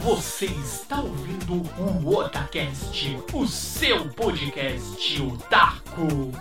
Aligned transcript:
Você 0.00 0.46
está 0.46 1.00
ouvindo 1.00 1.62
o 1.78 2.16
Otacast, 2.16 3.18
o 3.32 3.46
seu 3.46 4.08
podcast 4.08 5.22
otaku. 5.22 6.32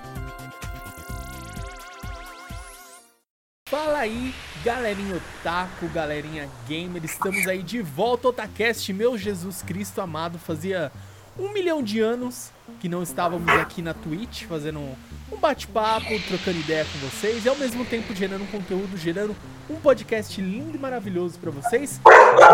Fala 3.67 3.99
aí, 3.99 4.33
galerinha 4.63 5.17
otaku, 5.17 5.87
galerinha 5.89 6.49
gamer, 6.65 7.03
estamos 7.03 7.45
aí 7.45 7.61
de 7.61 7.81
volta 7.81 8.27
ao 8.27 8.31
Otacast, 8.31 8.91
meu 8.93 9.17
Jesus 9.17 9.61
Cristo 9.61 9.99
amado, 9.99 10.39
fazia 10.39 10.91
um 11.37 11.53
milhão 11.53 11.81
de 11.81 11.99
anos 11.99 12.51
que 12.79 12.89
não 12.89 13.03
estávamos 13.03 13.47
aqui 13.49 13.81
na 13.81 13.93
Twitch 13.93 14.43
fazendo 14.43 14.79
um 14.79 15.37
bate-papo, 15.37 16.07
trocando 16.27 16.59
ideia 16.59 16.85
com 16.85 16.99
vocês 16.99 17.45
e 17.45 17.49
ao 17.49 17.55
mesmo 17.55 17.85
tempo 17.85 18.13
gerando 18.13 18.43
um 18.43 18.47
conteúdo, 18.47 18.97
gerando 18.97 19.35
um 19.69 19.75
podcast 19.75 20.39
lindo 20.41 20.75
e 20.75 20.79
maravilhoso 20.79 21.39
para 21.39 21.51
vocês. 21.51 22.01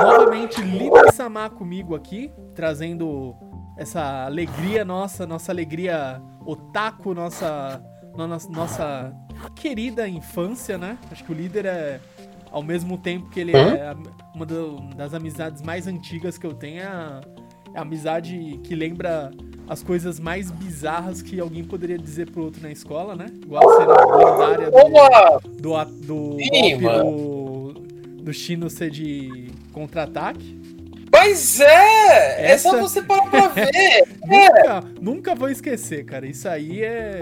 Novamente, 0.02 0.62
Lina 0.62 1.12
Samar 1.12 1.50
comigo 1.52 1.96
aqui, 1.96 2.32
trazendo 2.56 3.36
essa 3.78 4.26
alegria 4.26 4.86
nossa, 4.86 5.26
nossa 5.26 5.52
alegria 5.52 6.22
otaku, 6.46 7.14
nossa, 7.14 7.82
nossa, 8.16 8.50
nossa 8.50 9.14
querida 9.56 10.08
infância, 10.08 10.78
né? 10.78 10.98
Acho 11.12 11.24
que 11.24 11.32
o 11.32 11.36
líder 11.36 11.66
é, 11.66 12.00
ao 12.52 12.64
mesmo 12.64 12.98
tempo 12.98 13.30
que 13.30 13.40
ele 13.40 13.56
é 13.56 13.96
uma 14.34 14.46
das 14.96 15.14
amizades 15.14 15.62
mais 15.62 15.88
antigas 15.88 16.38
que 16.38 16.46
eu 16.46 16.54
tenho, 16.54 16.82
é 16.82 17.22
amizade 17.82 18.60
que 18.64 18.76
lembra 18.76 19.32
as 19.68 19.84
coisas 19.84 20.20
mais 20.20 20.50
bizarras 20.50 21.22
que 21.22 21.40
alguém 21.40 21.64
poderia 21.64 21.98
dizer 21.98 22.30
pro 22.32 22.44
outro 22.44 22.62
na 22.64 22.72
escola, 22.72 23.16
né? 23.16 23.26
Igual 23.44 23.70
a 23.70 23.78
cena 23.78 24.16
lendária 24.16 24.72
do, 24.72 24.80
do, 25.60 25.86
do, 25.86 26.38
Sim, 26.40 26.78
do, 26.80 27.74
do 28.24 28.34
Chino 28.34 28.70
ser 28.70 28.90
de 28.90 29.52
contra-ataque. 29.74 30.58
Pois 31.12 31.60
é! 31.60 32.42
É 32.46 32.52
Essa- 32.52 32.70
só 32.70 32.80
você 32.80 33.02
parar 33.02 33.30
pra 33.30 33.48
ver. 33.56 33.70
É. 33.74 34.04
Nunca, 34.26 34.84
nunca 35.02 35.36
vou 35.36 35.50
esquecer, 35.50 36.06
cara. 36.06 36.26
Isso 36.28 36.48
aí 36.48 36.84
é. 36.84 37.20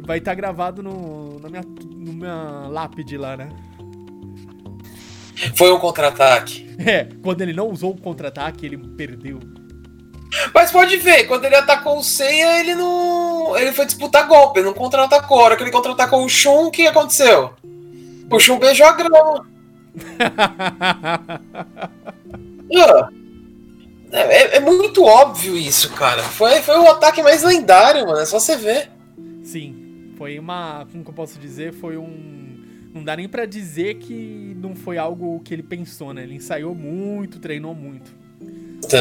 Vai 0.00 0.18
estar 0.18 0.34
gravado 0.34 0.82
no, 0.82 1.38
na 1.40 1.48
minha, 1.48 1.62
no 1.62 2.12
minha 2.12 2.66
lápide 2.68 3.16
lá, 3.16 3.36
né? 3.36 3.48
Foi 5.54 5.70
um 5.72 5.78
contra-ataque. 5.78 6.66
É, 6.78 7.08
quando 7.22 7.42
ele 7.42 7.52
não 7.52 7.68
usou 7.70 7.92
o 7.92 8.00
contra-ataque, 8.00 8.64
ele 8.66 8.78
perdeu. 8.78 9.38
Mas 10.54 10.70
pode 10.70 10.96
ver, 10.96 11.24
quando 11.24 11.44
ele 11.44 11.54
atacou 11.56 11.98
o 11.98 12.02
Seiya, 12.02 12.60
ele 12.60 12.74
não. 12.74 13.56
Ele 13.56 13.72
foi 13.72 13.86
disputar 13.86 14.26
golpe, 14.26 14.58
ele 14.60 14.66
não 14.66 14.74
contra-atacou. 14.74 15.40
A 15.40 15.44
hora 15.44 15.56
que 15.56 15.62
ele 15.62 15.70
contra-atacou 15.70 16.24
o 16.24 16.28
Shun, 16.28 16.66
o 16.66 16.70
que 16.70 16.86
aconteceu? 16.86 17.52
O 18.30 18.38
Shun 18.38 18.58
beijou 18.58 18.86
a 18.86 18.92
grama. 18.92 19.46
Ah. 22.76 23.08
É, 24.12 24.20
é- 24.20 24.56
é 24.56 24.60
muito 24.60 25.04
óbvio 25.04 25.56
isso, 25.56 25.90
cara. 25.92 26.22
Foi, 26.22 26.60
foi 26.62 26.76
o 26.78 26.90
ataque 26.90 27.22
mais 27.22 27.42
lendário, 27.42 28.06
mano. 28.06 28.18
É 28.18 28.24
só 28.26 28.38
você 28.38 28.56
ver. 28.56 28.90
Sim, 29.42 30.12
foi 30.16 30.38
uma. 30.38 30.86
Como 30.90 31.04
que 31.04 31.10
eu 31.10 31.14
posso 31.14 31.38
dizer? 31.38 31.72
Foi 31.72 31.96
um. 31.96 32.60
Não 32.94 33.04
dá 33.04 33.16
nem 33.16 33.28
pra 33.28 33.44
dizer 33.46 33.94
que 33.98 34.56
não 34.60 34.74
foi 34.74 34.96
algo 34.98 35.40
que 35.44 35.52
ele 35.54 35.62
pensou, 35.62 36.12
né? 36.14 36.22
Ele 36.22 36.34
ensaiou 36.34 36.74
muito, 36.74 37.38
treinou 37.38 37.74
muito. 37.74 38.10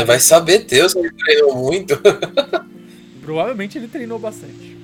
Vai 0.05 0.19
saber 0.19 0.59
Deus 0.66 0.94
que 0.94 1.00
ele 1.00 1.11
treinou 1.11 1.55
muito. 1.55 2.00
Provavelmente 3.22 3.78
ele 3.78 3.88
treinou 3.88 4.19
bastante. 4.19 4.78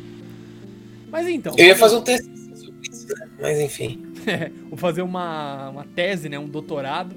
Mas 1.11 1.27
então. 1.27 1.53
Eu 1.57 1.65
ia 1.67 1.75
fazer 1.75 1.95
um 1.95 2.01
teste 2.01 2.29
sobre 2.55 2.89
isso, 2.89 3.07
né? 3.07 3.27
Mas 3.39 3.59
enfim. 3.59 4.03
Vou 4.69 4.77
fazer 4.77 5.01
uma, 5.01 5.69
uma 5.69 5.85
tese, 5.85 6.29
né? 6.29 6.39
Um 6.39 6.47
doutorado. 6.47 7.15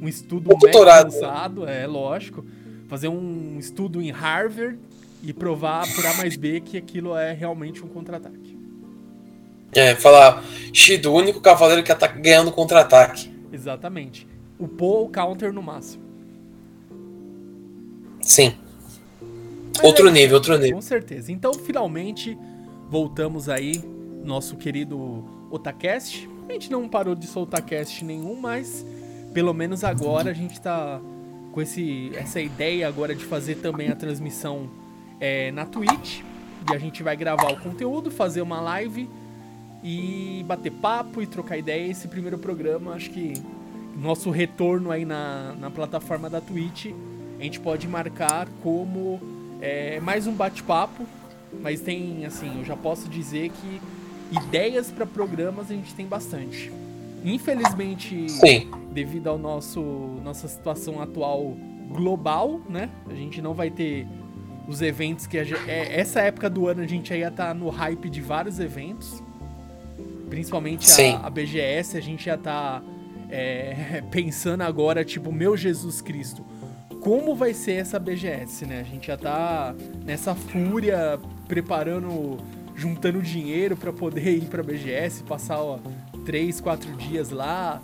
Um 0.00 0.08
estudo 0.08 0.52
Um 0.54 0.58
doutorado. 0.58 1.06
avançado, 1.06 1.66
é 1.66 1.86
lógico. 1.86 2.44
Fazer 2.88 3.08
um 3.08 3.56
estudo 3.58 4.00
em 4.02 4.10
Harvard 4.10 4.78
e 5.22 5.32
provar 5.32 5.86
por 5.94 6.06
A 6.06 6.14
mais 6.14 6.36
B 6.36 6.60
que 6.60 6.76
aquilo 6.76 7.16
é 7.16 7.32
realmente 7.32 7.82
um 7.82 7.88
contra-ataque. 7.88 8.56
É, 9.72 9.94
falar, 9.94 10.44
Shido, 10.72 11.10
o 11.10 11.16
único 11.16 11.40
cavaleiro 11.40 11.82
que 11.82 11.94
tá 11.94 12.06
ganhando 12.06 12.52
contra-ataque. 12.52 13.34
Exatamente. 13.52 14.26
O 14.58 14.68
Paul 14.68 15.08
counter 15.08 15.52
no 15.52 15.62
máximo. 15.62 16.05
Sim. 18.26 18.54
Outro 19.82 20.08
é- 20.08 20.10
nível, 20.10 20.36
outro 20.36 20.58
nível. 20.58 20.74
Com 20.74 20.82
certeza. 20.82 21.30
Então, 21.30 21.54
finalmente, 21.54 22.36
voltamos 22.90 23.48
aí, 23.48 23.80
nosso 24.24 24.56
querido 24.56 25.24
Otacast. 25.50 26.28
A 26.48 26.52
gente 26.52 26.70
não 26.70 26.88
parou 26.88 27.14
de 27.14 27.26
soltar 27.26 27.62
cast 27.62 28.04
nenhum, 28.04 28.34
mas 28.40 28.84
pelo 29.32 29.54
menos 29.54 29.84
agora 29.84 30.30
a 30.30 30.34
gente 30.34 30.60
tá 30.60 31.00
com 31.52 31.62
esse, 31.62 32.10
essa 32.14 32.40
ideia 32.40 32.88
agora 32.88 33.14
de 33.14 33.24
fazer 33.24 33.56
também 33.56 33.90
a 33.90 33.96
transmissão 33.96 34.68
é, 35.20 35.52
na 35.52 35.64
Twitch. 35.64 36.20
E 36.70 36.74
a 36.74 36.78
gente 36.78 37.02
vai 37.02 37.16
gravar 37.16 37.52
o 37.52 37.60
conteúdo, 37.60 38.10
fazer 38.10 38.40
uma 38.40 38.60
live 38.60 39.08
e 39.84 40.44
bater 40.48 40.72
papo 40.72 41.22
e 41.22 41.26
trocar 41.26 41.56
ideia. 41.56 41.88
Esse 41.88 42.08
primeiro 42.08 42.38
programa, 42.38 42.94
acho 42.94 43.10
que 43.10 43.34
nosso 43.96 44.30
retorno 44.30 44.90
aí 44.90 45.04
na, 45.04 45.54
na 45.58 45.70
plataforma 45.70 46.28
da 46.28 46.40
Twitch, 46.40 46.86
a 47.38 47.42
gente 47.42 47.60
pode 47.60 47.86
marcar 47.86 48.48
como 48.62 49.20
é, 49.60 50.00
mais 50.00 50.26
um 50.26 50.32
bate-papo. 50.32 51.06
Mas 51.62 51.80
tem, 51.80 52.26
assim, 52.26 52.58
eu 52.58 52.64
já 52.64 52.76
posso 52.76 53.08
dizer 53.08 53.50
que 53.50 53.80
ideias 54.30 54.90
para 54.90 55.06
programas 55.06 55.70
a 55.70 55.74
gente 55.74 55.94
tem 55.94 56.06
bastante. 56.06 56.72
Infelizmente, 57.24 58.28
Sim. 58.28 58.70
devido 58.92 59.28
ao 59.28 59.38
nosso 59.38 59.80
nossa 60.22 60.48
situação 60.48 61.00
atual 61.00 61.56
global, 61.88 62.60
né? 62.68 62.90
A 63.08 63.14
gente 63.14 63.40
não 63.40 63.54
vai 63.54 63.70
ter 63.70 64.06
os 64.68 64.82
eventos 64.82 65.26
que 65.26 65.38
a 65.38 65.44
gente, 65.44 65.70
é, 65.70 66.00
essa 66.00 66.20
época 66.20 66.50
do 66.50 66.66
ano 66.66 66.82
a 66.82 66.86
gente 66.86 67.14
ia 67.14 67.28
estar 67.28 67.54
no 67.54 67.68
hype 67.68 68.10
de 68.10 68.20
vários 68.20 68.58
eventos, 68.58 69.22
principalmente 70.28 70.86
a, 71.00 71.26
a 71.26 71.30
BGS, 71.30 71.96
a 71.96 72.00
gente 72.00 72.24
já 72.24 72.36
tá 72.36 72.82
é, 73.30 74.02
pensando 74.10 74.62
agora 74.62 75.04
tipo 75.04 75.32
meu 75.32 75.56
Jesus 75.56 76.00
Cristo, 76.00 76.44
como 77.06 77.36
vai 77.36 77.54
ser 77.54 77.74
essa 77.74 78.00
BGS, 78.00 78.66
né? 78.66 78.80
A 78.80 78.82
gente 78.82 79.06
já 79.06 79.16
tá 79.16 79.72
nessa 80.04 80.34
fúria 80.34 81.20
preparando, 81.46 82.36
juntando 82.74 83.22
dinheiro 83.22 83.76
para 83.76 83.92
poder 83.92 84.28
ir 84.28 84.46
para 84.46 84.60
BGS, 84.60 85.22
passar 85.22 85.60
ó, 85.60 85.78
três, 86.24 86.60
quatro 86.60 86.90
dias 86.96 87.30
lá, 87.30 87.80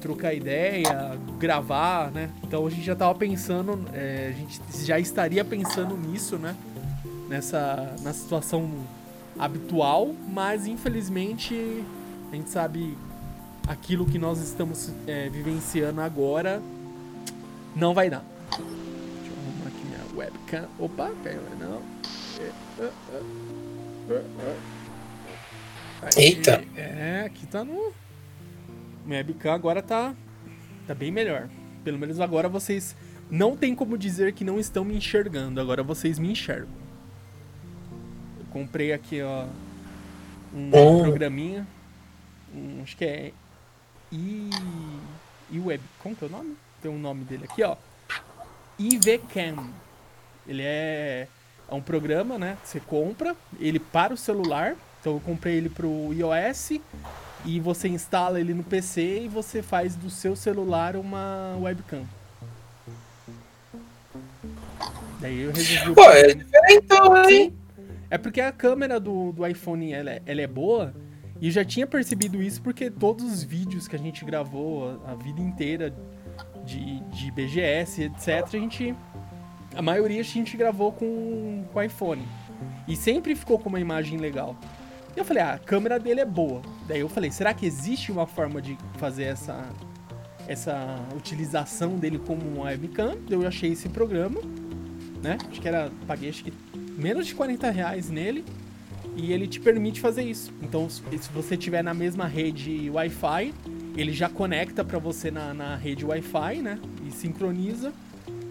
trocar 0.00 0.34
ideia, 0.34 1.16
gravar, 1.38 2.10
né? 2.10 2.28
Então 2.42 2.66
a 2.66 2.70
gente 2.70 2.82
já 2.82 2.96
tava 2.96 3.14
pensando, 3.14 3.78
é, 3.92 4.34
a 4.34 4.36
gente 4.36 4.60
já 4.84 4.98
estaria 4.98 5.44
pensando 5.44 5.96
nisso, 5.96 6.36
né? 6.36 6.56
Nessa 7.28 7.94
na 8.02 8.12
situação 8.12 8.68
habitual, 9.38 10.12
mas 10.32 10.66
infelizmente 10.66 11.84
a 12.32 12.34
gente 12.34 12.50
sabe 12.50 12.98
aquilo 13.68 14.04
que 14.04 14.18
nós 14.18 14.40
estamos 14.40 14.90
é, 15.06 15.28
vivenciando 15.28 16.00
agora 16.00 16.60
não 17.76 17.94
vai 17.94 18.10
dar. 18.10 18.33
Webcam. 20.14 20.68
Opa, 20.78 21.10
pera, 21.22 21.40
não. 21.58 21.82
É, 22.40 22.82
é, 22.82 22.90
é, 24.10 24.14
é. 24.14 24.56
Aí, 26.02 26.10
Eita. 26.24 26.64
É, 26.76 27.22
aqui 27.26 27.46
tá 27.46 27.64
no. 27.64 27.92
Minha 29.04 29.18
webcam 29.18 29.52
agora 29.52 29.82
tá. 29.82 30.14
Tá 30.86 30.94
bem 30.94 31.10
melhor. 31.10 31.48
Pelo 31.82 31.98
menos 31.98 32.20
agora 32.20 32.48
vocês 32.48 32.94
não 33.30 33.56
tem 33.56 33.74
como 33.74 33.96
dizer 33.96 34.32
que 34.32 34.44
não 34.44 34.58
estão 34.58 34.84
me 34.84 34.96
enxergando. 34.96 35.60
Agora 35.60 35.82
vocês 35.82 36.18
me 36.18 36.30
enxergam. 36.30 36.68
Eu 38.38 38.46
comprei 38.50 38.92
aqui, 38.92 39.22
ó. 39.22 39.46
Um 40.54 40.70
Oh. 40.72 41.02
programinha. 41.02 41.66
Um, 42.54 42.82
acho 42.82 42.96
que 42.96 43.04
é. 43.04 43.32
I. 44.12 44.50
I 45.50 45.58
Web. 45.58 45.82
Como 46.00 46.14
que 46.14 46.24
é 46.24 46.28
o 46.28 46.30
nome? 46.30 46.56
Tem 46.80 46.90
um 46.90 46.98
nome 46.98 47.24
dele 47.24 47.44
aqui, 47.44 47.62
ó. 47.62 47.76
IVCam. 48.78 49.70
Ele 50.46 50.62
é, 50.62 51.26
é 51.68 51.74
um 51.74 51.80
programa, 51.80 52.38
né? 52.38 52.56
Você 52.64 52.80
compra 52.80 53.36
ele 53.58 53.78
para 53.78 54.12
o 54.12 54.16
celular. 54.16 54.76
Então 55.00 55.14
eu 55.14 55.20
comprei 55.20 55.56
ele 55.56 55.68
pro 55.68 56.12
iOS 56.12 56.80
e 57.44 57.60
você 57.60 57.88
instala 57.88 58.40
ele 58.40 58.54
no 58.54 58.62
PC 58.64 59.24
e 59.24 59.28
você 59.28 59.62
faz 59.62 59.94
do 59.94 60.08
seu 60.08 60.34
celular 60.34 60.96
uma 60.96 61.56
webcam. 61.60 62.04
Daí 65.20 65.40
eu 65.40 65.52
resolvi. 65.52 65.90
o 65.90 65.94
Pô, 65.94 66.02
é 66.10 66.34
diferentão, 66.34 67.24
hein? 67.28 67.54
É 68.10 68.18
porque 68.18 68.40
a 68.40 68.52
câmera 68.52 68.98
do, 69.00 69.32
do 69.32 69.46
iPhone 69.46 69.92
ela, 69.92 70.10
é- 70.10 70.22
ela 70.24 70.40
é 70.40 70.46
boa 70.46 70.94
e 71.40 71.46
eu 71.48 71.52
já 71.52 71.64
tinha 71.64 71.86
percebido 71.86 72.42
isso 72.42 72.62
porque 72.62 72.90
todos 72.90 73.24
os 73.24 73.42
vídeos 73.42 73.88
que 73.88 73.96
a 73.96 73.98
gente 73.98 74.24
gravou 74.24 75.00
a, 75.04 75.12
a 75.12 75.14
vida 75.14 75.40
inteira 75.40 75.94
de, 76.64 77.00
de 77.10 77.30
BGS, 77.30 78.04
etc., 78.04 78.28
a 78.28 78.58
gente. 78.58 78.94
A 79.76 79.82
maioria 79.82 80.20
a 80.20 80.24
gente 80.24 80.56
gravou 80.56 80.92
com, 80.92 81.64
com 81.72 81.82
iPhone. 81.82 82.26
E 82.86 82.96
sempre 82.96 83.34
ficou 83.34 83.58
com 83.58 83.68
uma 83.68 83.80
imagem 83.80 84.18
legal. 84.18 84.56
E 85.16 85.18
eu 85.18 85.24
falei, 85.24 85.42
ah, 85.42 85.54
a 85.54 85.58
câmera 85.58 85.98
dele 85.98 86.20
é 86.20 86.24
boa. 86.24 86.62
Daí 86.86 87.00
eu 87.00 87.08
falei, 87.08 87.30
será 87.30 87.54
que 87.54 87.64
existe 87.66 88.10
uma 88.10 88.26
forma 88.26 88.60
de 88.60 88.76
fazer 88.98 89.24
essa 89.24 89.68
essa 90.46 90.98
utilização 91.16 91.96
dele 91.96 92.18
como 92.18 92.42
uma 92.42 92.64
webcam. 92.64 93.16
Eu 93.28 93.46
achei 93.46 93.72
esse 93.72 93.88
programa, 93.88 94.40
né? 95.22 95.38
Acho 95.48 95.60
que 95.60 95.68
era, 95.68 95.90
paguei 96.06 96.28
acho 96.28 96.44
que 96.44 96.52
menos 96.96 97.26
de 97.26 97.34
40 97.34 97.70
reais 97.70 98.10
nele. 98.10 98.44
E 99.16 99.32
ele 99.32 99.46
te 99.46 99.60
permite 99.60 100.00
fazer 100.00 100.22
isso. 100.22 100.52
Então, 100.60 100.90
se 100.90 101.02
você 101.32 101.56
tiver 101.56 101.84
na 101.84 101.94
mesma 101.94 102.26
rede 102.26 102.90
Wi-Fi, 102.90 103.54
ele 103.96 104.12
já 104.12 104.28
conecta 104.28 104.84
para 104.84 104.98
você 104.98 105.30
na, 105.30 105.54
na 105.54 105.76
rede 105.76 106.04
Wi-Fi, 106.04 106.56
né? 106.60 106.80
E 107.06 107.12
sincroniza 107.12 107.92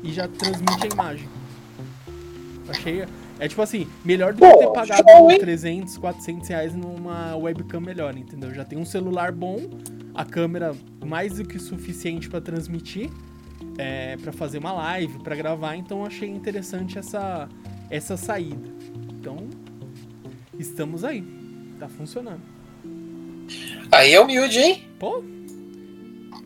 e 0.03 0.11
já 0.11 0.27
transmite 0.27 0.85
a 0.85 0.94
imagem. 0.94 1.29
Achei. 2.67 3.05
É 3.39 3.47
tipo 3.47 3.61
assim, 3.61 3.88
melhor 4.05 4.33
do 4.33 4.39
que 4.39 4.57
ter 4.57 4.71
pagado 4.71 5.09
show, 5.09 5.27
300, 5.38 5.97
400 5.97 6.50
reais 6.50 6.75
numa 6.75 7.35
webcam 7.35 7.81
melhor, 7.81 8.15
entendeu? 8.15 8.53
Já 8.53 8.63
tem 8.63 8.77
um 8.77 8.85
celular 8.85 9.31
bom, 9.31 9.57
a 10.13 10.23
câmera 10.23 10.75
mais 11.03 11.38
do 11.38 11.45
que 11.45 11.57
suficiente 11.57 12.29
para 12.29 12.39
transmitir, 12.39 13.09
é, 13.77 14.17
para 14.17 14.31
fazer 14.31 14.59
uma 14.59 14.71
live, 14.71 15.19
para 15.19 15.35
gravar, 15.35 15.75
então 15.75 16.05
achei 16.05 16.29
interessante 16.29 17.00
essa, 17.00 17.50
essa 17.89 18.15
saída. 18.15 18.69
Então, 19.19 19.38
estamos 20.59 21.03
aí. 21.03 21.23
Tá 21.79 21.89
funcionando. 21.89 22.41
Aí 23.91 24.13
é 24.13 24.21
humilde, 24.21 24.59
hein? 24.59 24.83
Pô, 25.00 25.23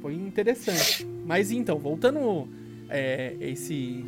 foi 0.01 0.15
interessante. 0.15 1.06
Mas 1.25 1.51
então, 1.51 1.77
voltando 1.77 2.48
é, 2.89 3.36
esse 3.39 4.06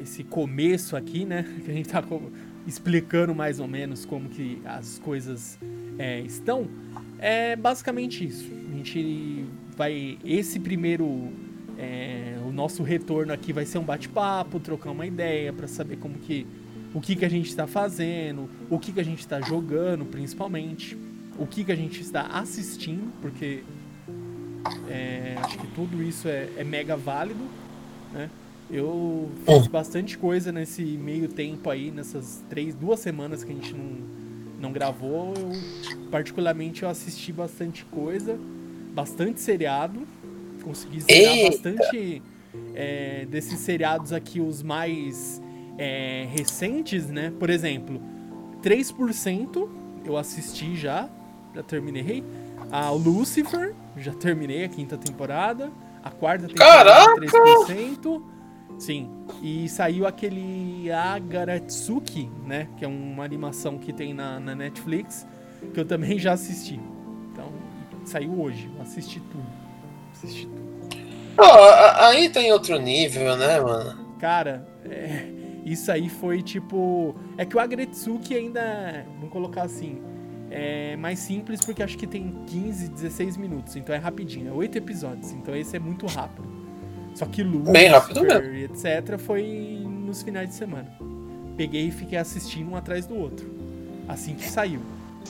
esse 0.00 0.22
começo 0.22 0.96
aqui, 0.96 1.24
né? 1.24 1.44
Que 1.64 1.70
a 1.70 1.74
gente 1.74 1.88
tá 1.88 2.02
explicando 2.66 3.34
mais 3.34 3.60
ou 3.60 3.68
menos 3.68 4.04
como 4.04 4.28
que 4.28 4.60
as 4.64 4.98
coisas 4.98 5.58
é, 5.98 6.20
estão. 6.20 6.68
É 7.18 7.56
basicamente 7.56 8.24
isso. 8.24 8.50
A 8.70 8.76
gente 8.76 9.46
vai. 9.76 10.18
Esse 10.24 10.60
primeiro. 10.60 11.32
É, 11.78 12.38
o 12.46 12.50
nosso 12.50 12.82
retorno 12.82 13.34
aqui 13.34 13.52
vai 13.52 13.66
ser 13.66 13.76
um 13.76 13.84
bate-papo, 13.84 14.58
trocar 14.58 14.90
uma 14.92 15.06
ideia 15.06 15.52
para 15.52 15.66
saber 15.66 15.96
como 15.96 16.18
que. 16.18 16.46
O 16.94 17.00
que, 17.00 17.14
que 17.14 17.26
a 17.26 17.28
gente 17.28 17.50
está 17.50 17.66
fazendo, 17.66 18.48
o 18.70 18.78
que, 18.78 18.90
que 18.90 19.00
a 19.00 19.04
gente 19.04 19.18
está 19.18 19.38
jogando, 19.42 20.06
principalmente, 20.06 20.96
o 21.38 21.46
que, 21.46 21.62
que 21.62 21.70
a 21.70 21.76
gente 21.76 22.00
está 22.00 22.22
assistindo, 22.22 23.12
porque 23.20 23.62
é, 24.88 25.36
acho 25.42 25.58
que 25.58 25.66
tudo 25.68 26.02
isso 26.02 26.26
é, 26.26 26.48
é 26.56 26.64
mega 26.64 26.96
válido, 26.96 27.44
né? 28.16 28.30
Eu 28.70 29.30
fiz 29.44 29.68
bastante 29.68 30.18
coisa 30.18 30.50
nesse 30.50 30.82
meio 30.82 31.28
tempo 31.28 31.70
aí, 31.70 31.90
nessas 31.90 32.42
três, 32.50 32.74
duas 32.74 32.98
semanas 32.98 33.44
que 33.44 33.52
a 33.52 33.54
gente 33.54 33.72
não, 33.72 33.86
não 34.60 34.72
gravou. 34.72 35.34
Eu, 35.36 35.52
particularmente, 36.10 36.82
eu 36.82 36.88
assisti 36.88 37.32
bastante 37.32 37.84
coisa, 37.84 38.36
bastante 38.92 39.40
seriado. 39.40 40.00
Consegui 40.64 41.00
zerar 41.00 41.50
bastante 41.50 42.22
é, 42.74 43.24
desses 43.30 43.60
seriados 43.60 44.12
aqui, 44.12 44.40
os 44.40 44.64
mais 44.64 45.40
é, 45.78 46.26
recentes, 46.32 47.06
né? 47.06 47.32
Por 47.38 47.50
exemplo, 47.50 48.00
3% 48.64 49.68
eu 50.04 50.16
assisti 50.16 50.74
já, 50.76 51.08
já 51.54 51.62
terminei. 51.62 52.24
A 52.72 52.90
Lucifer, 52.90 53.74
já 53.96 54.12
terminei 54.12 54.64
a 54.64 54.68
quinta 54.68 54.96
temporada. 54.96 55.70
A 56.06 56.10
quarta 56.10 56.46
temporada 56.46 56.88
Caraca! 56.88 57.20
3%. 57.20 58.22
Sim. 58.78 59.10
E 59.42 59.68
saiu 59.68 60.06
aquele 60.06 60.88
Agaratsuki, 60.92 62.30
né? 62.46 62.68
Que 62.76 62.84
é 62.84 62.88
uma 62.88 63.24
animação 63.24 63.76
que 63.76 63.92
tem 63.92 64.14
na, 64.14 64.38
na 64.38 64.54
Netflix, 64.54 65.26
que 65.74 65.80
eu 65.80 65.84
também 65.84 66.16
já 66.16 66.34
assisti. 66.34 66.78
Então, 67.32 67.52
saiu 68.04 68.40
hoje. 68.40 68.70
Assisti 68.80 69.18
tudo. 69.18 69.46
Assisti 70.12 70.46
tudo. 70.46 70.66
Oh, 71.38 72.04
aí 72.04 72.28
tem 72.28 72.52
outro 72.52 72.78
nível, 72.78 73.36
né, 73.36 73.60
mano? 73.60 74.14
Cara, 74.20 74.64
é, 74.88 75.26
isso 75.64 75.90
aí 75.90 76.08
foi 76.08 76.40
tipo. 76.40 77.16
É 77.36 77.44
que 77.44 77.56
o 77.56 77.60
Agretsuki 77.60 78.36
ainda. 78.36 79.04
Vamos 79.16 79.30
colocar 79.30 79.62
assim. 79.62 80.00
É 80.50 80.96
mais 80.96 81.18
simples 81.18 81.60
porque 81.64 81.82
acho 81.82 81.98
que 81.98 82.06
tem 82.06 82.32
15, 82.46 82.88
16 82.88 83.36
minutos. 83.36 83.76
Então 83.76 83.94
é 83.94 83.98
rapidinho. 83.98 84.48
É 84.48 84.52
8 84.52 84.78
episódios. 84.78 85.32
Então 85.32 85.54
esse 85.56 85.76
é 85.76 85.78
muito 85.78 86.06
rápido. 86.06 86.46
Só 87.14 87.26
que 87.26 87.42
Lucifer 87.42 87.72
Bem 87.72 87.88
rápido 87.88 88.22
mesmo. 88.22 88.54
e 88.54 88.64
etc. 88.64 89.18
foi 89.18 89.82
nos 89.84 90.22
finais 90.22 90.48
de 90.50 90.54
semana. 90.54 90.86
Peguei 91.56 91.88
e 91.88 91.90
fiquei 91.90 92.18
assistindo 92.18 92.70
um 92.72 92.76
atrás 92.76 93.06
do 93.06 93.16
outro. 93.16 93.50
Assim 94.06 94.34
que 94.34 94.44
saiu. 94.48 94.80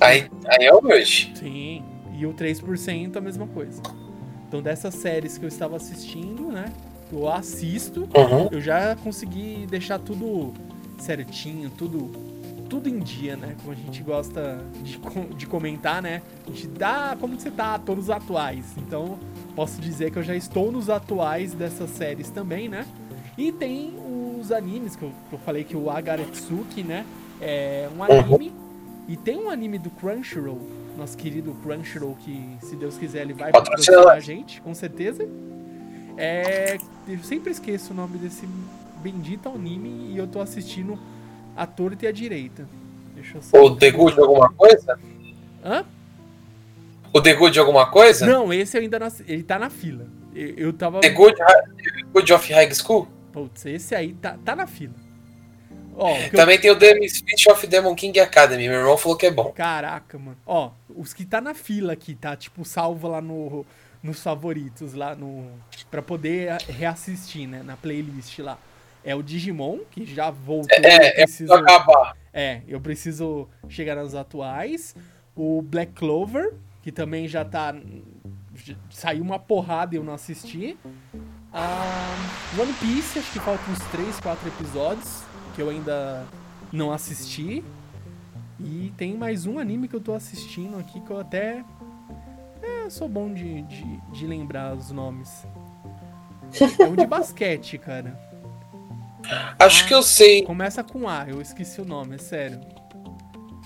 Aí, 0.01 0.29
aí 0.47 0.67
é 0.67 0.75
hoje. 0.75 1.33
Sim. 1.37 1.83
E 2.19 2.27
o 2.27 2.35
3% 2.35 3.17
a 3.17 3.21
mesma 3.21 3.47
coisa. 3.47 3.81
Então 4.49 4.61
dessas 4.61 4.95
séries 4.95 5.39
que 5.39 5.45
eu 5.45 5.49
estava 5.49 5.77
assistindo, 5.77 6.51
né? 6.53 6.67
Eu 7.13 7.29
assisto, 7.29 8.01
Uhum. 8.17 8.49
eu 8.51 8.61
já 8.61 8.97
consegui 8.97 9.67
deixar 9.71 9.99
tudo 10.01 10.53
certinho, 10.99 11.71
tudo 11.71 12.11
tudo 12.69 12.89
em 12.89 12.99
dia, 12.99 13.37
né? 13.37 13.57
Como 13.61 13.73
a 13.73 13.75
gente 13.75 14.03
gosta 14.03 14.65
de, 14.83 14.99
de 15.37 15.47
comentar, 15.47 16.03
né? 16.03 16.23
A 16.47 16.51
gente 16.51 16.67
dá 16.69 17.17
como 17.21 17.39
você 17.39 17.51
tá, 17.51 17.79
todos 17.79 18.11
atuais. 18.11 18.65
Então, 18.77 19.19
posso 19.55 19.81
dizer 19.81 20.11
que 20.11 20.19
eu 20.19 20.23
já 20.23 20.35
estou 20.35 20.71
nos 20.71 20.91
atuais 20.91 21.55
dessas 21.55 21.91
séries 21.91 22.31
também, 22.31 22.69
né? 22.69 22.87
E 23.39 23.53
tem 23.53 23.95
os 24.41 24.51
animes, 24.51 24.97
que 24.97 25.03
eu, 25.03 25.13
que 25.29 25.35
eu 25.35 25.39
falei 25.41 25.65
que 25.65 25.77
o 25.77 25.91
Agaretsuki, 25.91 26.83
né? 26.83 27.05
É 27.41 27.89
um 27.97 28.03
anime. 28.03 28.53
E 29.09 29.17
tem 29.17 29.39
um 29.39 29.51
anime 29.51 29.79
do 29.79 29.91
Crunchyroll, 29.91 30.61
nosso 30.97 31.17
querido 31.17 31.55
Crunchyroll, 31.63 32.17
que 32.17 32.57
se 32.61 32.75
Deus 32.75 32.97
quiser 32.99 33.23
ele 33.23 33.35
vai 33.35 33.53
Patrocina 33.53 33.99
patrocinar 33.99 34.17
a 34.17 34.21
gente, 34.21 34.61
com 34.61 34.75
certeza. 34.75 35.29
É, 36.17 36.79
eu 37.07 37.19
sempre 37.23 37.53
esqueço 37.53 37.93
o 37.93 37.97
nome 37.97 38.19
desse 38.19 38.49
bendito 39.03 39.49
anime 39.49 40.13
e 40.13 40.17
eu 40.17 40.27
tô 40.27 40.41
assistindo 40.41 40.99
a 41.57 41.67
torta 41.67 42.05
e 42.05 42.09
a 42.09 42.13
direita. 42.13 42.69
Deixa 43.15 43.39
eu. 43.53 43.65
O 43.65 43.71
Good 43.71 44.15
de 44.15 44.21
alguma 44.21 44.53
coisa? 44.53 44.99
Hã? 45.65 45.85
O 47.13 47.21
Good 47.21 47.51
de 47.53 47.59
alguma 47.59 47.87
coisa? 47.91 48.27
Não, 48.27 48.53
esse 48.53 48.77
ainda 48.77 48.99
não. 48.99 49.09
Ele 49.27 49.43
tá 49.43 49.59
na 49.59 49.71
fila. 49.71 50.07
Eu, 50.35 50.49
eu 50.57 50.73
tava. 50.73 51.01
The 51.01 51.11
Good, 51.11 51.35
The 51.37 52.03
Good 52.13 52.33
of 52.33 52.53
High 52.53 52.75
School? 52.75 53.09
Putz, 53.33 53.65
esse 53.67 53.95
aí 53.95 54.13
tá, 54.15 54.37
tá 54.45 54.55
na 54.55 54.67
fila. 54.67 54.95
Ó, 55.99 56.15
que 56.15 56.27
eu- 56.27 56.31
Também 56.41 56.59
tem 56.61 56.71
o 56.71 56.79
The 56.79 56.95
Misfit 56.95 57.51
of 57.51 57.67
Demon 57.67 57.95
King 57.95 58.21
Academy. 58.21 58.69
Meu 58.69 58.81
irmão 58.81 58.99
falou 58.99 59.17
que 59.17 59.25
é 59.27 59.31
bom. 59.31 59.51
Caraca, 59.53 60.19
mano. 60.19 60.37
Ó, 60.45 60.71
os 60.95 61.15
que 61.15 61.25
tá 61.25 61.41
na 61.41 61.55
fila 61.55 61.95
aqui, 61.95 62.15
tá? 62.15 62.37
Tipo, 62.37 62.65
salvo 62.67 63.09
lá 63.09 63.23
no, 63.23 63.65
nos 64.03 64.23
favoritos, 64.23 64.93
lá 64.93 65.15
no. 65.15 65.47
Pra 65.91 66.03
poder 66.03 66.53
reassistir, 66.69 67.49
né? 67.49 67.63
Na 67.65 67.77
playlist 67.79 68.39
lá. 68.41 68.59
É 69.07 69.15
o 69.15 69.23
Digimon, 69.23 69.79
que 69.91 70.05
já 70.05 70.31
voltou. 70.31 70.77
eu 70.77 70.85
É, 70.85 70.95
é 70.95 70.99
preciso, 71.23 71.53
preciso 71.53 71.55
acabar. 71.55 72.17
é, 72.33 72.61
eu 72.67 72.81
preciso 72.81 73.49
chegar 73.69 73.95
nas 73.95 74.15
atuais. 74.17 74.97
O 75.35 75.63
Black 75.63 75.93
Clover, 75.93 76.55
que 76.83 76.91
também 76.91 77.29
já 77.29 77.45
tá. 77.45 77.73
Saiu 78.91 79.23
uma 79.23 79.39
porrada 79.39 79.95
e 79.95 79.99
eu 79.99 80.03
não 80.03 80.13
assisti. 80.13 80.77
Ah, 81.53 82.17
One 82.61 82.73
Piece, 82.75 83.19
acho 83.21 83.33
que 83.33 83.39
faltam 83.39 83.73
uns 83.73 83.79
3, 83.93 84.19
4 84.21 84.49
episódios 84.49 85.23
que 85.55 85.63
eu 85.63 85.71
ainda 85.71 86.27
não 86.73 86.91
assisti. 86.91 87.63
E 88.59 88.93
tem 88.97 89.17
mais 89.17 89.47
um 89.47 89.59
anime 89.59 89.87
que 89.87 89.95
eu 89.95 90.01
tô 90.01 90.15
assistindo 90.15 90.79
aqui 90.79 91.01
que 91.01 91.11
eu 91.11 91.21
até. 91.21 91.65
É, 92.61 92.91
sou 92.91 93.09
bom 93.09 93.33
de, 93.33 93.63
de, 93.63 94.01
de 94.13 94.27
lembrar 94.27 94.75
os 94.75 94.91
nomes. 94.91 95.47
É 96.81 96.85
um 96.85 96.97
de 96.97 97.07
basquete, 97.07 97.79
cara. 97.79 98.19
Acho 99.59 99.87
que 99.87 99.95
eu 99.95 100.03
sei. 100.03 100.43
Começa 100.43 100.83
com 100.85 101.09
A, 101.09 101.25
eu 101.29 101.41
esqueci 101.41 101.81
o 101.81 101.85
nome, 101.85 102.17
é 102.17 102.19
sério. 102.19 102.61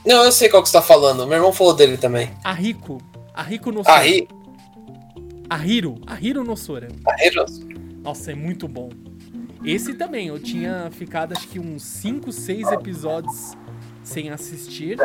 Não, 0.07 0.25
eu 0.25 0.33
sei 0.33 0.49
qual 0.49 0.63
que 0.63 0.69
você 0.69 0.77
tá 0.79 0.83
falando. 0.83 1.27
Meu 1.27 1.37
irmão 1.37 1.53
falou 1.53 1.75
dele 1.75 1.97
também. 1.99 2.31
A 2.43 2.53
Rico. 2.53 2.99
A 3.35 3.43
Rico 3.43 3.71
Nosora. 3.71 3.97
A 3.97 4.01
Ri. 4.01 4.29
A 5.49 5.59
Hiro. 5.67 6.01
A 6.07 6.19
Hiro 6.19 6.43
Nosora. 6.45 6.89
A 7.07 7.13
Ri. 7.23 7.31
Nossa, 8.03 8.33
é 8.33 8.35
muito 8.35 8.67
bom. 8.67 8.89
Esse 9.63 9.93
também, 9.93 10.29
eu 10.29 10.39
tinha 10.39 10.89
ficado 10.91 11.33
acho 11.37 11.47
que 11.47 11.59
uns 11.59 11.83
5, 11.83 12.33
6 12.33 12.73
episódios 12.73 13.53
sem 14.03 14.31
assistir, 14.31 14.97
né? 14.97 15.05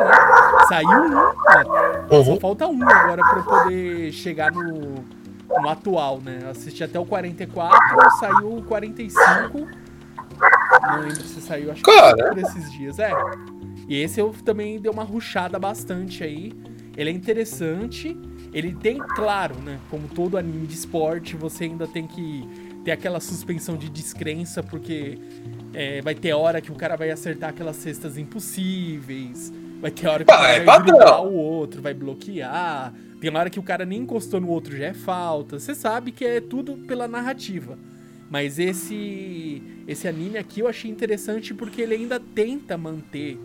Saiu 0.70 0.88
um, 0.90 2.24
só 2.24 2.32
Uhum. 2.32 2.40
falta 2.40 2.66
um 2.68 2.82
agora 2.88 3.22
pra 3.22 3.38
eu 3.40 3.44
poder 3.44 4.12
chegar 4.14 4.54
no, 4.54 5.04
no 5.62 5.70
atual, 5.70 6.22
né? 6.22 6.40
Eu 6.44 6.50
assisti 6.52 6.84
até 6.86 6.98
o 6.98 7.06
44, 7.06 7.78
saiu 8.20 8.58
o 8.60 8.64
45. 8.64 9.68
Não 10.88 11.02
lembro 11.02 11.22
se 11.22 11.42
saiu, 11.42 11.72
acho 11.72 11.84
que 11.84 11.92
Cara. 11.92 12.30
por 12.30 12.38
esses 12.38 12.72
dias, 12.72 13.00
é. 13.00 13.12
E 13.88 14.02
esse 14.02 14.20
eu 14.20 14.34
também 14.44 14.80
dei 14.80 14.92
uma 14.92 15.04
ruchada 15.04 15.60
bastante 15.60 16.24
aí. 16.24 16.54
Ele 16.98 17.10
é 17.10 17.14
interessante. 17.14 18.18
Ele 18.54 18.74
tem, 18.74 18.98
claro, 18.98 19.56
né? 19.56 19.80
Como 19.90 20.08
todo 20.08 20.38
anime 20.38 20.66
de 20.66 20.76
esporte, 20.76 21.36
você 21.36 21.66
ainda 21.66 21.88
tem 21.88 22.08
que 22.08 22.48
ter 22.84 22.92
aquela 22.92 23.20
suspensão 23.20 23.76
de 23.76 23.90
descrença, 23.90 24.64
porque 24.64 25.18
é, 25.74 26.02
vai 26.02 26.16
ter 26.16 26.34
hora 26.34 26.62
que 26.62 26.72
o 26.72 26.76
cara 26.76 26.96
vai 26.96 27.12
acertar 27.12 27.50
aquelas 27.50 27.76
cestas 27.76 28.18
impossíveis, 28.18 29.52
Vai 29.82 29.92
ter 29.92 30.08
hora 30.08 30.24
que 30.24 30.32
Ah, 30.32 30.36
o 30.36 30.40
cara 30.40 30.54
é 30.54 30.64
vai 30.64 30.82
driblar 30.82 31.24
o 31.24 31.34
outro, 31.34 31.82
vai 31.82 31.94
bloquear. 31.94 32.94
Tem 33.20 33.36
hora 33.36 33.50
que 33.50 33.60
o 33.60 33.64
cara 33.64 33.86
nem 33.86 34.02
encostou 34.02 34.40
no 34.40 34.48
outro, 34.50 34.76
já 34.76 34.86
é 34.86 34.94
falta. 34.94 35.60
Você 35.60 35.76
sabe 35.76 36.12
que 36.12 36.26
é 36.26 36.42
tudo 36.42 36.78
pela 36.88 37.08
narrativa. 37.08 37.78
Mas 38.30 38.58
esse 38.60 39.62
esse 39.88 40.08
anime 40.08 40.38
aqui 40.38 40.62
eu 40.62 40.68
achei 40.68 40.90
interessante 40.90 41.54
porque 41.54 41.82
ele 41.82 41.96
ainda 41.96 42.20
tenta 42.20 42.78
manter 42.78 43.38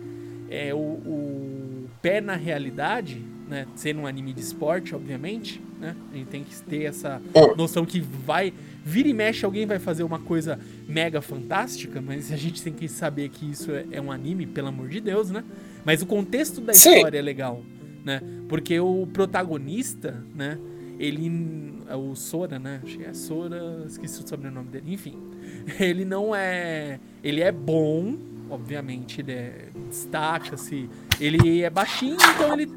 é, 0.49 0.73
o, 0.73 0.77
o 0.77 1.89
pé 2.01 2.19
na 2.19 2.35
realidade, 2.35 3.23
né? 3.47 3.67
Sendo 3.75 4.01
um 4.01 4.07
anime 4.07 4.33
de 4.33 4.41
esporte, 4.41 4.95
obviamente, 4.95 5.61
né? 5.79 5.95
A 6.11 6.17
gente 6.17 6.27
tem 6.27 6.43
que 6.43 6.55
ter 6.63 6.83
essa 6.83 7.21
noção 7.55 7.85
que 7.85 7.99
vai. 7.99 8.53
Vira 8.83 9.07
e 9.07 9.13
mexe, 9.13 9.45
alguém 9.45 9.65
vai 9.65 9.77
fazer 9.77 10.03
uma 10.03 10.17
coisa 10.17 10.59
mega 10.87 11.21
fantástica, 11.21 12.01
mas 12.01 12.31
a 12.31 12.35
gente 12.35 12.63
tem 12.63 12.73
que 12.73 12.87
saber 12.87 13.29
que 13.29 13.51
isso 13.51 13.71
é, 13.71 13.85
é 13.91 14.01
um 14.01 14.11
anime, 14.11 14.47
pelo 14.47 14.69
amor 14.69 14.89
de 14.89 14.99
Deus, 14.99 15.29
né? 15.29 15.43
Mas 15.85 16.01
o 16.01 16.05
contexto 16.05 16.59
da 16.59 16.73
Sim. 16.73 16.95
história 16.95 17.19
é 17.19 17.21
legal, 17.21 17.63
né? 18.03 18.21
Porque 18.49 18.79
o 18.79 19.07
protagonista, 19.13 20.23
né? 20.33 20.57
Ele. 21.05 21.73
É 21.89 21.95
o 21.95 22.15
Sora, 22.15 22.57
né? 22.59 22.79
Acho 22.83 22.97
que 22.97 23.03
é 23.05 23.13
Sora. 23.13 23.83
Esqueci 23.87 24.23
o 24.23 24.27
sobrenome 24.27 24.69
dele. 24.69 24.93
Enfim. 24.93 25.15
Ele 25.79 26.05
não 26.05 26.33
é. 26.35 26.99
Ele 27.23 27.41
é 27.41 27.51
bom, 27.51 28.15
obviamente. 28.49 29.21
Ele 29.21 29.31
é. 29.31 29.65
Destaca-se. 29.89 30.89
Ele 31.19 31.61
é 31.63 31.69
baixinho, 31.69 32.15
então 32.35 32.53
ele. 32.53 32.71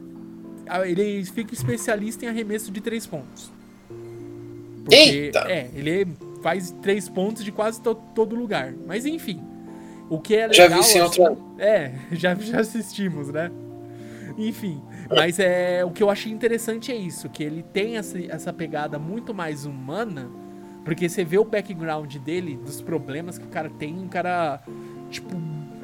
Ele 0.87 1.25
fica 1.27 1.53
especialista 1.53 2.25
em 2.25 2.29
arremesso 2.29 2.73
de 2.73 2.81
três 2.81 3.07
pontos. 3.07 3.53
Porque, 4.83 4.95
Eita! 4.97 5.41
É, 5.41 5.71
ele 5.75 6.07
faz 6.43 6.71
três 6.83 7.09
pontos 7.09 7.43
de 7.45 7.51
quase 7.53 7.81
to- 7.81 7.95
todo 8.15 8.35
lugar. 8.37 8.75
Mas 8.87 9.07
enfim. 9.07 9.41
O 10.11 10.19
que 10.19 10.35
é 10.35 10.47
legal. 10.47 10.55
Já 10.55 10.69
vi 10.69 10.81
assim- 10.81 11.01
outro. 11.01 11.39
é, 11.59 11.93
já, 12.13 12.35
já 12.35 12.61
assistimos, 12.61 13.29
né? 13.29 13.51
Enfim, 14.37 14.81
mas 15.09 15.39
é 15.39 15.85
o 15.85 15.91
que 15.91 16.03
eu 16.03 16.11
achei 16.11 16.33
interessante 16.33 16.93
é 16.93 16.97
isso, 16.97 17.29
que 17.29 17.43
ele 17.43 17.63
tem 17.63 17.97
essa, 17.97 18.19
essa 18.27 18.53
pegada 18.53 18.99
muito 18.99 19.35
mais 19.35 19.67
humana, 19.67 20.31
porque 20.85 21.09
você 21.09 21.25
vê 21.25 21.39
o 21.39 21.45
background 21.45 22.15
dele, 22.17 22.57
dos 22.57 22.81
problemas 22.81 23.39
que 23.39 23.45
o 23.45 23.49
cara 23.49 23.71
tem, 23.71 23.99
um 23.99 24.09
cara, 24.09 24.63
tipo, 25.11 25.35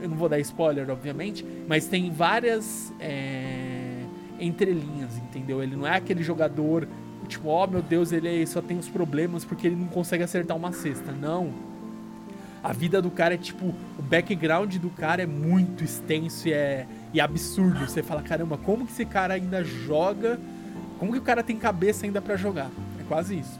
eu 0.01 0.09
não 0.09 0.17
vou 0.17 0.29
dar 0.29 0.39
spoiler, 0.41 0.91
obviamente, 0.91 1.45
mas 1.67 1.87
tem 1.87 2.11
várias 2.11 2.93
é, 3.01 4.03
entrelinhas, 4.39 5.17
entendeu? 5.19 5.63
Ele 5.63 5.77
não 5.77 5.87
é 5.87 5.97
aquele 5.97 6.23
jogador, 6.23 6.89
tipo, 7.29 7.49
oh 7.49 7.67
meu 7.67 7.83
Deus, 7.83 8.13
ele 8.13 8.47
só 8.47 8.61
tem 8.61 8.79
os 8.79 8.89
problemas 8.89 9.45
porque 9.45 9.67
ele 9.67 9.77
não 9.77 9.89
consegue 9.89 10.23
acertar 10.23 10.57
uma 10.57 10.73
cesta. 10.73 11.13
Não, 11.13 11.53
a 12.63 12.73
vida 12.73 13.01
do 13.01 13.11
cara 13.11 13.35
é 13.35 13.39
tipo. 13.39 13.75
O 13.99 14.03
background 14.03 14.77
do 14.77 14.91
cara 14.91 15.23
é 15.23 15.27
muito 15.27 15.85
extenso 15.85 16.49
e 16.49 16.53
é 16.53 16.87
e 17.13 17.21
absurdo. 17.21 17.81
Você 17.81 18.03
fala, 18.03 18.23
caramba, 18.23 18.57
como 18.57 18.87
que 18.87 18.93
esse 18.93 19.05
cara 19.05 19.35
ainda 19.35 19.63
joga? 19.65 20.39
Como 20.99 21.13
que 21.13 21.19
o 21.19 21.23
cara 21.23 21.43
tem 21.43 21.57
cabeça 21.57 22.07
ainda 22.07 22.21
pra 22.21 22.37
jogar? 22.37 22.71
É 23.01 23.03
quase 23.09 23.39
isso. 23.39 23.59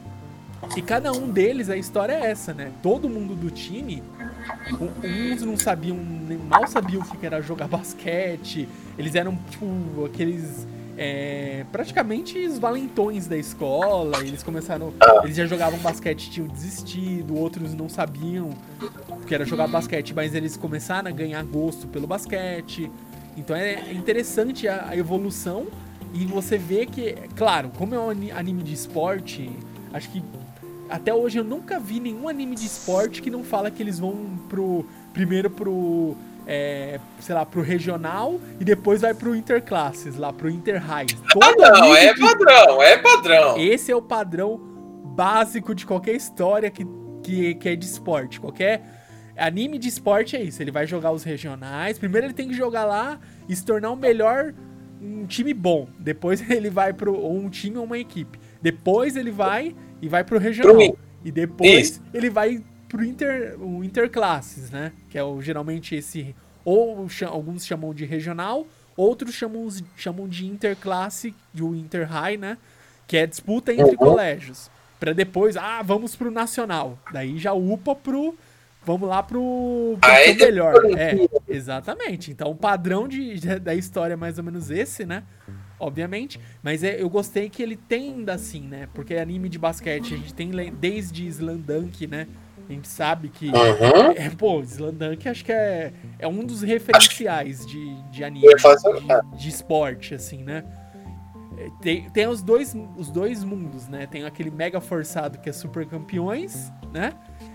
E 0.77 0.81
cada 0.81 1.11
um 1.11 1.27
deles, 1.27 1.69
a 1.69 1.75
história 1.75 2.13
é 2.13 2.29
essa, 2.29 2.53
né? 2.53 2.71
Todo 2.83 3.09
mundo 3.09 3.33
do 3.33 3.49
time, 3.49 4.03
uns 5.03 5.41
não 5.41 5.57
sabiam, 5.57 5.97
mal 6.47 6.67
sabiam 6.67 7.01
o 7.01 7.05
que 7.05 7.25
era 7.25 7.41
jogar 7.41 7.67
basquete. 7.69 8.69
Eles 8.97 9.15
eram, 9.15 9.37
tipo, 9.49 10.05
aqueles. 10.05 10.67
é, 10.95 11.65
praticamente 11.71 12.37
os 12.45 12.59
valentões 12.59 13.25
da 13.25 13.35
escola. 13.37 14.19
Eles 14.19 14.43
começaram. 14.43 14.93
Eles 15.23 15.35
já 15.35 15.47
jogavam 15.47 15.79
basquete, 15.79 16.29
tinham 16.29 16.47
desistido, 16.47 17.35
outros 17.35 17.73
não 17.73 17.89
sabiam 17.89 18.51
que 19.25 19.33
era 19.33 19.45
jogar 19.45 19.67
basquete, 19.67 20.13
mas 20.13 20.35
eles 20.35 20.55
começaram 20.55 21.09
a 21.09 21.11
ganhar 21.11 21.43
gosto 21.43 21.87
pelo 21.87 22.05
basquete. 22.05 22.91
Então 23.37 23.55
é 23.55 23.91
interessante 23.93 24.67
a, 24.67 24.95
evolução 24.95 25.67
e 26.13 26.25
você 26.25 26.57
vê 26.57 26.85
que, 26.85 27.15
claro, 27.35 27.71
como 27.77 27.95
é 27.95 27.99
um 27.99 28.09
ani- 28.09 28.31
anime 28.31 28.63
de 28.63 28.73
esporte, 28.73 29.49
acho 29.93 30.09
que 30.09 30.23
até 30.89 31.13
hoje 31.13 31.37
eu 31.39 31.43
nunca 31.43 31.79
vi 31.79 31.99
nenhum 32.01 32.27
anime 32.27 32.55
de 32.55 32.65
esporte 32.65 33.21
que 33.21 33.29
não 33.31 33.43
fala 33.43 33.71
que 33.71 33.81
eles 33.81 33.97
vão 33.97 34.37
pro 34.49 34.85
primeiro 35.13 35.49
pro 35.49 36.15
é, 36.45 36.99
sei 37.19 37.33
lá, 37.35 37.45
pro 37.45 37.61
regional 37.61 38.39
e 38.59 38.65
depois 38.65 38.99
vai 39.01 39.13
pro 39.13 39.33
interclasses, 39.35 40.17
lá 40.17 40.33
pro 40.33 40.49
interhigh. 40.49 41.05
Ah, 41.41 41.53
não, 41.55 41.95
é 41.95 42.13
de- 42.13 42.19
padrão, 42.19 42.81
é 42.81 42.97
padrão. 42.97 43.57
esse 43.57 43.91
é 43.91 43.95
o 43.95 44.01
padrão 44.01 44.59
básico 45.15 45.73
de 45.75 45.85
qualquer 45.85 46.15
história 46.15 46.69
que, 46.71 46.85
que, 47.23 47.55
que 47.55 47.69
é 47.69 47.75
de 47.75 47.85
esporte. 47.85 48.39
Qualquer 48.39 49.00
anime 49.41 49.77
de 49.77 49.87
esporte 49.87 50.35
é 50.35 50.41
isso. 50.43 50.61
Ele 50.61 50.71
vai 50.71 50.85
jogar 50.87 51.11
os 51.11 51.23
regionais. 51.23 51.97
Primeiro 51.99 52.27
ele 52.27 52.33
tem 52.33 52.47
que 52.47 52.53
jogar 52.53 52.85
lá 52.85 53.19
e 53.49 53.55
se 53.55 53.65
tornar 53.65 53.91
o 53.91 53.95
melhor, 53.95 54.53
um 55.01 55.25
time 55.25 55.53
bom. 55.53 55.87
Depois 55.99 56.41
ele 56.49 56.69
vai 56.69 56.93
pro. 56.93 57.13
Ou 57.15 57.37
um 57.37 57.49
time 57.49 57.77
ou 57.77 57.83
uma 57.85 57.97
equipe. 57.97 58.39
Depois 58.61 59.15
ele 59.15 59.31
vai 59.31 59.75
e 60.01 60.07
vai 60.07 60.23
pro 60.23 60.37
regional. 60.39 60.75
Pro- 60.75 60.97
e 61.23 61.31
depois 61.31 61.89
Isso. 61.91 62.01
ele 62.13 62.29
vai 62.29 62.63
pro 62.89 63.03
inter, 63.03 63.55
o 63.61 63.83
interclasses, 63.83 64.69
né? 64.71 64.91
Que 65.09 65.17
é 65.17 65.23
o, 65.23 65.41
geralmente 65.41 65.95
esse. 65.95 66.35
Ou 66.65 67.07
alguns 67.27 67.65
chamam 67.65 67.93
de 67.93 68.05
regional, 68.05 68.67
outros 68.97 69.33
chamam, 69.33 69.67
chamam 69.95 70.27
de 70.27 70.45
interclasse, 70.45 71.33
de 71.53 71.63
o 71.63 71.73
interhigh, 71.75 72.37
né? 72.37 72.57
Que 73.07 73.17
é 73.17 73.25
disputa 73.27 73.71
entre 73.71 73.83
Uhum. 73.91 73.95
colégios. 73.97 74.69
Pra 74.99 75.13
depois, 75.13 75.57
ah, 75.57 75.81
vamos 75.83 76.15
pro 76.15 76.29
nacional. 76.29 76.97
Daí 77.11 77.37
já 77.37 77.53
upa 77.53 77.95
pro. 77.95 78.35
Vamos 78.83 79.07
lá 79.07 79.21
pro. 79.21 79.97
pro 80.01 80.09
Aí 80.09 80.35
melhor. 80.35 80.73
É, 80.97 81.15
exatamente. 81.47 82.31
Então 82.31 82.49
o 82.49 82.55
padrão 82.55 83.07
de, 83.07 83.39
da 83.59 83.75
história 83.75 84.13
é 84.13 84.17
mais 84.17 84.37
ou 84.37 84.43
menos 84.43 84.71
esse, 84.71 85.05
né? 85.05 85.23
Obviamente. 85.79 86.39
Mas 86.63 86.83
é, 86.83 87.01
eu 87.01 87.09
gostei 87.09 87.49
que 87.49 87.61
ele 87.61 87.75
tenda 87.75 88.33
assim, 88.33 88.61
né? 88.61 88.87
Porque 88.93 89.15
anime 89.15 89.49
de 89.49 89.59
basquete, 89.59 90.13
a 90.13 90.17
gente 90.17 90.33
tem 90.33 90.51
desde 90.73 91.27
Slandunk, 91.27 92.07
né? 92.07 92.27
A 92.67 92.73
gente 92.73 92.87
sabe 92.87 93.29
que. 93.29 93.47
Uhum. 93.47 94.11
É, 94.15 94.29
pô, 94.29 94.61
Slandunk 94.61 95.27
acho 95.27 95.43
que 95.45 95.51
é, 95.51 95.91
é 96.17 96.27
um 96.27 96.43
dos 96.43 96.61
referenciais 96.61 97.65
de, 97.65 98.01
de 98.11 98.23
anime, 98.23 98.47
de, 98.47 99.37
de 99.37 99.49
esporte, 99.49 100.15
assim, 100.15 100.43
né? 100.43 100.63
Tem, 101.81 102.09
tem 102.09 102.27
os, 102.27 102.41
dois, 102.41 102.75
os 102.97 103.09
dois 103.09 103.43
mundos, 103.43 103.87
né? 103.87 104.07
Tem 104.07 104.23
aquele 104.23 104.49
mega 104.51 104.79
forçado 104.81 105.37
que 105.39 105.49
é 105.49 105.53
Super 105.53 105.85
Campeões, 105.85 106.71
né? 106.93 107.13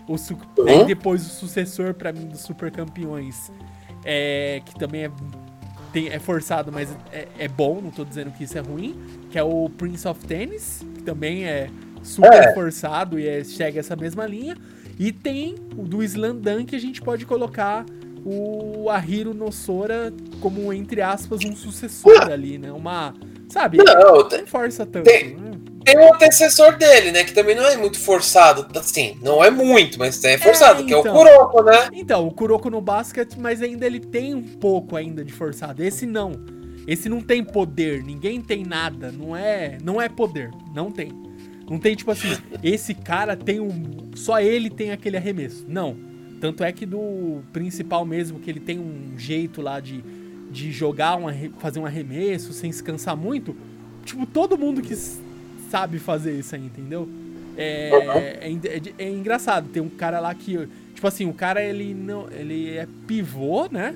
O 0.09 0.17
su 0.19 0.37
Uhum. 0.59 0.85
depois 0.87 1.27
o 1.27 1.31
sucessor 1.31 1.95
pra 1.95 2.13
mim 2.13 2.27
dos 2.27 2.41
Super 2.41 2.71
Campeões, 2.71 3.51
é, 4.05 4.61
que 4.65 4.75
também 4.79 5.05
é, 5.05 5.11
tem- 5.93 6.09
é 6.09 6.19
forçado, 6.19 6.71
mas 6.71 6.97
é, 7.13 7.27
é 7.39 7.49
bom, 7.49 7.81
não 7.81 7.91
tô 7.91 8.05
dizendo 8.05 8.31
que 8.31 8.45
isso 8.45 8.57
é 8.57 8.61
ruim, 8.61 8.97
que 9.31 9.39
é 9.39 9.43
o 9.43 9.69
Prince 9.71 10.07
of 10.07 10.25
Tennis, 10.25 10.85
que 10.95 11.03
também 11.03 11.45
é 11.45 11.69
super 12.03 12.33
É. 12.33 12.55
forçado 12.55 13.19
e 13.19 13.27
é, 13.27 13.43
segue 13.45 13.79
essa 13.79 13.97
mesma 13.97 14.27
linha. 14.27 14.57
E 14.99 15.13
tem 15.13 15.57
o 15.77 15.83
do 15.83 16.03
Slandan 16.03 16.65
que 16.65 16.75
a 16.77 16.79
gente 16.79 17.03
pode 17.03 17.27
colocar 17.27 17.85
o 18.25 18.89
Ahiro 18.91 19.33
Nosora 19.35 20.13
como, 20.41 20.73
entre 20.73 21.01
aspas, 21.03 21.45
um 21.45 21.55
sucessor 21.55 22.31
ali, 22.31 22.59
né? 22.59 22.73
Uma. 22.73 23.15
Sabe? 23.49 23.79
Não, 23.79 24.29
tem, 24.29 24.41
Não 24.41 24.47
força 24.47 24.85
tanto. 24.85 25.05
tem- 25.05 25.35
né? 25.37 25.53
tem 25.85 25.99
um 25.99 26.13
antecessor 26.13 26.77
dele, 26.77 27.13
né? 27.13 27.23
Que 27.23 27.33
também 27.33 27.55
não 27.55 27.65
é 27.65 27.77
muito 27.77 27.99
forçado. 27.99 28.67
Assim, 28.77 29.17
não 29.23 29.43
é 29.43 29.51
muito, 29.51 29.99
mas 29.99 30.23
é 30.25 30.37
forçado, 30.37 30.85
que 30.85 30.93
é 30.93 30.97
o 30.97 31.01
então. 31.01 31.15
Kuroko, 31.15 31.63
né? 31.63 31.89
Então, 31.93 32.27
o 32.27 32.33
Kuroko 32.33 32.69
no 32.69 32.81
basket, 32.81 33.35
mas 33.39 33.63
ainda 33.63 33.87
ele 33.87 34.01
tem 34.01 34.35
um 34.35 34.43
pouco 34.43 34.97
ainda 34.97 35.25
de 35.25 35.33
forçado. 35.33 35.83
Esse 35.83 36.05
não. 36.05 36.33
Esse 36.89 37.09
não 37.09 37.21
tem 37.21 37.43
poder, 37.43 38.03
ninguém 38.05 38.41
tem 38.41 38.65
nada, 38.65 39.11
não 39.11 39.37
é, 39.37 39.77
não 39.83 40.01
é 40.01 40.09
poder, 40.09 40.51
não 40.73 40.91
tem. 40.91 41.11
Não 41.69 41.79
tem 41.81 41.97
tipo 41.97 42.13
assim, 42.13 42.29
esse 42.63 42.95
cara 42.95 43.37
tem 43.37 43.59
um, 43.59 44.11
só 44.15 44.41
ele 44.41 44.71
tem 44.71 44.93
aquele 44.93 45.17
arremesso. 45.17 45.65
Não. 45.69 45.97
Tanto 46.41 46.63
é 46.63 46.71
que 46.71 46.85
do 46.87 47.43
principal 47.53 48.05
mesmo 48.05 48.39
que 48.39 48.51
ele 48.51 48.61
tem 48.61 48.79
um 48.79 49.19
jeito 49.19 49.63
lá 49.63 49.81
de, 49.81 50.05
de 50.57 50.73
jogar, 50.73 51.17
um, 51.19 51.27
fazer 51.59 51.79
um 51.79 51.85
arremesso 51.85 52.53
sem 52.55 52.73
se 52.73 52.83
cansar 52.83 53.15
muito. 53.15 53.55
Tipo, 54.07 54.25
todo 54.25 54.57
mundo 54.57 54.81
que 54.81 54.97
sabe 55.71 55.99
fazer 55.99 56.39
isso 56.39 56.55
aí, 56.55 56.65
entendeu? 56.65 57.07
É, 57.59 57.91
é, 58.41 58.53
é- 58.53 59.05
é 59.05 59.11
engraçado, 59.11 59.69
tem 59.69 59.83
um 59.83 59.89
cara 59.89 60.19
lá 60.19 60.35
que, 60.35 60.67
tipo 60.95 61.07
assim, 61.07 61.27
o 61.29 61.35
cara 61.35 61.63
ele 61.63 61.93
não, 61.93 62.31
ele 62.31 62.71
é 62.71 62.87
pivô, 63.07 63.69
né? 63.71 63.95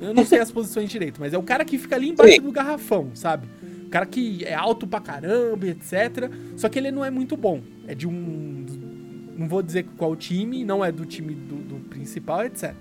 Eu 0.00 0.14
não 0.14 0.24
sei 0.24 0.38
as 0.38 0.50
posições 0.50 0.88
direito, 0.88 1.20
mas 1.20 1.34
é 1.34 1.38
o 1.38 1.42
cara 1.42 1.64
que 1.64 1.76
fica 1.76 1.96
ali 1.96 2.08
embaixo 2.08 2.34
Sim. 2.34 2.40
do 2.42 2.52
garrafão, 2.52 3.10
sabe? 3.14 3.46
O 3.86 3.90
cara 3.90 4.06
que 4.06 4.44
é 4.44 4.54
alto 4.54 4.86
pra 4.86 5.00
caramba, 5.00 5.66
etc. 5.66 6.30
Só 6.56 6.68
que 6.68 6.78
ele 6.78 6.90
não 6.90 7.04
é 7.04 7.10
muito 7.10 7.36
bom. 7.36 7.60
É 7.86 7.94
de 7.94 8.06
um. 8.06 8.64
Não 9.36 9.48
vou 9.48 9.62
dizer 9.62 9.86
qual 9.96 10.14
time, 10.14 10.64
não 10.64 10.84
é 10.84 10.92
do 10.92 11.04
time 11.06 11.34
do, 11.34 11.56
do 11.56 11.74
principal, 11.88 12.44
etc. 12.44 12.74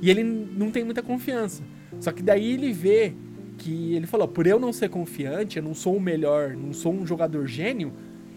E 0.00 0.10
ele 0.10 0.24
não 0.24 0.70
tem 0.70 0.82
muita 0.84 1.02
confiança. 1.02 1.62
Só 2.00 2.12
que 2.12 2.22
daí 2.22 2.52
ele 2.52 2.72
vê 2.72 3.12
que 3.58 3.94
ele 3.94 4.06
falou: 4.06 4.28
por 4.28 4.46
eu 4.46 4.58
não 4.58 4.72
ser 4.72 4.88
confiante, 4.88 5.56
eu 5.58 5.62
não 5.62 5.74
sou 5.74 5.96
o 5.96 6.00
melhor, 6.00 6.54
não 6.54 6.72
sou 6.72 6.92
um 6.92 7.06
jogador 7.06 7.46
gênio, 7.46 7.92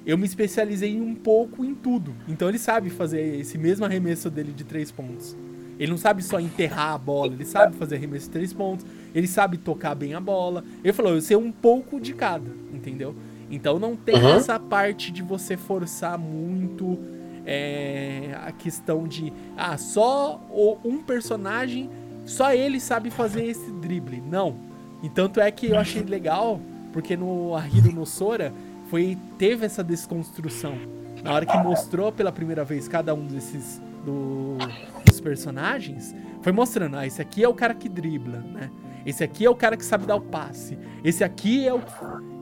eu 0.05 0.17
me 0.17 0.25
especializei 0.25 0.99
um 0.99 1.13
pouco 1.15 1.65
em 1.65 1.73
tudo. 1.75 2.13
Então 2.27 2.47
ele 2.47 2.59
sabe 2.59 2.89
fazer 2.89 3.39
esse 3.39 3.57
mesmo 3.57 3.85
arremesso 3.85 4.29
dele 4.29 4.51
de 4.53 4.63
três 4.63 4.91
pontos. 4.91 5.35
Ele 5.79 5.91
não 5.91 5.97
sabe 5.97 6.23
só 6.23 6.39
enterrar 6.39 6.93
a 6.93 6.97
bola, 6.97 7.33
ele 7.33 7.45
sabe 7.45 7.75
fazer 7.75 7.97
arremesso 7.97 8.25
de 8.25 8.31
três 8.31 8.51
pontos. 8.51 8.83
ele 9.13 9.27
sabe 9.27 9.57
tocar 9.57 9.93
bem 9.95 10.13
a 10.15 10.19
bola. 10.19 10.63
Ele 10.83 10.91
falou, 10.93 11.13
eu 11.13 11.21
sei 11.21 11.37
um 11.37 11.51
pouco 11.51 11.99
de 11.99 12.13
cada, 12.13 12.49
entendeu? 12.73 13.15
Então 13.49 13.77
não 13.79 13.95
tem 13.95 14.15
Uhum. 14.15 14.29
essa 14.29 14.59
parte 14.59 15.11
de 15.11 15.21
você 15.21 15.55
forçar 15.55 16.17
muito 16.17 16.97
é, 17.45 18.35
a 18.43 18.51
questão 18.51 19.07
de 19.07 19.31
ah, 19.55 19.77
só 19.77 20.41
um 20.83 20.97
personagem, 21.01 21.89
só 22.27 22.53
ele 22.53 22.79
sabe 22.79 23.09
fazer 23.09 23.45
esse 23.45 23.71
drible. 23.71 24.21
Não. 24.21 24.55
E 25.01 25.09
tanto 25.09 25.39
é 25.39 25.49
que 25.51 25.67
eu 25.67 25.77
achei 25.79 26.01
legal, 26.03 26.59
porque 26.93 27.15
no 27.17 27.55
Ahiro 27.55 27.91
no 27.91 28.05
Sora 28.05 28.53
foi, 28.89 29.17
teve 29.37 29.65
essa 29.65 29.83
desconstrução. 29.83 30.75
Na 31.23 31.33
hora 31.33 31.45
que 31.45 31.57
mostrou 31.57 32.11
pela 32.11 32.31
primeira 32.31 32.63
vez 32.63 32.87
cada 32.87 33.13
um 33.13 33.25
desses 33.25 33.81
do- 34.05 34.57
dos 35.05 35.19
personagens, 35.19 36.15
foi 36.41 36.51
mostrando, 36.51 36.95
ah, 36.97 37.05
esse 37.05 37.21
aqui 37.21 37.43
é 37.43 37.49
o 37.49 37.53
cara 37.53 37.73
que 37.73 37.89
dribla, 37.89 38.39
né? 38.39 38.69
Esse 39.05 39.23
aqui 39.23 39.45
é 39.45 39.49
o 39.49 39.55
cara 39.55 39.75
que 39.77 39.85
sabe 39.85 40.05
dar 40.05 40.15
o 40.15 40.21
passe. 40.21 40.77
Esse 41.03 41.23
aqui 41.23 41.65
é 41.67 41.73
o. 41.73 41.79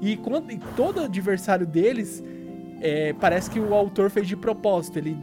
E, 0.02 0.18
quando, 0.18 0.52
e 0.52 0.58
todo 0.76 1.02
adversário 1.02 1.66
deles 1.66 2.24
é, 2.82 3.14
parece 3.14 3.50
que 3.52 3.60
o 3.60 3.74
autor 3.74 4.10
fez 4.10 4.28
de 4.28 4.36
propósito. 4.36 4.98
Ele 4.98 5.16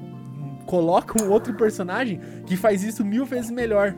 coloca 0.66 1.20
um 1.22 1.30
outro 1.30 1.52
personagem 1.54 2.20
que 2.46 2.56
faz 2.56 2.82
isso 2.84 3.04
mil 3.04 3.24
vezes 3.24 3.50
melhor. 3.50 3.94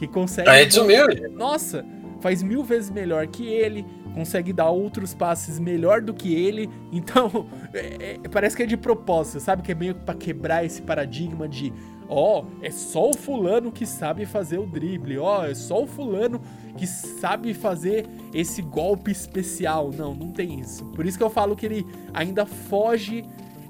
Que 0.00 0.08
consegue. 0.08 0.48
Aí 0.48 0.64
desumilde. 0.64 1.28
Nossa, 1.28 1.84
faz 2.20 2.42
mil 2.42 2.64
vezes 2.64 2.90
melhor 2.90 3.26
que 3.26 3.46
ele, 3.46 3.84
consegue 4.14 4.50
dar 4.50 4.70
outros 4.70 5.12
passes 5.12 5.58
melhor 5.60 6.00
do 6.00 6.14
que 6.14 6.32
ele. 6.34 6.70
Então, 6.90 7.46
é- 7.74 8.18
é- 8.24 8.28
parece 8.30 8.56
que 8.56 8.62
é 8.62 8.66
de 8.66 8.78
propósito, 8.78 9.40
sabe? 9.40 9.62
Que 9.62 9.72
é 9.72 9.74
meio 9.74 9.94
pra 9.94 10.14
quebrar 10.14 10.64
esse 10.64 10.80
paradigma 10.80 11.46
de, 11.46 11.70
ó, 12.08 12.44
é 12.62 12.70
só 12.70 13.10
o 13.10 13.14
fulano 13.14 13.70
que 13.70 13.84
sabe 13.84 14.24
fazer 14.24 14.56
o 14.58 14.64
drible, 14.66 15.18
ó, 15.18 15.44
é 15.44 15.54
só 15.54 15.82
o 15.82 15.86
fulano 15.86 16.40
que 16.78 16.86
sabe 16.86 17.52
fazer 17.52 18.06
esse 18.32 18.62
golpe 18.62 19.10
especial. 19.10 19.90
Não, 19.94 20.14
não 20.14 20.32
tem 20.32 20.58
isso. 20.60 20.82
Por 20.86 21.04
isso 21.04 21.18
que 21.18 21.22
eu 21.24 21.28
falo 21.30 21.54
que 21.54 21.66
ele 21.66 21.86
ainda 22.14 22.46
foge 22.46 23.22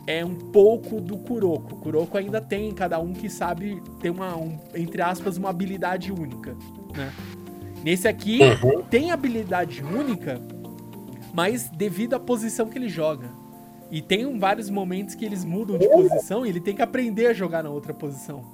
é 0.07 0.25
um 0.25 0.35
pouco 0.35 1.01
do 1.01 1.19
Kuroko. 1.19 1.75
O 1.75 1.79
Kuroko 1.79 2.19
ainda 2.19 2.41
tem 2.41 2.73
cada 2.73 2.99
um 2.99 3.13
que 3.13 3.29
sabe 3.29 3.81
ter 4.01 4.11
uma, 4.11 4.37
um, 4.37 4.59
entre 4.75 5.03
aspas, 5.03 5.37
uma 5.37 5.51
habilidade 5.51 6.11
única, 6.13 6.57
né? 6.97 7.13
Nesse 7.85 8.07
aqui 8.09 8.41
Uhum. 8.43 8.83
tem 8.83 9.11
habilidade 9.11 9.83
única, 9.83 10.41
mas 11.33 11.69
devido 11.71 12.15
à 12.15 12.21
posição 12.21 12.69
que 12.69 12.77
ele 12.77 12.89
joga. 12.89 13.29
E 13.91 14.01
tem 14.03 14.27
um- 14.27 14.39
vários 14.39 14.69
momentos 14.71 15.15
que 15.15 15.25
eles 15.25 15.45
mudam 15.45 15.79
de 15.79 15.89
posição 15.89 16.45
e 16.45 16.49
ele 16.49 16.61
tem 16.61 16.75
que 16.75 16.83
aprender 16.83 17.27
a 17.27 17.33
jogar 17.33 17.63
na 17.63 17.71
outra 17.71 17.93
posição. 17.95 18.45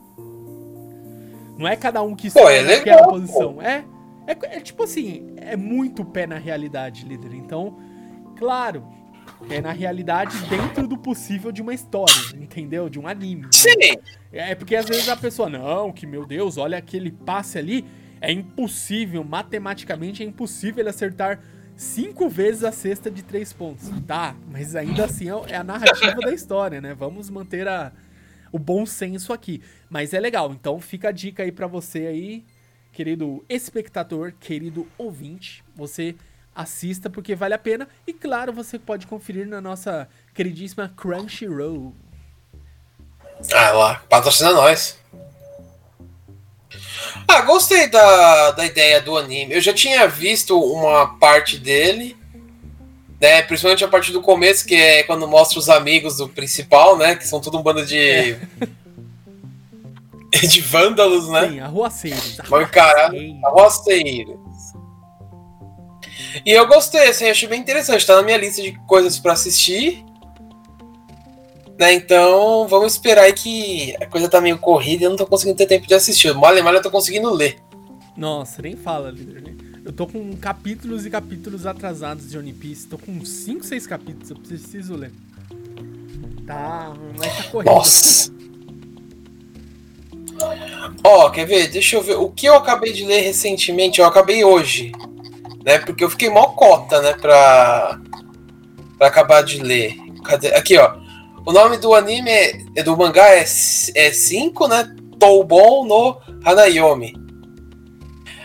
Não 1.59 1.67
é 1.67 1.75
cada 1.77 2.03
um 2.03 2.15
que 2.15 2.27
escolhe 2.29 2.57
é 2.57 2.61
legal, 2.63 2.77
naquela 2.79 3.03
pô. 3.05 3.11
posição. 3.13 3.63
É, 3.63 3.85
é, 4.27 4.33
é 4.57 4.61
tipo 4.61 4.83
assim, 4.83 5.33
é 5.37 5.57
muito 5.57 6.05
pé 6.05 6.27
na 6.27 6.37
realidade, 6.39 7.05
líder. 7.07 7.35
Então, 7.35 7.77
claro, 8.37 8.83
é 9.51 9.61
na 9.61 9.73
realidade 9.73 10.37
dentro 10.49 10.87
do 10.87 10.97
possível 10.97 11.53
de 11.53 11.63
uma 11.63 11.75
história, 11.75 12.15
entendeu? 12.35 12.89
De 12.89 12.99
um 12.99 13.07
anime. 13.07 13.47
Sim. 13.53 13.97
É 14.33 14.55
porque 14.55 14.75
às 14.75 14.87
vezes 14.87 15.09
a 15.09 15.17
pessoa, 15.17 15.49
não, 15.49 15.93
que 15.93 16.07
meu 16.07 16.27
Deus, 16.27 16.57
olha 16.57 16.79
aquele 16.79 17.11
passe 17.11 17.59
ali, 17.59 17.85
é 18.21 18.33
impossível, 18.33 19.23
matematicamente 19.23 20.23
é 20.23 20.27
impossível 20.27 20.81
ele 20.81 20.89
acertar 20.89 21.41
cinco 21.77 22.29
vezes 22.29 22.65
a 22.65 22.73
cesta 22.73 23.11
de 23.11 23.23
três 23.23 23.53
pontos. 23.53 23.91
Tá, 24.07 24.35
mas 24.51 24.75
ainda 24.75 25.05
assim 25.05 25.29
é 25.31 25.53
é 25.53 25.57
a 25.57 25.65
narrativa 25.65 26.17
da 26.17 26.33
história, 26.33 26.81
né? 26.81 26.95
Vamos 26.95 27.29
manter 27.29 27.69
a, 27.69 27.93
o 28.51 28.59
bom 28.59 28.87
senso 28.87 29.33
aqui. 29.33 29.63
Mas 29.89 30.15
é 30.15 30.21
legal, 30.21 30.53
então 30.53 30.81
fica 30.81 31.11
a 31.11 31.13
dica 31.13 31.43
aí 31.43 31.53
pra 31.53 31.67
você 31.67 32.07
aí, 32.07 32.45
querido 32.93 33.45
espectador, 33.49 34.33
querido 34.41 34.87
ouvinte, 34.97 35.63
você 35.75 36.17
assista 36.57 37.11
porque 37.11 37.35
vale 37.35 37.55
a 37.55 37.59
pena. 37.59 37.87
E 38.07 38.13
claro, 38.13 38.53
você 38.53 38.79
pode 38.79 39.07
conferir 39.07 39.47
na 39.47 39.61
nossa 39.61 40.09
queridíssima 40.35 40.93
Crunchyroll. 40.97 41.95
Ah, 43.53 43.71
lá, 43.73 43.95
patrocina 44.09 44.53
nós. 44.53 44.99
Ah, 47.29 47.43
gostei 47.43 47.89
da, 47.89 48.53
da 48.53 48.65
ideia 48.65 49.01
do 49.01 49.17
anime. 49.17 49.55
Eu 49.55 49.61
já 49.61 49.73
tinha 49.73 50.09
visto 50.09 50.59
uma 50.59 51.19
parte 51.19 51.59
dele, 51.59 52.17
né? 53.21 53.43
Principalmente 53.43 53.85
a 53.85 53.89
parte 53.89 54.13
do 54.13 54.23
começo, 54.23 54.67
que 54.67 54.75
é 54.75 55.03
quando 55.03 55.29
mostra 55.29 55.59
os 55.59 55.69
amigos 55.69 56.17
do 56.17 56.29
principal, 56.29 56.97
né? 56.97 57.15
Que 57.15 57.27
são 57.27 57.41
tudo 57.41 57.59
um 57.59 57.63
bando 57.63 57.85
de. 57.85 58.37
de 60.49 60.61
vândalos, 60.61 61.29
né? 61.29 61.49
Sim, 61.49 61.61
arruaceiros. 61.61 62.37
Cara, 62.71 63.11
arruaceiros. 63.45 64.37
E 66.45 66.51
eu 66.51 66.67
gostei, 66.67 67.09
assim, 67.09 67.29
achei 67.29 67.49
bem 67.49 67.61
interessante. 67.61 68.07
Tá 68.07 68.17
na 68.17 68.23
minha 68.23 68.37
lista 68.37 68.63
de 68.63 68.73
coisas 68.87 69.19
pra 69.19 69.33
assistir. 69.33 70.05
Né, 71.79 71.93
então, 71.93 72.67
vamos 72.69 72.95
esperar 72.95 73.25
aí 73.25 73.35
que 73.35 73.95
a 74.01 74.07
coisa 74.07 74.31
tá 74.31 74.41
meio 74.41 74.59
corrida 74.59 75.03
e 75.03 75.05
eu 75.05 75.11
não 75.11 75.17
tô 75.17 75.27
conseguindo 75.27 75.59
ter 75.59 75.67
tempo 75.67 75.87
de 75.87 75.95
assistir. 75.95 76.35
Mal 76.35 76.57
e 76.57 76.63
mal 76.63 76.73
eu 76.73 76.81
tô 76.83 76.91
conseguindo 76.91 77.31
ler. 77.31 77.57
Nossa, 78.17 78.63
nem 78.63 78.75
fala, 78.75 79.11
líder. 79.11 79.43
né? 79.43 79.55
Eu 79.85 79.93
tô 79.93 80.07
com 80.07 80.35
capítulos 80.37 81.05
e 81.05 81.11
capítulos 81.11 81.67
atrasados 81.67 82.31
de 82.31 82.39
One 82.39 82.53
Piece. 82.53 82.89
Tô 82.89 82.97
com 82.97 83.25
5, 83.25 83.65
6 83.65 83.87
capítulos, 83.87 84.31
eu 84.31 84.37
preciso 84.37 84.97
ler. 84.97 85.13
Tá, 86.47 86.95
mas 87.19 87.37
tá 87.37 87.43
correndo. 87.51 87.75
Nossa! 87.75 88.33
Ó, 91.05 91.31
quer 91.31 91.47
ver? 91.47 91.69
Deixa 91.69 91.97
eu 91.97 92.03
ver. 92.03 92.17
O 92.17 92.31
que 92.31 92.47
eu 92.47 92.55
acabei 92.55 92.93
de 92.93 93.05
ler 93.05 93.21
recentemente, 93.21 94.01
eu 94.01 94.07
acabei 94.07 94.45
hoje. 94.45 94.93
Né? 95.67 95.79
Porque 95.81 96.05
eu 96.05 96.11
fiquei 96.11 96.31
mó 96.31 96.47
cota, 96.51 97.03
né? 97.03 97.13
Pra, 97.15 98.01
pra 98.97 99.09
acabar 99.09 99.43
de 99.43 99.61
ler. 99.61 99.97
Cadê? 100.25 100.55
Aqui, 100.55 100.79
ó. 100.79 100.97
O 101.45 101.53
nome 101.53 101.77
do 101.77 101.93
anime 101.93 102.31
é, 102.31 102.59
é 102.77 102.83
do 102.85 102.97
mangá 102.97 103.27
é 103.31 103.45
5, 103.45 104.69
né? 104.69 104.95
Toubon 105.19 105.85
no 105.85 106.17
Hanayomi. 106.45 107.15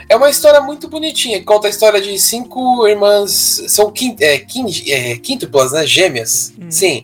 É 0.10 0.16
uma 0.16 0.30
história 0.30 0.60
muito 0.60 0.88
bonitinha. 0.88 1.42
Conta 1.44 1.68
a 1.68 1.70
história 1.70 2.02
de 2.02 2.20
cinco 2.20 2.86
irmãs. 2.86 3.64
São 3.68 3.92
quin, 3.92 4.16
é, 4.20 4.40
quin, 4.40 4.66
é, 4.90 5.16
quíntuplas, 5.16 5.72
né? 5.72 5.86
Gêmeas. 5.86 6.54
Hum. 6.60 6.70
Sim. 6.70 7.04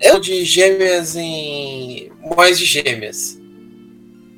É 0.00 0.18
de 0.18 0.44
gêmeas 0.44 1.14
em. 1.14 2.10
Mais 2.36 2.58
de 2.58 2.64
gêmeas. 2.64 3.38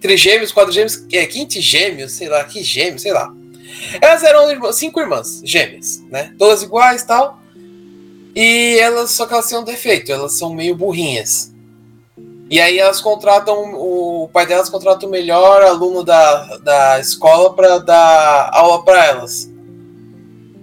Trigêmeos, 0.00 0.52
quadrigêmeos, 0.52 1.02
é, 1.10 1.24
quintigêmeos, 1.24 2.12
sei 2.12 2.28
lá, 2.28 2.44
que 2.44 2.62
gêmeos, 2.62 3.02
sei 3.02 3.12
lá. 3.12 3.32
Elas 4.00 4.22
eram 4.22 4.72
cinco 4.72 5.00
irmãs 5.00 5.40
gêmeas, 5.44 6.02
né? 6.10 6.34
Todas 6.38 6.62
iguais 6.62 7.04
tal. 7.04 7.40
E 8.34 8.78
elas, 8.78 9.10
só 9.12 9.26
que 9.26 9.32
elas 9.32 9.48
têm 9.48 9.58
um 9.58 9.64
defeito, 9.64 10.12
elas 10.12 10.34
são 10.34 10.52
meio 10.52 10.76
burrinhas. 10.76 11.52
E 12.48 12.60
aí 12.60 12.78
elas 12.78 13.00
contratam, 13.00 13.74
o 13.74 14.28
pai 14.32 14.46
delas 14.46 14.68
contrata 14.68 15.06
o 15.06 15.10
melhor 15.10 15.62
aluno 15.62 16.04
da, 16.04 16.58
da 16.58 17.00
escola 17.00 17.52
para 17.54 17.78
dar 17.78 18.50
aula 18.52 18.84
para 18.84 19.04
elas. 19.04 19.50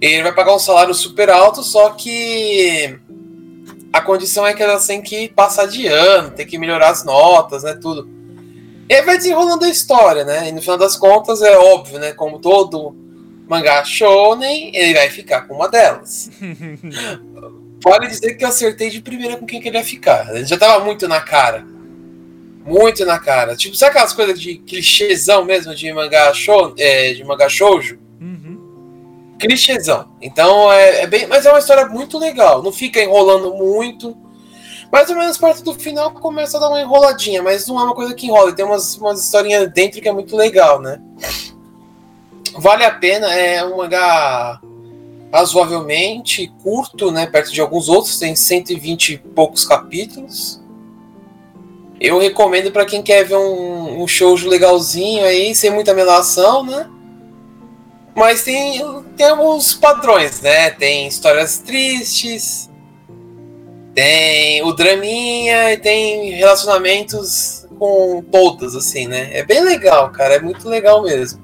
Ele 0.00 0.22
vai 0.22 0.32
pagar 0.32 0.54
um 0.54 0.58
salário 0.58 0.94
super 0.94 1.28
alto, 1.28 1.62
só 1.62 1.90
que 1.90 2.98
a 3.92 4.00
condição 4.00 4.46
é 4.46 4.54
que 4.54 4.62
elas 4.62 4.86
têm 4.86 5.02
que 5.02 5.28
passar 5.28 5.66
de 5.66 5.86
ano, 5.86 6.30
tem 6.30 6.46
que 6.46 6.58
melhorar 6.58 6.90
as 6.90 7.04
notas, 7.04 7.62
né, 7.62 7.74
tudo. 7.74 8.08
E 8.88 8.94
aí 8.94 9.02
vai 9.02 9.16
desenrolando 9.16 9.64
a 9.64 9.68
história, 9.68 10.24
né? 10.24 10.48
E 10.48 10.52
no 10.52 10.60
final 10.60 10.76
das 10.76 10.96
contas 10.96 11.40
é 11.42 11.56
óbvio, 11.56 11.98
né, 11.98 12.12
como 12.12 12.38
todo 12.38 12.94
mangá 13.48 13.84
shonen, 13.84 14.74
ele 14.74 14.94
vai 14.94 15.08
ficar 15.08 15.42
com 15.42 15.54
uma 15.54 15.68
delas. 15.68 16.30
Vale 17.82 18.08
dizer 18.08 18.34
que 18.34 18.44
eu 18.44 18.48
acertei 18.48 18.88
de 18.88 19.02
primeira 19.02 19.36
com 19.36 19.44
quem 19.44 19.60
que 19.60 19.68
ele 19.68 19.76
ia 19.76 19.84
ficar. 19.84 20.34
Ele 20.34 20.46
já 20.46 20.56
tava 20.56 20.82
muito 20.82 21.06
na 21.06 21.20
cara. 21.20 21.66
Muito 22.64 23.04
na 23.04 23.18
cara. 23.18 23.54
Tipo, 23.54 23.76
sabe 23.76 23.90
aquelas 23.90 24.14
coisas 24.14 24.40
de 24.40 24.56
clichêzão 24.56 25.44
mesmo 25.44 25.74
de 25.74 25.92
mangá 25.92 26.32
show, 26.32 26.74
é, 26.78 27.12
de 27.12 27.22
mangá 27.24 27.46
shoujo? 27.46 27.98
Uhum. 28.18 29.34
clichêzão. 29.38 30.08
Então 30.22 30.72
é, 30.72 31.02
é 31.02 31.06
bem. 31.06 31.26
Mas 31.26 31.44
é 31.44 31.50
uma 31.50 31.58
história 31.58 31.86
muito 31.86 32.18
legal. 32.18 32.62
Não 32.62 32.72
fica 32.72 33.02
enrolando 33.02 33.52
muito. 33.52 34.16
Mais 34.92 35.08
ou 35.10 35.16
menos 35.16 35.36
perto 35.36 35.62
do 35.62 35.74
final 35.74 36.10
começa 36.12 36.56
a 36.56 36.60
dar 36.60 36.68
uma 36.68 36.80
enroladinha, 36.80 37.42
mas 37.42 37.66
não 37.66 37.78
é 37.78 37.84
uma 37.84 37.94
coisa 37.94 38.14
que 38.14 38.26
enrola. 38.26 38.52
Tem 38.52 38.64
umas, 38.64 38.96
umas 38.96 39.24
historinhas 39.24 39.72
dentro 39.72 40.00
que 40.00 40.08
é 40.08 40.12
muito 40.12 40.36
legal, 40.36 40.80
né? 40.80 41.00
Vale 42.56 42.84
a 42.84 42.90
pena, 42.90 43.32
é 43.34 43.64
um 43.64 43.78
mangá 43.78 44.60
razoavelmente 45.32 46.52
curto, 46.62 47.10
né? 47.10 47.26
Perto 47.26 47.52
de 47.52 47.60
alguns 47.60 47.88
outros, 47.88 48.18
tem 48.18 48.36
120 48.36 49.14
e 49.14 49.18
poucos 49.18 49.64
capítulos. 49.64 50.62
Eu 52.00 52.18
recomendo 52.18 52.70
para 52.70 52.84
quem 52.84 53.02
quer 53.02 53.24
ver 53.24 53.36
um, 53.36 54.02
um 54.02 54.06
shoujo 54.06 54.48
legalzinho 54.48 55.24
aí, 55.24 55.54
sem 55.54 55.70
muita 55.70 55.94
melação, 55.94 56.62
né? 56.62 56.88
Mas 58.14 58.44
tem, 58.44 58.80
tem 59.16 59.26
alguns 59.26 59.74
padrões, 59.74 60.40
né? 60.40 60.70
Tem 60.70 61.08
histórias 61.08 61.58
tristes, 61.58 62.70
tem 63.94 64.62
o 64.62 64.72
draminha 64.72 65.72
e 65.72 65.76
tem 65.76 66.32
relacionamentos 66.32 67.66
com 67.78 68.22
todas, 68.30 68.74
assim, 68.74 69.06
né? 69.06 69.30
É 69.32 69.44
bem 69.44 69.62
legal, 69.62 70.10
cara. 70.10 70.34
É 70.34 70.40
muito 70.40 70.68
legal 70.68 71.02
mesmo. 71.02 71.42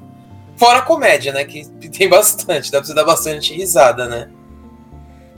Fora 0.57 0.79
a 0.79 0.83
comédia, 0.83 1.33
né? 1.33 1.45
Que 1.45 1.65
tem 1.89 2.09
bastante, 2.09 2.71
dá 2.71 2.79
pra 2.79 2.87
você 2.87 2.95
dar 2.95 3.05
bastante 3.05 3.55
risada, 3.55 4.07
né? 4.07 4.29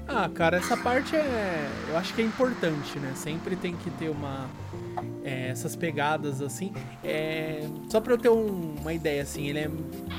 Ah, 0.08 0.28
cara, 0.28 0.56
essa 0.56 0.76
parte 0.76 1.14
é. 1.14 1.68
Eu 1.88 1.96
acho 1.96 2.12
que 2.12 2.20
é 2.20 2.24
importante, 2.24 2.98
né? 2.98 3.12
Sempre 3.14 3.56
tem 3.56 3.74
que 3.76 3.90
ter 3.90 4.08
uma. 4.08 4.48
É, 5.24 5.48
essas 5.48 5.76
pegadas 5.76 6.42
assim. 6.42 6.72
É, 7.04 7.62
só 7.88 8.00
pra 8.00 8.12
eu 8.12 8.18
ter 8.18 8.28
um, 8.28 8.74
uma 8.80 8.92
ideia, 8.92 9.22
assim, 9.22 9.48
ele 9.48 9.60
é 9.60 9.70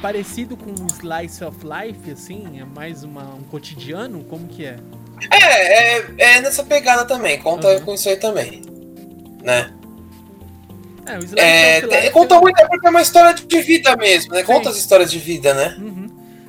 parecido 0.02 0.56
com 0.56 0.74
Slice 0.88 1.44
of 1.44 1.58
Life, 1.64 2.10
assim? 2.10 2.60
É 2.60 2.66
mais 2.66 3.04
uma, 3.04 3.36
um 3.36 3.44
cotidiano? 3.44 4.24
Como 4.24 4.48
que 4.48 4.66
é? 4.66 4.78
É, 5.32 5.98
é, 5.98 6.06
é 6.18 6.42
nessa 6.42 6.64
pegada 6.64 7.06
também, 7.06 7.40
conta 7.40 7.68
uhum. 7.70 7.82
com 7.82 7.94
isso 7.94 8.10
aí 8.10 8.18
também. 8.18 8.62
Né? 9.42 9.72
É, 11.06 11.20
o 11.20 11.40
é, 11.40 11.80
Life. 11.82 12.12
Conta 12.12 12.40
muito, 12.40 12.60
é 12.60 12.68
porque 12.68 12.88
é 12.88 12.90
uma 12.90 13.02
história 13.02 13.34
de 13.34 13.62
vida 13.62 13.96
mesmo, 13.96 14.34
né? 14.34 14.40
Sim. 14.40 14.46
Conta 14.46 14.70
as 14.70 14.78
histórias 14.78 15.12
de 15.12 15.20
vida, 15.20 15.54
né? 15.54 15.76
Uhum. 15.78 16.08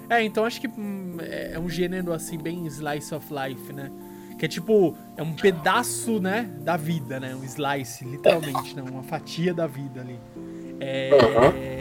É, 0.08 0.22
então 0.22 0.44
acho 0.44 0.60
que 0.60 0.68
hum, 0.68 1.16
é, 1.20 1.52
é 1.54 1.58
um 1.58 1.68
gênero 1.68 2.12
assim, 2.12 2.38
bem 2.38 2.66
slice 2.66 3.14
of 3.14 3.26
life, 3.32 3.72
né? 3.72 3.90
Que 4.38 4.46
é 4.46 4.48
tipo, 4.48 4.96
é 5.16 5.22
um 5.22 5.32
pedaço, 5.32 6.20
né, 6.20 6.48
da 6.60 6.76
vida, 6.76 7.18
né? 7.18 7.34
Um 7.34 7.44
slice, 7.44 8.04
literalmente, 8.04 8.74
né? 8.74 8.82
Uma 8.82 9.02
fatia 9.02 9.54
da 9.54 9.66
vida 9.66 10.00
ali. 10.00 10.18
É, 10.80 11.10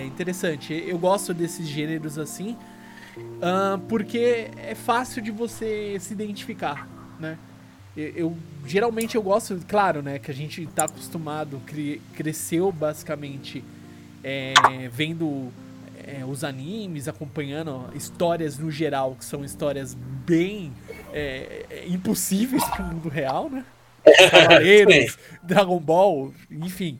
é 0.02 0.06
interessante. 0.06 0.74
Eu 0.88 0.98
gosto 0.98 1.34
desses 1.34 1.68
gêneros 1.68 2.18
assim, 2.18 2.56
uh, 3.44 3.80
porque 3.88 4.50
é 4.58 4.74
fácil 4.74 5.22
de 5.22 5.32
você 5.32 5.98
se 6.00 6.14
identificar, 6.14 6.88
né? 7.20 7.38
Eu, 7.96 8.10
eu, 8.16 8.38
geralmente 8.66 9.16
eu 9.16 9.22
gosto, 9.22 9.60
claro, 9.68 10.02
né, 10.02 10.18
que 10.18 10.32
a 10.32 10.34
gente 10.34 10.66
tá 10.68 10.86
acostumado, 10.86 11.62
cre, 11.66 12.02
cresceu 12.16 12.72
basicamente 12.72 13.64
é, 14.24 14.54
vendo 14.92 15.52
é, 16.06 16.26
os 16.26 16.44
animes, 16.44 17.08
acompanhando 17.08 17.90
histórias 17.94 18.58
no 18.58 18.72
geral, 18.72 19.16
que 19.16 19.24
são 19.24 19.44
histórias 19.44 19.94
bem 19.94 20.74
é, 21.14 21.66
é 21.70 21.88
impossíveis 21.88 22.64
para 22.66 22.84
o 22.84 22.88
mundo 22.88 23.10
real, 23.10 23.50
né? 23.50 23.64
Cavaleiros, 24.32 25.18
Dragon 25.44 25.80
Ball, 25.80 26.34
enfim. 26.50 27.00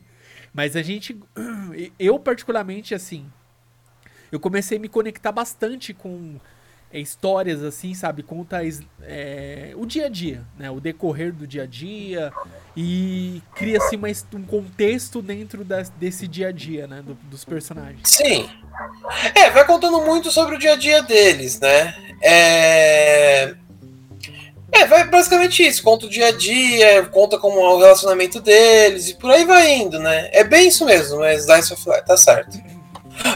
Mas 0.52 0.76
a 0.76 0.82
gente. 0.82 1.18
Eu, 1.98 2.18
particularmente, 2.18 2.94
assim. 2.94 3.26
Eu 4.34 4.40
comecei 4.40 4.78
a 4.78 4.80
me 4.80 4.88
conectar 4.88 5.30
bastante 5.30 5.94
com 5.94 6.40
é, 6.92 6.98
histórias 6.98 7.62
assim, 7.62 7.94
sabe? 7.94 8.22
Conta 8.22 8.60
é, 9.02 9.72
o 9.76 9.86
dia 9.86 10.06
a 10.06 10.08
dia, 10.08 10.42
né? 10.58 10.70
O 10.70 10.80
decorrer 10.80 11.32
do 11.32 11.46
dia 11.46 11.62
a 11.62 11.66
dia 11.66 12.32
e 12.76 13.40
cria-se 13.54 13.96
um 14.34 14.42
contexto 14.44 15.22
dentro 15.22 15.64
das, 15.64 15.88
desse 15.88 16.26
dia 16.26 16.48
a 16.48 16.52
dia, 16.52 16.88
né? 16.88 17.00
Do, 17.00 17.14
dos 17.30 17.44
personagens. 17.44 18.00
Sim. 18.04 18.48
É, 19.36 19.50
vai 19.50 19.64
contando 19.64 20.00
muito 20.02 20.32
sobre 20.32 20.56
o 20.56 20.58
dia 20.58 20.72
a 20.72 20.76
dia 20.76 21.02
deles, 21.02 21.60
né? 21.60 21.94
É... 22.20 23.54
É, 24.72 24.86
vai 24.86 25.08
basicamente 25.08 25.64
isso, 25.64 25.84
conta 25.84 26.06
o 26.06 26.10
dia 26.10 26.26
a 26.26 26.32
dia, 26.32 27.04
conta 27.06 27.38
como 27.38 27.60
é 27.60 27.68
o 27.68 27.78
relacionamento 27.78 28.40
deles 28.40 29.08
e 29.08 29.14
por 29.14 29.30
aí 29.30 29.44
vai 29.44 29.72
indo, 29.72 30.00
né? 30.00 30.28
É 30.32 30.42
bem 30.42 30.66
isso 30.66 30.84
mesmo, 30.84 31.20
mas 31.20 31.46
Dice 31.46 31.72
of 31.72 31.88
Life, 31.88 32.04
tá 32.04 32.16
certo. 32.16 32.58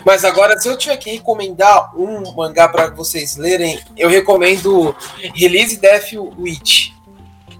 Mas 0.04 0.24
agora, 0.24 0.58
se 0.58 0.68
eu 0.68 0.76
tiver 0.76 0.96
que 0.96 1.10
recomendar 1.10 1.96
um 1.98 2.34
mangá 2.34 2.68
para 2.68 2.90
vocês 2.90 3.36
lerem, 3.36 3.78
eu 3.96 4.08
recomendo 4.08 4.94
Release 5.34 5.76
Death 5.76 6.12
Witch. 6.38 6.90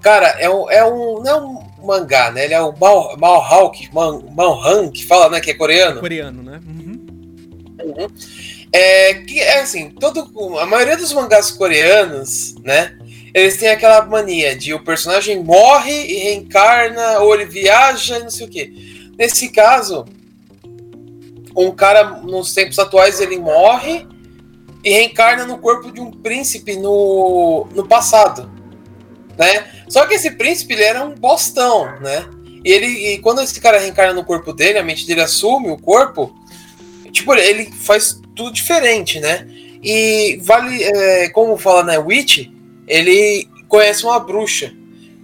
Cara, 0.01 0.29
é 0.39 0.49
um, 0.49 0.71
é 0.71 0.85
um. 0.85 1.23
Não 1.23 1.31
é 1.31 1.41
um 1.41 1.87
mangá, 1.87 2.31
né? 2.31 2.45
Ele 2.45 2.55
é 2.55 2.61
o 2.61 2.77
Mal, 2.77 3.17
Malhawk, 3.19 3.91
Malhan, 3.93 4.91
que 4.91 5.05
fala, 5.05 5.29
né? 5.29 5.41
Que 5.41 5.51
é 5.51 5.55
coreano. 5.55 6.01
Coreano, 6.01 6.43
né? 6.43 6.61
Uhum. 6.67 7.07
Uhum. 7.83 8.09
É, 8.73 9.15
que 9.15 9.41
é 9.41 9.61
assim, 9.61 9.91
todo, 9.91 10.59
a 10.59 10.67
maioria 10.67 10.97
dos 10.97 11.13
mangás 11.13 11.51
coreanos, 11.51 12.55
né? 12.63 12.97
Eles 13.33 13.57
têm 13.57 13.69
aquela 13.69 14.05
mania 14.05 14.57
de 14.57 14.75
o 14.75 14.83
personagem 14.83 15.43
morre 15.43 16.07
e 16.07 16.19
reencarna, 16.19 17.21
ou 17.21 17.35
ele 17.35 17.45
viaja 17.45 18.19
e 18.19 18.23
não 18.23 18.31
sei 18.31 18.47
o 18.47 18.51
que. 18.51 19.13
Nesse 19.19 19.51
caso, 19.51 20.05
um 21.67 21.73
cara, 21.73 22.05
nos 22.21 22.55
tempos 22.55 22.79
atuais, 22.79 23.21
ele 23.21 23.39
morre 23.39 24.07
e 24.85 24.91
reencarna 24.91 25.45
no 25.45 25.59
corpo 25.59 25.91
de 25.91 26.01
um 26.01 26.11
príncipe 26.11 26.77
no, 26.77 27.67
no 27.75 27.87
passado, 27.87 28.51
né? 29.37 29.67
Só 29.89 30.07
que 30.07 30.15
esse 30.15 30.33
príncipe, 30.33 30.75
ele 30.75 30.85
era 30.85 31.05
um 31.05 31.15
bostão, 31.15 31.99
né? 32.01 32.29
E, 32.65 32.71
ele, 32.71 32.87
e 32.87 33.19
quando 33.19 33.41
esse 33.41 33.61
cara 33.61 33.79
reencarna 33.79 34.13
no 34.13 34.25
corpo 34.25 34.53
dele, 34.53 34.79
a 34.79 34.83
mente 34.83 35.07
dele 35.07 35.23
assume 35.23 35.71
o 35.71 35.77
corpo, 35.77 36.35
tipo, 37.11 37.35
ele 37.35 37.73
faz 37.73 38.21
tudo 38.37 38.53
diferente, 38.53 39.19
né? 39.19 39.47
E 39.83 40.39
vale, 40.43 40.83
é, 40.83 41.29
como 41.31 41.57
fala, 41.57 41.83
né, 41.83 41.99
Witch, 41.99 42.49
ele 42.87 43.49
conhece 43.69 44.05
uma 44.05 44.19
bruxa. 44.19 44.73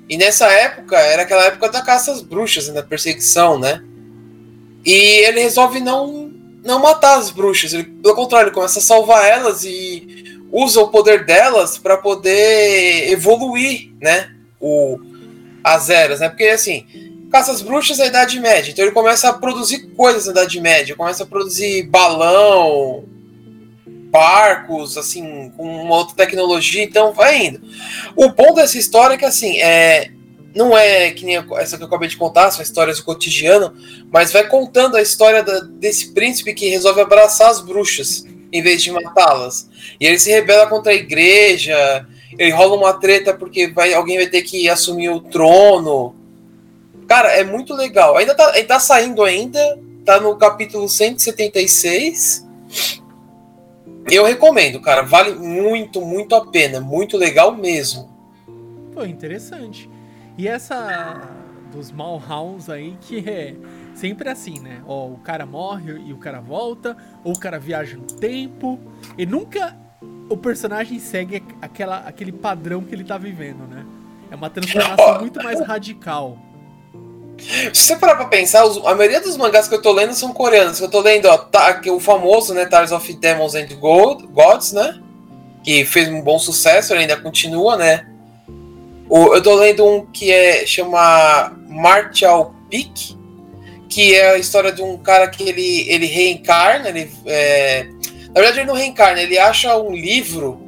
E 0.09 0.17
nessa 0.17 0.47
época, 0.47 0.97
era 0.97 1.23
aquela 1.23 1.45
época 1.47 1.71
da 1.71 1.81
caça 1.81 2.13
às 2.13 2.23
bruxas, 2.23 2.69
né, 2.69 2.75
da 2.75 2.83
perseguição, 2.83 3.59
né? 3.59 3.83
E 4.85 4.93
ele 4.93 5.41
resolve 5.41 5.81
não, 5.81 6.24
não 6.65 6.81
matar 6.81 7.19
as 7.19 7.31
bruxas. 7.31 7.73
Ele, 7.73 7.85
pelo 7.85 8.15
contrário, 8.15 8.49
ele 8.49 8.55
começa 8.55 8.79
a 8.79 8.83
salvar 8.83 9.29
elas 9.29 9.63
e 9.65 10.41
usa 10.51 10.81
o 10.81 10.89
poder 10.89 11.25
delas 11.25 11.77
para 11.77 11.97
poder 11.97 13.11
evoluir, 13.11 13.93
né? 14.01 14.31
O, 14.61 14.99
as 15.63 15.91
eras, 15.91 16.21
né? 16.21 16.29
Porque 16.29 16.45
assim, 16.45 16.87
caça 17.31 17.53
as 17.53 17.61
bruxas 17.61 18.01
é 18.01 18.05
a 18.05 18.07
Idade 18.07 18.41
Média. 18.41 18.71
Então 18.71 18.85
ele 18.85 18.95
começa 18.95 19.29
a 19.29 19.33
produzir 19.33 19.89
coisas 19.95 20.27
na 20.27 20.33
Idade 20.33 20.61
Média. 20.61 20.97
Começa 20.97 21.25
a 21.25 21.27
produzir 21.27 21.83
balão, 21.85 23.05
barcos, 24.11 24.97
assim, 24.97 25.53
com 25.57 25.65
uma 25.65 25.97
outra 25.97 26.15
tecnologia. 26.15 26.83
Então 26.83 27.13
vai 27.13 27.47
indo. 27.47 27.61
O 28.17 28.33
ponto 28.33 28.55
dessa 28.55 28.79
história 28.79 29.15
é 29.15 29.19
que 29.19 29.25
assim, 29.25 29.59
é, 29.61 30.11
não 30.55 30.77
é 30.77 31.11
que 31.11 31.25
nem 31.25 31.37
essa 31.57 31.77
que 31.77 31.83
eu 31.83 31.89
acabei 31.89 32.09
de 32.09 32.17
contar, 32.17 32.51
são 32.51 32.63
histórias 32.63 32.99
do 32.99 33.05
cotidiano, 33.05 33.75
mas 34.13 34.33
vai 34.33 34.47
contando 34.47 34.97
a 34.97 35.03
história 35.03 35.43
da, 35.43 35.61
desse 35.61 36.13
príncipe 36.13 36.55
que 36.55 36.69
resolve 36.69 37.01
abraçar 37.01 37.51
as 37.51 37.61
bruxas 37.61 38.25
em 38.53 38.63
vez 38.63 38.83
de 38.83 38.93
matá-las. 38.93 39.69
E 39.99 40.07
ele 40.07 40.19
se 40.19 40.31
rebela 40.31 40.69
contra 40.69 40.93
a 40.93 40.95
igreja, 40.95 42.07
ele 42.39 42.53
rola 42.53 42.77
uma 42.77 42.93
treta 42.95 43.35
porque 43.35 43.67
vai, 43.67 43.93
alguém 43.93 44.17
vai 44.17 44.29
ter 44.29 44.43
que 44.43 44.69
assumir 44.69 45.09
o 45.09 45.21
trono. 45.21 46.15
Cara, 47.09 47.33
é 47.33 47.43
muito 47.43 47.75
legal. 47.75 48.17
Ainda 48.17 48.35
tá, 48.35 48.53
tá 48.63 48.79
saindo 48.79 49.25
ainda, 49.25 49.79
tá 50.05 50.21
no 50.21 50.37
capítulo 50.37 50.89
176. 50.89 52.47
Eu 54.09 54.25
recomendo, 54.25 54.81
cara, 54.81 55.03
vale 55.03 55.35
muito, 55.35 56.01
muito 56.01 56.37
a 56.37 56.47
pena, 56.47 56.81
muito 56.81 57.17
legal 57.17 57.57
mesmo. 57.57 58.09
Pô, 58.93 59.05
interessante. 59.05 59.89
E 60.37 60.49
essa 60.49 61.21
dos 61.75 61.91
Malhounds 61.91 62.71
aí, 62.71 62.97
que 63.01 63.19
é 63.29 63.55
sempre 63.95 64.29
assim, 64.29 64.61
né? 64.61 64.83
Ó, 64.87 65.09
o 65.09 65.19
cara 65.19 65.45
morre 65.45 65.93
e 66.07 66.13
o 66.13 66.17
cara 66.17 66.41
volta, 66.41 66.97
ou 67.25 67.33
o 67.33 67.39
cara 67.39 67.59
viaja 67.59 67.97
no 67.97 68.07
tempo, 68.07 68.79
e 69.19 69.27
nunca 69.27 69.77
o 70.29 70.37
personagem 70.37 70.99
segue 70.99 71.43
aquela, 71.61 71.99
aquele 71.99 72.33
padrão 72.33 72.83
que 72.83 72.95
ele 72.95 73.05
tá 73.05 73.19
vivendo, 73.19 73.67
né? 73.69 73.85
É 74.31 74.37
uma 74.37 74.49
transformação 74.49 75.19
muito 75.21 75.43
mais 75.43 75.61
radical. 75.61 76.39
Se 77.39 77.75
você 77.75 77.97
parar 77.97 78.15
pra 78.15 78.27
pensar, 78.27 78.63
a 78.63 78.95
maioria 78.95 79.21
dos 79.21 79.37
mangás 79.37 79.67
que 79.67 79.75
eu 79.75 79.83
tô 79.83 79.93
lendo 79.93 80.15
são 80.15 80.33
coreanos. 80.33 80.79
Eu 80.81 80.89
tô 80.89 81.01
lendo 81.01 81.27
ó, 81.27 81.37
tá, 81.37 81.81
o 81.89 81.99
famoso, 81.99 82.55
né, 82.55 82.65
Tales 82.65 82.93
of 82.93 83.13
Demons 83.15 83.55
and 83.57 83.67
Gods, 83.77 84.73
né? 84.73 85.01
Que 85.63 85.85
fez 85.85 86.09
um 86.09 86.23
bom 86.23 86.39
sucesso, 86.39 86.93
ele 86.93 87.01
ainda 87.01 87.17
continua, 87.17 87.77
né? 87.77 88.07
O, 89.09 89.35
eu 89.35 89.43
tô 89.43 89.55
lendo 89.55 89.87
um 89.87 90.07
que 90.07 90.31
é 90.31 90.65
chama 90.67 91.57
Martial 91.69 92.55
Peak, 92.71 93.17
que 93.89 94.15
é 94.15 94.31
a 94.31 94.39
história 94.39 94.73
de 94.73 94.83
um 94.83 94.97
cara 94.97 95.29
que 95.29 95.49
ele, 95.49 95.89
ele 95.89 96.07
reencarna, 96.07 96.89
ele, 96.89 97.11
é, 97.27 97.87
na 98.29 98.41
verdade 98.41 98.61
ele 98.61 98.67
não 98.67 98.75
reencarna, 98.75 99.21
ele 99.21 99.39
acha 99.39 99.77
um 99.77 99.93
livro 99.93 100.61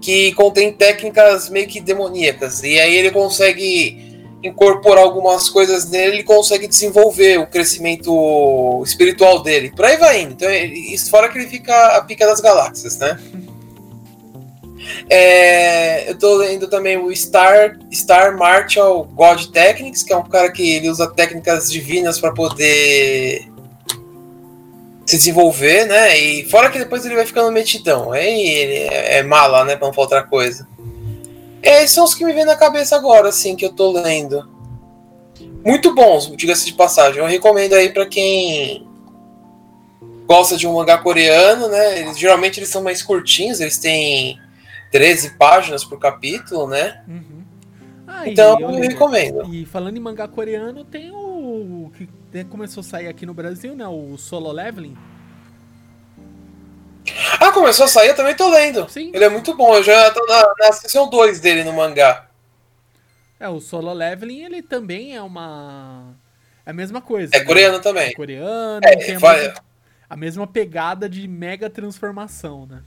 que 0.00 0.32
contém 0.32 0.72
técnicas 0.72 1.50
meio 1.50 1.66
que 1.66 1.80
demoníacas, 1.80 2.62
e 2.62 2.80
aí 2.80 2.94
ele 2.94 3.10
consegue 3.10 4.10
incorporar 4.42 5.04
algumas 5.04 5.50
coisas 5.50 5.90
nele, 5.90 6.16
ele 6.16 6.22
consegue 6.22 6.66
desenvolver 6.66 7.38
o 7.38 7.46
crescimento 7.46 8.82
espiritual 8.86 9.42
dele. 9.42 9.70
Por 9.76 9.84
aí 9.84 9.96
vai 9.98 10.22
indo. 10.22 10.32
Então, 10.32 10.50
isso 10.50 11.10
fora 11.10 11.28
que 11.28 11.38
ele 11.38 11.46
fica 11.46 11.96
a 11.96 12.00
pica 12.02 12.26
das 12.26 12.40
galáxias, 12.40 12.96
né? 12.98 13.18
É, 15.08 16.10
eu 16.10 16.18
tô 16.18 16.36
lendo 16.36 16.68
também 16.68 16.96
o 16.96 17.14
Star, 17.14 17.78
Star 17.92 18.36
Martial 18.36 19.04
God 19.04 19.46
Techniques, 19.46 20.02
que 20.02 20.12
é 20.12 20.16
um 20.16 20.28
cara 20.28 20.50
que 20.50 20.76
ele 20.76 20.88
usa 20.88 21.10
técnicas 21.10 21.70
divinas 21.70 22.18
para 22.18 22.32
poder 22.32 23.48
se 25.06 25.16
desenvolver, 25.16 25.86
né? 25.86 26.16
E 26.18 26.44
fora 26.48 26.70
que 26.70 26.78
depois 26.78 27.04
ele 27.04 27.16
vai 27.16 27.26
ficando 27.26 27.50
metidão. 27.50 28.12
Aí 28.12 28.48
ele 28.48 28.74
é, 28.74 29.18
é 29.18 29.22
mala, 29.22 29.64
né? 29.64 29.76
Pra 29.76 29.88
não 29.88 29.94
outra 29.96 30.22
coisa. 30.22 30.68
Esses 31.62 31.92
são 31.92 32.04
os 32.04 32.14
que 32.14 32.24
me 32.24 32.32
vêm 32.32 32.44
na 32.44 32.56
cabeça 32.56 32.96
agora, 32.96 33.28
assim, 33.28 33.56
que 33.56 33.64
eu 33.64 33.72
tô 33.72 33.92
lendo. 33.92 34.48
Muito 35.64 35.94
bons, 35.94 36.30
diga-se 36.36 36.64
de 36.64 36.72
passagem. 36.72 37.20
Eu 37.20 37.26
recomendo 37.26 37.74
aí 37.74 37.90
para 37.90 38.06
quem 38.06 38.86
gosta 40.26 40.56
de 40.56 40.66
um 40.66 40.74
mangá 40.74 40.96
coreano, 40.96 41.68
né? 41.68 42.00
Eles, 42.00 42.18
geralmente 42.18 42.60
eles 42.60 42.68
são 42.68 42.82
mais 42.82 43.02
curtinhos, 43.02 43.60
eles 43.60 43.78
têm 43.78 44.38
13 44.90 45.30
páginas 45.36 45.84
por 45.84 45.98
capítulo, 45.98 46.68
né? 46.68 47.02
Uhum. 47.06 47.44
Ah, 48.06 48.28
Então 48.28 48.58
eu 48.60 48.68
Oliver, 48.68 48.90
recomendo. 48.90 49.54
E 49.54 49.64
falando 49.64 49.96
em 49.96 50.00
mangá 50.00 50.26
coreano, 50.26 50.84
tem 50.84 51.10
o 51.12 51.90
que 52.32 52.44
começou 52.44 52.80
a 52.80 52.84
sair 52.84 53.06
aqui 53.08 53.24
no 53.24 53.34
Brasil, 53.34 53.74
né? 53.76 53.86
O 53.86 54.16
Solo 54.18 54.50
Leveling. 54.52 54.96
Ah, 57.40 57.50
começou 57.52 57.86
a 57.86 57.88
sair, 57.88 58.08
eu 58.08 58.16
também 58.16 58.34
tô 58.34 58.48
lendo. 58.50 58.88
Sim. 58.88 59.10
Ele 59.14 59.24
é 59.24 59.28
muito 59.28 59.56
bom, 59.56 59.74
eu 59.74 59.82
já 59.82 60.10
tô 60.10 60.24
na, 60.26 60.52
na 60.58 60.72
seção 60.72 61.08
2 61.08 61.40
dele 61.40 61.64
no 61.64 61.72
mangá. 61.72 62.26
É, 63.38 63.48
o 63.48 63.58
Solo 63.58 63.92
Leveling, 63.92 64.42
ele 64.44 64.62
também 64.62 65.16
é 65.16 65.22
uma. 65.22 66.14
É 66.66 66.70
a 66.70 66.74
mesma 66.74 67.00
coisa. 67.00 67.34
É 67.34 67.38
né? 67.38 67.44
coreano 67.44 67.80
também. 67.80 68.10
É 68.10 68.14
coreano, 68.14 68.80
É, 68.84 68.96
tem 68.96 69.16
a, 69.16 69.18
vai- 69.18 69.40
mesma, 69.40 69.54
a 70.10 70.16
mesma 70.16 70.46
pegada 70.46 71.08
de 71.08 71.26
mega 71.26 71.70
transformação, 71.70 72.66
né? 72.66 72.82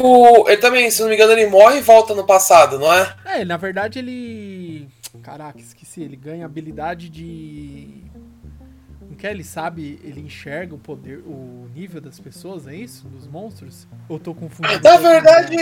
O, 0.00 0.48
ele 0.48 0.58
também, 0.58 0.90
se 0.90 1.00
não 1.00 1.08
me 1.08 1.14
engano, 1.14 1.32
ele 1.32 1.46
morre 1.46 1.78
e 1.78 1.82
volta 1.82 2.14
no 2.14 2.24
passado, 2.24 2.78
não 2.78 2.92
é? 2.92 3.14
É, 3.24 3.44
na 3.44 3.56
verdade 3.56 3.98
ele. 3.98 4.88
Caraca, 5.22 5.58
esqueci. 5.58 6.02
Ele 6.02 6.16
ganha 6.16 6.44
habilidade 6.46 7.08
de. 7.08 8.04
Não 9.02 9.16
que 9.16 9.26
é? 9.26 9.30
Ele 9.30 9.42
sabe, 9.44 9.98
ele 10.04 10.20
enxerga 10.20 10.74
o 10.74 10.78
poder, 10.78 11.18
o 11.26 11.68
nível 11.74 12.00
das 12.00 12.20
pessoas, 12.20 12.66
é 12.66 12.74
isso? 12.74 13.06
Dos 13.08 13.26
monstros? 13.26 13.86
Ou 14.08 14.18
tô 14.18 14.34
confundindo? 14.34 14.80
Na 14.82 14.96
com- 14.96 15.02
verdade, 15.02 15.56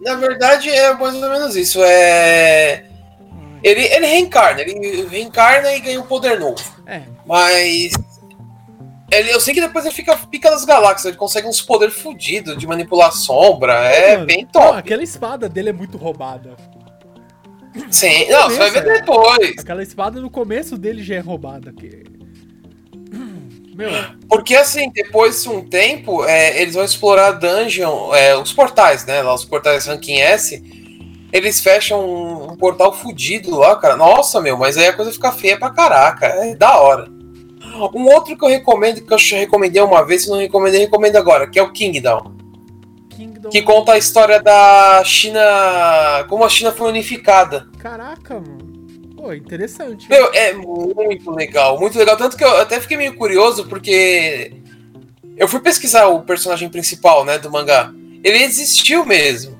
na 0.00 0.14
verdade 0.16 0.70
é 0.70 0.92
mais 0.94 1.14
ou 1.14 1.30
menos 1.30 1.56
isso. 1.56 1.82
É. 1.82 2.86
Ele, 3.62 3.82
ele 3.82 4.06
reencarna, 4.06 4.62
ele 4.62 5.06
reencarna 5.06 5.72
e 5.74 5.80
ganha 5.80 6.00
um 6.00 6.06
poder 6.06 6.38
novo. 6.40 6.62
É, 6.86 7.02
Mas. 7.26 7.92
Ele, 9.10 9.32
eu 9.32 9.40
sei 9.40 9.52
que 9.52 9.60
depois 9.60 9.84
ele 9.84 9.94
fica 9.94 10.16
pica 10.16 10.50
das 10.50 10.64
galáxias, 10.64 11.06
ele 11.06 11.16
consegue 11.16 11.48
uns 11.48 11.60
poderes 11.60 11.96
fodidos 11.96 12.56
de 12.56 12.66
manipular 12.66 13.12
sombra. 13.12 13.74
É 13.74 14.24
bem 14.24 14.44
Não, 14.44 14.62
top. 14.62 14.78
aquela 14.78 15.02
espada 15.02 15.48
dele 15.48 15.70
é 15.70 15.72
muito 15.72 15.98
roubada. 15.98 16.56
Sim, 17.90 18.28
não, 18.28 18.48
você 18.48 18.58
vai 18.58 18.70
ver 18.70 18.84
depois. 18.84 19.58
Aquela 19.58 19.82
espada 19.82 20.20
no 20.20 20.30
começo 20.30 20.76
dele 20.76 21.02
já 21.02 21.16
é 21.16 21.20
roubada. 21.20 21.72
Que... 21.72 22.04
Meu, 23.74 23.90
Porque 24.28 24.54
assim, 24.54 24.90
depois 24.90 25.42
de 25.42 25.48
um 25.48 25.68
tempo, 25.68 26.24
é, 26.24 26.60
eles 26.60 26.74
vão 26.74 26.84
explorar 26.84 27.32
dungeon, 27.32 28.14
é, 28.14 28.36
os 28.36 28.52
portais, 28.52 29.04
né? 29.06 29.22
Lá 29.22 29.34
os 29.34 29.44
portais 29.44 29.86
ranking 29.86 30.18
S. 30.18 30.62
Eles 31.32 31.60
fecham 31.60 32.04
um, 32.04 32.52
um 32.52 32.56
portal 32.56 32.92
fudido 32.92 33.56
lá, 33.56 33.76
cara. 33.76 33.96
Nossa, 33.96 34.40
meu, 34.40 34.56
mas 34.56 34.76
aí 34.76 34.88
a 34.88 34.92
coisa 34.92 35.12
fica 35.12 35.32
feia 35.32 35.58
pra 35.58 35.70
caraca. 35.70 36.26
É 36.26 36.54
da 36.54 36.78
hora. 36.80 37.19
Um 37.94 38.06
outro 38.06 38.36
que 38.36 38.44
eu 38.44 38.48
recomendo, 38.48 39.00
que 39.00 39.12
eu 39.12 39.18
já 39.18 39.36
recomendei 39.36 39.82
uma 39.82 40.04
vez, 40.04 40.22
se 40.22 40.30
não 40.30 40.38
recomendei, 40.38 40.80
recomendo 40.80 41.16
agora, 41.16 41.48
que 41.48 41.58
é 41.58 41.62
o 41.62 41.72
Kingdom. 41.72 42.32
Kingdom. 43.08 43.50
Que 43.50 43.62
conta 43.62 43.92
a 43.92 43.98
história 43.98 44.40
da 44.40 45.02
China. 45.04 45.40
Como 46.28 46.44
a 46.44 46.48
China 46.48 46.72
foi 46.72 46.88
unificada. 46.88 47.68
Caraca, 47.78 48.34
mano. 48.34 48.70
Pô, 49.16 49.34
interessante. 49.34 50.08
Meu, 50.08 50.30
é 50.32 50.54
muito 50.54 51.30
legal, 51.30 51.78
muito 51.78 51.98
legal. 51.98 52.16
Tanto 52.16 52.36
que 52.38 52.44
eu 52.44 52.56
até 52.56 52.80
fiquei 52.80 52.96
meio 52.96 53.14
curioso, 53.16 53.66
porque 53.66 54.54
eu 55.36 55.46
fui 55.46 55.60
pesquisar 55.60 56.06
o 56.08 56.22
personagem 56.22 56.70
principal, 56.70 57.24
né, 57.24 57.38
do 57.38 57.50
mangá. 57.50 57.92
Ele 58.24 58.42
existiu 58.42 59.04
mesmo. 59.04 59.59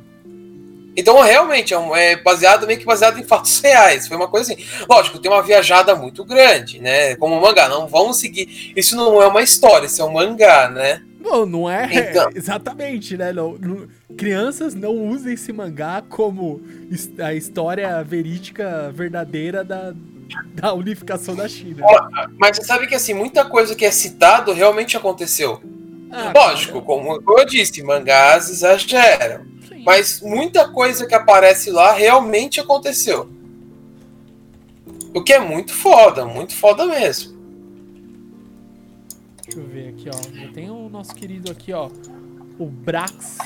Então, 0.97 1.21
realmente, 1.23 1.73
é, 1.73 1.79
um- 1.79 1.95
é 1.95 2.17
baseado, 2.17 2.67
meio 2.67 2.79
que 2.79 2.85
baseado 2.85 3.19
em 3.19 3.23
fatos 3.25 3.59
reais. 3.63 4.09
Foi 4.09 4.17
uma 4.17 4.29
coisa 4.29 4.53
assim. 4.53 4.65
Lógico, 4.89 5.19
tem 5.19 5.31
uma 5.31 5.43
viajada 5.43 5.95
muito 5.95 6.25
grande, 6.25 6.81
né? 6.81 7.15
Como 7.17 7.37
um 7.37 7.41
mangá. 7.41 7.69
Não 7.69 7.87
vamos 7.87 8.19
seguir. 8.19 8.73
Isso 8.77 8.97
não 8.97 9.23
é 9.23 9.27
uma 9.27 9.43
história, 9.43 9.87
isso 9.87 10.03
é 10.03 10.05
um 10.05 10.13
mangá, 10.13 10.69
né? 10.69 11.03
Não, 11.21 11.45
não 11.47 11.71
é 11.71 11.89
Então. 11.93 12.31
exatamente, 12.35 13.17
né? 13.17 13.33
Não, 13.33 13.53
não- 13.59 13.87
crianças 14.17 14.75
não 14.75 14.91
usem 14.97 15.35
esse 15.35 15.53
mangá 15.53 16.03
como 16.09 16.61
a 17.23 17.33
história 17.35 18.03
verídica 18.03 18.91
verdadeira 18.95 19.63
da, 19.63 19.95
da 20.55 20.73
unificação 20.75 21.35
da 21.37 21.49
China. 21.49 21.85
Mas 22.39 22.57
você 22.57 22.65
sabe 22.65 22.87
que, 22.87 22.95
assim, 22.95 23.15
muita 23.15 23.45
coisa 23.45 23.75
que 23.77 23.85
é 23.85 23.91
citado 23.91 24.53
realmente 24.53 24.97
aconteceu. 24.97 25.63
Ah, 26.11 26.33
Lógico, 26.35 26.83
como 26.83 27.23
eu 27.39 27.45
disse, 27.47 27.83
mangás 27.83 28.51
exageram. 28.51 29.47
Mas 29.85 30.21
muita 30.21 30.69
coisa 30.69 31.07
que 31.07 31.15
aparece 31.15 31.71
lá 31.71 31.93
realmente 31.93 32.61
aconteceu. 32.61 33.31
O 35.15 35.23
que 35.23 35.33
é 35.33 35.39
muito 35.41 35.73
foda, 35.75 36.25
muito 36.25 36.55
foda 36.55 36.87
mesmo. 36.87 37.39
Deixa 39.45 39.59
eu 39.61 39.67
ver 39.67 39.89
aqui, 39.89 40.09
ó. 40.09 40.37
Já 40.37 40.53
tem 40.53 40.71
o 40.71 40.89
nosso 40.89 41.15
querido 41.15 41.51
aqui, 41.51 41.73
ó. 41.73 41.91
O 42.59 42.67
Brax 42.67 43.39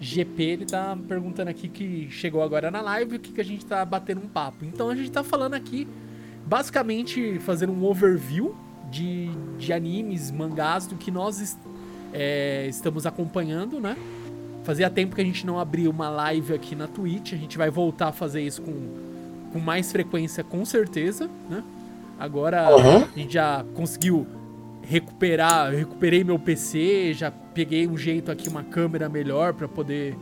GP, 0.00 0.42
ele 0.42 0.64
tá 0.66 0.96
perguntando 1.06 1.50
aqui 1.50 1.68
que 1.68 2.08
chegou 2.10 2.42
agora 2.42 2.70
na 2.70 2.80
live 2.80 3.16
o 3.16 3.20
que, 3.20 3.32
que 3.32 3.40
a 3.40 3.44
gente 3.44 3.64
tá 3.66 3.84
batendo 3.84 4.20
um 4.22 4.28
papo. 4.28 4.64
Então 4.64 4.88
a 4.88 4.94
gente 4.94 5.10
tá 5.10 5.22
falando 5.22 5.54
aqui, 5.54 5.86
basicamente, 6.46 7.38
fazendo 7.40 7.72
um 7.72 7.84
overview 7.84 8.54
de, 8.90 9.28
de 9.58 9.72
animes, 9.72 10.30
mangás, 10.30 10.86
do 10.86 10.96
que 10.96 11.10
nós 11.10 11.40
es- 11.40 11.58
é, 12.12 12.66
estamos 12.68 13.04
acompanhando, 13.06 13.78
né? 13.80 13.96
Fazia 14.62 14.88
tempo 14.88 15.14
que 15.14 15.20
a 15.20 15.24
gente 15.24 15.44
não 15.44 15.58
abriu 15.58 15.90
uma 15.90 16.08
live 16.08 16.54
aqui 16.54 16.74
na 16.76 16.86
Twitch. 16.86 17.32
A 17.32 17.36
gente 17.36 17.58
vai 17.58 17.70
voltar 17.70 18.08
a 18.08 18.12
fazer 18.12 18.42
isso 18.42 18.62
com, 18.62 18.72
com 19.52 19.58
mais 19.58 19.90
frequência, 19.90 20.44
com 20.44 20.64
certeza, 20.64 21.28
né? 21.50 21.62
Agora 22.18 22.76
Uhum. 22.76 23.02
a 23.02 23.18
gente 23.18 23.34
já 23.34 23.64
conseguiu 23.74 24.26
recuperar, 24.82 25.72
eu 25.72 25.78
recuperei 25.78 26.24
meu 26.24 26.38
PC, 26.38 27.12
já 27.14 27.30
peguei 27.30 27.86
um 27.86 27.96
jeito 27.96 28.30
aqui, 28.30 28.48
uma 28.48 28.62
câmera 28.62 29.08
melhor 29.08 29.54
pra 29.54 29.66
poder 29.68 30.16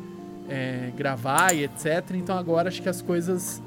é, 0.49 0.91
gravar 0.97 1.55
e 1.55 1.65
etc. 1.65 2.11
Então 2.15 2.37
agora 2.37 2.69
acho 2.69 2.83
que 2.83 2.89
as 2.89 3.01
coisas 3.03 3.63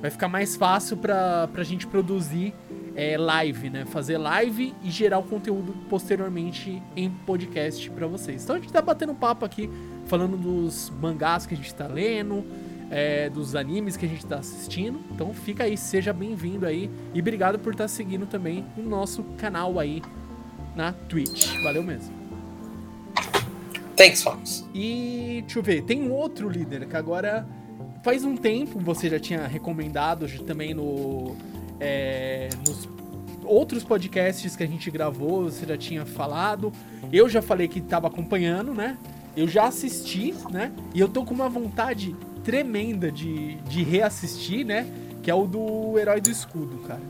vai 0.00 0.10
ficar 0.10 0.28
mais 0.28 0.56
fácil 0.56 0.96
pra, 0.96 1.48
pra 1.48 1.62
gente 1.64 1.86
produzir 1.86 2.54
é, 2.94 3.16
live, 3.16 3.70
né? 3.70 3.84
Fazer 3.86 4.16
live 4.18 4.74
e 4.82 4.90
gerar 4.90 5.18
o 5.18 5.22
conteúdo 5.22 5.74
posteriormente 5.88 6.82
em 6.96 7.10
podcast 7.10 7.90
pra 7.90 8.06
vocês. 8.06 8.42
Então 8.44 8.56
a 8.56 8.58
gente 8.58 8.72
tá 8.72 8.80
batendo 8.82 9.14
papo 9.14 9.44
aqui, 9.44 9.68
falando 10.08 10.36
dos 10.36 10.90
mangás 11.00 11.46
que 11.46 11.54
a 11.54 11.56
gente 11.56 11.72
tá 11.74 11.86
lendo, 11.86 12.44
é, 12.90 13.28
dos 13.28 13.54
animes 13.54 13.96
que 13.96 14.06
a 14.06 14.08
gente 14.08 14.24
tá 14.26 14.36
assistindo. 14.36 15.00
Então 15.10 15.32
fica 15.32 15.64
aí, 15.64 15.76
seja 15.76 16.12
bem-vindo 16.12 16.66
aí 16.66 16.90
e 17.14 17.20
obrigado 17.20 17.58
por 17.58 17.72
estar 17.72 17.86
seguindo 17.86 18.26
também 18.26 18.64
o 18.76 18.82
nosso 18.82 19.22
canal 19.36 19.78
aí 19.78 20.02
na 20.74 20.92
Twitch. 20.92 21.62
Valeu 21.62 21.82
mesmo. 21.82 22.16
Thanks, 23.94 24.22
Fox. 24.22 24.66
E 24.74 25.42
deixa 25.42 25.58
eu 25.58 25.62
ver, 25.62 25.82
tem 25.82 26.02
um 26.02 26.12
outro 26.12 26.48
líder 26.48 26.86
que 26.86 26.96
agora 26.96 27.46
faz 28.02 28.24
um 28.24 28.36
tempo 28.36 28.78
você 28.78 29.10
já 29.10 29.18
tinha 29.18 29.46
recomendado 29.46 30.26
também 30.44 30.72
no 30.72 31.36
é, 31.80 32.48
nos 32.66 32.88
outros 33.44 33.82
podcasts 33.82 34.54
que 34.54 34.62
a 34.62 34.66
gente 34.66 34.90
gravou, 34.90 35.44
você 35.44 35.66
já 35.66 35.76
tinha 35.76 36.06
falado. 36.06 36.72
Eu 37.12 37.28
já 37.28 37.42
falei 37.42 37.66
que 37.66 37.80
tava 37.80 38.06
acompanhando, 38.06 38.72
né? 38.74 38.96
Eu 39.36 39.46
já 39.48 39.66
assisti, 39.66 40.34
né? 40.50 40.72
E 40.94 41.00
eu 41.00 41.08
tô 41.08 41.24
com 41.24 41.34
uma 41.34 41.48
vontade 41.48 42.14
tremenda 42.44 43.10
de, 43.12 43.54
de 43.62 43.82
reassistir, 43.82 44.64
né? 44.64 44.86
Que 45.22 45.30
é 45.30 45.34
o 45.34 45.46
do 45.46 45.98
Herói 45.98 46.20
do 46.20 46.30
Escudo, 46.30 46.78
cara. 46.86 47.02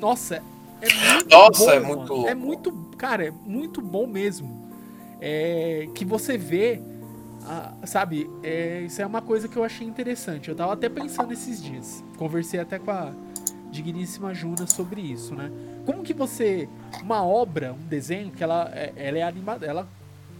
Nossa, 0.00 0.42
é 0.80 1.12
muito 1.14 1.30
Nossa, 1.30 1.64
bom, 1.64 1.70
é 1.72 1.80
muito 1.80 1.98
mano. 1.98 2.12
louco. 2.14 2.28
É 2.28 2.34
muito, 2.34 2.72
cara, 2.96 3.26
é 3.26 3.30
muito 3.30 3.80
bom 3.82 4.06
mesmo. 4.06 4.68
É, 5.20 5.88
que 5.94 6.04
você 6.04 6.38
vê, 6.38 6.80
ah, 7.44 7.72
sabe? 7.84 8.30
É, 8.42 8.82
isso 8.86 9.02
é 9.02 9.06
uma 9.06 9.20
coisa 9.20 9.48
que 9.48 9.56
eu 9.56 9.64
achei 9.64 9.86
interessante. 9.86 10.48
Eu 10.48 10.54
tava 10.54 10.72
até 10.72 10.88
pensando 10.88 11.32
esses 11.32 11.62
dias. 11.62 12.02
Conversei 12.16 12.60
até 12.60 12.78
com 12.78 12.90
a 12.90 13.12
digníssima 13.70 14.32
Juna 14.32 14.66
sobre 14.66 15.00
isso, 15.00 15.34
né? 15.34 15.50
Como 15.84 16.02
que 16.02 16.14
você, 16.14 16.68
uma 17.02 17.22
obra, 17.24 17.72
um 17.74 17.86
desenho 17.88 18.30
que 18.30 18.42
ela, 18.42 18.70
é- 18.72 18.92
ela 18.96 19.18
é 19.18 19.22
animada, 19.22 19.66
ela, 19.66 19.86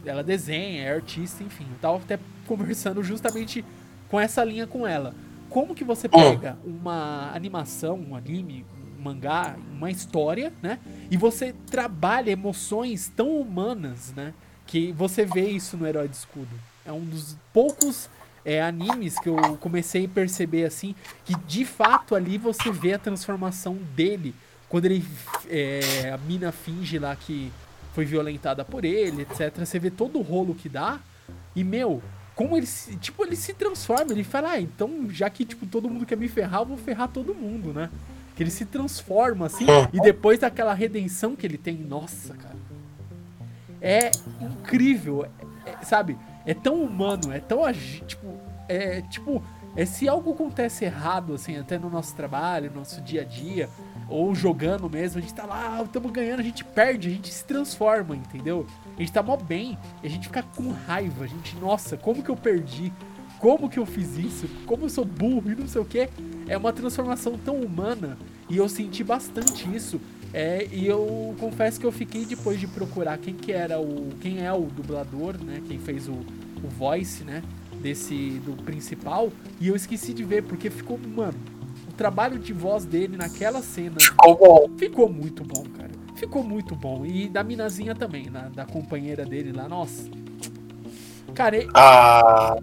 ela 0.05 0.23
desenha, 0.23 0.83
é 0.83 0.93
artista, 0.93 1.43
enfim. 1.43 1.67
Eu 1.71 1.79
tava 1.81 1.97
até 1.97 2.19
conversando 2.47 3.03
justamente 3.03 3.65
com 4.09 4.19
essa 4.19 4.43
linha 4.45 4.67
com 4.67 4.87
ela. 4.87 5.15
Como 5.51 5.75
que 5.75 5.85
você 5.85 6.09
pega 6.09 6.59
uma 6.65 7.31
animação, 7.35 7.99
um 7.99 8.15
anime, 8.15 8.65
um 8.99 9.03
mangá, 9.03 9.57
uma 9.73 9.91
história, 9.91 10.53
né? 10.63 10.79
E 11.11 11.17
você 11.17 11.55
trabalha 11.71 12.31
emoções 12.31 13.11
tão 13.15 13.41
humanas, 13.41 14.13
né? 14.15 14.35
Que 14.67 14.93
você 14.93 15.25
vê 15.25 15.49
isso 15.49 15.77
no 15.77 15.87
Herói 15.87 16.09
de 16.09 16.17
Escudo. 16.17 16.51
É 16.85 16.93
um 16.93 17.05
dos 17.05 17.37
poucos 17.53 18.11
é, 18.45 18.63
animes 18.63 19.19
que 19.19 19.29
eu 19.29 19.37
comecei 19.59 20.05
a 20.05 20.09
perceber 20.09 20.65
assim, 20.65 20.95
que 21.25 21.35
de 21.47 21.65
fato 21.65 22.15
ali 22.15 22.37
você 22.37 22.71
vê 22.71 22.95
a 22.95 22.99
transformação 22.99 23.79
dele. 23.95 24.35
Quando 24.69 24.85
ele. 24.85 25.05
é, 25.49 26.11
a 26.13 26.19
mina 26.19 26.53
finge 26.53 26.99
lá 26.99 27.17
que 27.17 27.51
foi 27.99 28.05
violentada 28.05 28.65
por 28.65 28.85
ele, 28.85 29.23
etc. 29.23 29.53
Você 29.59 29.77
vê 29.77 29.91
todo 29.91 30.21
o 30.21 30.23
rolo 30.23 30.55
que 30.55 30.69
dá. 30.69 31.01
E, 31.57 31.65
meu, 31.65 32.01
como 32.37 32.57
ele 32.57 32.65
se. 32.65 32.95
Tipo, 32.95 33.25
ele 33.25 33.35
se 33.35 33.53
transforma, 33.53 34.13
ele 34.13 34.23
fala, 34.23 34.51
ah, 34.53 34.61
então, 34.61 35.09
já 35.11 35.29
que 35.29 35.45
tipo, 35.45 35.67
todo 35.67 35.91
mundo 35.91 36.07
quer 36.07 36.17
me 36.17 36.29
ferrar, 36.29 36.61
eu 36.61 36.67
vou 36.67 36.77
ferrar 36.77 37.09
todo 37.09 37.35
mundo, 37.35 37.73
né? 37.73 37.91
Que 38.37 38.45
ele 38.45 38.53
se 38.53 38.65
transforma, 38.65 39.47
assim, 39.47 39.67
e 39.93 40.01
depois 40.01 40.39
daquela 40.39 40.73
redenção 40.75 41.35
que 41.35 41.45
ele 41.45 41.59
tem, 41.59 41.75
nossa, 41.75 42.35
cara. 42.35 42.55
é 43.83 44.13
incrível, 44.41 45.25
é- 45.25 45.71
é- 45.71 45.85
sabe? 45.85 46.17
É 46.47 46.55
tão 46.55 46.81
humano, 46.81 47.33
é 47.33 47.41
tão 47.41 47.63
tipo, 48.07 48.27
é 48.69 49.03
tipo, 49.03 49.43
é, 49.75 49.85
se 49.85 50.09
algo 50.09 50.33
acontece 50.33 50.85
errado 50.85 51.35
assim, 51.35 51.57
até 51.57 51.79
no 51.79 51.91
nosso 51.91 52.15
trabalho, 52.15 52.71
no 52.71 52.79
nosso 52.79 53.01
dia 53.01 53.23
a 53.23 53.25
dia, 53.25 53.69
ou 54.09 54.35
jogando 54.35 54.89
mesmo, 54.89 55.19
a 55.19 55.21
gente 55.21 55.35
tá 55.35 55.45
lá, 55.45 55.83
estamos 55.83 56.11
ganhando, 56.11 56.41
a 56.41 56.43
gente 56.43 56.65
perde, 56.65 57.09
a 57.09 57.11
gente 57.11 57.33
se 57.33 57.45
transforma, 57.45 58.17
entendeu? 58.17 58.67
A 58.97 59.01
gente 59.01 59.13
tá 59.13 59.23
mó 59.23 59.37
bem, 59.37 59.79
a 60.03 60.09
gente 60.09 60.29
fica 60.29 60.43
com 60.43 60.71
raiva, 60.71 61.25
a 61.25 61.27
gente, 61.27 61.57
nossa, 61.57 61.97
como 61.97 62.23
que 62.23 62.31
eu 62.31 62.37
perdi? 62.37 62.93
Como 63.39 63.69
que 63.69 63.79
eu 63.79 63.87
fiz 63.87 64.17
isso? 64.17 64.49
Como 64.67 64.87
eu 64.87 64.89
sou 64.89 65.05
burro 65.05 65.51
e 65.51 65.55
não 65.55 65.69
sei 65.69 65.81
o 65.81 65.85
que? 65.85 66.09
É 66.49 66.57
uma 66.57 66.73
transformação 66.73 67.39
tão 67.39 67.57
humana 67.57 68.19
e 68.49 68.57
eu 68.57 68.69
senti 68.69 69.05
bastante 69.05 69.69
isso. 69.75 70.01
É, 70.33 70.67
e 70.71 70.87
eu 70.87 71.35
confesso 71.39 71.81
que 71.81 71.87
eu 71.87 71.93
fiquei 71.93 72.25
depois 72.25 72.61
de 72.61 72.67
procurar 72.67 73.17
quem 73.19 73.35
que 73.35 73.53
era 73.53 73.81
o. 73.81 74.11
quem 74.21 74.45
é 74.45 74.53
o 74.53 74.63
dublador, 74.63 75.43
né? 75.43 75.63
Quem 75.67 75.79
fez 75.79 76.07
o, 76.07 76.13
o 76.13 76.69
voice, 76.69 77.25
né? 77.25 77.43
Desse. 77.81 78.41
do 78.45 78.53
principal. 78.63 79.33
E 79.61 79.69
eu 79.69 79.77
esqueci 79.77 80.13
de 80.13 80.25
ver, 80.25 80.43
porque 80.43 80.69
ficou, 80.69 80.99
mano, 80.99 81.39
trabalho 81.99 82.39
de 82.39 82.53
voz 82.55 82.85
dele 82.87 83.17
naquela 83.17 83.61
cena 83.61 83.97
Ficou 84.01 84.37
bom. 84.39 84.71
ficou 84.79 85.09
muito 85.09 85.43
bom, 85.45 85.65
cara. 85.77 85.91
Ficou 86.17 86.43
muito 86.43 86.75
bom. 86.75 87.05
E 87.05 87.29
da 87.29 87.43
minazinha 87.45 87.95
também, 87.95 88.31
na- 88.31 88.49
da 88.49 88.65
companheira 88.65 89.25
dele 89.27 89.53
lá, 89.53 89.69
nossa. 89.69 90.05
Cara, 91.35 91.57
e- 91.59 91.69
Ah. 91.75 92.57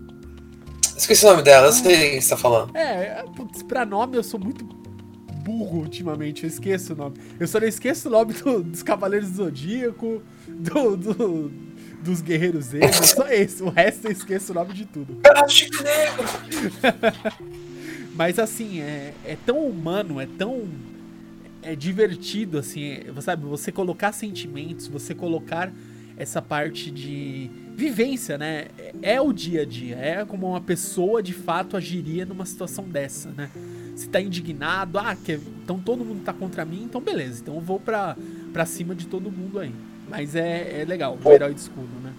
Esqueci 0.98 1.26
o 1.26 1.30
nome 1.30 1.44
dela, 1.44 1.68
eu 1.68 1.74
sei 1.74 2.12
quem 2.12 2.22
você 2.22 2.30
tá 2.30 2.38
falando. 2.38 2.76
É, 2.76 3.24
putz, 3.36 3.62
pra 3.62 3.86
nome 3.86 4.16
eu 4.18 4.24
sou 4.24 4.40
muito 4.40 4.64
burro 5.44 5.80
ultimamente, 5.80 6.44
eu 6.44 6.48
esqueço 6.50 6.94
o 6.94 6.96
nome. 6.96 7.18
Eu 7.40 7.48
só 7.48 7.60
não 7.60 7.68
esqueço 7.68 8.08
o 8.08 8.12
nome 8.12 8.34
do- 8.34 8.64
dos 8.64 8.82
Cavaleiros 8.82 9.30
do 9.30 9.36
Zodíaco, 9.44 10.22
do, 10.48 10.96
do- 10.98 11.52
dos 12.02 12.22
Guerreiros 12.22 12.74
Emos, 12.74 12.96
só 13.10 13.28
esse. 13.28 13.62
O 13.62 13.70
resto 13.70 14.08
eu 14.08 14.12
esqueço 14.12 14.52
o 14.54 14.56
nome 14.56 14.74
de 14.74 14.86
tudo. 14.86 15.18
Chico 15.50 15.84
Negro. 15.84 16.26
Mas 18.16 18.40
assim, 18.40 18.80
é, 18.80 19.14
é 19.26 19.38
tão 19.46 19.60
humano, 19.68 20.20
é 20.20 20.26
tão. 20.26 20.68
É 21.62 21.76
divertido, 21.76 22.58
assim, 22.60 22.92
é, 22.92 23.22
sabe? 23.22 23.46
Você 23.46 23.72
colocar 23.72 24.12
sentimentos, 24.12 24.88
você 24.88 25.14
colocar 25.14 25.72
essa 26.16 26.42
parte 26.42 26.90
de 26.90 27.50
vivência, 27.76 28.38
né? 28.38 28.68
É, 28.78 29.16
é 29.16 29.22
o 29.22 29.34
dia 29.34 29.64
a 29.64 29.66
dia, 29.66 29.96
é 29.98 30.26
como 30.26 30.48
uma 30.48 30.62
pessoa 30.62 31.22
de 31.22 31.34
fato 31.34 31.76
agiria 31.76 32.26
numa 32.26 32.46
situação 32.46 32.86
dessa, 32.86 33.32
né? 33.32 33.50
Se 33.96 34.08
tá 34.08 34.22
indignado, 34.22 34.98
ah, 34.98 35.16
que, 35.16 35.40
então 35.64 35.80
todo 35.80 36.06
mundo 36.06 36.24
tá 36.24 36.32
contra 36.32 36.64
mim, 36.64 36.84
então 36.84 37.02
beleza, 37.02 37.42
então 37.42 37.56
eu 37.56 37.62
vou 37.62 37.80
pra, 37.80 38.16
pra 38.54 38.66
cima 38.66 38.96
de 38.96 39.08
todo 39.08 39.30
mundo 39.32 39.60
aí. 39.60 39.74
Mas 40.08 40.36
é, 40.36 40.82
é 40.82 40.86
legal, 40.86 41.18
o 41.22 41.32
herói 41.32 41.54
de 41.54 41.60
escudo, 41.60 42.00
né? 42.02 42.14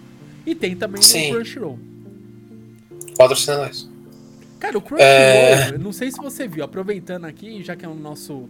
E 0.45 0.53
tem 0.53 0.75
também 0.75 1.01
Sim. 1.01 1.31
o 1.31 1.35
Crunchyroll. 1.35 1.79
Patrocina 3.17 3.57
nós. 3.57 3.96
Cara, 4.59 4.77
o 4.77 4.81
Crunchyroll, 4.81 5.07
É. 5.11 5.77
não 5.77 5.91
sei 5.91 6.11
se 6.11 6.17
você 6.17 6.47
viu, 6.47 6.63
aproveitando 6.63 7.25
aqui, 7.25 7.61
já 7.63 7.75
que 7.75 7.85
é 7.85 7.87
o 7.87 7.93
nosso. 7.93 8.49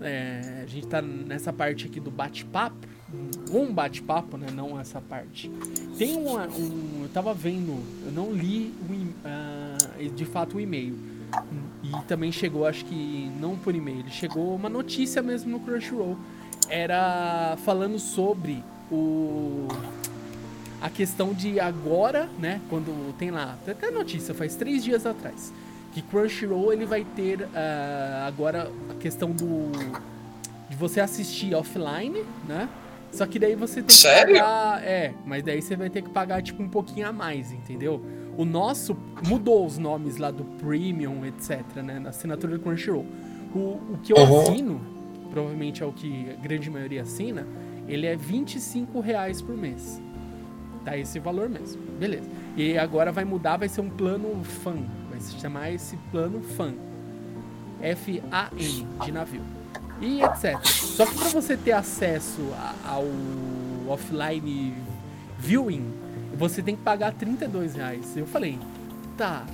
é, 0.00 0.62
a 0.62 0.66
gente 0.66 0.86
tá 0.86 1.00
nessa 1.00 1.52
parte 1.52 1.86
aqui 1.86 1.98
do 1.98 2.10
bate-papo. 2.10 2.76
Um 3.50 3.72
bate-papo, 3.72 4.36
né? 4.36 4.48
Não 4.52 4.78
essa 4.78 5.00
parte. 5.00 5.50
Tem 5.96 6.16
uma, 6.16 6.46
um. 6.48 7.02
Eu 7.02 7.08
tava 7.14 7.32
vendo, 7.32 7.80
eu 8.04 8.12
não 8.12 8.32
li 8.32 8.74
o 8.90 9.14
ah, 9.24 9.76
de 10.14 10.24
fato 10.24 10.56
o 10.56 10.60
e-mail. 10.60 10.98
E 11.82 12.02
também 12.06 12.30
chegou, 12.32 12.66
acho 12.66 12.84
que 12.84 13.30
não 13.40 13.56
por 13.56 13.74
e-mail, 13.74 14.04
chegou 14.10 14.54
uma 14.54 14.68
notícia 14.68 15.22
mesmo 15.22 15.50
no 15.52 15.60
Crunchyroll. 15.60 16.16
Era 16.68 17.56
falando 17.64 17.98
sobre 17.98 18.62
o 18.90 19.68
a 20.80 20.90
questão 20.90 21.32
de 21.32 21.58
agora, 21.58 22.28
né? 22.38 22.60
Quando 22.68 23.12
tem 23.18 23.30
lá, 23.30 23.56
tem 23.64 23.72
até 23.72 23.90
notícia, 23.90 24.34
faz 24.34 24.54
três 24.56 24.84
dias 24.84 25.06
atrás, 25.06 25.52
que 25.92 26.02
Crunchyroll 26.02 26.72
ele 26.72 26.84
vai 26.86 27.04
ter 27.16 27.48
ah, 27.54 28.24
agora 28.26 28.70
a 28.90 28.94
questão 28.94 29.30
do 29.30 29.70
de 30.68 30.76
você 30.76 31.00
assistir 31.00 31.54
offline, 31.54 32.24
né? 32.46 32.68
Só 33.12 33.24
que 33.24 33.38
daí 33.38 33.54
você 33.54 33.76
tem 33.76 33.84
que 33.86 33.92
Sério? 33.94 34.34
pagar, 34.34 34.82
é, 34.84 35.14
mas 35.24 35.42
daí 35.42 35.62
você 35.62 35.76
vai 35.76 35.88
ter 35.88 36.02
que 36.02 36.10
pagar 36.10 36.42
tipo 36.42 36.62
um 36.62 36.68
pouquinho 36.68 37.08
a 37.08 37.12
mais, 37.12 37.52
entendeu? 37.52 38.04
O 38.36 38.44
nosso 38.44 38.94
mudou 39.26 39.64
os 39.64 39.78
nomes 39.78 40.16
lá 40.18 40.30
do 40.30 40.44
premium, 40.44 41.24
etc, 41.24 41.60
né, 41.82 41.98
na 41.98 42.10
assinatura 42.10 42.58
do 42.58 42.62
Crunchyroll. 42.62 43.06
O, 43.54 43.58
o 43.58 43.98
que 44.02 44.12
eu 44.12 44.18
Uhum. 44.18 44.40
assino, 44.42 44.80
provavelmente 45.30 45.82
é 45.82 45.86
o 45.86 45.92
que 45.92 46.28
a 46.30 46.42
grande 46.42 46.68
maioria 46.68 47.02
assina, 47.02 47.46
ele 47.88 48.04
é 48.06 48.16
25 48.16 49.00
reais 49.00 49.40
por 49.40 49.56
mês. 49.56 50.02
Tá 50.86 50.96
esse 50.96 51.18
valor 51.18 51.48
mesmo. 51.48 51.82
Beleza. 51.98 52.30
E 52.56 52.78
agora 52.78 53.10
vai 53.10 53.24
mudar, 53.24 53.56
vai 53.56 53.68
ser 53.68 53.80
um 53.80 53.90
plano 53.90 54.44
FAN. 54.44 54.84
Vai 55.10 55.18
se 55.18 55.36
chamar 55.40 55.72
esse 55.72 55.96
plano 56.12 56.40
FAN. 56.40 56.74
F-A-N, 57.82 58.86
de 59.04 59.10
navio. 59.10 59.42
E 60.00 60.22
etc. 60.22 60.64
Só 60.64 61.04
que 61.04 61.18
para 61.18 61.28
você 61.30 61.56
ter 61.56 61.72
acesso 61.72 62.40
ao 62.86 63.04
offline 63.88 64.74
viewing, 65.40 65.92
você 66.36 66.62
tem 66.62 66.76
que 66.76 66.82
pagar 66.82 67.12
32 67.14 67.74
reais. 67.74 68.16
Eu 68.16 68.24
falei, 68.24 68.56
tá, 69.16 69.44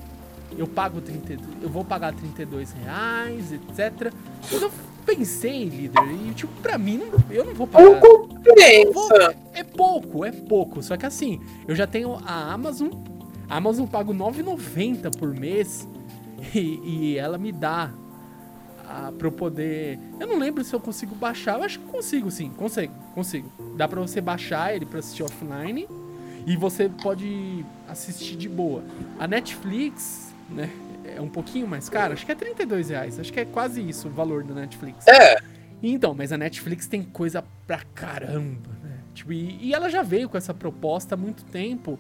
eu 0.59 0.67
pago 0.67 1.01
32, 1.01 1.63
eu 1.63 1.71
vou 1.71 1.83
pagar 1.83 2.13
32 2.13 2.73
reais, 2.73 3.53
etc. 3.55 4.13
Mas 4.51 4.61
eu 4.61 4.71
pensei, 5.05 5.65
líder, 5.69 6.01
e 6.29 6.33
tipo, 6.35 6.53
pra 6.63 6.79
mim, 6.79 6.99
não- 6.99 7.25
eu 7.31 7.45
não 7.45 7.55
vou 7.55 7.67
pagar. 7.67 8.01
Com 8.01 8.29
compensa. 8.29 9.37
É 9.53 9.63
pouco, 9.65 10.25
é 10.25 10.33
pouco. 10.33 10.83
Só 10.83 10.97
que 10.97 11.07
assim, 11.07 11.41
eu 11.67 11.75
já 11.75 11.87
tenho 11.87 12.15
a 12.25 12.53
Amazon. 12.53 12.91
A 13.49 13.57
Amazon 13.57 13.85
eu 13.85 13.91
pago 13.91 14.13
R$ 14.13 14.19
9,90 14.19 15.11
por 15.19 15.35
mês. 15.35 15.87
E, 16.55 16.81
e 16.85 17.19
ela 17.19 17.39
me 17.39 17.53
dá 17.53 17.93
a, 18.89 19.13
pra 19.17 19.29
eu 19.29 19.33
poder. 19.33 19.99
Eu 20.19 20.27
não 20.27 20.39
lembro 20.39 20.65
se 20.65 20.75
eu 20.75 20.81
consigo 20.81 21.15
baixar. 21.15 21.57
Eu 21.59 21.63
acho 21.65 21.79
que 21.79 21.87
consigo, 21.87 22.31
sim. 22.31 22.51
Consigo, 22.51 22.93
consigo. 23.15 23.51
Dá 23.77 23.87
pra 23.87 24.01
você 24.01 24.21
baixar 24.21 24.75
ele 24.75 24.85
pra 24.85 24.99
assistir 24.99 25.23
offline. 25.23 25.87
E 26.45 26.57
você 26.57 26.89
pode 26.89 27.65
assistir 27.89 28.35
de 28.35 28.49
boa. 28.49 28.83
A 29.21 29.29
Netflix, 29.29 30.35
né? 30.51 30.69
É 31.17 31.21
um 31.21 31.29
pouquinho 31.29 31.67
mais 31.67 31.89
caro. 31.89 32.13
Acho 32.13 32.25
que 32.25 32.33
é 32.33 32.35
32 32.35 32.91
reais. 32.91 33.19
Acho 33.19 33.33
que 33.33 33.41
é 33.41 33.45
quase 33.45 33.87
isso 33.87 34.09
o 34.09 34.11
valor 34.11 34.43
da 34.45 34.55
Netflix. 34.55 35.07
É, 35.07 35.37
Então, 35.83 36.15
mas 36.15 36.33
a 36.33 36.39
Netflix 36.39 36.87
tem 36.87 37.03
coisa 37.03 37.45
pra 37.67 37.81
caramba, 37.95 38.71
né? 38.83 38.99
Tipo, 39.15 39.33
e, 39.33 39.59
e 39.61 39.75
ela 39.75 39.89
já 39.91 40.03
veio 40.03 40.29
com 40.29 40.39
essa 40.39 40.55
proposta 40.55 41.15
há 41.15 41.19
muito 41.19 41.45
tempo. 41.45 41.99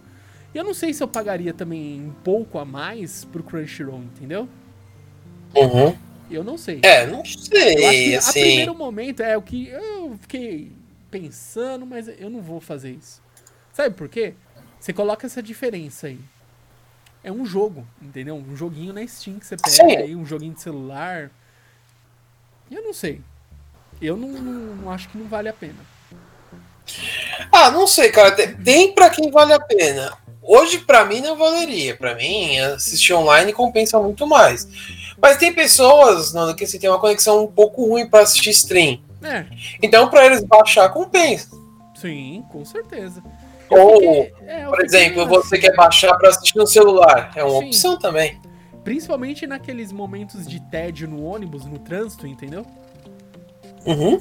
E 0.54 0.58
eu 0.58 0.64
não 0.64 0.74
sei 0.74 0.92
se 0.92 1.02
eu 1.02 1.08
pagaria 1.08 1.52
também 1.52 2.00
um 2.00 2.12
pouco 2.22 2.58
a 2.58 2.64
mais 2.64 3.24
pro 3.24 3.42
Crunchyroll, 3.42 4.02
entendeu? 4.02 4.48
uhum. 5.54 5.96
Eu 6.30 6.42
não 6.42 6.56
sei. 6.56 6.80
é, 6.82 7.06
não 7.06 7.24
sei, 7.24 7.74
que 7.74 8.14
a 8.14 8.18
assim. 8.18 8.40
primeiro 8.40 8.74
momento 8.74 9.20
é 9.20 9.36
o 9.36 9.42
que 9.42 9.68
eu 9.68 10.16
fiquei 10.20 10.72
pensando, 11.10 11.84
mas 11.84 12.08
eu 12.08 12.30
não 12.30 12.40
vou 12.40 12.60
fazer 12.60 12.92
isso. 12.92 13.20
Sabe 13.72 13.94
por 13.94 14.08
quê? 14.08 14.34
Você 14.80 14.92
coloca 14.92 15.26
essa 15.26 15.42
diferença 15.42 16.06
aí. 16.06 16.18
É 17.24 17.30
um 17.30 17.44
jogo, 17.46 17.86
entendeu? 18.00 18.34
Um 18.34 18.56
joguinho 18.56 18.92
na 18.92 19.06
Steam 19.06 19.38
que 19.38 19.46
você 19.46 19.56
pega 19.56 19.70
Sim. 19.70 19.96
aí, 19.96 20.16
um 20.16 20.26
joguinho 20.26 20.54
de 20.54 20.60
celular. 20.60 21.30
Eu 22.70 22.82
não 22.82 22.92
sei. 22.92 23.20
Eu 24.00 24.16
não, 24.16 24.28
não- 24.28 24.76
não 24.76 24.90
acho 24.90 25.08
que 25.08 25.16
não 25.18 25.26
vale 25.28 25.48
a 25.48 25.52
pena. 25.52 25.76
Ah, 27.52 27.70
não 27.70 27.86
sei, 27.86 28.10
cara. 28.10 28.32
Tem, 28.32 28.54
tem 28.56 28.92
pra 28.94 29.08
quem 29.10 29.30
vale 29.30 29.52
a 29.52 29.60
pena. 29.60 30.16
Hoje, 30.42 30.78
pra 30.78 31.04
mim, 31.04 31.20
não 31.20 31.36
valeria. 31.36 31.96
Pra 31.96 32.14
mim, 32.16 32.58
assistir 32.58 33.12
online 33.14 33.52
compensa 33.52 34.00
muito 34.00 34.26
mais. 34.26 34.66
Mas 35.20 35.36
tem 35.36 35.52
pessoas, 35.54 36.32
Nando, 36.32 36.56
que 36.56 36.64
assim, 36.64 36.78
tem 36.80 36.90
uma 36.90 36.98
conexão 36.98 37.44
um 37.44 37.46
pouco 37.46 37.86
ruim 37.86 38.08
pra 38.08 38.20
assistir 38.20 38.50
stream. 38.50 39.00
É, 39.22 39.46
Então, 39.80 40.08
pra 40.10 40.26
eles 40.26 40.42
baixar, 40.42 40.88
compensa. 40.88 41.50
sim, 41.94 42.44
com 42.50 42.64
certeza. 42.64 43.22
Ou, 43.78 44.24
fiquei- 44.24 44.32
é, 44.46 44.66
por 44.66 44.84
exemplo, 44.84 45.22
assim, 45.22 45.30
você 45.30 45.58
quer 45.58 45.74
baixar 45.74 46.16
pra 46.16 46.28
assistir 46.28 46.56
no 46.56 46.66
celular. 46.66 47.30
É 47.34 47.42
uma 47.44 47.60
Sim. 47.60 47.66
opção 47.66 47.98
também. 47.98 48.40
Principalmente 48.84 49.46
naqueles 49.46 49.92
momentos 49.92 50.46
de 50.46 50.60
tédio 50.70 51.08
no 51.08 51.22
ônibus, 51.22 51.64
no 51.64 51.78
trânsito, 51.78 52.26
entendeu? 52.26 52.66
Uhum. 53.86 54.18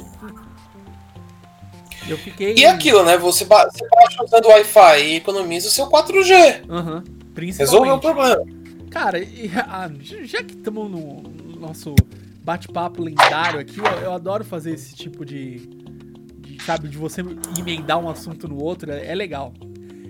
Eu 2.08 2.18
fiquei. 2.18 2.56
E 2.56 2.66
aquilo, 2.66 3.04
né? 3.04 3.18
Você, 3.18 3.46
ba 3.46 3.70
você 3.72 3.88
baixa 3.88 4.24
usando 4.24 4.46
Wi-Fi 4.48 5.02
e 5.04 5.16
economiza 5.18 5.68
o 5.68 5.72
seu 5.72 5.88
4G. 5.88 6.64
Aham. 6.70 7.04
Principalmente. 7.34 7.58
Resolveu 7.60 7.96
o 7.96 8.00
problema. 8.00 8.44
Cara, 8.90 9.20
ah, 9.68 9.90
já 10.24 10.44
que 10.44 10.54
estamos 10.56 10.90
no 10.90 11.22
nosso 11.60 11.96
bate-papo 12.44 13.02
lendário 13.04 13.60
aqui, 13.60 13.80
eu, 13.80 13.86
eu 14.04 14.14
adoro 14.14 14.44
fazer 14.44 14.72
esse 14.74 14.96
tipo 14.96 15.24
de, 15.24 15.58
Sabe, 16.66 16.88
de 16.88 16.98
você 16.98 17.22
emendar 17.58 17.98
um 17.98 18.10
assunto 18.10 18.48
no 18.48 18.62
outro, 18.62 18.92
é, 18.92 19.08
é 19.08 19.16
legal. 19.16 19.54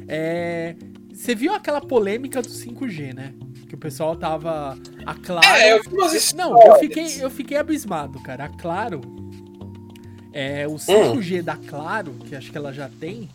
É, 0.08 0.76
você 1.14 1.34
viu 1.34 1.54
aquela 1.54 1.80
polêmica 1.80 2.42
do 2.42 2.50
5G, 2.50 3.14
né? 3.14 3.34
Que 3.68 3.76
o 3.76 3.78
pessoal 3.78 4.16
tava. 4.16 4.78
A 5.06 5.16
Claro. 5.16 5.48
É, 5.48 5.74
eu 5.74 5.82
vi 5.82 5.90
umas. 5.90 6.34
Não, 6.34 6.62
eu 6.62 6.76
fiquei, 6.76 7.24
eu 7.24 7.30
fiquei 7.30 7.58
abismado, 7.58 8.20
cara. 8.22 8.46
A 8.46 8.50
Claro. 8.50 9.02
É, 10.34 10.66
o 10.68 10.76
5G 10.76 11.42
da 11.42 11.58
Claro, 11.58 12.14
que 12.26 12.36
acho 12.36 12.52
que 12.52 12.58
ela 12.58 12.72
já 12.72 12.90
tem, 12.90 13.30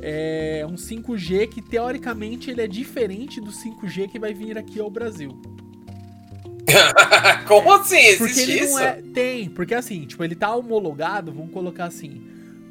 é 0.00 0.64
um 0.68 0.76
5G 0.76 1.46
que 1.48 1.60
teoricamente 1.60 2.50
ele 2.50 2.62
é 2.62 2.66
diferente 2.66 3.40
do 3.40 3.50
5G 3.50 4.08
que 4.08 4.18
vai 4.18 4.32
vir 4.32 4.56
aqui 4.56 4.80
ao 4.80 4.90
Brasil. 4.90 5.40
Como 7.46 7.72
assim? 7.72 7.96
Existe 7.96 8.18
Porque 8.18 8.40
ele 8.40 8.60
isso? 8.60 8.72
não 8.72 8.80
é. 8.80 9.02
Tem, 9.14 9.48
porque 9.48 9.74
assim, 9.74 10.04
tipo, 10.06 10.22
ele 10.22 10.34
tá 10.34 10.54
homologado, 10.54 11.32
vamos 11.32 11.52
colocar 11.52 11.86
assim, 11.86 12.22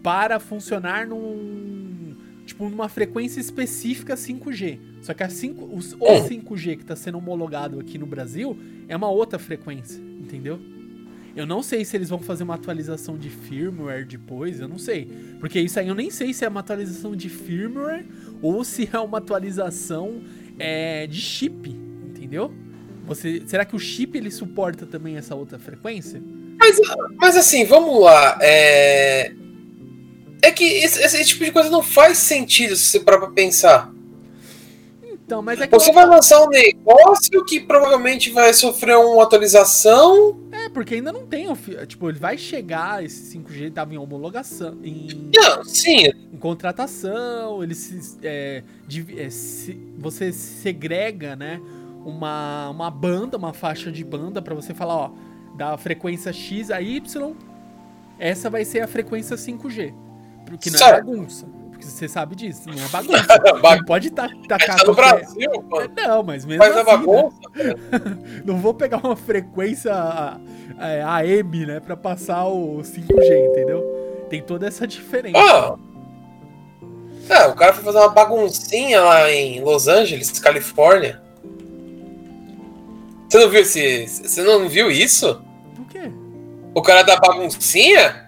para 0.04 0.40
funcionar 0.40 1.08
num. 1.08 2.16
Tipo, 2.46 2.70
numa 2.70 2.88
frequência 2.88 3.42
específica 3.42 4.16
5G. 4.16 4.80
Só 5.02 5.14
que 5.14 5.22
a 5.22 5.30
5, 5.30 5.66
os, 5.76 5.94
o 5.94 5.98
Hum. 5.98 6.28
5G 6.28 6.78
que 6.78 6.86
tá 6.86 6.96
sendo 6.96 7.18
homologado 7.18 7.78
aqui 7.80 7.98
no 7.98 8.06
Brasil 8.06 8.58
é 8.88 8.96
uma 8.96 9.10
outra 9.10 9.38
frequência, 9.38 10.00
entendeu? 10.00 10.60
Eu 11.36 11.46
não 11.46 11.62
sei 11.62 11.86
se 11.86 11.96
eles 11.96 12.10
vão 12.10 12.20
fazer 12.20 12.44
uma 12.44 12.56
atualização 12.56 13.18
de 13.18 13.30
firmware 13.30 14.06
depois, 14.08 14.60
eu 14.60 14.68
não 14.68 14.80
sei. 14.80 15.08
Porque 15.40 15.60
isso 15.60 15.80
aí 15.80 15.88
eu 15.88 15.94
nem 15.94 16.10
sei 16.10 16.34
se 16.34 16.44
é 16.46 16.48
uma 16.48 16.62
atualização 16.62 17.16
de 17.16 17.30
firmware 17.30 18.06
ou 18.42 18.64
se 18.64 18.90
é 18.92 18.98
uma 18.98 19.20
atualização 19.20 20.22
é, 20.58 21.06
de 21.06 21.22
chip, 21.22 21.70
entendeu? 21.70 22.52
Você, 23.06 23.44
será 23.46 23.66
que 23.66 23.76
o 23.76 23.80
chip 23.80 24.18
ele 24.18 24.32
suporta 24.32 24.86
também 24.86 25.16
essa 25.16 25.36
outra 25.36 25.60
frequência? 25.60 26.22
Mas 27.18 27.38
assim, 27.38 27.66
vamos 27.66 28.02
lá. 28.02 28.38
É, 28.42 29.32
é 30.42 30.52
que 30.52 30.64
esse, 30.64 31.02
esse 31.02 31.26
tipo 31.26 31.44
de 31.46 31.52
coisa 31.52 31.70
não 31.70 31.82
faz 31.84 32.18
sentido 32.18 32.76
se 32.76 32.86
você 32.86 33.00
parar 33.00 33.20
pra 33.20 33.30
pensar. 33.32 33.92
Então, 35.04 35.42
mas 35.42 35.60
é 35.60 35.68
que 35.68 35.78
Você 35.78 35.90
eu- 35.90 35.94
vai 35.94 36.06
lançar 36.06 36.42
um 36.42 36.48
negócio 36.50 37.44
que 37.44 37.60
provavelmente 37.60 38.30
vai 38.30 38.54
sofrer 38.54 38.96
uma 38.98 39.24
atualização. 39.24 40.40
é 40.54 40.70
porque 40.70 40.96
ainda 40.96 41.12
não 41.12 41.26
tem, 41.26 41.48
tipo, 41.86 42.08
ele 42.10 42.18
vai 42.20 42.38
chegar 42.38 43.04
esse 43.04 43.32
5G 43.32 43.70
tava 43.72 43.94
em 43.94 43.98
homologação, 43.98 44.78
em, 44.84 45.30
Não, 45.36 45.64
sim, 45.66 46.06
em 46.08 46.38
contratação, 46.38 47.62
ele 47.62 47.76
se, 47.76 48.18
é, 48.24 48.64
divi- 48.88 49.20
é, 49.20 49.30
se- 49.30 49.78
você 49.98 50.32
segrega, 50.32 51.36
né, 51.36 51.60
uma, 52.06 52.70
uma 52.70 52.90
banda, 52.90 53.38
uma 53.38 53.52
faixa 53.54 53.92
de 53.92 54.04
banda 54.06 54.42
pra 54.42 54.56
você 54.56 54.74
falar, 54.74 54.96
ó, 54.96 55.12
da 55.58 55.78
frequência 55.78 56.32
X 56.32 56.72
a 56.72 56.82
Y, 56.82 57.34
essa 58.18 58.50
vai 58.50 58.64
ser 58.64 58.80
a 58.80 58.88
frequência 58.88 59.36
5G. 59.36 59.94
Porque 60.50 60.70
não 60.70 60.76
é 60.76 60.80
Certo. 60.80 61.06
bagunça. 61.06 61.46
Porque 61.72 61.86
você 61.86 62.08
sabe 62.08 62.36
disso, 62.36 62.64
não 62.68 62.84
é 62.84 62.88
bagunça. 62.88 63.26
Ba- 63.62 63.76
Não 63.76 63.84
pode 63.86 64.10
ta- 64.10 64.30
Mas 64.34 64.48
tacar 64.48 64.78
tá 64.78 64.84
no 64.88 64.96
qualquer- 64.96 65.20
Brasil, 65.20 65.52
mano. 65.70 65.92
Não, 65.96 66.24
mas 66.24 66.46
mesmo 66.46 66.64
Faz 66.64 66.76
a 66.76 66.82
assim, 66.82 66.90
né? 66.92 66.98
bagunça. 66.98 67.38
Não 68.46 68.58
vou 68.58 68.74
pegar 68.74 68.98
uma 68.98 69.16
frequência 69.16 69.92
é, 70.80 71.04
AM, 71.04 71.66
né, 71.68 71.80
pra 71.80 71.96
passar 71.96 72.46
o 72.48 72.80
5G, 72.84 73.52
entendeu? 73.52 73.84
Tem 74.30 74.42
toda 74.42 74.68
essa 74.68 74.88
diferença. 74.88 75.38
Ah, 75.40 75.76
Ah, 77.30 77.48
o 77.50 77.56
cara 77.56 77.74
foi 77.74 77.84
fazer 77.84 77.98
uma 78.00 78.10
baguncinha 78.10 79.02
lá 79.02 79.30
em 79.32 79.62
Los 79.62 79.88
Angeles, 79.88 80.32
Califórnia. 80.40 81.22
Você 83.30 83.38
não 83.40 83.50
viu 83.50 83.62
esse. 83.62 84.08
Você 84.08 84.42
não 84.44 84.68
viu 84.70 84.90
isso? 84.90 85.42
O 85.78 85.86
quê? 85.86 86.10
O 86.74 86.82
cara 86.82 87.04
da 87.04 87.18
baguncinha? 87.18 88.27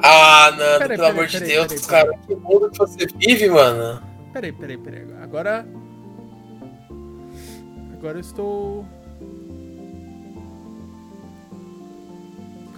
Ah, 0.00 0.50
Nando, 0.52 0.78
Peraí, 0.78 0.78
pelo 0.78 0.88
peraí, 0.98 1.10
amor 1.10 1.26
de 1.26 1.38
peraí, 1.40 1.48
Deus, 1.68 1.86
cara. 1.86 2.18
Que 2.26 2.34
mundo 2.36 2.70
que 2.70 2.78
você 2.78 3.06
vive, 3.16 3.48
mano. 3.50 4.02
Peraí, 4.32 4.52
peraí, 4.52 4.78
peraí. 4.78 5.06
Agora. 5.20 5.66
Agora 7.92 8.16
eu 8.18 8.20
estou. 8.20 8.86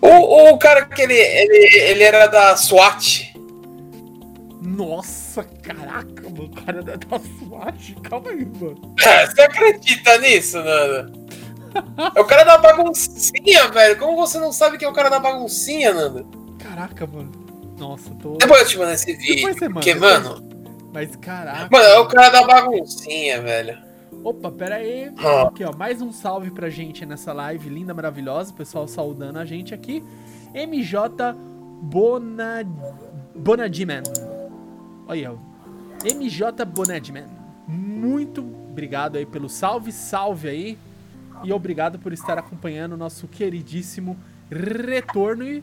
O, 0.00 0.50
o 0.52 0.58
cara 0.58 0.86
que 0.86 1.02
ele, 1.02 1.14
ele, 1.14 1.76
ele 1.90 2.02
era 2.02 2.26
da 2.26 2.56
SWAT. 2.56 3.34
Nossa, 4.62 5.44
caraca, 5.44 6.22
mano. 6.22 6.44
O 6.44 6.64
cara 6.64 6.82
da, 6.82 6.96
da 6.96 7.18
SWAT. 7.18 7.94
Calma 8.02 8.30
aí, 8.30 8.46
mano. 8.46 8.94
É, 9.04 9.26
Você 9.26 9.42
acredita 9.42 10.18
nisso, 10.18 10.56
Nando? 10.62 11.20
É 12.16 12.20
o 12.20 12.24
cara 12.24 12.44
da 12.44 12.56
baguncinha, 12.56 13.68
velho. 13.68 13.98
Como 13.98 14.16
você 14.16 14.38
não 14.38 14.52
sabe 14.52 14.78
que 14.78 14.84
é 14.84 14.88
o 14.88 14.92
cara 14.92 15.10
da 15.10 15.20
baguncinha, 15.20 15.92
Nando? 15.92 16.39
Caraca, 16.80 17.06
mano. 17.06 17.30
Nossa, 17.78 18.14
tô. 18.14 18.38
Depois 18.38 18.62
eu 18.62 18.68
te 18.68 18.78
mando 18.78 18.92
esse 18.92 19.12
vídeo. 19.12 19.36
Depois 19.36 19.56
você 19.58 19.68
manda, 19.68 19.74
porque, 19.74 19.94
mano. 19.94 20.48
Mas 20.94 21.14
caraca. 21.16 21.68
Mano, 21.70 21.84
é 21.84 21.98
o 21.98 22.08
cara 22.08 22.30
da 22.30 22.46
baguncinha, 22.46 23.42
velho. 23.42 23.78
Opa, 24.24 24.50
pera 24.50 24.76
aí. 24.76 25.12
Ó. 25.22 25.48
Aqui, 25.48 25.62
ó. 25.62 25.76
Mais 25.76 26.00
um 26.00 26.10
salve 26.10 26.50
pra 26.50 26.70
gente 26.70 27.04
nessa 27.04 27.34
live 27.34 27.68
linda, 27.68 27.92
maravilhosa. 27.92 28.50
O 28.50 28.54
pessoal 28.54 28.88
saudando 28.88 29.36
a 29.38 29.44
gente 29.44 29.74
aqui. 29.74 30.02
MJ 30.54 31.34
Bona... 31.82 32.66
Bonadiman. 33.34 34.02
Olha, 35.06 35.32
ó. 35.32 35.36
MJ 36.02 36.64
Bonadiman. 36.64 37.26
Muito 37.68 38.40
obrigado 38.40 39.16
aí 39.16 39.26
pelo 39.26 39.50
salve, 39.50 39.92
salve 39.92 40.48
aí. 40.48 40.78
E 41.44 41.52
obrigado 41.52 41.98
por 41.98 42.10
estar 42.10 42.38
acompanhando 42.38 42.94
o 42.94 42.96
nosso 42.96 43.28
queridíssimo 43.28 44.16
retorno. 44.50 45.44
E, 45.44 45.62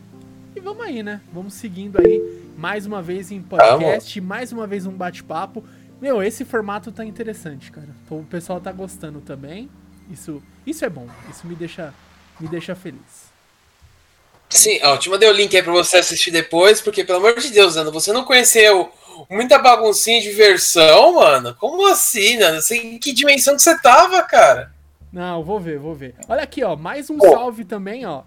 e 0.57 0.59
vamos 0.59 0.83
aí, 0.83 1.03
né? 1.03 1.21
Vamos 1.31 1.53
seguindo 1.53 1.99
aí 1.99 2.51
mais 2.57 2.87
uma 2.87 3.01
vez 3.01 3.31
em 3.31 3.41
podcast, 3.41 4.19
mais 4.19 4.51
uma 4.51 4.65
vez 4.65 4.87
um 4.87 4.91
bate-papo. 4.91 5.63
Meu, 6.01 6.21
esse 6.21 6.43
formato 6.43 6.91
tá 6.91 7.05
interessante, 7.05 7.71
cara. 7.71 7.89
O 8.09 8.23
pessoal 8.23 8.59
tá 8.59 8.71
gostando 8.71 9.21
também. 9.21 9.69
Isso, 10.09 10.41
isso 10.65 10.83
é 10.83 10.89
bom. 10.89 11.07
Isso 11.29 11.45
me 11.45 11.55
deixa, 11.55 11.93
me 12.39 12.47
deixa 12.47 12.73
feliz. 12.75 13.27
Sim, 14.49 14.79
ó, 14.81 14.97
te 14.97 15.09
mandei 15.09 15.29
o 15.29 15.33
link 15.33 15.55
aí 15.55 15.61
pra 15.61 15.73
você 15.73 15.97
assistir 15.97 16.31
depois, 16.31 16.81
porque, 16.81 17.03
pelo 17.03 17.19
amor 17.19 17.39
de 17.39 17.51
Deus, 17.51 17.75
Nando, 17.75 17.91
você 17.91 18.11
não 18.11 18.23
conheceu 18.23 18.91
muita 19.29 19.59
baguncinha 19.59 20.21
de 20.21 20.31
versão, 20.31 21.15
mano? 21.15 21.53
Como 21.59 21.85
assim, 21.87 22.37
Nando? 22.37 22.61
Em 22.71 22.97
que 22.97 23.13
dimensão 23.13 23.55
que 23.55 23.61
você 23.61 23.79
tava, 23.79 24.23
cara? 24.23 24.71
Não, 25.11 25.43
vou 25.43 25.59
ver, 25.59 25.77
vou 25.77 25.93
ver. 25.93 26.15
Olha 26.27 26.43
aqui, 26.43 26.63
ó, 26.63 26.75
mais 26.75 27.09
um 27.09 27.17
Pô. 27.17 27.29
salve 27.29 27.63
também, 27.63 28.05
ó. 28.05 28.23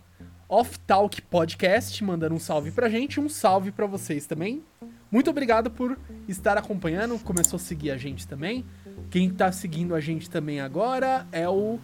Off 0.53 0.81
Talk 0.81 1.23
Podcast 1.23 2.03
mandando 2.03 2.35
um 2.35 2.41
salve 2.41 2.73
pra 2.73 2.89
gente, 2.89 3.21
um 3.21 3.29
salve 3.29 3.71
pra 3.71 3.87
vocês 3.87 4.27
também. 4.27 4.65
Muito 5.09 5.31
obrigado 5.31 5.71
por 5.71 5.97
estar 6.27 6.59
acompanhando, 6.59 7.17
começou 7.21 7.57
a 7.57 7.61
seguir 7.61 7.93
a 7.93 7.97
gente 7.97 8.27
também. 8.27 8.65
Quem 9.11 9.31
tá 9.31 9.53
seguindo 9.53 9.95
a 9.95 10.01
gente 10.01 10.29
também 10.29 10.61
agora 10.61 11.25
é 11.31 11.49
o 11.49 11.79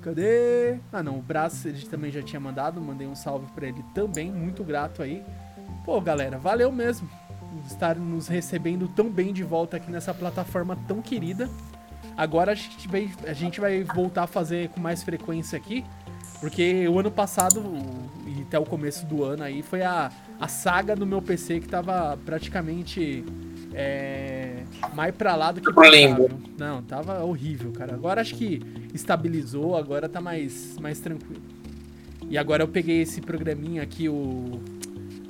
Cadê? 0.00 0.78
Ah, 0.92 1.02
não, 1.02 1.18
o 1.18 1.22
Braço 1.22 1.66
ele 1.66 1.84
também 1.86 2.12
já 2.12 2.22
tinha 2.22 2.38
mandado, 2.38 2.80
mandei 2.80 3.04
um 3.04 3.16
salve 3.16 3.50
pra 3.50 3.66
ele 3.66 3.84
também, 3.92 4.30
muito 4.30 4.62
grato 4.62 5.02
aí. 5.02 5.24
Pô, 5.84 6.00
galera, 6.00 6.38
valeu 6.38 6.70
mesmo 6.70 7.10
estar 7.66 7.96
nos 7.96 8.28
recebendo 8.28 8.86
tão 8.86 9.10
bem 9.10 9.32
de 9.32 9.42
volta 9.42 9.76
aqui 9.76 9.90
nessa 9.90 10.14
plataforma 10.14 10.78
tão 10.86 11.02
querida. 11.02 11.50
Agora 12.16 12.52
a 12.52 12.54
gente 12.54 12.86
vai, 12.86 13.10
a 13.26 13.32
gente 13.32 13.60
vai 13.60 13.82
voltar 13.82 14.22
a 14.22 14.26
fazer 14.28 14.68
com 14.68 14.78
mais 14.78 15.02
frequência 15.02 15.56
aqui, 15.56 15.84
porque 16.40 16.86
o 16.88 16.98
ano 16.98 17.10
passado 17.10 17.62
e 18.26 18.42
até 18.42 18.58
o 18.58 18.64
começo 18.64 19.04
do 19.06 19.24
ano 19.24 19.42
aí 19.42 19.62
foi 19.62 19.82
a, 19.82 20.10
a 20.38 20.48
saga 20.48 20.94
do 20.94 21.06
meu 21.06 21.20
PC 21.20 21.60
que 21.60 21.68
tava 21.68 22.18
praticamente 22.24 23.24
é, 23.74 24.62
mais 24.94 25.14
pra 25.14 25.34
lá 25.36 25.52
do 25.52 25.60
que 25.60 25.72
pra 25.72 25.74
cá? 25.74 26.34
Não, 26.58 26.82
tava 26.82 27.22
horrível, 27.24 27.72
cara. 27.72 27.94
Agora 27.94 28.20
acho 28.20 28.34
que 28.34 28.60
estabilizou, 28.94 29.76
agora 29.76 30.08
tá 30.08 30.20
mais, 30.20 30.76
mais 30.78 31.00
tranquilo. 31.00 31.42
E 32.28 32.36
agora 32.36 32.62
eu 32.62 32.68
peguei 32.68 33.02
esse 33.02 33.20
programinha 33.20 33.82
aqui, 33.82 34.08
o. 34.08 34.60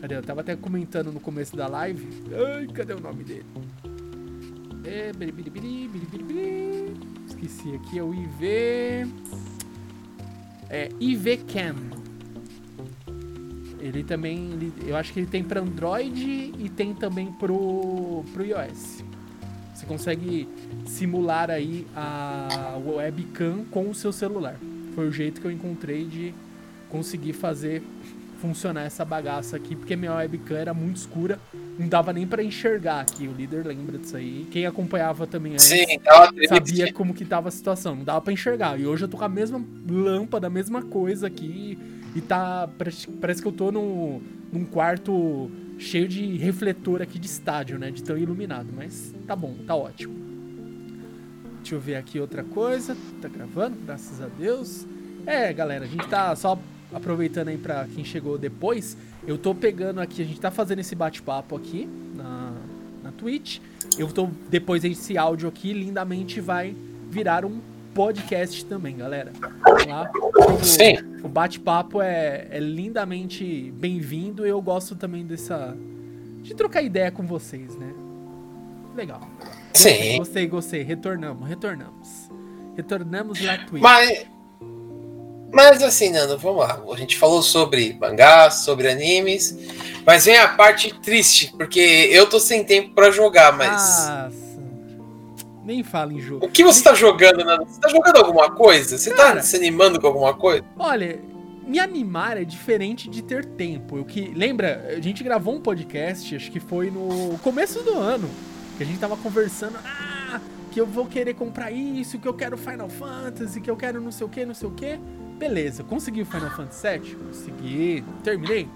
Cadê? 0.01 0.17
Eu 0.17 0.23
tava 0.23 0.41
até 0.41 0.57
comentando 0.57 1.13
no 1.13 1.21
começo 1.21 1.57
da 1.57 1.67
live. 1.67 2.09
Ai, 2.57 2.67
cadê 2.69 2.93
o 2.95 3.01
nome 3.01 3.25
dele? 3.25 3.45
É. 4.85 5.13
Esqueci 7.27 7.75
aqui, 7.75 7.99
é 7.99 8.03
o 8.03 8.15
IV. 8.15 9.07
É, 10.71 10.89
IVCam. 11.01 11.77
Ele 13.81 14.03
também. 14.03 14.51
ele- 14.53 14.73
eu 14.87 14.97
acho 14.97 15.13
que 15.13 15.21
ele 15.21 15.27
tem 15.27 15.43
para 15.43 15.61
Android 15.61 16.53
e 16.59 16.69
tem 16.69 16.95
também 16.95 17.33
pro, 17.33 18.25
pro 18.33 18.45
iOS. 18.45 19.05
Você 19.75 19.87
consegue 19.87 20.49
simular 20.87 21.51
aí 21.51 21.87
a 21.95 22.77
webcam 22.85 23.65
com 23.71 23.89
o 23.89 23.95
seu 23.95 24.13
celular. 24.13 24.57
Foi 24.95 25.07
o 25.07 25.13
jeito 25.13 25.41
que 25.41 25.47
eu 25.47 25.53
encontrei 25.53 26.05
de 26.05 26.35
conseguir 26.91 27.33
fazer 27.33 27.83
funcionar 28.41 28.83
essa 28.83 29.05
bagaça 29.05 29.57
aqui, 29.57 29.77
porque 29.77 29.95
minha 29.95 30.15
webcam 30.15 30.57
era 30.57 30.75
muito 30.75 30.97
escura, 30.97 31.39
não 31.79 31.87
dava 31.89 32.13
nem 32.13 32.27
para 32.27 32.43
enxergar 32.43 33.01
aqui. 33.01 33.29
O 33.29 33.33
líder 33.33 33.65
lembra 33.65 33.97
disso 33.97 34.17
aí. 34.17 34.47
Quem 34.51 34.67
acompanhava 34.67 35.27
também 35.27 35.53
antes 35.53 35.67
Sim, 35.67 35.87
sabia 36.49 36.93
como 36.93 37.15
que 37.15 37.25
tava 37.25 37.49
a 37.49 37.53
situação, 37.53 37.95
não 37.95 38.05
dava 38.05 38.21
pra 38.21 38.33
enxergar. 38.33 38.79
E 38.79 38.87
hoje 38.87 39.05
eu 39.05 39.09
tô 39.09 39.17
com 39.17 39.25
a 39.25 39.29
mesma 39.29 39.65
lâmpada, 39.89 40.49
a 40.49 40.51
mesma 40.51 40.83
coisa 40.83 41.29
aqui, 41.29 41.79
e 42.15 42.21
tá. 42.21 42.69
Parece, 43.21 43.41
que 43.41 43.49
eu 43.49 43.53
tô 43.53 43.71
num, 43.71 44.21
num 44.53 44.65
quarto 44.65 45.51
cheio 45.79 46.09
de 46.09 46.37
refletor 46.37 47.01
aqui 47.01 47.19
de 47.19 47.27
estádio, 47.27 47.79
né? 47.79 47.93
De 47.93 48.03
tão 48.03 48.19
iluminado. 48.19 48.69
Mas 48.75 49.15
tá 49.27 49.37
bom, 49.37 49.55
tá 49.67 49.75
ótimo. 49.77 50.19
Deixa 51.59 51.75
eu 51.77 51.81
ver 51.81 51.95
aqui 51.95 52.19
outra 52.19 52.43
coisa. 52.43 52.97
Tá 53.23 53.29
gravando, 53.29 53.77
graças 53.85 54.21
a 54.21 54.27
Deus. 54.27 54.87
É, 55.25 55.53
galera, 55.53 55.85
a 55.85 55.89
gente 55.89 56.09
tá 56.09 56.35
só 56.35 56.59
aproveitando 56.93 57.49
aí 57.49 57.59
pra 57.59 57.87
quem 57.95 58.05
chegou 58.05 58.39
depois, 58.39 58.97
eu 59.27 59.37
tô 59.37 59.55
pegando 59.55 60.01
aqui, 60.01 60.23
a 60.23 60.25
gente 60.25 60.41
tá 60.41 60.51
fazendo 60.51 60.81
esse 60.81 60.95
bate-papo 60.95 61.57
aqui 61.57 61.89
na, 62.15 62.53
na 63.03 63.13
Twitch. 63.13 63.59
Eu 63.99 64.09
tô, 64.09 64.29
depois 64.49 64.85
esse 64.85 65.19
áudio 65.19 65.49
aqui, 65.49 65.73
lindamente 65.73 66.41
vai 66.41 66.75
virar 67.11 67.45
um 67.45 67.61
podcast 67.95 68.65
também, 68.67 68.97
galera. 68.97 69.33
Lá, 69.87 70.11
o, 70.15 70.65
Sim. 70.65 70.97
O 71.23 71.29
bate-papo 71.29 72.01
é, 72.01 72.47
é 72.51 72.61
lindamente 72.61 73.73
bem-vindo 73.77 74.47
e 74.47 74.49
eu 74.49 74.63
gosto 74.63 74.95
também 74.95 75.27
dessa. 75.27 75.77
de 76.43 76.55
trocar 76.55 76.83
ideia 76.83 77.11
com 77.11 77.27
vocês, 77.27 77.77
né? 77.77 77.93
Legal. 78.95 79.21
Sim. 79.75 80.19
Gostei, 80.19 80.47
gostei. 80.47 80.83
Retornamos, 80.83 81.49
retornamos. 81.49 82.31
Retornamos 82.77 83.41
lá 83.45 83.59
Twitch. 83.59 83.83
Mas, 83.83 84.27
mas 85.53 85.83
assim, 85.83 86.11
Nando, 86.11 86.37
vamos 86.39 86.61
lá. 86.61 86.83
A 86.93 86.97
gente 86.97 87.17
falou 87.17 87.43
sobre 87.43 87.97
mangás, 88.01 88.55
sobre 88.57 88.89
animes, 88.89 89.57
mas 90.05 90.25
vem 90.25 90.39
a 90.39 90.49
parte 90.49 90.93
triste, 91.01 91.53
porque 91.57 92.09
eu 92.11 92.29
tô 92.29 92.39
sem 92.39 92.65
tempo 92.65 92.95
pra 92.95 93.11
jogar, 93.11 93.53
mas. 93.57 93.73
Nossa. 93.73 94.39
Nem 95.65 95.83
fala 95.83 96.15
em 96.15 96.21
jogo. 96.21 96.47
O 96.47 96.49
que 96.49 96.65
você 96.65 96.83
tá 96.83 96.95
jogando, 96.95 97.45
Nando? 97.45 97.67
Você 97.67 97.79
tá 97.79 97.89
jogando 97.89 98.17
alguma 98.17 98.51
coisa? 98.51 98.97
Você 98.97 99.11
Cara. 99.11 99.37
tá 99.37 99.43
se 99.43 99.55
animando 99.55 100.01
com 100.01 100.07
alguma 100.07 100.33
coisa? 100.33 100.65
Olha, 100.79 101.21
me 101.67 101.79
animar 101.79 102.39
é 102.39 102.45
diferente 102.45 103.11
de 103.11 103.23
ter 103.23 103.45
tempo. 103.45 103.99
Eu 103.99 104.05
que 104.07 104.33
lembra, 104.35 104.95
a 104.97 105.01
gente 105.01 105.23
gravou 105.23 105.55
um 105.55 105.61
podcast, 105.61 106.35
acho 106.35 106.51
que 106.51 106.59
foi 106.59 106.91
no 106.91 107.39
começo 107.43 107.83
do 107.83 107.93
ano, 107.93 108.31
que 108.79 108.83
a 108.83 108.87
gente 108.87 108.99
tava 108.99 109.15
conversando, 109.19 109.77
ah, 109.85 110.41
que 110.73 110.81
eu 110.81 110.87
vou 110.87 111.05
querer 111.05 111.35
comprar 111.35 111.71
isso, 111.71 112.19
que 112.19 112.27
eu 112.27 112.33
quero 112.33 112.57
Final 112.57 112.89
Fantasy, 112.89 113.61
que 113.61 113.71
eu 113.71 113.77
quero 113.77 114.01
não 114.01 114.11
sei 114.11 114.27
o 114.27 114.31
que, 114.31 114.47
não 114.47 114.55
sei 114.55 114.69
o 114.69 114.73
que. 114.73 114.99
Beleza, 115.39 115.85
consegui 115.85 116.23
o 116.23 116.27
Final 116.27 116.51
Fantasy 116.51 116.99
VII? 116.99 117.15
Consegui. 117.15 118.05
Terminei? 118.25 118.69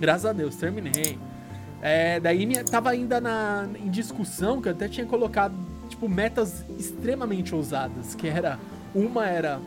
Graças 0.00 0.24
a 0.24 0.32
Deus, 0.32 0.56
terminei. 0.56 1.18
É, 1.82 2.18
daí 2.18 2.46
minha, 2.46 2.64
tava 2.64 2.90
ainda 2.90 3.20
na, 3.20 3.68
em 3.78 3.90
discussão, 3.90 4.62
que 4.62 4.68
eu 4.68 4.72
até 4.72 4.88
tinha 4.88 5.04
colocado, 5.04 5.54
tipo, 5.88 6.08
metas 6.08 6.64
extremamente 6.78 7.54
ousadas, 7.54 8.14
que 8.14 8.26
era, 8.26 8.58
uma 8.94 9.26
era 9.26 9.60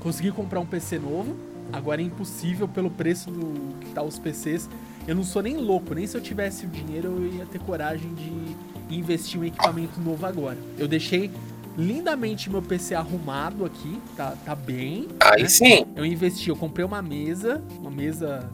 conseguir 0.00 0.30
comprar 0.30 0.60
um 0.60 0.66
PC 0.66 0.98
novo, 0.98 1.34
agora 1.72 2.00
é 2.00 2.04
impossível 2.04 2.68
pelo 2.68 2.90
preço 2.90 3.30
do 3.30 3.74
que 3.80 3.90
tá 3.92 4.02
os 4.02 4.18
PCs. 4.18 4.70
Eu 5.08 5.16
não 5.16 5.24
sou 5.24 5.42
nem 5.42 5.56
louco, 5.56 5.92
nem 5.92 6.06
se 6.06 6.16
eu 6.16 6.20
tivesse 6.20 6.66
o 6.66 6.68
dinheiro 6.68 7.08
eu 7.08 7.32
ia 7.32 7.46
ter 7.46 7.58
coragem 7.58 8.14
de 8.14 8.94
investir 8.96 9.38
em 9.38 9.42
um 9.42 9.44
equipamento 9.46 10.00
novo 10.00 10.24
agora. 10.24 10.58
Eu 10.78 10.86
deixei 10.86 11.30
lindamente 11.78 12.50
meu 12.50 12.60
PC 12.60 12.96
arrumado 12.96 13.64
aqui, 13.64 14.00
tá, 14.16 14.34
tá 14.44 14.54
bem. 14.56 15.06
Aí 15.20 15.44
né? 15.44 15.48
sim. 15.48 15.86
Eu 15.94 16.04
investi, 16.04 16.50
eu 16.50 16.56
comprei 16.56 16.84
uma 16.84 17.00
mesa, 17.00 17.62
uma 17.78 17.90
mesa 17.90 18.50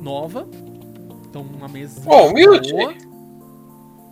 nova. 0.00 0.48
Então, 1.28 1.42
uma 1.42 1.68
mesa 1.68 2.00
Pô, 2.02 2.28
humilde. 2.28 2.72
boa. 2.72 2.94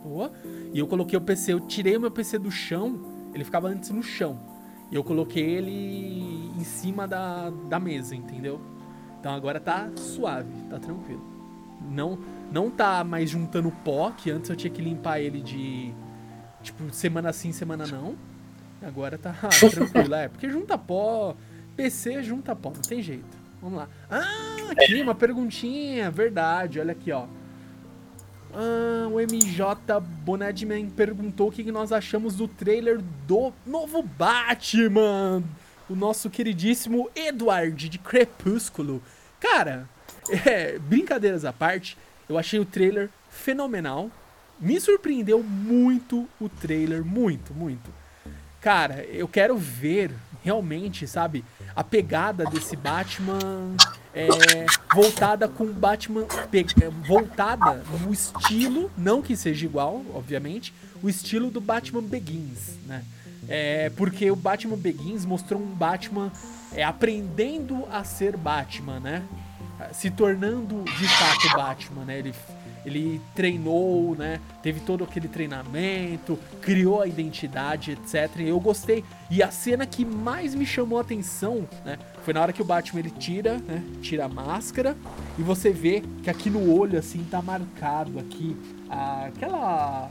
Boa. 0.03 0.33
E 0.73 0.79
eu 0.79 0.87
coloquei 0.87 1.16
o 1.16 1.21
PC, 1.21 1.53
eu 1.53 1.61
tirei 1.61 1.97
o 1.97 2.01
meu 2.01 2.11
PC 2.11 2.39
do 2.39 2.51
chão, 2.51 3.01
ele 3.33 3.45
ficava 3.45 3.69
antes 3.69 3.91
no 3.91 4.03
chão. 4.03 4.39
E 4.91 4.95
eu 4.95 5.05
coloquei 5.05 5.45
ele 5.45 6.51
em 6.59 6.64
cima 6.64 7.07
da, 7.07 7.51
da 7.51 7.79
mesa, 7.79 8.16
entendeu? 8.16 8.61
Então 9.21 9.33
agora 9.33 9.61
tá 9.61 9.91
suave, 9.97 10.51
tá 10.69 10.79
tranquilo. 10.79 11.23
Não, 11.91 12.19
não 12.51 12.71
tá 12.71 13.05
mais 13.05 13.31
juntando 13.31 13.71
pó, 13.85 14.11
que 14.11 14.31
antes 14.31 14.51
eu 14.51 14.57
tinha 14.57 14.71
que 14.71 14.83
limpar 14.83 15.21
ele 15.21 15.41
de. 15.41 15.95
Tipo, 16.62 16.92
semana 16.92 17.32
sim, 17.32 17.52
semana 17.52 17.86
não. 17.86 18.16
Agora 18.82 19.18
tá 19.18 19.34
tranquilo, 19.70 20.14
é. 20.14 20.28
Porque 20.28 20.48
junta 20.48 20.76
pó. 20.76 21.36
PC 21.76 22.22
junta 22.22 22.56
pó, 22.56 22.72
não 22.74 22.82
tem 22.82 23.02
jeito. 23.02 23.36
Vamos 23.61 23.78
lá. 23.78 23.88
Ah, 24.11 24.70
aqui 24.70 25.00
uma 25.00 25.14
perguntinha, 25.14 26.11
verdade, 26.11 26.80
olha 26.80 26.92
aqui, 26.92 27.11
ó. 27.12 27.26
Ah, 28.52 29.09
o 29.09 29.18
MJ 29.20 30.00
Bonadman 30.24 30.88
perguntou 30.90 31.48
o 31.48 31.52
que 31.52 31.64
que 31.64 31.72
nós 31.72 31.92
achamos 31.92 32.36
do 32.36 32.48
trailer 32.48 33.00
do 33.26 33.52
novo 33.66 34.02
Batman. 34.02 35.42
O 35.88 35.94
nosso 35.94 36.28
queridíssimo 36.28 37.11
Edward 37.14 37.88
de 37.88 37.98
Crepúsculo. 37.98 39.02
Cara, 39.40 39.88
é, 40.46 40.78
brincadeiras 40.78 41.44
à 41.44 41.52
parte, 41.52 41.96
eu 42.28 42.38
achei 42.38 42.59
o 42.59 42.64
trailer 42.64 43.11
fenomenal. 43.30 44.11
Me 44.61 44.80
surpreendeu 44.80 45.42
muito 45.42 46.28
o 46.40 46.48
trailer, 46.48 47.04
muito, 47.04 47.54
muito. 47.54 47.90
Cara, 48.61 49.04
eu 49.04 49.28
quero 49.28 49.56
ver 49.56 50.12
realmente, 50.42 51.06
sabe, 51.06 51.44
a 51.74 51.84
pegada 51.84 52.44
desse 52.44 52.76
Batman 52.76 53.76
é, 54.14 54.26
voltada 54.94 55.48
com 55.48 55.66
Batman 55.66 56.22
é, 56.22 56.88
voltada 57.06 57.84
no 58.00 58.12
estilo, 58.12 58.90
não 58.96 59.22
que 59.22 59.36
seja 59.36 59.64
igual, 59.64 60.04
obviamente, 60.14 60.72
o 61.02 61.09
estilo 61.09 61.50
do 61.50 61.61
Batman 61.61 62.02
Begins, 62.02 62.78
né? 62.86 63.04
É, 63.48 63.90
porque 63.90 64.30
o 64.30 64.36
Batman 64.36 64.76
Begins 64.76 65.24
mostrou 65.24 65.61
um 65.61 65.66
Batman 65.66 66.30
é, 66.72 66.82
aprendendo 66.82 67.86
a 67.90 68.04
ser 68.04 68.36
Batman, 68.36 69.00
né? 69.00 69.22
Se 69.92 70.11
tornando 70.11 70.82
de 70.82 71.09
fato 71.09 71.56
Batman, 71.56 72.04
né? 72.04 72.18
Ele, 72.18 72.34
ele 72.89 73.20
treinou, 73.34 74.14
né? 74.16 74.41
Teve 74.62 74.80
todo 74.80 75.05
aquele 75.05 75.28
treinamento, 75.28 76.39
criou 76.61 77.01
a 77.03 77.07
identidade, 77.07 77.93
etc. 77.93 78.41
E 78.41 78.49
eu 78.49 78.59
gostei. 78.61 79.05
E 79.30 79.43
a 79.43 79.51
cena 79.51 79.86
que 79.86 80.05
mais 80.05 80.55
me 80.55 80.66
chamou 80.66 80.99
a 80.99 81.03
atenção, 81.03 81.68
né? 81.84 81.99
Foi 82.24 82.34
na 82.34 82.41
hora 82.43 82.53
que 82.53 82.61
o 82.61 82.64
Batman 82.64 83.01
ele 83.01 83.11
tira, 83.11 83.59
né? 83.59 83.82
Tira 84.03 84.24
a 84.24 84.28
máscara 84.28 84.97
e 85.39 85.43
você 85.43 85.70
vê 85.70 86.03
que 86.22 86.28
aqui 86.30 86.51
no 86.51 86.72
olho 86.74 86.99
assim 86.99 87.24
tá 87.30 87.41
marcado 87.41 88.18
aqui 88.18 88.57
a- 88.91 89.26
aquela 89.26 90.11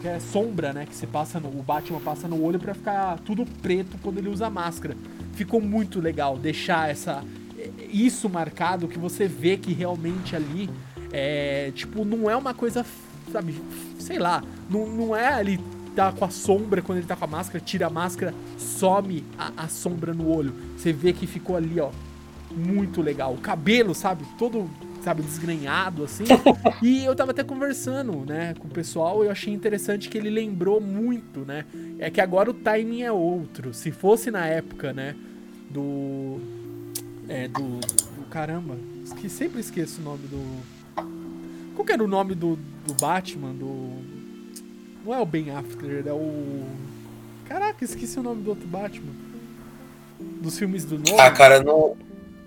que 0.00 0.08
é 0.08 0.18
sombra, 0.20 0.72
né, 0.72 0.84
que 0.84 0.94
você 0.94 1.06
passa 1.06 1.38
no 1.40 1.48
o 1.48 1.62
Batman 1.62 2.00
passa 2.00 2.28
no 2.28 2.42
olho 2.42 2.58
pra 2.58 2.74
ficar 2.74 3.18
tudo 3.20 3.46
preto 3.62 3.96
quando 4.02 4.18
ele 4.18 4.28
usa 4.28 4.48
a 4.48 4.50
máscara. 4.50 4.94
Ficou 5.32 5.60
muito 5.62 6.00
legal 6.00 6.36
deixar 6.36 6.90
essa 6.90 7.22
isso 7.90 8.28
marcado 8.28 8.86
que 8.88 8.98
você 8.98 9.26
vê 9.26 9.56
que 9.56 9.72
realmente 9.72 10.36
ali 10.36 10.68
é 11.16 11.70
tipo 11.72 12.04
não 12.04 12.28
é 12.28 12.34
uma 12.34 12.52
coisa, 12.52 12.84
sabe, 13.30 13.54
sei 14.00 14.18
lá, 14.18 14.42
não, 14.68 14.86
não 14.88 15.16
é 15.16 15.28
ali 15.28 15.60
tá 15.94 16.10
com 16.10 16.24
a 16.24 16.30
sombra 16.30 16.82
quando 16.82 16.98
ele 16.98 17.06
tá 17.06 17.14
com 17.14 17.24
a 17.24 17.28
máscara, 17.28 17.62
tira 17.64 17.86
a 17.86 17.90
máscara, 17.90 18.34
some 18.58 19.24
a, 19.38 19.52
a 19.64 19.68
sombra 19.68 20.12
no 20.12 20.28
olho. 20.28 20.52
Você 20.76 20.92
vê 20.92 21.12
que 21.12 21.24
ficou 21.24 21.54
ali, 21.54 21.78
ó, 21.78 21.90
muito 22.50 23.00
legal. 23.00 23.32
O 23.32 23.38
cabelo, 23.38 23.94
sabe, 23.94 24.24
todo, 24.36 24.68
sabe, 25.04 25.22
desgrenhado 25.22 26.02
assim. 26.02 26.24
e 26.82 27.04
eu 27.04 27.14
tava 27.14 27.30
até 27.30 27.44
conversando, 27.44 28.24
né, 28.26 28.54
com 28.58 28.66
o 28.66 28.70
pessoal, 28.70 29.22
e 29.22 29.26
eu 29.28 29.30
achei 29.30 29.54
interessante 29.54 30.08
que 30.08 30.18
ele 30.18 30.30
lembrou 30.30 30.80
muito, 30.80 31.40
né? 31.40 31.64
É 32.00 32.10
que 32.10 32.20
agora 32.20 32.50
o 32.50 32.54
timing 32.54 33.02
é 33.02 33.12
outro. 33.12 33.72
Se 33.72 33.92
fosse 33.92 34.32
na 34.32 34.46
época, 34.46 34.92
né, 34.92 35.14
do 35.70 36.40
é 37.28 37.46
do, 37.46 37.78
do 37.78 38.26
caramba, 38.28 38.76
esque, 39.04 39.28
sempre 39.28 39.60
esqueço 39.60 40.00
o 40.00 40.04
nome 40.04 40.26
do 40.26 40.73
Qual 41.74 41.84
que 41.84 41.92
era 41.92 42.02
o 42.02 42.08
nome 42.08 42.34
do, 42.34 42.56
do 42.86 42.94
Batman, 42.94 43.52
do 43.52 44.02
não 45.04 45.14
é 45.14 45.20
o 45.20 45.26
Ben 45.26 45.50
Affleck, 45.50 46.08
é 46.08 46.12
o 46.12 46.64
Caraca, 47.46 47.84
esqueci 47.84 48.18
o 48.18 48.22
nome 48.22 48.42
do 48.42 48.50
outro 48.50 48.66
Batman. 48.66 49.12
Dos 50.40 50.58
filmes 50.58 50.84
do 50.84 50.98
Nolan. 50.98 51.22
Ah, 51.22 51.30
cara, 51.30 51.62
não, 51.62 51.96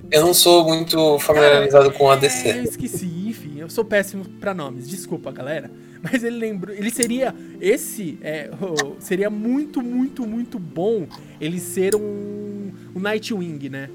eu 0.10 0.26
não 0.26 0.34
sou 0.34 0.66
muito 0.66 1.20
familiarizado 1.20 1.92
com 1.92 2.10
a 2.10 2.14
É, 2.14 2.18
eu 2.18 2.22
DC. 2.22 2.50
esqueci, 2.64 3.06
enfim, 3.28 3.60
eu 3.60 3.70
sou 3.70 3.86
péssimo 3.86 4.26
pra 4.40 4.54
nomes, 4.54 4.90
desculpa, 4.90 5.32
galera. 5.32 5.70
Mas 6.02 6.24
ele 6.24 6.38
lembrou, 6.38 6.76
ele 6.76 6.90
seria 6.90 7.34
esse 7.60 8.18
é, 8.22 8.52
oh, 8.62 8.96
seria 9.00 9.30
muito, 9.30 9.82
muito, 9.82 10.26
muito 10.26 10.60
bom 10.60 11.08
ele 11.42 11.60
ser 11.60 11.96
um, 11.96 12.72
um 12.96 13.00
Nightwing, 13.00 13.70
né? 13.70 13.90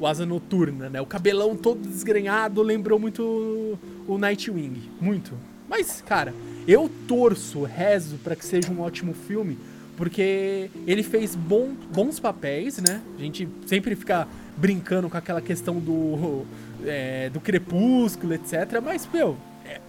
O 0.00 0.06
Asa 0.06 0.24
Noturna, 0.24 0.88
né? 0.88 1.00
O 1.00 1.06
cabelão 1.06 1.54
todo 1.54 1.86
desgrenhado 1.86 2.62
lembrou 2.62 2.98
muito 2.98 3.78
o 4.08 4.16
Nightwing, 4.18 4.82
muito. 4.98 5.34
Mas, 5.68 6.00
cara, 6.00 6.34
eu 6.66 6.90
torço, 7.06 7.64
rezo 7.64 8.16
pra 8.24 8.34
que 8.34 8.44
seja 8.44 8.72
um 8.72 8.80
ótimo 8.80 9.12
filme, 9.12 9.58
porque 9.98 10.70
ele 10.86 11.02
fez 11.02 11.36
bom, 11.36 11.74
bons 11.92 12.18
papéis, 12.18 12.78
né? 12.78 13.02
A 13.18 13.20
gente 13.20 13.46
sempre 13.66 13.94
fica 13.94 14.26
brincando 14.56 15.10
com 15.10 15.16
aquela 15.18 15.42
questão 15.42 15.78
do, 15.78 16.46
é, 16.86 17.28
do 17.28 17.38
crepúsculo, 17.38 18.32
etc. 18.32 18.80
Mas, 18.82 19.06
meu, 19.12 19.36
é, 19.66 19.80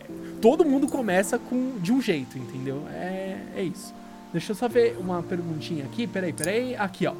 todo 0.41 0.65
mundo 0.65 0.89
começa 0.89 1.39
com 1.39 1.79
de 1.79 1.93
um 1.93 2.01
jeito, 2.01 2.37
entendeu? 2.37 2.83
É, 2.91 3.37
é 3.55 3.63
isso. 3.63 3.93
Deixa 4.31 4.51
eu 4.51 4.55
só 4.55 4.67
ver 4.67 4.97
uma 4.99 5.23
perguntinha 5.23 5.85
aqui. 5.85 6.05
Peraí, 6.05 6.33
peraí. 6.33 6.75
Aqui, 6.75 7.07
ó. 7.07 7.13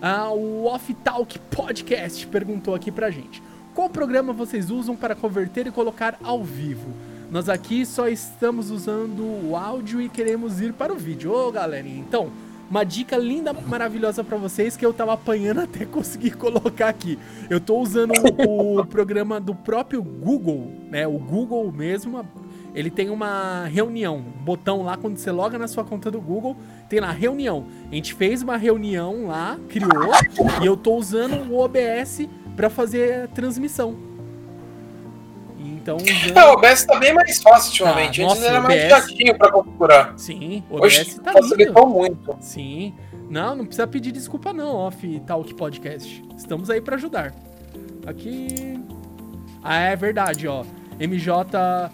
Ah, 0.00 0.30
o 0.30 0.66
Off 0.66 0.94
Talk 0.94 1.38
Podcast 1.50 2.24
perguntou 2.28 2.72
aqui 2.72 2.90
pra 2.90 3.10
gente. 3.10 3.42
Qual 3.74 3.90
programa 3.90 4.32
vocês 4.32 4.70
usam 4.70 4.94
para 4.94 5.14
converter 5.14 5.66
e 5.66 5.72
colocar 5.72 6.16
ao 6.22 6.44
vivo? 6.44 6.92
Nós 7.30 7.48
aqui 7.48 7.84
só 7.84 8.08
estamos 8.08 8.70
usando 8.70 9.22
o 9.22 9.56
áudio 9.56 10.00
e 10.00 10.08
queremos 10.08 10.60
ir 10.60 10.72
para 10.72 10.92
o 10.92 10.96
vídeo. 10.96 11.32
Ô, 11.32 11.50
galerinha, 11.50 11.98
então, 11.98 12.30
uma 12.70 12.84
dica 12.84 13.16
linda, 13.16 13.52
maravilhosa 13.52 14.22
para 14.22 14.36
vocês 14.36 14.76
que 14.76 14.86
eu 14.86 14.92
tava 14.92 15.14
apanhando 15.14 15.62
até 15.66 15.84
conseguir 15.84 16.36
colocar 16.36 16.88
aqui. 16.88 17.18
Eu 17.50 17.60
tô 17.60 17.78
usando 17.78 18.12
o, 18.46 18.80
o 18.80 18.86
programa 18.86 19.40
do 19.40 19.54
próprio 19.54 20.02
Google, 20.02 20.70
né? 20.88 21.08
O 21.08 21.18
Google 21.18 21.72
mesmo, 21.72 22.24
ele 22.74 22.90
tem 22.90 23.10
uma 23.10 23.64
reunião, 23.64 24.18
um 24.18 24.44
botão 24.44 24.82
lá 24.82 24.96
quando 24.96 25.16
você 25.16 25.32
loga 25.32 25.58
na 25.58 25.66
sua 25.66 25.82
conta 25.82 26.10
do 26.10 26.20
Google, 26.20 26.56
tem 26.88 27.00
lá 27.00 27.10
reunião. 27.10 27.66
A 27.90 27.94
gente 27.94 28.14
fez 28.14 28.42
uma 28.42 28.56
reunião 28.56 29.26
lá, 29.26 29.58
criou, 29.68 30.12
e 30.62 30.66
eu 30.66 30.76
tô 30.76 30.94
usando 30.94 31.50
o 31.50 31.58
OBS 31.58 32.28
para 32.56 32.70
fazer 32.70 33.28
transmissão. 33.28 33.96
Então, 35.58 35.96
usando... 35.96 36.36
É, 36.36 36.44
o 36.44 36.52
OBS 36.52 36.84
tá 36.84 36.98
bem 36.98 37.14
mais 37.14 37.40
fácil 37.40 37.70
ultimamente. 37.70 38.20
Tá, 38.20 38.26
Antes 38.26 38.40
nossa, 38.40 38.50
era 38.50 38.58
OBS... 38.58 38.68
mais 38.68 38.88
chatinho 38.88 39.38
pra 39.38 39.52
configurar. 39.52 40.14
Sim, 40.16 40.64
o 40.70 40.76
OBS 40.76 40.98
Hoje 40.98 41.20
tá 41.20 41.32
facilitou 41.32 41.84
lindo. 41.84 41.98
muito. 41.98 42.36
Sim. 42.40 42.94
Não, 43.30 43.54
não 43.54 43.66
precisa 43.66 43.86
pedir 43.86 44.12
desculpa 44.12 44.52
não, 44.52 44.74
Off 44.74 45.20
Talk 45.20 45.52
Podcast. 45.54 46.24
Estamos 46.36 46.70
aí 46.70 46.80
para 46.80 46.96
ajudar. 46.96 47.34
Aqui... 48.06 48.80
Ah, 49.62 49.80
é 49.80 49.96
verdade, 49.96 50.46
ó. 50.46 50.64
MJ 50.98 51.90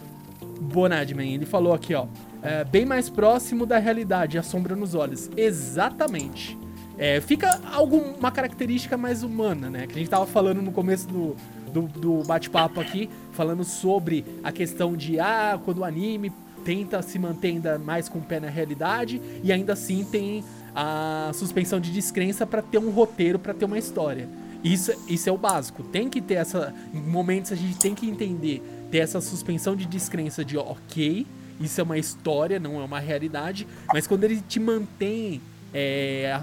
Bonadman, 0.60 1.34
ele 1.34 1.46
falou 1.46 1.72
aqui, 1.72 1.94
ó. 1.94 2.06
É, 2.44 2.62
bem 2.62 2.84
mais 2.84 3.08
próximo 3.08 3.64
da 3.64 3.78
realidade, 3.78 4.36
a 4.36 4.42
sombra 4.42 4.76
nos 4.76 4.94
olhos. 4.94 5.30
Exatamente. 5.34 6.58
É, 6.98 7.18
fica 7.20 7.58
alguma 7.72 8.30
característica 8.30 8.98
mais 8.98 9.22
humana, 9.22 9.70
né? 9.70 9.86
Que 9.86 9.94
a 9.94 9.98
gente 9.98 10.10
tava 10.10 10.26
falando 10.26 10.60
no 10.60 10.70
começo 10.70 11.08
do, 11.08 11.34
do, 11.72 11.82
do 11.82 12.22
bate-papo 12.22 12.80
aqui, 12.80 13.08
falando 13.32 13.64
sobre 13.64 14.26
a 14.44 14.52
questão 14.52 14.94
de, 14.94 15.18
ah, 15.18 15.58
quando 15.64 15.78
o 15.78 15.84
anime 15.84 16.30
tenta 16.66 17.00
se 17.00 17.18
manter 17.18 17.48
ainda 17.48 17.78
mais 17.78 18.10
com 18.10 18.18
o 18.18 18.22
pé 18.22 18.38
na 18.38 18.48
realidade 18.48 19.20
e 19.42 19.50
ainda 19.50 19.72
assim 19.72 20.04
tem 20.04 20.44
a 20.74 21.30
suspensão 21.34 21.80
de 21.80 21.90
descrença 21.90 22.46
para 22.46 22.60
ter 22.60 22.78
um 22.78 22.90
roteiro, 22.90 23.38
para 23.38 23.54
ter 23.54 23.64
uma 23.64 23.78
história. 23.78 24.28
Isso, 24.62 24.92
isso 25.08 25.28
é 25.28 25.32
o 25.32 25.38
básico. 25.38 25.82
Tem 25.82 26.10
que 26.10 26.20
ter 26.20 26.34
essa. 26.34 26.74
Em 26.92 27.00
momentos 27.00 27.52
a 27.52 27.56
gente 27.56 27.78
tem 27.78 27.94
que 27.94 28.06
entender, 28.06 28.62
ter 28.90 28.98
essa 28.98 29.20
suspensão 29.20 29.74
de 29.74 29.86
descrença 29.86 30.44
de, 30.44 30.56
ok, 30.56 31.26
isso 31.60 31.80
é 31.80 31.84
uma 31.84 31.98
história, 31.98 32.58
não 32.58 32.80
é 32.80 32.84
uma 32.84 32.98
realidade, 32.98 33.66
mas 33.92 34.06
quando 34.06 34.24
ele 34.24 34.40
te 34.40 34.58
mantém 34.58 35.40
é, 35.72 36.40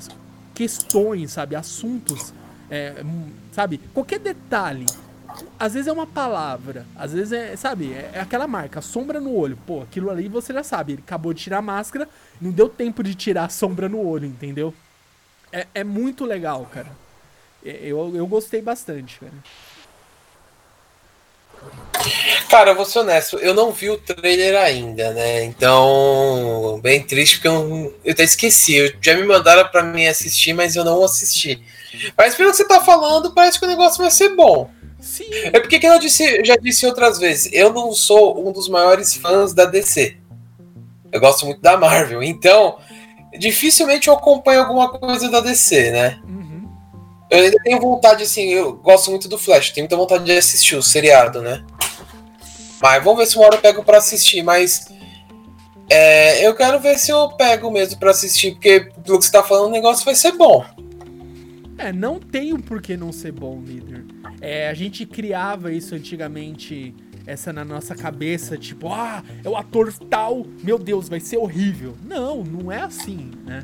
questões, 0.54 1.32
sabe, 1.32 1.56
assuntos, 1.56 2.34
é, 2.70 3.04
sabe, 3.52 3.80
qualquer 3.94 4.20
detalhe, 4.20 4.86
às 5.60 5.74
vezes 5.74 5.88
é 5.88 5.92
uma 5.92 6.08
palavra, 6.08 6.86
às 6.96 7.14
vezes 7.14 7.32
é, 7.32 7.56
sabe, 7.56 7.94
é, 7.94 8.20
aquela 8.20 8.48
marca, 8.48 8.82
sombra 8.82 9.20
no 9.20 9.34
olho, 9.34 9.58
pô, 9.66 9.82
aquilo 9.82 10.10
ali 10.10 10.28
você 10.28 10.54
já 10.54 10.64
sabe, 10.64 10.94
ele 10.94 11.04
acabou 11.06 11.34
de 11.34 11.42
tirar 11.42 11.60
a 11.60 11.62
máscara, 11.62 12.08
não 12.40 12.52
deu 12.52 12.68
tempo 12.68 13.04
de 13.04 13.16
tirar 13.16 13.46
a 13.46 13.50
sombra 13.50 13.88
no 13.88 14.00
olho, 14.00 14.26
entendeu? 14.26 14.74
É, 15.52 15.68
é 15.74 15.84
muito 15.84 16.26
legal, 16.26 16.66
cara. 16.72 16.92
Eu, 17.64 18.16
eu 18.16 18.26
gostei 18.26 18.62
bastante, 18.62 19.20
cara. 19.20 19.34
Cara, 22.50 22.72
eu 22.72 22.76
vou 22.76 22.86
ser 22.86 23.00
honesto, 23.00 23.38
eu 23.38 23.54
não 23.54 23.72
vi 23.72 23.90
o 23.90 23.98
trailer 23.98 24.60
ainda, 24.60 25.14
né? 25.14 25.44
Então, 25.44 26.80
bem 26.82 27.02
triste 27.02 27.36
porque 27.36 27.48
eu, 27.48 27.96
eu 28.04 28.12
até 28.12 28.24
esqueci. 28.24 28.76
Eu, 28.76 28.92
já 29.00 29.16
me 29.16 29.24
mandaram 29.24 29.68
pra 29.70 29.84
mim 29.84 30.08
assistir, 30.08 30.54
mas 30.54 30.76
eu 30.76 30.84
não 30.84 31.04
assisti. 31.04 31.62
Mas 32.18 32.36
pelo 32.36 32.52
que 32.52 32.58
você 32.58 32.68
tá 32.68 32.82
falando, 32.82 33.34
parece 33.34 33.60
que 33.60 33.66
o 33.66 33.70
negócio 33.70 34.02
vai 34.02 34.12
ser 34.12 34.36
bom. 34.36 34.70
Sim. 35.00 35.30
É 35.32 35.60
porque, 35.60 35.80
que 35.80 35.86
eu, 35.86 36.00
disse, 36.00 36.44
já 36.44 36.56
disse 36.56 36.86
outras 36.86 37.18
vezes, 37.18 37.52
eu 37.54 37.72
não 37.74 37.92
sou 37.92 38.48
um 38.48 38.52
dos 38.52 38.68
maiores 38.68 39.16
fãs 39.16 39.54
da 39.54 39.66
DC. 39.66 40.18
Eu 41.12 41.20
gosto 41.20 41.46
muito 41.46 41.62
da 41.62 41.78
Marvel, 41.78 42.24
então 42.24 42.78
dificilmente 43.38 44.08
eu 44.08 44.14
acompanho 44.14 44.62
alguma 44.62 44.90
coisa 44.90 45.30
da 45.30 45.40
DC, 45.40 45.92
né? 45.92 46.20
Uhum. 46.24 46.41
Eu 47.32 47.46
ainda 47.46 47.58
tenho 47.64 47.80
vontade, 47.80 48.24
assim, 48.24 48.50
eu 48.50 48.74
gosto 48.74 49.10
muito 49.10 49.30
do 49.30 49.38
Flash, 49.38 49.72
tenho 49.72 49.86
muita 49.86 49.96
vontade 49.96 50.26
de 50.26 50.34
assistir 50.34 50.76
o 50.76 50.84
seriado, 50.84 51.42
né? 51.42 51.64
Mas 52.82 53.02
vamos 53.02 53.20
ver 53.20 53.26
se 53.26 53.38
uma 53.38 53.46
hora 53.46 53.56
eu 53.56 53.62
pego 53.62 53.84
pra 53.86 54.00
assistir, 54.00 54.44
mas. 54.44 54.92
É, 55.90 56.46
eu 56.46 56.54
quero 56.54 56.78
ver 56.80 57.00
se 57.00 57.10
eu 57.10 57.30
pego 57.30 57.72
mesmo 57.72 57.98
pra 57.98 58.12
assistir, 58.12 58.52
porque 58.52 58.92
pelo 59.06 59.18
que 59.18 59.26
você 59.26 59.32
tá 59.32 59.42
falando, 59.42 59.68
o 59.70 59.72
negócio 59.72 60.04
vai 60.04 60.14
ser 60.14 60.34
bom. 60.34 60.66
É, 61.78 61.94
não 61.94 62.20
tem 62.20 62.54
um 62.54 62.60
porquê 62.60 62.98
não 62.98 63.14
ser 63.14 63.32
bom, 63.32 63.62
líder. 63.62 64.06
É, 64.42 64.68
a 64.68 64.74
gente 64.74 65.06
criava 65.06 65.72
isso 65.72 65.96
antigamente, 65.96 66.94
essa 67.26 67.54
na 67.54 67.64
nossa 67.64 67.96
cabeça, 67.96 68.58
tipo, 68.58 68.92
ah, 68.92 69.24
é 69.44 69.48
o 69.48 69.56
ator 69.56 69.94
tal, 70.10 70.46
meu 70.62 70.78
Deus, 70.78 71.08
vai 71.08 71.22
ser 71.22 71.38
horrível. 71.38 71.96
Não, 72.04 72.44
não 72.44 72.70
é 72.70 72.82
assim, 72.82 73.32
né? 73.46 73.64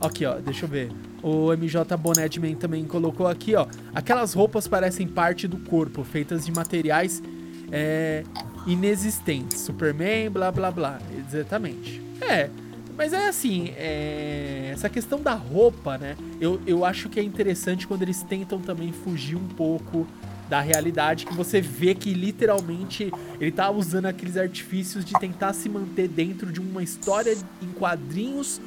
Aqui, 0.00 0.24
ó, 0.24 0.34
deixa 0.36 0.64
eu 0.64 0.68
ver. 0.68 0.90
O 1.22 1.52
MJ 1.52 1.96
Bonetman 1.96 2.56
também 2.56 2.84
colocou 2.84 3.28
aqui, 3.28 3.54
ó. 3.54 3.66
Aquelas 3.94 4.34
roupas 4.34 4.66
parecem 4.66 5.06
parte 5.06 5.46
do 5.46 5.56
corpo, 5.58 6.02
feitas 6.02 6.44
de 6.44 6.52
materiais 6.52 7.22
é, 7.70 8.24
inexistentes. 8.66 9.60
Superman, 9.60 10.30
blá 10.30 10.50
blá 10.50 10.70
blá. 10.70 10.98
Exatamente. 11.16 12.02
É, 12.20 12.50
mas 12.96 13.12
é 13.12 13.28
assim, 13.28 13.72
é... 13.76 14.70
essa 14.72 14.88
questão 14.88 15.20
da 15.20 15.34
roupa, 15.34 15.96
né? 15.96 16.16
Eu, 16.40 16.60
eu 16.66 16.84
acho 16.84 17.08
que 17.08 17.18
é 17.18 17.22
interessante 17.22 17.86
quando 17.86 18.02
eles 18.02 18.22
tentam 18.22 18.60
também 18.60 18.92
fugir 18.92 19.36
um 19.36 19.48
pouco 19.48 20.06
da 20.48 20.60
realidade, 20.60 21.24
que 21.24 21.34
você 21.34 21.62
vê 21.62 21.94
que 21.94 22.12
literalmente 22.12 23.10
ele 23.40 23.50
tá 23.50 23.70
usando 23.70 24.04
aqueles 24.06 24.36
artifícios 24.36 25.02
de 25.02 25.14
tentar 25.14 25.54
se 25.54 25.66
manter 25.66 26.08
dentro 26.08 26.52
de 26.52 26.60
uma 26.60 26.82
história 26.82 27.34
em 27.62 27.68
quadrinhos 27.68 28.60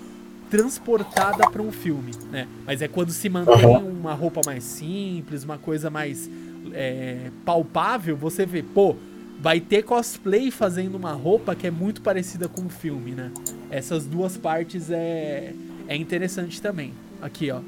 transportada 0.56 1.50
para 1.50 1.62
um 1.62 1.70
filme, 1.70 2.12
né? 2.32 2.48
Mas 2.66 2.82
é 2.82 2.88
quando 2.88 3.12
se 3.12 3.28
mantém 3.28 3.66
uma 3.66 4.14
roupa 4.14 4.40
mais 4.46 4.64
simples, 4.64 5.44
uma 5.44 5.58
coisa 5.58 5.90
mais 5.90 6.30
é, 6.74 7.30
palpável, 7.44 8.16
você 8.16 8.46
vê, 8.46 8.64
pô, 8.64 8.96
vai 9.42 9.60
ter 9.60 9.84
cosplay 9.84 10.50
fazendo 10.52 10.96
uma 10.96 11.12
roupa 11.12 11.54
que 11.56 11.68
é 11.68 11.72
muito 11.72 12.02
parecida 12.02 12.48
com 12.48 12.62
o 12.62 12.70
filme, 12.70 13.12
né? 13.12 13.32
Essas 13.70 14.06
duas 14.06 14.38
partes 14.38 14.90
é, 14.90 15.54
é 15.90 15.96
interessante 15.98 16.62
também. 16.62 16.94
Aqui, 17.22 17.52
ó. 17.52 17.60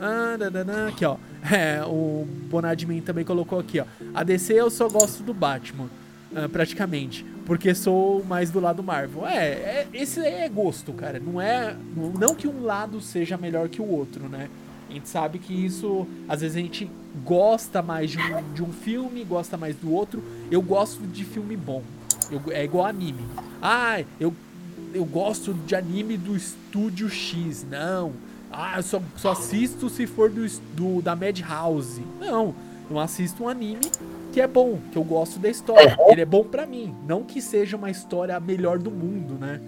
Ah, 0.00 0.36
aqui, 0.88 1.04
ó. 1.04 1.16
É, 1.50 1.82
o 1.84 2.24
Bonadmin 2.48 3.00
também 3.00 3.24
colocou 3.24 3.58
aqui, 3.58 3.80
ó. 3.80 3.84
A 4.14 4.22
DC 4.22 4.52
eu 4.52 4.70
só 4.70 4.88
gosto 4.88 5.24
do 5.24 5.34
Batman, 5.34 5.88
ah, 6.34 6.48
praticamente. 6.48 7.26
Porque 7.44 7.74
sou 7.74 8.24
mais 8.24 8.50
do 8.50 8.60
lado 8.60 8.82
Marvel. 8.82 9.26
É, 9.26 9.46
é, 9.46 9.88
esse 9.92 10.20
é 10.20 10.48
gosto, 10.48 10.92
cara. 10.92 11.18
Não 11.18 11.40
é. 11.40 11.76
Não 12.18 12.34
que 12.34 12.46
um 12.46 12.62
lado 12.62 13.00
seja 13.00 13.36
melhor 13.36 13.68
que 13.68 13.80
o 13.80 13.88
outro, 13.88 14.28
né? 14.28 14.48
A 14.88 14.92
gente 14.92 15.08
sabe 15.08 15.38
que 15.38 15.52
isso. 15.52 16.06
Às 16.28 16.40
vezes 16.40 16.56
a 16.56 16.60
gente 16.60 16.90
gosta 17.24 17.82
mais 17.82 18.10
de 18.10 18.18
um, 18.18 18.52
de 18.52 18.62
um 18.62 18.72
filme, 18.72 19.24
gosta 19.24 19.56
mais 19.56 19.74
do 19.76 19.92
outro. 19.92 20.22
Eu 20.50 20.62
gosto 20.62 21.02
de 21.06 21.24
filme 21.24 21.56
bom. 21.56 21.82
Eu, 22.30 22.40
é 22.52 22.64
igual 22.64 22.86
anime. 22.86 23.24
Ah, 23.60 24.02
eu, 24.20 24.34
eu 24.94 25.04
gosto 25.04 25.52
de 25.52 25.74
anime 25.74 26.16
do 26.16 26.36
estúdio 26.36 27.08
X. 27.08 27.66
Não. 27.68 28.12
Ah, 28.52 28.74
eu 28.76 28.82
só, 28.82 29.02
só 29.16 29.32
assisto 29.32 29.88
se 29.88 30.06
for 30.06 30.30
do, 30.30 30.46
do 30.74 31.02
da 31.02 31.16
Madhouse. 31.16 32.02
Não. 32.20 32.54
Eu 32.90 33.00
assisto 33.00 33.44
um 33.44 33.48
anime 33.48 33.90
que 34.32 34.40
é 34.40 34.46
bom, 34.48 34.78
que 34.90 34.96
eu 34.96 35.04
gosto 35.04 35.38
da 35.38 35.48
história. 35.48 35.96
Ele 36.08 36.22
é 36.22 36.24
bom 36.24 36.42
para 36.42 36.66
mim. 36.66 36.94
Não 37.06 37.22
que 37.22 37.40
seja 37.42 37.76
uma 37.76 37.90
história 37.90 38.34
a 38.34 38.40
melhor 38.40 38.78
do 38.78 38.90
mundo, 38.90 39.34
né? 39.34 39.60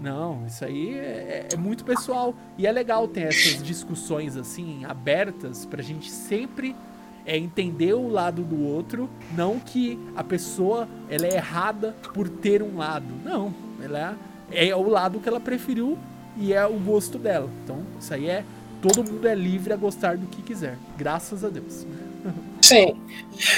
Não, 0.00 0.44
isso 0.46 0.62
aí 0.62 0.94
é, 0.94 1.48
é, 1.52 1.56
muito 1.56 1.84
pessoal. 1.84 2.34
E 2.58 2.66
é 2.66 2.72
legal 2.72 3.08
ter 3.08 3.22
essas 3.22 3.62
discussões 3.62 4.36
assim, 4.36 4.84
abertas, 4.84 5.64
pra 5.64 5.82
gente 5.82 6.10
sempre 6.10 6.76
é, 7.24 7.38
entender 7.38 7.94
o 7.94 8.08
lado 8.08 8.42
do 8.42 8.62
outro. 8.62 9.08
Não 9.34 9.58
que 9.58 9.98
a 10.14 10.22
pessoa 10.22 10.86
ela 11.08 11.26
é 11.26 11.36
errada 11.36 11.96
por 12.12 12.28
ter 12.28 12.62
um 12.62 12.76
lado. 12.76 13.06
Não, 13.24 13.54
ela 13.82 14.18
é, 14.52 14.68
é 14.68 14.76
o 14.76 14.86
lado 14.86 15.18
que 15.20 15.28
ela 15.28 15.40
preferiu 15.40 15.96
e 16.36 16.52
é 16.52 16.66
o 16.66 16.74
gosto 16.74 17.18
dela. 17.18 17.48
Então, 17.64 17.78
isso 17.98 18.12
aí 18.12 18.28
é. 18.28 18.44
Todo 18.82 19.02
mundo 19.02 19.26
é 19.26 19.34
livre 19.34 19.72
a 19.72 19.76
gostar 19.76 20.18
do 20.18 20.26
que 20.26 20.42
quiser. 20.42 20.76
Graças 20.98 21.42
a 21.42 21.48
Deus. 21.48 21.86
Sim. 22.60 22.96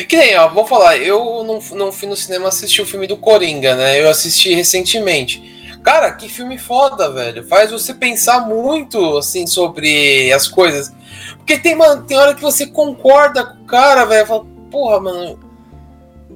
Que 0.09 0.17
nem, 0.17 0.37
ó, 0.37 0.49
vou 0.49 0.67
falar, 0.67 0.97
eu 0.97 1.45
não, 1.45 1.61
não 1.77 1.93
fui 1.93 2.09
no 2.09 2.17
cinema 2.17 2.49
assistir 2.49 2.83
o 2.83 2.87
filme 2.87 3.07
do 3.07 3.17
Coringa, 3.17 3.77
né? 3.77 4.01
Eu 4.01 4.09
assisti 4.09 4.55
recentemente. 4.55 5.55
Cara, 5.83 6.11
que 6.13 6.29
filme 6.29 6.59
foda, 6.59 7.13
velho. 7.13 7.47
Faz 7.47 7.71
você 7.71 7.95
pensar 7.95 8.49
muito, 8.49 9.19
assim, 9.19 9.47
sobre 9.47 10.33
as 10.33 10.49
coisas. 10.49 10.93
Porque 11.37 11.59
tem, 11.59 11.77
mano, 11.77 12.03
tem 12.03 12.17
hora 12.17 12.35
que 12.35 12.43
você 12.43 12.67
concorda 12.67 13.45
com 13.45 13.63
o 13.63 13.67
cara, 13.67 14.05
velho. 14.05 14.27
Fala, 14.27 14.45
porra, 14.71 15.01
mano. 15.01 15.39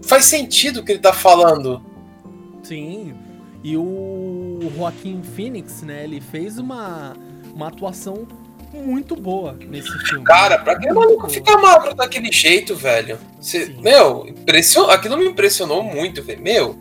Faz 0.03 0.27
sentido 0.27 0.81
o 0.81 0.85
que 0.85 0.93
ele 0.93 1.01
tá 1.01 1.13
falando. 1.13 1.83
Sim. 2.63 3.15
E 3.65 3.77
o 3.77 4.71
Joaquim 4.77 5.21
Phoenix, 5.23 5.83
né? 5.83 6.05
Ele 6.05 6.21
fez 6.21 6.59
uma, 6.59 7.15
uma 7.53 7.67
atuação 7.67 8.29
muito 8.73 9.17
boa 9.17 9.57
nesse 9.69 9.91
filme. 10.07 10.25
Cara, 10.25 10.59
pra 10.59 10.79
que 10.79 10.91
maluco 10.93 11.29
ficar 11.29 11.59
magro 11.59 11.95
daquele 11.95 12.31
jeito, 12.31 12.75
velho? 12.75 13.19
Você, 13.41 13.75
meu, 13.81 14.27
impression... 14.29 14.85
aquilo 14.91 15.17
me 15.17 15.27
impressionou 15.27 15.83
muito, 15.83 16.23
velho. 16.23 16.43
Meu, 16.43 16.79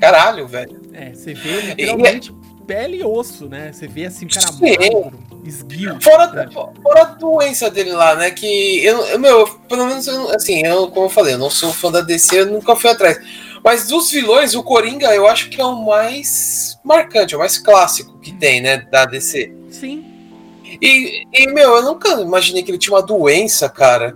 caralho, 0.00 0.46
velho. 0.46 0.80
É, 0.92 1.12
você 1.12 1.34
vê 1.34 1.60
literalmente 1.60 2.32
pele 2.66 2.98
e 2.98 3.04
osso, 3.04 3.48
né? 3.48 3.72
Você 3.72 3.88
vê 3.88 4.06
assim, 4.06 4.28
cara 4.28 4.46
Sim. 4.52 4.76
magro, 4.92 5.18
esguio. 5.44 5.98
Fora, 6.00 6.26
né? 6.28 6.48
fora 6.52 7.02
a 7.02 7.04
doença 7.04 7.70
dele 7.70 7.92
lá, 7.92 8.14
né? 8.14 8.30
Que 8.30 8.84
eu, 8.84 8.98
eu- 9.06 9.18
meu, 9.18 9.46
pelo 9.68 9.86
menos, 9.86 10.06
assim, 10.08 10.64
eu, 10.64 10.88
como 10.88 11.06
eu 11.06 11.10
falei, 11.10 11.34
eu 11.34 11.38
não 11.38 11.50
sou 11.50 11.72
fã 11.72 11.90
da 11.90 12.00
DC, 12.00 12.40
eu 12.40 12.46
nunca 12.46 12.76
fui 12.76 12.90
atrás. 12.90 13.18
Mas 13.62 13.88
dos 13.88 14.10
vilões, 14.10 14.54
o 14.54 14.62
Coringa 14.62 15.14
eu 15.14 15.26
acho 15.26 15.50
que 15.50 15.60
é 15.60 15.64
o 15.64 15.84
mais 15.84 16.78
marcante, 16.84 17.34
é 17.34 17.36
o 17.36 17.40
mais 17.40 17.58
clássico 17.58 18.18
que 18.20 18.32
tem, 18.32 18.60
né? 18.60 18.78
Da 18.90 19.04
DC. 19.04 19.52
Sim. 19.70 20.09
E, 20.80 21.26
e, 21.32 21.46
meu, 21.52 21.76
eu 21.76 21.82
nunca 21.82 22.20
imaginei 22.20 22.62
que 22.62 22.70
ele 22.70 22.78
tinha 22.78 22.94
uma 22.96 23.02
doença, 23.02 23.68
cara. 23.68 24.14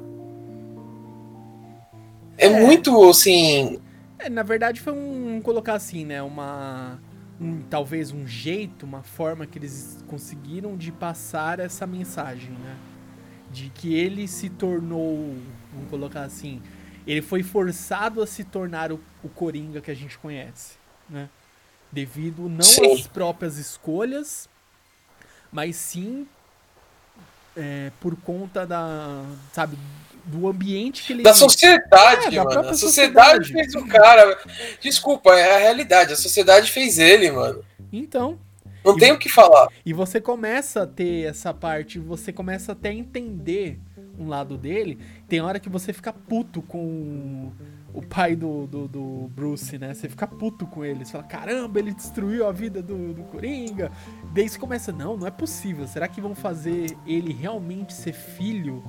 É, 2.36 2.46
É. 2.46 2.50
muito, 2.50 3.08
assim. 3.08 3.80
É, 4.18 4.28
na 4.28 4.42
verdade 4.42 4.80
foi 4.80 4.92
um, 4.92 5.40
colocar 5.42 5.74
assim, 5.74 6.04
né, 6.04 6.22
uma 6.22 7.00
um- 7.40 7.62
talvez 7.62 8.12
um 8.12 8.26
jeito, 8.26 8.86
uma 8.86 9.02
forma 9.02 9.46
que 9.46 9.58
eles 9.58 10.04
conseguiram 10.06 10.76
de 10.76 10.92
passar 10.92 11.58
essa 11.58 11.86
mensagem, 11.86 12.52
né? 12.52 12.76
De 13.50 13.70
que 13.70 13.94
ele 13.94 14.28
se 14.28 14.50
tornou, 14.50 15.36
vamos 15.72 15.90
colocar 15.90 16.22
assim, 16.22 16.62
ele 17.06 17.22
foi 17.22 17.42
forçado 17.42 18.22
a 18.22 18.26
se 18.26 18.44
tornar 18.44 18.92
o, 18.92 19.00
o 19.22 19.28
Coringa 19.28 19.80
que 19.80 19.90
a 19.90 19.94
gente 19.94 20.18
conhece, 20.18 20.76
né? 21.08 21.28
Devido 21.92 22.48
não 22.48 22.62
Sim. 22.62 22.92
às 22.94 23.06
próprias 23.06 23.58
escolhas, 23.58 24.48
mas 25.52 25.76
sim 25.76 26.26
é, 27.56 27.90
por 28.00 28.16
conta 28.16 28.66
da, 28.66 29.24
sabe, 29.52 29.78
do 30.24 30.48
ambiente 30.48 31.02
que 31.02 31.12
ele 31.12 31.22
Da 31.22 31.34
sociedade, 31.34 32.26
É, 32.26 32.30
da 32.30 32.36
mano. 32.38 32.50
própria 32.50 32.70
A 32.72 32.74
sociedade, 32.74 33.46
sociedade. 33.48 33.52
fez 33.52 33.74
o 33.74 33.86
cara. 33.86 34.38
Desculpa, 34.80 35.34
é 35.34 35.56
a 35.56 35.58
realidade. 35.58 36.12
A 36.12 36.16
sociedade 36.16 36.70
fez 36.70 36.98
ele, 36.98 37.30
mano. 37.30 37.62
Então, 37.92 38.38
Não 38.84 38.96
E- 38.96 39.00
tem 39.00 39.12
o 39.12 39.18
que 39.18 39.30
falar. 39.30 39.68
E 39.86 39.94
você 39.94 40.20
começa 40.20 40.82
a 40.82 40.86
ter 40.86 41.26
essa 41.26 41.54
parte, 41.54 41.98
você 41.98 42.30
começa 42.30 42.72
até 42.72 42.90
a 42.90 42.92
entender 42.92 43.78
um 44.18 44.28
lado 44.28 44.56
dele. 44.56 44.98
Tem 45.28 45.40
hora 45.40 45.58
que 45.58 45.68
você 45.68 45.92
fica 45.92 46.12
puto 46.12 46.62
com 46.62 47.50
o 47.92 48.02
pai 48.02 48.34
do, 48.34 48.66
do, 48.66 48.88
do 48.88 49.30
Bruce, 49.34 49.78
né? 49.78 49.94
Você 49.94 50.08
fica 50.08 50.26
puto 50.26 50.66
com 50.66 50.84
ele. 50.84 51.04
Você 51.04 51.12
fala, 51.12 51.24
caramba, 51.24 51.78
ele 51.78 51.92
destruiu 51.94 52.46
a 52.46 52.52
vida 52.52 52.82
do, 52.82 53.12
do 53.14 53.22
Coringa. 53.24 53.90
Daí 54.32 54.48
você 54.48 54.58
começa, 54.58 54.92
não, 54.92 55.16
não 55.16 55.26
é 55.26 55.30
possível. 55.30 55.86
Será 55.86 56.08
que 56.08 56.20
vão 56.20 56.34
fazer 56.34 56.96
ele 57.06 57.32
realmente 57.32 57.92
ser 57.92 58.12
filho, 58.12 58.82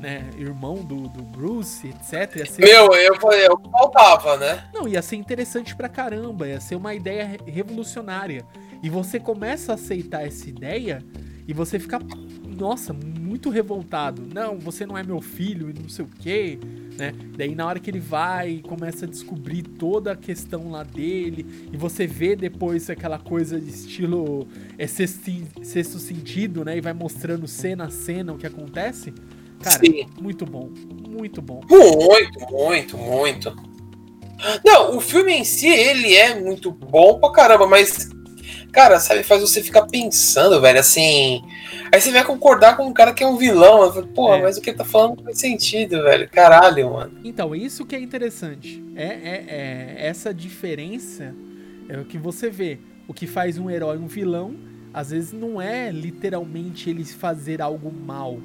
né? 0.00 0.28
Irmão 0.36 0.76
do, 0.84 1.08
do 1.08 1.22
Bruce, 1.22 1.86
etc. 1.88 2.36
Ia 2.36 2.46
ser 2.46 2.62
Meu, 2.62 2.92
eu 2.94 3.14
falei, 3.20 3.48
que 3.48 3.70
faltava, 3.70 4.36
né? 4.36 4.68
não, 4.74 4.86
ia 4.88 5.02
ser 5.02 5.16
interessante 5.16 5.74
pra 5.74 5.88
caramba, 5.88 6.46
ia 6.48 6.60
ser 6.60 6.74
uma 6.76 6.94
ideia 6.94 7.24
re- 7.26 7.38
revolucionária. 7.46 8.44
E 8.82 8.88
você 8.88 9.18
começa 9.18 9.72
a 9.72 9.74
aceitar 9.74 10.24
essa 10.26 10.48
ideia 10.48 11.02
e 11.48 11.52
você 11.52 11.78
fica, 11.78 11.98
nossa, 12.46 12.92
muito 13.38 13.50
revoltado. 13.50 14.22
Não, 14.34 14.58
você 14.58 14.84
não 14.84 14.98
é 14.98 15.04
meu 15.04 15.20
filho 15.20 15.70
e 15.70 15.80
não 15.80 15.88
sei 15.88 16.04
o 16.04 16.08
quê, 16.08 16.58
né? 16.98 17.14
Daí 17.36 17.54
na 17.54 17.64
hora 17.66 17.78
que 17.78 17.88
ele 17.88 18.00
vai 18.00 18.50
e 18.50 18.62
começa 18.62 19.04
a 19.04 19.08
descobrir 19.08 19.62
toda 19.62 20.12
a 20.12 20.16
questão 20.16 20.72
lá 20.72 20.82
dele, 20.82 21.46
e 21.72 21.76
você 21.76 22.04
vê 22.04 22.34
depois 22.34 22.90
aquela 22.90 23.18
coisa 23.18 23.60
de 23.60 23.70
estilo 23.70 24.48
é 24.76 24.88
sexto, 24.88 25.30
sexto 25.62 25.98
sentido, 26.00 26.64
né? 26.64 26.76
E 26.76 26.80
vai 26.80 26.92
mostrando 26.92 27.46
cena 27.46 27.84
a 27.84 27.90
cena 27.90 28.32
o 28.32 28.36
que 28.36 28.46
acontece. 28.46 29.14
Cara, 29.62 29.78
Sim. 29.78 30.06
muito 30.20 30.44
bom, 30.44 30.70
muito 31.08 31.40
bom. 31.40 31.60
Muito, 31.70 32.40
muito, 32.50 32.98
muito. 32.98 33.56
Não, 34.64 34.96
o 34.96 35.00
filme 35.00 35.32
em 35.32 35.44
si, 35.44 35.68
ele 35.68 36.14
é 36.14 36.40
muito 36.40 36.70
bom 36.70 37.18
pra 37.18 37.32
caramba, 37.32 37.66
mas, 37.66 38.08
cara, 38.72 38.98
sabe, 39.00 39.22
faz 39.22 39.40
você 39.40 39.62
ficar 39.62 39.86
pensando, 39.86 40.60
velho, 40.60 40.78
assim. 40.80 41.42
Aí 41.92 42.00
você 42.00 42.10
vai 42.12 42.24
concordar 42.24 42.76
com 42.76 42.86
um 42.86 42.92
cara 42.92 43.12
que 43.12 43.22
é 43.24 43.26
um 43.26 43.36
vilão. 43.36 43.82
Eu 43.82 43.92
falo, 43.92 44.06
Porra, 44.08 44.36
É. 44.36 44.42
mas 44.42 44.56
o 44.56 44.60
que 44.60 44.70
ele 44.70 44.76
tá 44.78 44.84
falando 44.84 45.16
não 45.18 45.24
faz 45.24 45.38
sentido, 45.38 46.02
velho. 46.02 46.28
Caralho, 46.30 46.92
mano. 46.92 47.12
Então, 47.24 47.54
isso 47.54 47.84
que 47.86 47.96
é 47.96 48.00
interessante. 48.00 48.82
É, 48.94 49.04
é- 49.04 49.44
é 49.48 50.06
essa 50.06 50.32
diferença 50.34 51.34
é 51.88 51.98
o 51.98 52.04
que 52.04 52.18
você 52.18 52.50
vê. 52.50 52.78
O 53.06 53.14
que 53.14 53.26
faz 53.26 53.56
um 53.58 53.70
herói 53.70 53.96
um 53.96 54.06
vilão, 54.06 54.54
às 54.92 55.10
vezes 55.10 55.32
não 55.32 55.60
é 55.60 55.90
literalmente 55.90 56.90
ele 56.90 57.04
fazer 57.04 57.62
algo 57.62 57.90
mal. 57.92 58.38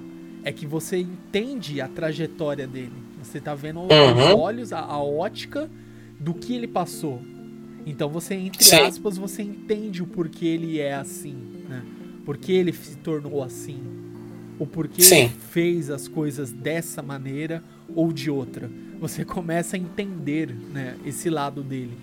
É 0.46 0.52
que 0.52 0.66
você 0.66 0.98
entende 0.98 1.80
a 1.82 1.88
trajetória 1.88 2.66
dele. 2.68 2.94
Você 3.22 3.40
tá 3.40 3.56
vendo 3.56 3.82
os 3.82 3.90
Uhum. 3.92 4.40
olhos, 4.40 4.72
a, 4.74 4.80
a 4.80 5.02
ótica 5.02 5.70
do 6.20 6.34
que 6.34 6.56
ele 6.56 6.68
passou. 6.68 7.22
Então 7.86 8.10
você, 8.10 8.34
entre 8.36 8.64
Sim. 8.64 8.78
aspas, 8.78 9.18
você 9.18 9.42
entende 9.42 10.02
o 10.02 10.08
porquê 10.08 10.46
ele 10.46 10.80
é 10.80 10.94
assim, 10.94 11.36
né? 11.68 11.84
Por 12.26 12.38
que 12.38 12.52
ele 12.52 12.72
se 12.72 12.96
tornou 12.98 13.44
assim. 13.44 13.82
O 14.58 14.66
porquê 14.66 15.02
Sim. 15.02 15.16
ele 15.16 15.34
fez 15.52 15.90
as 15.90 16.08
coisas 16.08 16.52
dessa 16.52 17.02
maneira 17.02 17.62
ou 17.94 18.14
de 18.14 18.30
outra. 18.32 18.70
Você 19.00 19.26
começa 19.26 19.76
a 19.76 19.80
entender, 19.80 20.56
né, 20.72 20.96
esse 21.06 21.30
lado 21.30 21.62
dele. 21.62 21.98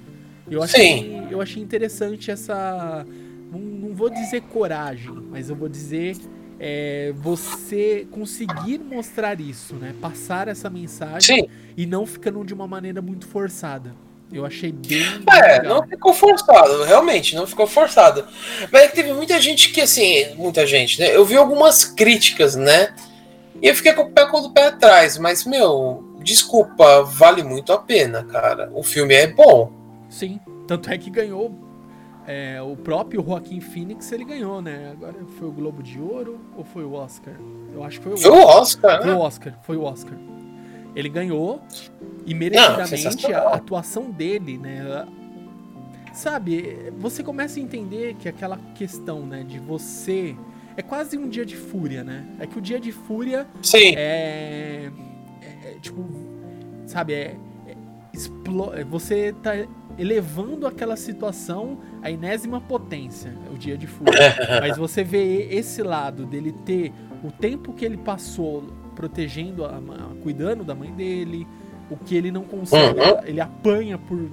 Eu 0.51 0.63
achei, 0.63 1.23
eu 1.31 1.41
achei 1.41 1.63
interessante 1.63 2.31
essa. 2.31 3.07
Não, 3.51 3.59
não 3.59 3.95
vou 3.95 4.11
dizer 4.11 4.43
coragem, 4.43 5.13
mas 5.31 5.49
eu 5.49 5.57
vou 5.57 5.69
dizer 5.69 6.17
é, 6.59 7.15
você 7.17 8.07
conseguir 8.11 8.79
mostrar 8.79 9.41
isso, 9.41 9.75
né? 9.77 9.95
Passar 9.99 10.47
essa 10.47 10.69
mensagem 10.69 11.45
Sim. 11.45 11.49
e 11.75 11.87
não 11.87 12.05
ficando 12.05 12.45
de 12.45 12.53
uma 12.53 12.69
maneira 12.69 13.01
muito 13.01 13.27
forçada. 13.27 13.95
Eu 14.33 14.47
achei 14.47 14.71
bem. 14.71 15.03
É, 15.29 15.59
legal. 15.59 15.81
não 15.81 15.89
ficou 15.89 16.13
forçado, 16.13 16.85
realmente, 16.85 17.35
não 17.35 17.47
ficou 17.47 17.67
forçado. 17.67 18.25
Mas 18.71 18.83
é 18.83 18.89
que 18.89 18.95
teve 18.95 19.13
muita 19.13 19.41
gente 19.41 19.73
que, 19.73 19.81
assim, 19.81 20.35
muita 20.37 20.67
gente, 20.67 21.01
né? 21.01 21.15
Eu 21.15 21.25
vi 21.25 21.37
algumas 21.37 21.85
críticas, 21.85 22.55
né? 22.55 22.95
E 23.61 23.67
eu 23.69 23.75
fiquei 23.75 23.93
com 23.93 24.03
o 24.03 24.11
pé 24.11 24.27
com 24.27 24.39
o 24.39 24.51
pé 24.53 24.67
atrás, 24.69 25.19
mas, 25.19 25.45
meu, 25.45 26.17
desculpa, 26.23 27.03
vale 27.03 27.43
muito 27.43 27.73
a 27.73 27.79
pena, 27.79 28.23
cara. 28.25 28.71
O 28.73 28.83
filme 28.83 29.15
é 29.15 29.27
bom. 29.27 29.73
Sim. 30.09 30.39
Tanto 30.67 30.91
é 30.91 30.97
que 30.97 31.11
ganhou. 31.11 31.53
é, 32.27 32.63
o 32.63 32.77
próprio 32.77 33.25
Joaquim 33.25 33.61
Phoenix 33.61 34.13
ele 34.13 34.25
ganhou, 34.25 34.63
né? 34.63 34.91
Agora 34.93 35.17
foi 35.39 35.49
o 35.49 35.53
Globo 35.53 35.83
de 35.83 36.01
Ouro 36.01 36.39
ou 36.57 36.63
foi 36.63 36.85
o 36.85 36.93
Oscar? 36.93 37.35
Eu 37.75 37.83
acho 37.83 37.99
que 37.99 38.05
foi 38.05 38.13
o 38.13 38.17
Foi 38.17 38.31
o 38.31 38.45
Oscar, 38.47 39.03
Foi 39.03 39.11
o 39.11 39.15
né? 39.15 39.21
Oscar, 39.21 39.59
foi 39.63 39.77
o 39.77 39.83
Oscar. 39.83 40.15
Ele 40.95 41.09
ganhou 41.09 41.61
e 42.27 42.35
merecidamente 42.35 42.89
sensacional. 43.03 43.49
a 43.49 43.55
atuação 43.57 44.11
dele, 44.11 44.59
né? 44.59 45.07
Sabe, 46.13 46.93
você 46.99 47.23
começa 47.23 47.61
a 47.61 47.63
entender 47.63 48.15
que 48.19 48.29
aquela 48.29 48.59
questão, 48.75 49.25
né, 49.25 49.45
de 49.47 49.59
você 49.61 50.35
é 50.77 50.83
quase 50.83 51.17
um 51.17 51.29
dia 51.29 51.47
de 51.47 51.57
fúria, 51.57 52.03
né? 52.03 52.25
É 52.41 52.47
que 52.47 52.59
o 52.59 52.61
dia 52.61 52.81
de 52.81 52.91
fúria 52.91 53.47
Sim, 53.63 53.95
é, 53.97 54.91
é- 55.41 55.69
é, 55.71 55.75
tipo, 55.81 56.05
sabe, 56.87 57.13
é, 57.15 57.37
é 57.69 57.77
explo- 58.13 58.75
é, 58.75 58.83
você 58.83 59.33
tá 59.41 59.53
elevando 59.97 60.67
aquela 60.67 60.97
situação 60.97 61.79
à 62.03 62.11
enésima 62.11 62.61
potência, 62.61 63.33
o 63.53 63.57
dia 63.57 63.77
de 63.79 63.87
fúria. 63.87 64.13
Mas 64.61 64.77
você 64.77 65.05
vê 65.05 65.47
esse 65.51 65.83
lado 65.83 66.27
dele 66.27 66.53
ter 66.65 66.93
o 67.23 67.31
tempo 67.31 67.73
que 67.73 67.85
ele 67.85 67.97
passou 67.99 68.65
protegendo, 69.01 69.65
a, 69.65 69.81
ma- 69.81 70.11
cuidando 70.23 70.63
da 70.63 70.75
mãe 70.75 70.91
dele, 70.93 71.47
o 71.91 71.97
que 71.97 72.15
ele 72.15 72.31
não 72.31 72.43
consegue, 72.43 73.01
Uhum. 73.01 73.21
ele 73.25 73.41
apanha 73.41 73.97
por, 73.97 74.31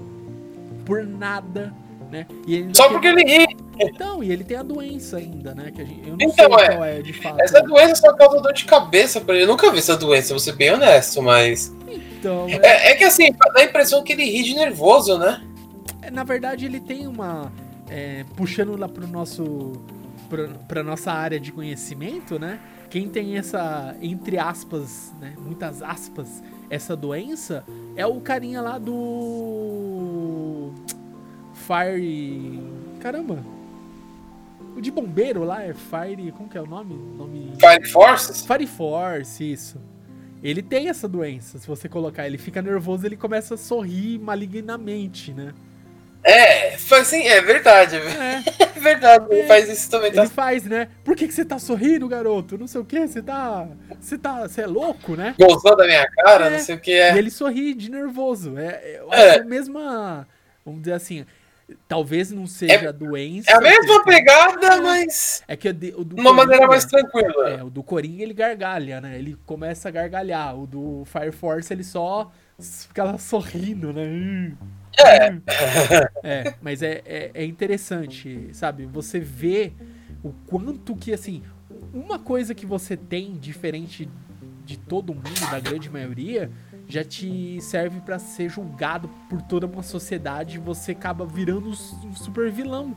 por 0.86 1.06
nada, 1.06 1.74
né? 2.12 2.26
E 2.46 2.68
só 2.74 2.84
tem- 2.84 2.92
porque 2.92 3.08
ele 3.08 3.24
ri. 3.24 3.48
Então, 3.80 4.22
e 4.24 4.30
ele 4.32 4.44
tem 4.44 4.58
a 4.58 4.64
doença 4.64 5.18
ainda, 5.18 5.56
né? 5.56 5.72
Que 5.74 5.82
a 5.82 5.86
gente, 5.86 6.02
eu 6.02 6.18
não 6.18 6.18
Então, 6.20 6.32
sei 6.34 6.66
é. 6.66 6.70
qual 6.76 6.84
é 6.86 7.02
de 7.02 7.14
fato. 7.14 7.40
Essa 7.42 7.62
doença 7.62 7.96
só 7.96 8.14
causa 8.14 8.42
dor 8.42 8.52
de 8.54 8.66
cabeça 8.66 9.22
pra 9.22 9.36
ele. 9.36 9.44
Eu 9.46 9.48
nunca 9.48 9.72
vi 9.72 9.78
essa 9.78 9.96
doença, 9.96 10.34
vou 10.34 10.40
ser 10.40 10.54
bem 10.56 10.72
honesto, 10.74 11.22
mas. 11.22 11.74
Então, 11.88 12.46
é- 12.50 12.60
É, 12.62 12.92
é 12.92 12.96
que 12.96 13.04
assim, 13.06 13.32
dá 13.54 13.62
a 13.62 13.64
impressão 13.64 14.04
que 14.04 14.12
ele 14.12 14.26
ri 14.26 14.44
de 14.44 14.54
nervoso, 14.54 15.18
né? 15.18 15.42
É, 16.02 16.12
Na 16.12 16.24
verdade, 16.26 16.66
ele 16.66 16.80
tem 16.82 17.08
uma. 17.08 17.52
é, 17.90 18.26
puxando 18.36 18.76
lá 18.78 18.90
pro 18.90 19.08
nosso. 19.08 19.72
Pra, 20.30 20.48
pra 20.68 20.84
nossa 20.84 21.10
área 21.14 21.40
de 21.40 21.54
conhecimento, 21.54 22.38
né? 22.38 22.60
Quem 22.90 23.10
tem 23.10 23.38
essa, 23.38 23.96
entre 24.02 24.38
aspas, 24.38 25.14
né? 25.20 25.36
Muitas 25.38 25.82
aspas, 25.82 26.42
essa 26.70 26.96
doença 26.96 27.66
é 27.96 28.06
o 28.06 28.22
carinha 28.22 28.62
lá 28.62 28.78
do. 28.78 30.72
Fire. 31.54 32.62
Caramba! 33.00 33.44
O 34.76 34.82
de 34.82 34.92
bombeiro 34.92 35.44
lá 35.44 35.64
é 35.64 35.74
Fire. 35.74 36.32
Como 36.32 36.48
que 36.48 36.58
é 36.58 36.62
o 36.62 36.68
nome? 36.68 36.96
nome... 37.18 37.54
Fire 37.60 37.90
Forces? 37.90 38.46
Fire 38.46 38.68
Force, 38.68 39.52
isso. 39.52 39.82
Ele 40.44 40.62
tem 40.62 40.88
essa 40.88 41.08
doença, 41.08 41.58
se 41.58 41.68
você 41.68 41.90
colocar. 41.90 42.28
Ele 42.28 42.38
fica 42.38 42.62
nervoso, 42.62 43.06
ele 43.06 43.18
começa 43.18 43.56
a 43.56 43.58
sorrir 43.58 44.20
malignamente, 44.20 45.34
né? 45.34 45.54
É, 46.30 46.78
foi 46.78 47.00
assim, 47.00 47.22
é 47.28 47.42
verdade. 47.42 47.96
É, 47.96 48.44
É 48.60 48.68
verdade, 48.80 49.26
ele 49.32 49.42
É. 49.42 49.48
faz 49.48 49.70
isso 49.70 49.90
também. 49.90 50.12
Tá? 50.12 50.22
ele 50.24 50.30
faz, 50.30 50.64
né? 50.64 50.90
Por 51.04 51.16
que, 51.16 51.28
que 51.28 51.34
você 51.34 51.46
tá 51.46 51.58
sorrindo, 51.58 52.08
garoto? 52.08 52.58
Não 52.58 52.68
sei 52.68 52.82
o 52.82 52.86
que, 52.86 53.08
você 53.08 53.22
tá. 53.22 53.68
Você 54.00 54.18
tá. 54.18 54.48
Você 54.48 54.62
é 54.62 54.68
louco, 54.68 55.16
né? 55.16 55.34
Gozando 55.40 55.78
da 55.78 55.86
minha 55.86 56.08
cara, 56.12 56.48
É. 56.48 56.50
não 56.52 56.60
sei 56.60 56.76
o 56.76 56.80
que 56.80 56.92
E 56.92 56.96
é. 57.00 57.18
ele 57.18 57.32
sorri 57.32 57.74
de 57.74 57.90
nervoso. 57.90 58.58
É, 58.58 59.00
É. 59.12 59.30
acho 59.32 59.40
a 59.42 59.44
mesma. 59.46 60.28
Vamos 60.66 60.82
dizer 60.82 60.94
assim. 60.94 61.26
Talvez 61.86 62.32
não 62.32 62.48
seja 62.48 62.74
é, 62.76 62.94
doença. 62.94 63.52
É 63.52 63.56
a 63.56 63.60
mesma 63.60 64.02
pegada, 64.04 64.68
é, 64.76 64.80
mas. 64.82 65.44
É 65.48 65.56
que 65.58 65.68
o, 65.68 65.74
do 65.74 66.16
uma 66.16 66.24
Coringa, 66.24 66.34
maneira 66.34 66.68
mais 66.68 66.86
tranquila. 66.86 67.50
É, 67.50 67.64
o 67.64 67.70
do 67.70 67.84
Coringa 67.84 68.24
ele 68.24 68.34
gargalha, 68.34 69.02
né? 69.02 69.18
Ele 69.18 69.36
começa 69.46 69.90
a 69.90 69.92
gargalhar. 69.92 70.58
O 70.58 70.66
do 70.66 71.04
Fire 71.06 71.32
Force 71.34 71.74
ele 71.74 71.84
só 71.84 72.32
fica 72.58 73.18
sorrindo, 73.18 73.92
né? 73.92 74.04
É. 74.06 74.52
é, 76.24 76.54
mas 76.62 76.82
é, 76.82 77.02
é, 77.06 77.32
é 77.34 77.46
interessante, 77.46 78.50
sabe? 78.54 78.86
Você 78.86 79.20
vê 79.20 79.74
o 80.24 80.32
quanto 80.48 80.96
que, 80.96 81.14
assim, 81.14 81.44
uma 81.94 82.20
coisa 82.20 82.54
que 82.56 82.66
você 82.66 82.98
tem 82.98 83.38
diferente 83.38 84.10
de 84.66 84.78
todo 84.78 85.14
mundo, 85.14 85.52
da 85.52 85.60
grande 85.60 85.90
maioria, 85.90 86.52
já 86.88 87.04
te 87.04 87.60
serve 87.62 88.02
para 88.02 88.20
ser 88.20 88.50
julgado 88.50 89.10
por 89.30 89.42
toda 89.42 89.66
uma 89.66 89.84
sociedade 89.84 90.56
e 90.58 90.60
você 90.60 90.92
acaba 90.92 91.26
virando 91.26 91.70
um 91.70 92.16
super 92.16 92.52
vilão. 92.52 92.96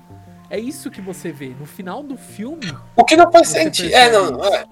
É 0.49 0.59
isso 0.59 0.91
que 0.91 1.01
você 1.01 1.31
vê. 1.31 1.55
No 1.59 1.65
final 1.67 2.03
do 2.03 2.17
filme. 2.17 2.77
O 2.97 3.05
que 3.05 3.17
não 3.17 3.31
faz 3.31 3.49
sentido. 3.49 3.95
É, 3.95 4.11
não. 4.11 4.45
É. 4.45 4.65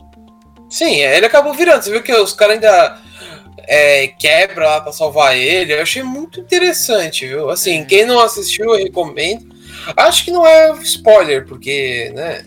Sim, 0.69 0.97
ele 0.97 1.27
acabou 1.27 1.55
virando. 1.55 1.83
Você 1.83 1.93
viu 1.93 2.03
que 2.03 2.13
os 2.13 2.33
caras 2.33 2.55
ainda 2.55 3.01
é, 3.69 4.09
quebra 4.09 4.67
lá 4.67 4.81
pra 4.81 4.93
salvar 4.93 5.37
ele. 5.37 5.75
Eu 5.75 5.83
achei 5.83 6.03
muito 6.03 6.41
interessante, 6.41 7.27
viu? 7.27 7.51
Assim, 7.51 7.83
é. 7.83 7.85
quem 7.85 8.07
não 8.07 8.19
assistiu, 8.19 8.65
eu 8.65 8.83
recomendo. 8.83 9.47
Acho 9.97 10.25
que 10.25 10.31
não 10.31 10.47
é 10.47 10.73
spoiler, 10.83 11.47
porque, 11.47 12.11
né? 12.15 12.45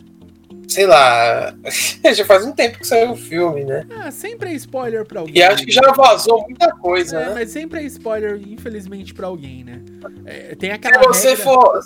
sei 0.72 0.86
lá, 0.86 1.54
já 2.16 2.26
faz 2.26 2.46
um 2.46 2.54
tempo 2.54 2.80
que 2.80 2.88
saiu 2.88 3.12
o 3.12 3.16
filme, 3.16 3.66
né? 3.66 3.86
Ah, 3.90 4.10
sempre 4.10 4.52
é 4.52 4.54
spoiler 4.54 5.06
pra 5.06 5.20
alguém. 5.20 5.38
E 5.38 5.44
acho 5.44 5.66
que 5.66 5.72
já 5.72 5.92
vazou 5.92 6.42
muita 6.44 6.72
coisa, 6.72 7.18
é, 7.18 7.26
né? 7.26 7.34
Mas 7.36 7.50
sempre 7.50 7.82
é 7.82 7.84
spoiler, 7.84 8.40
infelizmente, 8.48 9.14
pra 9.14 9.28
alguém, 9.28 9.64
né? 9.66 9.82
É, 10.26 10.56
tem 10.56 10.72
aquela 10.72 11.02
Se 11.02 11.08
você 11.08 11.30
regra... 11.30 11.44
for... 11.44 11.84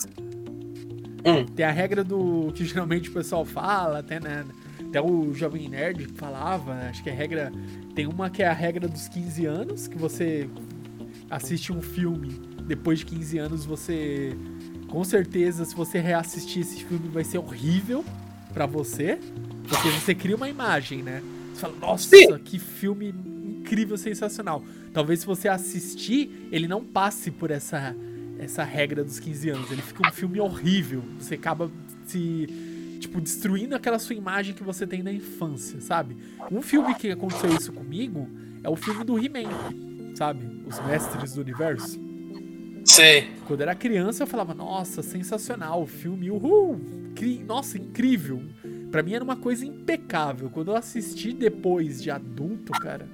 Hum. 1.25 1.45
Tem 1.45 1.65
a 1.65 1.71
regra 1.71 2.03
do 2.03 2.51
que 2.53 2.63
geralmente 2.63 3.09
o 3.09 3.13
pessoal 3.13 3.43
fala, 3.43 3.99
até, 3.99 4.19
né? 4.19 4.45
Até 4.95 5.01
o 5.05 5.33
Jovem 5.33 5.67
Nerd 5.67 6.07
falava, 6.15 6.71
acho 6.89 7.03
que 7.03 7.09
a 7.09 7.13
regra... 7.13 7.51
Tem 7.93 8.07
uma 8.07 8.29
que 8.29 8.41
é 8.41 8.47
a 8.47 8.53
regra 8.53 8.87
dos 8.87 9.09
15 9.09 9.45
anos, 9.45 9.87
que 9.89 9.97
você 9.97 10.49
assiste 11.29 11.73
um 11.73 11.81
filme, 11.81 12.39
depois 12.65 12.99
de 12.99 13.05
15 13.07 13.37
anos 13.37 13.65
você... 13.65 14.33
Com 14.87 15.03
certeza, 15.03 15.65
se 15.65 15.75
você 15.75 15.99
reassistir 15.99 16.61
esse 16.61 16.85
filme, 16.85 17.09
vai 17.09 17.25
ser 17.25 17.39
horrível 17.39 18.05
para 18.53 18.65
você, 18.65 19.19
porque 19.67 19.89
você 19.89 20.15
cria 20.15 20.37
uma 20.37 20.47
imagem, 20.47 21.03
né? 21.03 21.21
Você 21.53 21.59
fala, 21.59 21.75
nossa, 21.75 22.15
Sim. 22.15 22.37
que 22.37 22.57
filme 22.57 23.09
incrível, 23.09 23.97
sensacional. 23.97 24.63
Talvez 24.93 25.19
se 25.19 25.25
você 25.25 25.49
assistir, 25.49 26.47
ele 26.53 26.69
não 26.69 26.81
passe 26.81 27.31
por 27.31 27.51
essa 27.51 27.93
essa 28.39 28.63
regra 28.63 29.03
dos 29.03 29.19
15 29.19 29.49
anos. 29.49 29.71
Ele 29.71 29.81
fica 29.81 30.07
um 30.07 30.11
filme 30.11 30.39
horrível. 30.39 31.03
Você 31.19 31.35
acaba 31.35 31.69
se 32.05 32.74
tipo 33.05 33.21
destruindo 33.21 33.75
aquela 33.75 33.99
sua 33.99 34.15
imagem 34.15 34.53
que 34.53 34.63
você 34.63 34.85
tem 34.85 35.03
da 35.03 35.11
infância, 35.11 35.79
sabe? 35.79 36.17
Um 36.51 36.61
filme 36.61 36.93
que 36.95 37.11
aconteceu 37.11 37.53
isso 37.53 37.71
comigo 37.71 38.27
é 38.63 38.69
o 38.69 38.75
filme 38.75 39.03
do 39.03 39.17
He-Man, 39.17 39.49
sabe? 40.15 40.45
Os 40.65 40.79
Mestres 40.81 41.33
do 41.33 41.41
Universo. 41.41 41.99
Sim. 42.83 43.27
Quando 43.47 43.61
era 43.61 43.73
criança, 43.73 44.23
eu 44.23 44.27
falava, 44.27 44.53
nossa, 44.53 45.01
sensacional, 45.01 45.81
o 45.81 45.87
filme, 45.87 46.29
uhul, 46.29 46.79
nossa, 47.47 47.77
incrível. 47.77 48.41
Para 48.91 49.01
mim 49.01 49.13
era 49.13 49.23
uma 49.23 49.35
coisa 49.35 49.65
impecável. 49.65 50.49
Quando 50.49 50.71
eu 50.71 50.75
assisti 50.75 51.33
depois 51.33 52.01
de 52.01 52.11
adulto, 52.11 52.71
cara, 52.73 53.07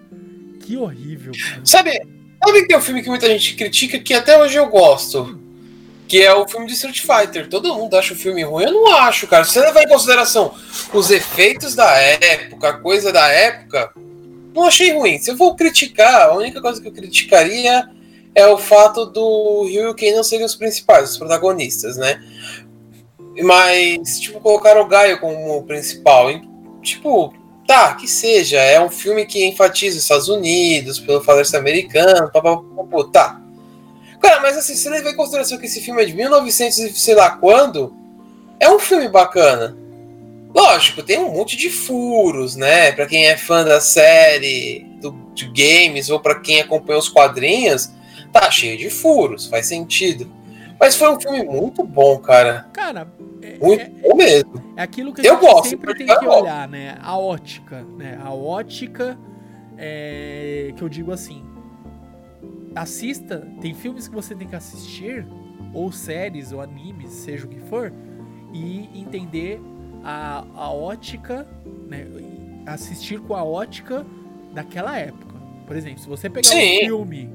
que 0.60 0.78
horrível. 0.78 1.34
Cara. 1.34 1.62
Sabe, 1.66 1.92
sabe 2.44 2.62
que 2.62 2.68
tem 2.68 2.78
um 2.78 2.82
filme 2.82 3.02
que 3.02 3.10
muita 3.10 3.28
gente 3.28 3.56
critica 3.56 4.00
que 4.00 4.14
até 4.14 4.38
hoje 4.38 4.58
eu 4.58 4.68
gosto? 4.68 5.41
Que 6.12 6.22
é 6.22 6.34
o 6.34 6.46
filme 6.46 6.68
de 6.68 6.74
Street 6.74 7.00
Fighter. 7.00 7.48
Todo 7.48 7.74
mundo 7.74 7.96
acha 7.96 8.14
o 8.14 8.18
filme 8.18 8.44
ruim. 8.44 8.66
Eu 8.66 8.74
não 8.74 8.94
acho, 8.96 9.26
cara. 9.28 9.46
Se 9.46 9.54
você 9.54 9.62
levar 9.62 9.84
em 9.84 9.88
consideração 9.88 10.54
os 10.94 11.10
efeitos 11.10 11.74
da 11.74 11.90
época, 11.96 12.68
a 12.68 12.74
coisa 12.74 13.14
da 13.14 13.30
época, 13.30 13.94
não 14.54 14.66
achei 14.66 14.92
ruim. 14.92 15.18
Se 15.20 15.32
eu 15.32 15.38
vou 15.38 15.56
criticar, 15.56 16.24
a 16.24 16.36
única 16.36 16.62
coisa 16.62 16.82
que 16.82 16.88
eu 16.90 16.92
criticaria 16.92 17.90
é 18.36 18.46
o 18.46 18.58
fato 18.58 19.06
do 19.06 19.64
Ryu 19.64 19.92
e 19.92 19.94
Ken 19.94 20.14
não 20.14 20.22
serem 20.22 20.46
os 20.46 20.54
principais, 20.54 21.12
os 21.12 21.18
protagonistas, 21.18 21.96
né? 21.96 22.22
Mas, 23.42 24.20
tipo, 24.20 24.42
colocaram 24.42 24.82
o 24.82 24.88
Gaio 24.90 25.18
como 25.18 25.64
principal. 25.64 26.28
Tipo, 26.82 27.34
tá, 27.66 27.94
que 27.94 28.06
seja. 28.06 28.60
É 28.60 28.82
um 28.82 28.90
filme 28.90 29.26
que 29.26 29.46
enfatiza 29.46 29.96
os 29.96 30.04
Estados 30.04 30.28
Unidos, 30.28 31.00
pelo 31.00 31.22
falarse 31.22 31.56
americano, 31.56 32.30
papapá, 32.30 32.62
tá. 33.14 33.41
Cara, 34.22 34.40
mas 34.40 34.58
assim, 34.58 34.76
se 34.76 34.88
levar 34.88 35.10
em 35.10 35.16
consideração 35.16 35.58
que 35.58 35.66
esse 35.66 35.82
filme 35.82 36.02
é 36.02 36.06
de 36.06 36.14
1900 36.14 36.78
e 36.78 36.94
sei 36.94 37.16
lá 37.16 37.32
quando, 37.32 37.96
é 38.60 38.70
um 38.70 38.80
filme 38.80 39.08
bacana. 39.08 39.76
Lógico, 40.54 41.02
tem 41.02 41.18
um 41.18 41.32
monte 41.34 41.56
de 41.56 41.70
furos, 41.70 42.56
né? 42.56 42.92
Pra 42.92 43.06
quem 43.06 43.26
é 43.26 43.38
fã 43.38 43.64
da 43.64 43.80
série, 43.80 44.86
do, 45.02 45.12
de 45.34 45.48
games, 45.48 46.10
ou 46.10 46.20
para 46.20 46.40
quem 46.40 46.60
acompanha 46.60 47.00
os 47.00 47.10
quadrinhos, 47.10 47.90
tá 48.32 48.52
cheio 48.52 48.78
de 48.78 48.90
furos, 48.90 49.48
faz 49.48 49.68
sentido. 49.68 50.32
Mas 50.80 50.96
foi 50.96 51.10
um 51.10 51.20
filme 51.20 51.44
muito 51.44 51.84
bom, 51.84 52.18
cara. 52.18 52.68
Cara, 52.74 53.08
é, 53.42 53.58
muito 53.60 53.82
é, 53.82 53.86
bom 53.86 54.16
mesmo. 54.16 54.74
É 54.76 54.82
aquilo 54.82 55.14
que 55.14 55.26
eu 55.26 55.38
gosto, 55.38 55.70
sempre 55.70 55.96
tem 55.96 56.08
que 56.08 56.26
olhar, 56.26 56.68
né? 56.68 56.98
A 57.02 57.18
ótica, 57.18 57.86
né? 57.98 58.20
A 58.22 58.34
ótica 58.34 59.18
é, 59.78 60.74
que 60.76 60.82
eu 60.82 60.90
digo 60.90 61.12
assim. 61.12 61.44
Assista, 62.76 63.48
tem 63.60 63.74
filmes 63.74 64.08
que 64.08 64.16
você 64.16 64.34
tem 64.34 64.48
que 64.48 64.56
assistir, 64.56 65.26
ou 65.74 65.92
séries, 65.92 66.52
ou 66.52 66.62
animes, 66.62 67.10
seja 67.10 67.46
o 67.46 67.50
que 67.50 67.60
for, 67.60 67.92
e 68.54 68.90
entender 69.00 69.62
a, 70.04 70.46
a 70.56 70.72
ótica, 70.72 71.48
né? 71.88 72.08
Assistir 72.66 73.20
com 73.20 73.36
a 73.36 73.44
ótica 73.44 74.06
daquela 74.54 74.98
época. 74.98 75.36
Por 75.66 75.76
exemplo, 75.76 76.00
se 76.00 76.08
você 76.08 76.30
pegar 76.30 76.50
Sim. 76.50 76.78
um 76.78 76.80
filme, 76.80 77.30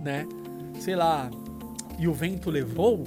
né? 0.00 0.26
Sei 0.78 0.96
lá, 0.96 1.30
e 1.98 2.08
o 2.08 2.12
vento 2.12 2.50
levou, 2.50 3.04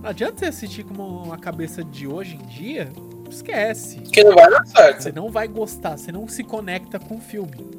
não 0.00 0.10
adianta 0.10 0.38
você 0.38 0.46
assistir 0.46 0.84
com 0.84 0.94
uma 0.94 1.38
cabeça 1.38 1.82
de 1.82 2.06
hoje 2.06 2.36
em 2.36 2.46
dia, 2.46 2.88
esquece. 3.30 4.00
Que 4.00 4.22
não 4.22 4.34
vai 4.34 4.50
dar 4.50 4.66
certo. 4.66 5.02
Você 5.02 5.12
não 5.12 5.30
vai 5.30 5.48
gostar, 5.48 5.96
você 5.96 6.12
não 6.12 6.28
se 6.28 6.44
conecta 6.44 6.98
com 6.98 7.16
o 7.16 7.20
filme. 7.20 7.77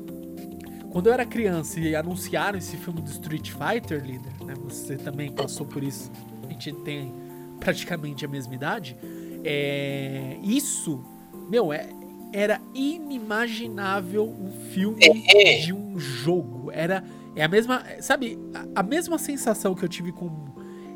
Quando 0.91 1.07
eu 1.07 1.13
era 1.13 1.25
criança 1.25 1.79
e 1.79 1.95
anunciaram 1.95 2.57
esse 2.57 2.75
filme 2.77 3.01
do 3.01 3.09
Street 3.09 3.51
Fighter, 3.51 4.03
líder, 4.03 4.33
né? 4.43 4.53
Você 4.63 4.95
também 4.97 5.31
passou 5.31 5.65
por 5.65 5.83
isso. 5.83 6.11
A 6.43 6.51
gente 6.51 6.73
tem 6.73 7.13
praticamente 7.59 8.25
a 8.25 8.27
mesma 8.27 8.55
idade. 8.55 8.97
É, 9.43 10.37
isso, 10.41 11.03
meu, 11.49 11.71
é, 11.71 11.89
era 12.33 12.59
inimaginável 12.73 14.27
um 14.27 14.51
filme 14.71 15.23
é. 15.35 15.59
de 15.59 15.73
um 15.73 15.97
jogo. 15.99 16.71
Era 16.71 17.03
é 17.35 17.43
a 17.43 17.47
mesma, 17.47 17.83
sabe, 18.01 18.37
a, 18.53 18.81
a 18.81 18.83
mesma 18.83 19.17
sensação 19.17 19.75
que 19.75 19.83
eu 19.83 19.89
tive 19.89 20.11
com 20.11 20.29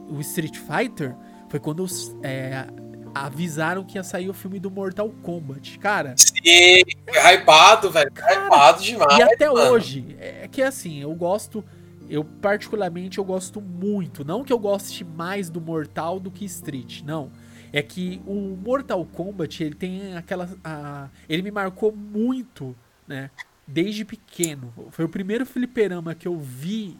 o 0.09 0.19
Street 0.21 0.57
Fighter 0.57 1.15
foi 1.47 1.59
quando 1.59 1.85
é, 2.23 2.67
avisaram 3.13 3.83
que 3.83 3.97
ia 3.97 4.03
sair 4.03 4.29
o 4.29 4.33
filme 4.33 4.59
do 4.59 4.71
Mortal 4.71 5.09
Kombat. 5.21 5.79
Cara. 5.79 6.15
Sim, 6.17 6.83
hypado, 7.07 7.89
velho. 7.89 8.11
Cara, 8.11 8.45
hypado 8.45 8.81
demais. 8.81 9.17
E 9.17 9.21
até 9.21 9.47
mano. 9.47 9.71
hoje. 9.71 10.15
É 10.19 10.47
que 10.51 10.61
assim, 10.61 11.01
eu 11.01 11.13
gosto. 11.13 11.63
Eu, 12.09 12.23
particularmente, 12.23 13.17
eu 13.17 13.23
gosto 13.23 13.61
muito. 13.61 14.25
Não 14.25 14.43
que 14.43 14.51
eu 14.51 14.59
goste 14.59 15.03
mais 15.03 15.49
do 15.49 15.61
Mortal 15.61 16.19
do 16.19 16.29
que 16.29 16.45
Street. 16.45 17.01
Não. 17.03 17.31
É 17.71 17.81
que 17.81 18.21
o 18.27 18.55
Mortal 18.63 19.03
Kombat, 19.05 19.63
ele 19.63 19.75
tem 19.75 20.15
aquela. 20.15 20.49
A, 20.63 21.09
ele 21.27 21.41
me 21.41 21.51
marcou 21.51 21.91
muito, 21.91 22.75
né? 23.07 23.31
desde 23.67 24.05
pequeno. 24.05 24.73
Foi 24.91 25.05
o 25.05 25.09
primeiro 25.09 25.45
fliperama 25.45 26.13
que 26.13 26.27
eu 26.27 26.37
vi 26.37 26.97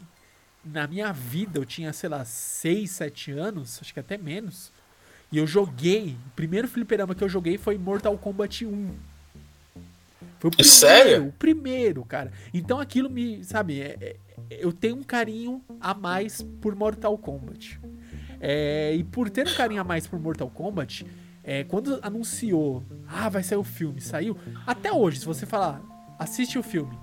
na 0.64 0.86
minha 0.86 1.12
vida. 1.12 1.58
Eu 1.58 1.64
tinha, 1.64 1.92
sei 1.92 2.08
lá, 2.08 2.24
6, 2.24 2.90
7 2.90 3.32
anos, 3.32 3.78
acho 3.80 3.92
que 3.92 4.00
até 4.00 4.16
menos. 4.16 4.72
E 5.34 5.38
eu 5.38 5.48
joguei. 5.48 6.16
O 6.28 6.30
primeiro 6.36 6.68
fliperama 6.68 7.12
que 7.12 7.24
eu 7.24 7.28
joguei 7.28 7.58
foi 7.58 7.76
Mortal 7.76 8.16
Kombat 8.16 8.64
1. 8.64 8.88
Foi 10.38 10.48
o 10.48 10.50
primeiro, 10.52 10.64
Sério? 10.64 11.26
O 11.26 11.32
primeiro, 11.32 12.04
cara. 12.04 12.30
Então 12.52 12.78
aquilo 12.78 13.10
me, 13.10 13.42
sabe, 13.42 13.80
é, 13.80 13.96
é, 14.00 14.16
eu 14.48 14.72
tenho 14.72 14.94
um 14.94 15.02
carinho 15.02 15.60
a 15.80 15.92
mais 15.92 16.40
por 16.60 16.76
Mortal 16.76 17.18
Kombat. 17.18 17.80
É, 18.40 18.94
e 18.94 19.02
por 19.02 19.28
ter 19.28 19.48
um 19.48 19.54
carinho 19.54 19.80
a 19.80 19.84
mais 19.84 20.06
por 20.06 20.20
Mortal 20.20 20.48
Kombat, 20.48 21.04
é, 21.42 21.64
quando 21.64 21.98
anunciou, 22.00 22.84
ah, 23.08 23.28
vai 23.28 23.42
sair 23.42 23.58
o 23.58 23.64
filme, 23.64 24.00
saiu. 24.00 24.36
Até 24.64 24.92
hoje, 24.92 25.18
se 25.18 25.26
você 25.26 25.44
falar, 25.44 25.82
assiste 26.16 26.60
o 26.60 26.62
filme. 26.62 26.96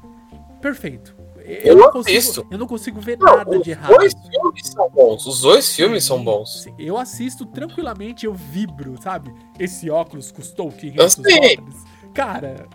Perfeito. 0.61 1.13
Eu, 1.45 1.73
eu 1.73 1.77
não 1.77 1.91
consigo, 1.91 2.17
assisto. 2.17 2.47
Eu 2.49 2.57
não 2.57 2.67
consigo 2.67 2.99
ver 2.99 3.17
não, 3.17 3.37
nada 3.37 3.59
de 3.59 3.71
errado. 3.71 3.91
Os 3.91 3.97
dois 3.97 4.13
filmes 4.13 4.67
são 4.67 4.89
bons. 4.89 5.25
Os 5.25 5.41
dois 5.41 5.75
filmes 5.75 6.03
são 6.03 6.23
bons. 6.23 6.67
Eu 6.77 6.97
assisto 6.97 7.45
tranquilamente, 7.45 8.25
eu 8.25 8.33
vibro, 8.33 8.95
sabe? 9.01 9.33
Esse 9.59 9.89
óculos 9.89 10.31
custou 10.31 10.71
500 10.71 11.15
dólares. 11.15 11.85
Cara. 12.13 12.67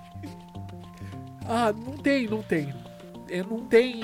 Ah, 1.46 1.72
não 1.72 1.96
tem, 1.96 2.26
não 2.26 2.42
tem. 2.42 2.74
Não 3.48 3.60
tem 3.60 4.00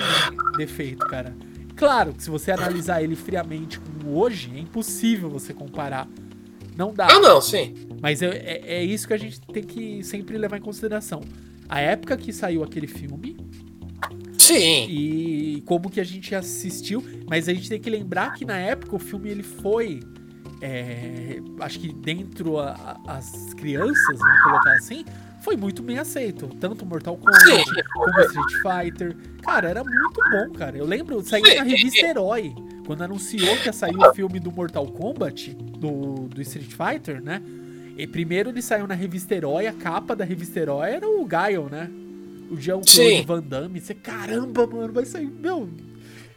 defeito, 0.56 1.06
cara. 1.06 1.34
claro 1.76 2.12
que 2.12 2.22
se 2.22 2.30
você 2.30 2.50
analisar 2.50 3.02
ele 3.02 3.14
friamente 3.14 3.78
com 3.78 4.14
hoje, 4.14 4.52
é 4.54 4.58
impossível 4.58 5.30
você 5.30 5.54
comparar. 5.54 6.08
Não 6.76 6.92
dá. 6.92 7.06
Ah, 7.10 7.20
não, 7.20 7.40
sim. 7.40 7.74
Mas 8.00 8.22
é, 8.22 8.28
é, 8.28 8.74
é 8.76 8.84
isso 8.84 9.06
que 9.06 9.14
a 9.14 9.18
gente 9.18 9.40
tem 9.40 9.62
que 9.62 10.02
sempre 10.02 10.36
levar 10.38 10.56
em 10.56 10.60
consideração. 10.60 11.20
A 11.68 11.80
época 11.80 12.16
que 12.16 12.32
saiu 12.32 12.62
aquele 12.62 12.86
filme 12.86 13.36
Sim. 14.43 14.86
e 14.90 15.62
como 15.66 15.88
que 15.90 16.01
a 16.01 16.05
gente 16.05 16.34
assistiu. 16.34 17.03
Mas 17.28 17.49
a 17.49 17.55
gente 17.55 17.68
tem 17.68 17.80
que 17.80 17.88
lembrar 17.90 18.34
que 18.34 18.45
na 18.45 18.57
época 18.59 18.97
o 18.97 18.99
filme 18.99 19.30
ele 19.30 19.43
foi. 19.43 20.01
é, 20.64 21.40
acho 21.61 21.80
que 21.80 21.93
dentro 21.93 22.59
a- 22.61 22.70
a- 23.07 23.14
as 23.16 23.53
crianças, 23.55 24.16
vamos 24.18 24.43
colocar 24.45 24.72
assim, 24.74 25.05
foi 25.43 25.57
muito 25.57 25.82
bem 25.82 25.99
aceito. 25.99 26.47
Tanto 26.61 26.86
Mortal 26.86 27.16
Kombat 27.16 27.45
Sim. 27.45 27.64
como 27.93 28.20
Street 28.20 28.62
Fighter. 28.62 29.16
Cara, 29.43 29.68
era 29.70 29.82
muito 29.82 30.20
bom, 30.30 30.53
cara. 30.57 30.76
Eu 30.78 30.86
lembro, 30.86 31.20
saiu 31.22 31.43
na 31.57 31.64
revista 31.64 32.07
Herói. 32.07 32.55
Quando 32.86 33.03
anunciou 33.03 33.57
que 33.57 33.66
ia 33.66 33.72
sair 33.72 33.97
o 33.97 34.14
filme 34.14 34.38
do 34.38 34.53
Mortal 34.53 34.86
Kombat, 34.86 35.53
do, 35.55 36.28
do 36.28 36.40
Street 36.43 36.70
Fighter, 36.70 37.20
né? 37.20 37.43
E 37.99 38.07
primeiro 38.07 38.51
ele 38.51 38.62
saiu 38.62 38.86
na 38.86 38.95
revista 38.95 39.34
Herói, 39.34 39.66
a 39.66 39.72
capa 39.72 40.14
da 40.14 40.24
revista 40.24 40.61
Herói 40.61 40.90
era 40.90 41.09
o 41.09 41.24
Gaio, 41.24 41.68
né? 41.68 41.90
O 42.53 42.61
Jean-Claude. 42.61 43.22
Van 43.26 43.42
Damme. 43.42 43.80
Você, 43.80 43.94
caramba, 43.94 44.66
mano, 44.66 44.92
vai 44.92 45.07
sair. 45.07 45.26
Meu, 45.26 45.70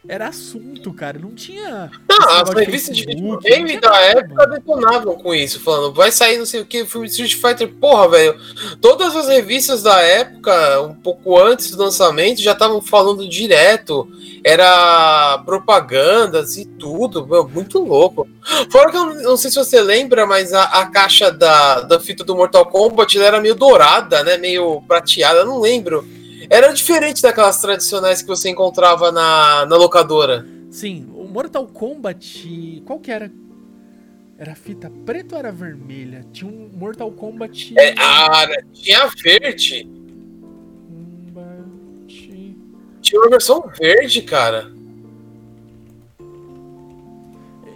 era 0.08 0.28
assunto, 0.28 0.94
cara. 0.94 1.20
Não 1.20 1.34
tinha. 1.34 1.92
Não, 2.08 2.18
esse 2.18 2.42
as 2.42 2.50
revistas 2.50 2.98
de 2.98 3.06
videogame 3.06 3.80
da 3.80 4.00
época 4.02 4.48
detonavam 4.48 5.16
com 5.16 5.34
isso, 5.34 5.60
falando, 5.60 5.94
vai 5.94 6.12
sair 6.12 6.38
não 6.38 6.46
sei 6.46 6.62
o 6.62 6.66
que, 6.66 6.82
o 6.82 6.88
filme 6.88 7.08
de 7.08 7.14
Street 7.14 7.36
Fighter, 7.36 7.74
porra, 7.80 8.10
velho. 8.10 8.40
Todas 8.82 9.16
as 9.16 9.28
revistas 9.28 9.84
da 9.84 10.00
época, 10.02 10.82
um 10.82 10.94
pouco 10.94 11.40
antes 11.40 11.72
do 11.72 11.84
lançamento, 11.84 12.42
já 12.42 12.52
estavam 12.52 12.82
falando 12.82 13.28
direto. 13.28 14.08
Era 14.44 15.40
propagandas 15.44 16.56
e 16.58 16.66
tudo, 16.66 17.26
meu, 17.26 17.48
muito 17.48 17.84
louco. 17.84 18.28
Fora 18.70 18.92
que 18.92 18.98
eu 18.98 19.16
não 19.24 19.38
sei 19.38 19.50
se 19.50 19.58
você 19.58 19.82
lembra, 19.82 20.28
mas 20.28 20.54
a, 20.54 20.64
a 20.64 20.86
caixa 20.86 21.32
da, 21.32 21.82
da 21.82 22.00
fita 22.00 22.24
do 22.24 22.36
Mortal 22.36 22.68
Kombat 22.68 23.20
era 23.20 23.42
meio 23.42 23.56
dourada, 23.56 24.24
né? 24.24 24.38
Meio 24.38 24.82
prateada, 24.88 25.44
não 25.44 25.60
lembro. 25.60 26.08
Era 26.50 26.74
diferente 26.74 27.22
daquelas 27.22 27.60
tradicionais 27.60 28.22
que 28.22 28.28
você 28.28 28.50
encontrava 28.50 29.12
na, 29.12 29.66
na 29.66 29.76
locadora. 29.76 30.46
Sim, 30.70 31.08
o 31.14 31.24
Mortal 31.26 31.68
Kombat. 31.68 32.84
Qual 32.86 33.00
que 33.00 33.12
era? 33.12 33.32
Era 34.38 34.54
fita 34.54 34.92
preta 35.06 35.36
ou 35.36 35.40
era 35.40 35.52
vermelha? 35.52 36.26
Tinha 36.34 36.52
um 36.52 36.70
Mortal 36.74 37.12
Kombat. 37.12 37.74
É, 37.78 37.96
ah, 37.98 38.46
tinha 38.74 39.10
verde. 39.24 39.88
Kombat. 41.34 42.58
Tinha 43.02 43.22
uma 43.22 43.30
versão 43.30 43.64
verde, 43.80 44.22
cara. 44.24 44.72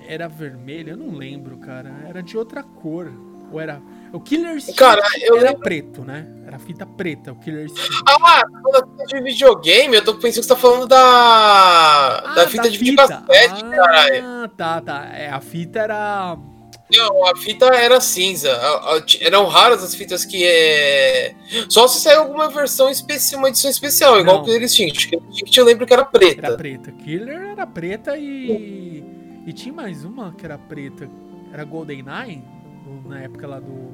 Era 0.07 0.27
vermelha? 0.27 0.91
Eu 0.91 0.97
não 0.97 1.15
lembro, 1.15 1.57
cara. 1.57 1.91
Era 2.07 2.23
de 2.23 2.35
outra 2.35 2.63
cor. 2.63 3.11
Ou 3.51 3.59
era. 3.61 3.81
O 4.11 4.19
Killer 4.19 4.55
Instinct 4.55 4.77
Cara, 4.79 5.01
eu 5.21 5.37
era 5.37 5.45
lembro- 5.49 5.59
preto, 5.61 6.03
né? 6.03 6.25
Era 6.47 6.57
fita 6.57 6.85
preta, 6.85 7.31
o 7.31 7.35
Killer 7.35 7.65
Instinct. 7.65 7.89
Ah, 8.07 8.41
quando 8.63 8.75
a 8.75 8.87
fita 8.87 9.05
de 9.05 9.23
videogame, 9.23 9.95
eu 9.95 10.03
tô 10.03 10.15
pensando 10.15 10.41
que 10.41 10.47
você 10.47 10.49
tá 10.49 10.55
falando 10.55 10.87
da. 10.87 12.23
Ah, 12.25 12.33
da 12.35 12.47
fita 12.47 12.69
de 12.69 12.77
videocassete, 12.77 13.63
ah, 13.63 13.69
caralho. 13.69 14.49
tá, 14.57 14.81
tá. 14.81 15.09
É, 15.13 15.29
a 15.29 15.39
fita 15.39 15.79
era. 15.79 16.37
Não, 16.91 17.23
a 17.27 17.35
fita 17.35 17.65
era 17.67 18.01
cinza. 18.01 18.51
A- 18.51 18.95
a- 18.95 19.03
eram 19.21 19.45
raras 19.45 19.83
as 19.83 19.93
fitas 19.93 20.25
que 20.25 20.43
é. 20.43 21.35
Só 21.69 21.87
se 21.87 22.01
saiu 22.01 22.21
alguma 22.21 22.49
versão 22.49 22.89
especial, 22.89 23.39
uma 23.41 23.49
edição 23.49 23.69
especial, 23.69 24.19
igual 24.19 24.37
Não. 24.37 24.41
o 24.41 24.45
Killer 24.45 24.63
Instinct. 24.63 25.07
Killer 25.07 25.23
Instinct 25.29 25.59
eu 25.59 25.65
lembro 25.65 25.85
que 25.85 25.93
era 25.93 26.01
Era 26.01 26.09
preta. 26.09 26.57
preta. 26.57 26.91
Killer 26.93 27.41
era 27.51 27.67
preta 27.67 28.17
e. 28.17 29.03
E 29.45 29.53
tinha 29.53 29.71
mais 29.73 30.03
uma 30.03 30.33
que 30.33 30.43
era 30.43 30.57
preta. 30.57 31.07
Era 31.53 31.63
GoldenEye? 31.63 32.37
do- 32.37 32.58
Na 33.09 33.21
época 33.21 33.47
lá 33.47 33.59
do. 33.59 33.89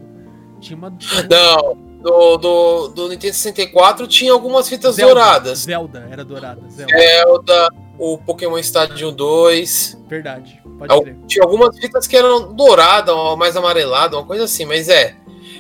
Tinha 0.59 0.77
uma. 0.77 0.89
Não, 0.89 1.77
do, 2.01 2.37
do, 2.37 2.87
do 2.89 3.09
Nintendo 3.09 3.33
64 3.33 4.07
tinha 4.07 4.33
algumas 4.33 4.67
fitas 4.67 4.95
Zelda, 4.95 5.13
douradas. 5.13 5.59
Zelda, 5.59 6.07
era 6.11 6.23
dourada. 6.23 6.61
Zelda. 6.69 6.97
Zelda, 6.97 7.69
o 7.97 8.17
Pokémon 8.17 8.57
Stadium 8.59 9.13
2. 9.13 10.03
Verdade. 10.07 10.61
Pode 10.77 10.91
Al-. 10.91 11.05
Tinha 11.27 11.43
algumas 11.43 11.79
fitas 11.79 12.05
que 12.05 12.17
eram 12.17 12.53
douradas, 12.53 13.15
ou 13.15 13.37
mais 13.37 13.55
amarelada, 13.55 14.17
uma 14.17 14.25
coisa 14.25 14.43
assim, 14.43 14.65
mas 14.65 14.89
é. 14.89 15.15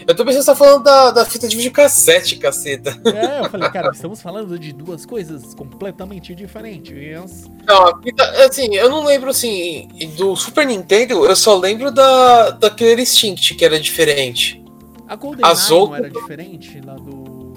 Eu 0.07 0.15
tô 0.15 0.23
pensando 0.23 0.39
que 0.39 0.45
você 0.45 0.51
tá 0.51 0.55
falando 0.55 0.83
da, 0.83 1.09
da 1.11 1.25
fita 1.25 1.47
de 1.47 1.55
videocassete, 1.55 2.35
caceta. 2.37 2.95
É, 3.05 3.39
eu 3.45 3.49
falei, 3.49 3.69
cara, 3.71 3.89
estamos 3.91 4.21
falando 4.21 4.59
de 4.59 4.71
duas 4.71 5.03
coisas 5.05 5.55
completamente 5.55 6.35
diferentes. 6.35 7.49
Não, 7.67 7.87
a 7.87 7.99
fita, 8.01 8.23
assim, 8.45 8.75
eu 8.75 8.87
não 8.87 9.03
lembro 9.03 9.31
assim, 9.31 9.87
do 10.15 10.35
Super 10.35 10.67
Nintendo, 10.67 11.25
eu 11.25 11.35
só 11.35 11.57
lembro 11.57 11.89
da, 11.91 12.51
da 12.51 12.69
Killer 12.69 12.99
Instinct, 12.99 13.55
que 13.55 13.65
era 13.65 13.79
diferente. 13.79 14.63
A 15.07 15.15
GoldenEye 15.15 15.51
As 15.51 15.69
não 15.69 15.77
outras- 15.79 15.99
era 16.05 16.09
diferente 16.11 16.81
lá 16.85 16.93
do. 16.95 17.53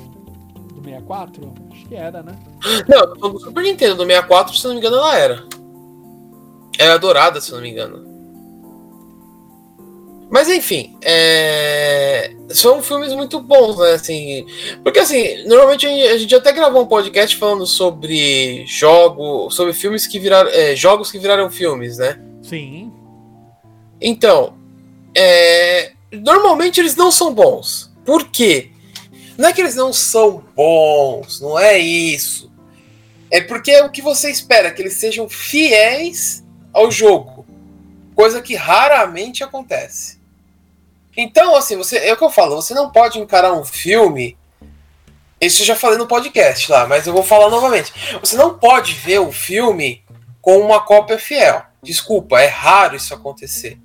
do 0.75 0.83
64? 0.83 1.55
Acho 1.71 1.87
que 1.87 1.95
era, 1.95 2.23
né? 2.23 2.35
Não, 2.89 2.99
eu 3.01 3.07
tô 3.09 3.17
falando 3.21 3.39
do 3.39 3.41
Super 3.45 3.63
Nintendo, 3.63 3.95
do 3.95 4.05
64, 4.07 4.57
se 4.57 4.65
não 4.65 4.73
me 4.73 4.79
engano, 4.81 4.97
ela 4.97 5.19
era. 5.19 5.45
Era 6.79 6.99
dourada, 6.99 7.41
se 7.43 7.53
não 7.53 7.61
me 7.61 7.71
engano. 7.71 8.08
Mas 10.31 10.49
enfim, 10.49 10.97
é, 11.03 12.31
são 12.51 12.83
filmes 12.83 13.15
muito 13.15 13.41
bons, 13.41 13.79
né? 13.79 13.93
Assim, 13.93 14.45
porque 14.83 14.99
assim, 14.99 15.45
normalmente 15.47 15.87
a 15.87 16.19
gente- 16.19 16.35
até 16.35 16.53
gravou 16.53 16.83
um 16.83 16.87
podcast 16.87 17.35
falando 17.37 17.67
sobre 17.67 18.67
jogo, 18.67 19.51
sobre 19.51 19.73
filmes 19.73 20.07
que 20.07 20.19
viraram, 20.19 20.51
é, 20.51 20.77
jogos 20.77 21.11
que 21.11 21.19
viraram 21.19 21.51
filmes, 21.51 21.97
né? 21.97 22.21
Sim. 22.43 22.93
Então, 24.01 24.55
é, 25.17 25.93
normalmente 26.13 26.79
eles 26.79 26.95
não 26.95 27.11
são 27.11 27.33
bons. 27.33 27.91
Por 28.05 28.29
quê? 28.29 28.71
Não 29.39 29.49
é 29.49 29.53
que 29.53 29.61
eles 29.63 29.77
não 29.77 29.93
são 29.93 30.45
bons, 30.55 31.41
não 31.41 31.59
é 31.59 31.79
isso. 31.79 32.53
É 33.31 33.41
porque 33.41 33.71
é 33.71 33.85
o 33.85 33.91
que 33.91 34.03
você 34.03 34.31
espera, 34.31 34.71
que 34.71 34.83
eles 34.83 34.95
sejam 34.95 35.29
fiéis 35.29 36.45
ao 36.73 36.91
jogo. 36.91 37.47
Coisa 38.15 38.43
que 38.43 38.55
raramente 38.55 39.45
acontece. 39.45 40.18
Então, 41.21 41.57
assim, 41.57 41.77
você, 41.77 41.99
é 41.99 42.13
o 42.13 42.17
que 42.17 42.23
eu 42.23 42.31
falo, 42.31 42.55
você 42.55 42.73
não 42.73 42.91
pode 42.91 43.19
encarar 43.19 43.53
um 43.53 43.65
filme. 43.65 44.39
Isso 45.41 45.63
eu 45.63 45.67
já 45.67 45.75
falei 45.75 45.99
no 45.99 46.07
podcast 46.07 46.71
lá, 46.71 46.87
mas 46.87 47.09
eu 47.09 47.13
vou 47.13 47.25
falar 47.25 47.51
novamente. 47.51 47.93
Você 48.21 48.37
não 48.37 48.57
pode 48.57 48.95
ver 48.95 49.19
o 49.19 49.33
filme 49.33 50.05
com 50.41 50.59
uma 50.59 50.81
cópia 50.81 51.19
fiel. 51.19 51.65
Desculpa, 51.83 52.41
é 52.41 52.47
raro 52.47 52.95
isso 52.95 53.13
acontecer. 53.13 53.81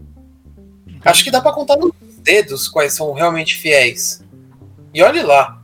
Acho 1.04 1.24
que 1.24 1.32
dá 1.32 1.42
pra 1.42 1.52
contar 1.52 1.76
nos 1.76 1.92
dedos 2.20 2.68
quais 2.68 2.94
são 2.94 3.12
realmente 3.14 3.56
fiéis. 3.56 4.24
E 4.94 5.02
olhe 5.02 5.24
lá. 5.24 5.60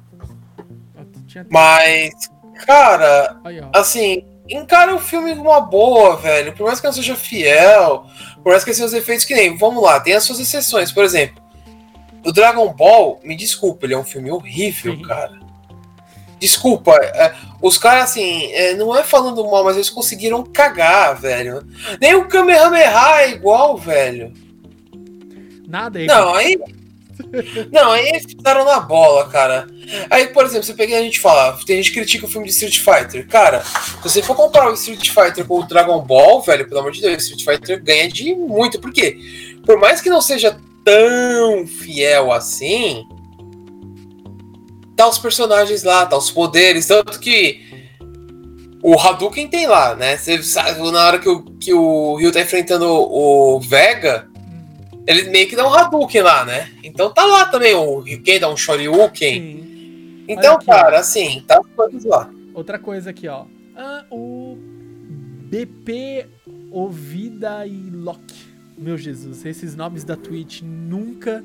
Mas, 1.52 2.14
cara, 2.66 3.40
assim, 3.72 4.26
encara 4.50 4.96
o 4.96 5.00
filme 5.00 5.36
com 5.36 5.44
uma 5.44 5.62
boa, 5.62 6.16
velho. 6.18 6.52
Por 6.54 6.66
mais 6.66 6.80
que 6.80 6.88
não 6.88 6.94
seja 6.94 7.16
fiel, 7.16 8.08
por 8.44 8.54
mais 8.54 8.64
que 8.64 8.74
seja 8.74 8.88
os 8.88 8.94
efeitos 8.94 9.24
que 9.24 9.36
nem. 9.36 9.56
Vamos 9.56 9.84
lá, 9.84 10.00
tem 10.00 10.16
as 10.16 10.24
suas 10.24 10.40
exceções. 10.40 10.92
Por 10.92 11.04
exemplo, 11.04 11.49
o 12.26 12.32
Dragon 12.32 12.72
Ball, 12.74 13.20
me 13.24 13.36
desculpa, 13.36 13.86
ele 13.86 13.94
é 13.94 13.98
um 13.98 14.04
filme 14.04 14.32
horrível, 14.32 14.96
Sim. 14.96 15.02
cara. 15.04 15.40
Desculpa, 16.40 16.96
é, 16.96 17.36
os 17.62 17.78
caras, 17.78 18.06
assim, 18.06 18.52
é, 18.54 18.74
não 18.76 18.96
é 18.96 19.04
falando 19.04 19.44
mal, 19.50 19.64
mas 19.64 19.76
eles 19.76 19.90
conseguiram 19.90 20.44
cagar, 20.44 21.20
velho. 21.20 21.66
Nem 22.00 22.16
o 22.16 22.28
Kamehameha 22.28 23.22
é 23.22 23.32
igual, 23.32 23.78
velho. 23.78 24.34
Nada 25.68 26.00
aí. 26.00 26.08
Não, 26.08 26.34
aí. 26.34 26.58
Não, 27.72 27.92
aí 27.92 28.08
eles 28.08 28.24
fizeram 28.24 28.64
na 28.64 28.80
bola, 28.80 29.28
cara. 29.28 29.68
Aí, 30.10 30.28
por 30.28 30.46
exemplo, 30.46 30.64
você 30.64 30.74
pega 30.74 30.94
e 30.94 30.96
a 30.96 31.02
gente 31.02 31.20
fala, 31.20 31.60
tem 31.66 31.76
gente 31.78 31.92
que 31.92 32.00
critica 32.00 32.26
o 32.26 32.30
filme 32.30 32.48
de 32.48 32.54
Street 32.54 32.80
Fighter. 32.80 33.28
Cara, 33.28 33.62
se 33.62 34.02
você 34.02 34.24
for 34.24 34.36
comparar 34.36 34.72
o 34.72 34.74
Street 34.76 35.10
Fighter 35.10 35.46
com 35.46 35.60
o 35.60 35.68
Dragon 35.68 36.00
Ball, 36.00 36.42
velho, 36.42 36.68
pelo 36.68 36.80
amor 36.80 36.92
de 36.92 37.02
Deus, 37.02 37.16
o 37.16 37.34
Street 37.34 37.44
Fighter 37.44 37.84
ganha 37.84 38.08
de 38.08 38.34
muito. 38.34 38.80
Por 38.80 38.94
quê? 38.94 39.20
Por 39.66 39.78
mais 39.78 40.00
que 40.00 40.10
não 40.10 40.22
seja 40.22 40.58
tão 40.90 41.68
fiel 41.68 42.32
assim, 42.32 43.08
tá 44.96 45.08
os 45.08 45.20
personagens 45.20 45.84
lá, 45.84 46.06
tá 46.08 46.18
os 46.18 46.32
poderes, 46.32 46.88
tanto 46.88 47.20
que 47.20 47.62
o 48.82 49.00
Hadouken 49.00 49.48
tem 49.48 49.68
lá, 49.68 49.96
né? 49.96 50.18
Você 50.18 50.42
sabe, 50.42 50.80
na 50.92 51.06
hora 51.06 51.20
que 51.20 51.30
o, 51.30 51.44
que 51.44 51.74
o 51.74 52.16
Ryu 52.16 52.32
tá 52.32 52.42
enfrentando 52.42 52.88
o 52.88 53.60
Vega, 53.60 54.28
ele 55.06 55.30
meio 55.30 55.48
que 55.48 55.56
dá 55.56 55.68
um 55.68 55.74
Hadouken 55.74 56.22
lá, 56.22 56.44
né? 56.44 56.72
Então 56.84 57.14
tá 57.14 57.24
lá 57.24 57.46
também 57.46 57.76
o 57.76 58.04
quem 58.24 58.40
dá 58.40 58.50
um 58.50 58.58
Shoryuken. 58.58 59.42
Sim. 59.42 60.26
Então, 60.28 60.56
aqui, 60.56 60.66
ó. 60.70 60.74
cara, 60.74 61.00
assim, 61.00 61.44
tá 61.48 61.62
todos 61.76 62.04
lá. 62.06 62.30
Outra 62.54 62.80
coisa 62.80 63.10
aqui, 63.10 63.28
ó. 63.28 63.46
Ah, 63.76 64.06
o 64.12 64.58
BP 65.50 66.28
Ovida 66.72 67.66
e 67.66 67.90
Loki. 67.92 68.49
Meu 68.80 68.98
Jesus, 68.98 69.46
esses 69.46 69.76
nomes 69.76 70.06
da 70.06 70.16
Twitch 70.16 70.62
nunca 70.62 71.44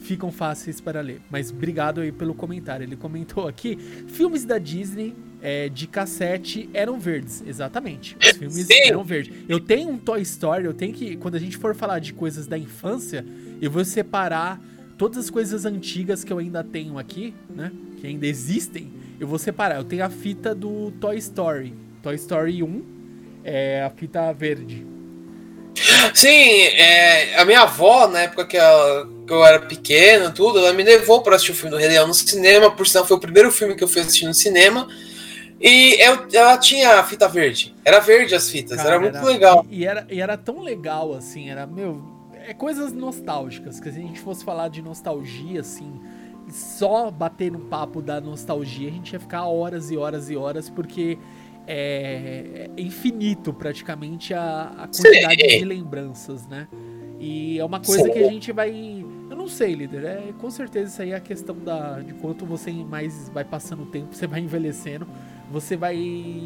ficam 0.00 0.32
fáceis 0.32 0.80
para 0.80 1.00
ler. 1.00 1.20
Mas 1.30 1.52
obrigado 1.52 2.00
aí 2.00 2.10
pelo 2.10 2.34
comentário. 2.34 2.82
Ele 2.82 2.96
comentou 2.96 3.46
aqui: 3.46 3.76
filmes 4.08 4.44
da 4.44 4.58
Disney 4.58 5.14
é, 5.40 5.68
de 5.68 5.86
cassete 5.86 6.68
eram 6.74 6.98
verdes, 6.98 7.44
exatamente. 7.46 8.16
Os 8.20 8.36
filmes 8.36 8.66
Sim. 8.66 8.88
eram 8.88 9.04
verdes. 9.04 9.32
Eu 9.48 9.60
tenho 9.60 9.90
um 9.90 9.98
Toy 9.98 10.20
Story, 10.22 10.64
eu 10.64 10.74
tenho 10.74 10.92
que. 10.92 11.16
Quando 11.16 11.36
a 11.36 11.38
gente 11.38 11.56
for 11.56 11.76
falar 11.76 12.00
de 12.00 12.12
coisas 12.12 12.48
da 12.48 12.58
infância, 12.58 13.24
eu 13.62 13.70
vou 13.70 13.84
separar 13.84 14.60
todas 14.98 15.18
as 15.18 15.30
coisas 15.30 15.64
antigas 15.64 16.24
que 16.24 16.32
eu 16.32 16.38
ainda 16.38 16.64
tenho 16.64 16.98
aqui, 16.98 17.32
né? 17.54 17.70
Que 18.00 18.08
ainda 18.08 18.26
existem. 18.26 18.92
Eu 19.20 19.28
vou 19.28 19.38
separar. 19.38 19.76
Eu 19.76 19.84
tenho 19.84 20.04
a 20.04 20.10
fita 20.10 20.52
do 20.52 20.90
Toy 21.00 21.16
Story. 21.18 21.72
Toy 22.02 22.16
Story 22.16 22.64
1 22.64 22.82
é 23.44 23.84
a 23.84 23.90
fita 23.90 24.32
verde. 24.32 24.93
Sim, 26.14 26.28
é, 26.28 27.36
a 27.36 27.44
minha 27.44 27.62
avó, 27.62 28.06
na 28.06 28.20
época 28.22 28.44
que, 28.46 28.56
ela- 28.56 29.08
que 29.26 29.32
eu 29.32 29.44
era 29.44 29.58
pequeno, 29.60 30.32
tudo, 30.32 30.58
ela 30.58 30.72
me 30.72 30.82
levou 30.82 31.22
para 31.22 31.36
assistir 31.36 31.52
o 31.52 31.54
filme 31.54 31.70
do 31.70 31.76
Rei 31.76 31.88
Leão 31.88 32.06
no 32.06 32.14
cinema, 32.14 32.70
por 32.70 32.86
sinal 32.86 33.06
foi 33.06 33.16
o 33.16 33.20
primeiro 33.20 33.50
filme 33.50 33.74
que 33.74 33.82
eu 33.82 33.88
fui 33.88 34.00
assistir 34.02 34.26
no 34.26 34.34
cinema. 34.34 34.86
E 35.60 35.94
eu- 36.00 36.26
ela 36.32 36.58
tinha 36.58 37.00
a 37.00 37.04
fita 37.04 37.28
verde. 37.28 37.74
Era 37.84 37.98
verde 38.00 38.34
as 38.34 38.50
fitas, 38.50 38.76
Cara, 38.76 38.90
era 38.90 39.00
muito 39.00 39.24
legal. 39.24 39.66
E, 39.68 39.80
e 39.80 39.86
era, 39.86 40.06
e 40.10 40.20
era 40.20 40.36
tão 40.36 40.60
legal, 40.60 41.14
assim, 41.14 41.50
era, 41.50 41.66
meu. 41.66 42.02
É 42.46 42.52
coisas 42.52 42.92
nostálgicas, 42.92 43.80
que 43.80 43.90
se 43.90 43.98
a 43.98 44.02
gente 44.02 44.20
fosse 44.20 44.44
falar 44.44 44.68
de 44.68 44.82
nostalgia, 44.82 45.60
assim, 45.60 46.00
só 46.50 47.10
bater 47.10 47.50
no 47.50 47.60
papo 47.60 48.02
da 48.02 48.20
nostalgia, 48.20 48.88
a 48.88 48.92
gente 48.92 49.14
ia 49.14 49.20
ficar 49.20 49.46
horas 49.46 49.90
e 49.90 49.96
horas 49.96 50.28
e 50.28 50.36
horas, 50.36 50.68
porque 50.68 51.18
é, 51.66 52.70
é 52.76 52.80
infinito 52.80 53.52
praticamente 53.52 54.32
a, 54.34 54.72
a 54.78 54.86
quantidade 54.88 55.40
Sim. 55.50 55.58
de 55.58 55.64
lembranças, 55.64 56.46
né? 56.46 56.68
E 57.20 57.58
é 57.58 57.64
uma 57.64 57.80
coisa 57.80 58.04
Sim. 58.04 58.10
que 58.10 58.18
a 58.18 58.28
gente 58.30 58.52
vai. 58.52 59.04
Eu 59.30 59.36
não 59.36 59.48
sei, 59.48 59.74
líder. 59.74 60.04
É, 60.04 60.32
com 60.38 60.50
certeza 60.50 60.90
isso 60.92 61.02
aí 61.02 61.10
é 61.12 61.16
a 61.16 61.20
questão 61.20 61.56
da, 61.56 62.00
de 62.00 62.12
quanto 62.14 62.44
você 62.44 62.70
mais 62.72 63.28
vai 63.30 63.44
passando 63.44 63.82
o 63.84 63.86
tempo, 63.86 64.14
você 64.14 64.26
vai 64.26 64.40
envelhecendo 64.40 65.06
você 65.50 65.76
vai. 65.76 65.96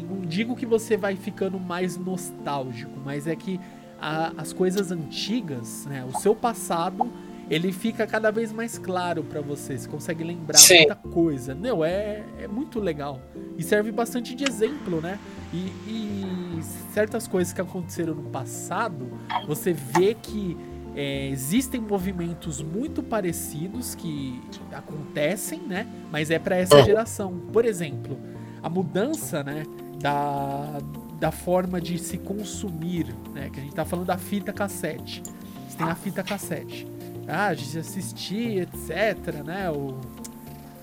Não 0.09 0.21
digo 0.21 0.55
que 0.55 0.65
você 0.65 0.97
vai 0.97 1.15
ficando 1.15 1.57
mais 1.59 1.97
nostálgico, 1.97 2.91
mas 3.03 3.27
é 3.27 3.35
que 3.35 3.59
a- 3.99 4.33
as 4.37 4.51
coisas 4.53 4.91
antigas, 4.91 5.85
né? 5.85 6.05
O 6.05 6.19
seu 6.19 6.35
passado, 6.35 7.09
ele 7.49 7.71
fica 7.71 8.05
cada 8.05 8.31
vez 8.31 8.51
mais 8.51 8.77
claro 8.77 9.23
pra 9.23 9.41
você. 9.41 9.77
Você 9.77 9.87
consegue 9.87 10.23
lembrar 10.23 10.57
Sim. 10.57 10.77
muita 10.79 10.95
coisa. 10.95 11.55
Meu, 11.55 11.83
é, 11.83 12.23
é 12.39 12.47
muito 12.47 12.79
legal. 12.79 13.19
E 13.57 13.63
serve 13.63 13.91
bastante 13.91 14.35
de 14.35 14.43
exemplo, 14.43 15.01
né? 15.01 15.17
E, 15.53 15.57
e 15.87 16.59
certas 16.93 17.27
coisas 17.27 17.51
que 17.51 17.59
aconteceram 17.61 18.13
no 18.13 18.23
passado, 18.29 19.07
você 19.47 19.73
vê 19.73 20.13
que 20.13 20.55
é, 20.95 21.27
existem 21.29 21.79
movimentos 21.81 22.61
muito 22.61 23.01
parecidos 23.01 23.95
que 23.95 24.39
acontecem, 24.71 25.59
né? 25.61 25.87
Mas 26.11 26.29
é 26.31 26.37
pra 26.39 26.55
essa 26.55 26.77
Uhum. 26.77 26.85
geração. 26.85 27.39
Por 27.51 27.65
exemplo, 27.65 28.17
a 28.61 28.69
mudança, 28.69 29.43
né, 29.43 29.63
da, 30.01 30.79
da 31.19 31.31
forma 31.31 31.79
de 31.81 31.97
se 31.97 32.17
consumir, 32.17 33.07
né, 33.33 33.49
que 33.51 33.59
a 33.59 33.63
gente 33.63 33.75
tá 33.75 33.85
falando 33.85 34.05
da 34.07 34.17
fita 34.17 34.51
cassete. 34.53 35.21
Você 35.67 35.77
tem 35.77 35.87
a 35.87 35.95
fita 35.95 36.23
cassete. 36.23 36.87
Ah, 37.29 37.47
a 37.47 37.53
gente 37.53 37.77
assistia, 37.77 38.63
etc, 38.63 39.43
né, 39.45 39.69
o... 39.69 39.99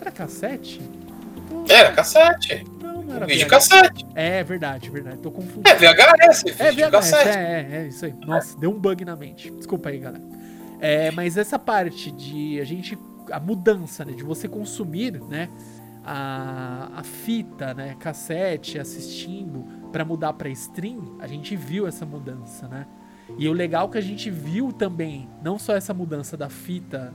Era 0.01 0.11
cassete? 0.11 0.81
Era 1.69 1.93
cassete. 1.93 2.65
Não, 2.81 3.03
não 3.03 3.17
era 3.17 3.27
Vídeo 3.27 3.47
cassete. 3.49 4.07
É 4.15 4.43
verdade, 4.45 4.89
verdade, 4.91 5.19
tô 5.19 5.31
confundindo. 5.31 5.69
É 5.69 5.75
VHS, 5.75 6.45
É, 6.59 6.71
VHS, 6.73 6.91
cassete. 6.91 7.29
é, 7.29 7.69
é, 7.71 7.77
é, 7.77 7.87
isso 7.89 8.05
aí. 8.05 8.15
Nossa, 8.25 8.57
deu 8.59 8.71
um 8.71 8.79
bug 8.79 9.05
na 9.05 9.17
mente. 9.17 9.51
Desculpa 9.51 9.89
aí, 9.89 9.99
galera. 9.99 10.23
É, 10.81 11.11
mas 11.11 11.37
essa 11.37 11.59
parte 11.59 12.11
de 12.11 12.61
a 12.61 12.65
gente. 12.65 12.99
A 13.31 13.41
mudança, 13.41 14.05
né? 14.05 14.13
De 14.13 14.23
você 14.23 14.47
consumir, 14.49 15.21
né? 15.23 15.49
A, 16.05 16.91
a 16.97 17.03
fita, 17.03 17.75
né? 17.75 17.97
Cassete, 17.99 18.79
assistindo, 18.79 19.65
pra 19.91 20.05
mudar 20.05 20.33
pra 20.35 20.49
stream, 20.51 21.17
a 21.19 21.27
gente 21.27 21.57
viu 21.57 21.87
essa 21.89 22.05
mudança, 22.07 22.69
né? 22.69 22.87
E 23.39 23.49
o 23.49 23.53
legal 23.53 23.89
que 23.89 23.99
a 23.99 24.01
gente 24.01 24.31
viu 24.31 24.73
também, 24.73 25.29
não 25.43 25.59
só 25.59 25.75
essa 25.75 25.93
mudança 25.93 26.37
da 26.37 26.49
fita 26.49 27.13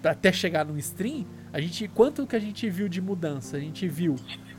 pra 0.00 0.10
até 0.10 0.32
chegar 0.32 0.64
no 0.64 0.78
stream, 0.78 1.24
a 1.52 1.60
gente. 1.60 1.86
Quanto 1.88 2.26
que 2.26 2.34
a 2.34 2.40
gente 2.40 2.68
viu 2.68 2.88
de 2.88 3.00
mudança? 3.00 3.56
A 3.56 3.60
gente 3.60 3.86
viu 3.86 4.16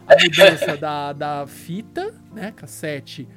a 0.08 0.16
mudança 0.22 0.76
da, 0.78 1.12
da 1.14 1.48
fita, 1.48 2.14
né? 2.34 2.54
Cassete 2.56 3.28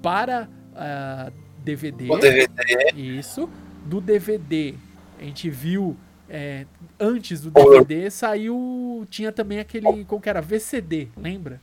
para 0.00 0.48
ah, 0.74 1.32
DVD. 1.58 2.10
O 2.10 2.18
DVD. 2.18 2.92
Isso. 2.94 3.48
Do 3.84 4.00
DVD, 4.00 4.74
a 5.18 5.24
gente 5.24 5.48
viu. 5.48 5.96
é, 6.28 6.66
antes 7.00 7.40
do 7.40 7.50
DVD 7.50 8.10
saiu. 8.10 9.06
Tinha 9.10 9.32
também 9.32 9.58
aquele. 9.58 10.04
Como 10.04 10.20
que 10.20 10.28
era? 10.28 10.40
VCD, 10.40 11.08
lembra? 11.16 11.60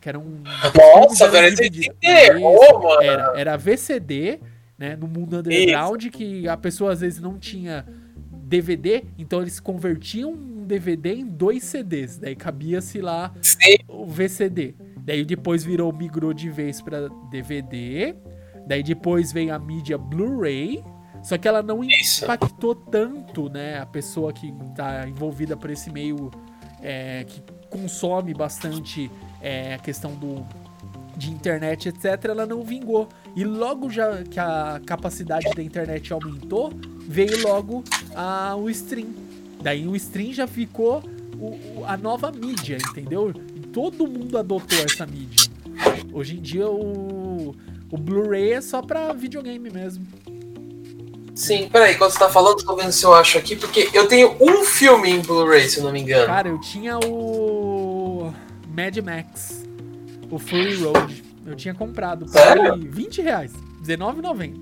Que 0.00 0.08
era 0.08 0.18
um. 0.18 0.42
Nossa, 0.74 1.28
velho, 1.28 1.56
ô, 2.42 2.78
mano. 2.82 3.02
Era, 3.02 3.32
era 3.36 3.56
VCD, 3.56 4.40
né? 4.78 4.96
No 4.96 5.06
mundo 5.06 5.38
underground, 5.38 6.06
que 6.08 6.48
a 6.48 6.56
pessoa 6.56 6.92
às 6.92 7.00
vezes 7.00 7.20
não 7.20 7.38
tinha 7.38 7.86
DVD, 8.30 9.04
então 9.18 9.40
eles 9.40 9.58
convertiam 9.58 10.32
um 10.32 10.66
DVD 10.66 11.14
em 11.14 11.26
dois 11.26 11.64
CDs. 11.64 12.18
Daí 12.18 12.36
cabia-se 12.36 13.00
lá 13.00 13.32
Sim, 13.40 13.76
o 13.88 14.06
VCD. 14.06 14.74
Daí 14.98 15.24
depois 15.24 15.64
virou, 15.64 15.92
migrou 15.92 16.32
de 16.32 16.48
vez 16.50 16.80
pra 16.80 17.08
DVD. 17.30 18.14
Daí 18.66 18.82
depois 18.82 19.32
vem 19.32 19.50
a 19.50 19.58
mídia 19.58 19.98
Blu-ray. 19.98 20.82
Só 21.22 21.38
que 21.38 21.48
ela 21.48 21.62
não 21.62 21.82
Isso. 21.82 22.24
impactou 22.24 22.74
tanto, 22.74 23.48
né? 23.48 23.78
A 23.78 23.86
pessoa 23.86 24.32
que 24.32 24.52
tá 24.74 25.08
envolvida 25.08 25.56
por 25.56 25.70
esse 25.70 25.90
meio 25.90 26.30
é, 26.82 27.24
que 27.24 27.42
consome 27.70 28.34
bastante 28.34 29.10
é, 29.40 29.74
a 29.74 29.78
questão 29.78 30.14
do 30.14 30.46
de 31.16 31.30
internet, 31.30 31.88
etc., 31.88 32.24
ela 32.24 32.44
não 32.44 32.62
vingou. 32.62 33.08
E 33.36 33.44
logo 33.44 33.90
já 33.90 34.22
que 34.22 34.38
a 34.38 34.80
capacidade 34.86 35.50
da 35.54 35.62
internet 35.62 36.12
aumentou, 36.12 36.72
veio 37.08 37.42
logo 37.42 37.82
a, 38.14 38.54
o 38.56 38.70
stream. 38.70 39.08
Daí 39.62 39.86
o 39.88 39.96
stream 39.96 40.32
já 40.32 40.46
ficou 40.46 41.02
o- 41.38 41.80
o- 41.80 41.84
a 41.86 41.96
nova 41.96 42.30
mídia, 42.30 42.78
entendeu? 42.90 43.32
Todo 43.72 44.06
mundo 44.06 44.38
adotou 44.38 44.78
essa 44.78 45.04
mídia. 45.06 45.50
Hoje 46.12 46.36
em 46.36 46.40
dia 46.40 46.68
o, 46.68 47.54
o 47.90 47.96
Blu-ray 47.98 48.52
é 48.52 48.60
só 48.60 48.80
pra 48.80 49.12
videogame 49.12 49.68
mesmo. 49.68 50.06
sim. 51.34 51.68
Peraí, 51.68 51.96
quando 51.96 52.12
você 52.12 52.18
tá 52.20 52.28
falando, 52.28 52.62
tô 52.62 52.76
vendo 52.76 52.92
se 52.92 53.04
eu 53.04 53.12
acho 53.12 53.36
aqui, 53.36 53.56
porque 53.56 53.90
eu 53.92 54.06
tenho 54.06 54.36
um 54.40 54.62
filme 54.64 55.10
em 55.10 55.20
Blu-ray, 55.20 55.68
se 55.68 55.78
eu 55.78 55.84
não 55.84 55.90
me 55.92 56.00
engano. 56.00 56.26
Cara, 56.26 56.48
eu 56.48 56.60
tinha 56.60 56.98
o 57.00 58.32
Mad 58.68 58.96
Max, 58.98 59.64
o 60.30 60.38
Fury 60.38 60.76
Road. 60.76 61.24
Eu 61.46 61.54
tinha 61.54 61.74
comprado. 61.74 62.26
Sério? 62.28 62.70
Paguei 62.70 62.88
20 62.88 63.22
reais, 63.22 63.52
R$19,90. 63.86 64.54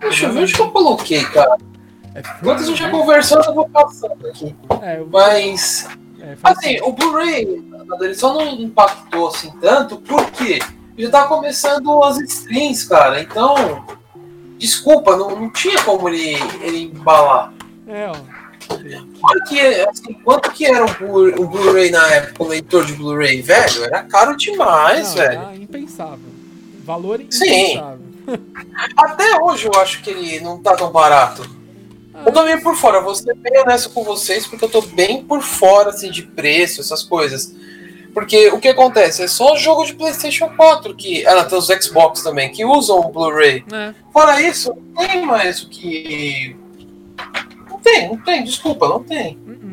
Deixa 0.00 0.26
eu 0.26 0.32
ver 0.32 0.40
onde 0.42 0.52
que 0.54 0.60
eu 0.60 0.70
coloquei, 0.70 1.24
cara. 1.24 1.56
É 2.14 2.20
Enquanto 2.20 2.60
a 2.60 2.64
gente 2.64 2.78
Fury 2.78 2.90
vai 2.90 3.00
conversando, 3.00 3.44
eu 3.46 3.54
vou 3.54 3.68
passando 3.68 4.26
aqui. 4.26 4.54
É, 4.82 4.98
eu- 4.98 5.08
Mas, 5.10 5.88
é, 6.20 6.36
foi 6.36 6.50
assim, 6.50 6.78
o 6.82 6.92
Blu-ray, 6.92 7.64
ele 8.00 8.14
só 8.14 8.34
não 8.34 8.42
impactou 8.46 9.28
assim 9.28 9.50
tanto, 9.60 9.96
porque 9.98 10.58
já 10.98 11.10
tá 11.10 11.24
começando 11.26 12.02
as 12.02 12.18
streams, 12.20 12.86
cara. 12.86 13.20
Então, 13.22 13.86
desculpa, 14.58 15.16
não, 15.16 15.30
não 15.40 15.50
tinha 15.50 15.80
como 15.84 16.08
ele, 16.08 16.34
ele 16.60 16.82
embalar. 16.94 17.54
É, 17.86 18.08
ó. 18.10 18.31
Quanto 18.68 19.44
que, 19.48 19.60
assim, 19.60 20.12
quanto 20.24 20.50
que 20.52 20.64
era 20.66 20.84
o 20.84 20.94
Blu- 20.94 21.42
o 21.42 21.46
Blu-ray 21.46 21.90
na 21.90 22.06
época, 22.14 22.42
o 22.42 22.48
leitor 22.48 22.84
de 22.84 22.94
Blu-ray, 22.94 23.40
velho? 23.42 23.84
Era 23.84 24.02
caro 24.02 24.36
demais, 24.36 25.08
Não, 25.10 25.14
velho. 25.16 25.40
era 25.42 25.56
impensável. 25.56 26.18
Valor 26.84 27.20
Sim. 27.30 27.72
impensável. 27.72 27.98
Até 28.96 29.40
hoje 29.42 29.66
eu 29.72 29.80
acho 29.80 30.02
que 30.02 30.10
ele 30.10 30.40
não 30.40 30.58
tá 30.62 30.74
tão 30.76 30.90
barato. 30.90 31.44
Ah, 32.14 32.22
Eu 32.26 32.32
tô 32.32 32.42
meio 32.44 32.62
por 32.62 32.76
fora, 32.76 33.00
vou 33.00 33.14
ser 33.14 33.34
bem 33.34 33.60
honesto 33.60 33.90
com 33.90 34.02
vocês, 34.04 34.46
porque 34.46 34.64
eu 34.64 34.68
tô 34.68 34.80
bem 34.82 35.22
por 35.24 35.42
fora, 35.42 35.90
assim, 35.90 36.10
de 36.10 36.22
preço, 36.22 36.80
essas 36.80 37.02
coisas. 37.02 37.54
Porque 38.14 38.48
o 38.48 38.58
que 38.60 38.68
acontece? 38.68 39.22
É 39.22 39.26
só 39.26 39.56
jogo 39.56 39.84
de 39.86 39.94
PlayStation 39.94 40.50
4 40.50 40.94
que. 40.94 41.26
Ah, 41.26 41.44
tem 41.44 41.58
os 41.58 41.66
Xbox 41.68 42.22
também, 42.22 42.50
que 42.52 42.62
usam 42.64 42.98
o 43.00 43.08
Blu-ray. 43.10 43.64
é. 43.72 43.94
Fora 44.12 44.40
isso, 44.42 44.74
não 44.94 45.06
tem 45.06 45.24
mais 45.24 45.62
o 45.62 45.68
que. 45.70 46.54
Tem, 47.82 48.08
não 48.08 48.16
tem, 48.16 48.44
desculpa, 48.44 48.88
não 48.88 49.02
tem. 49.02 49.36
Uh-uh. 49.46 49.72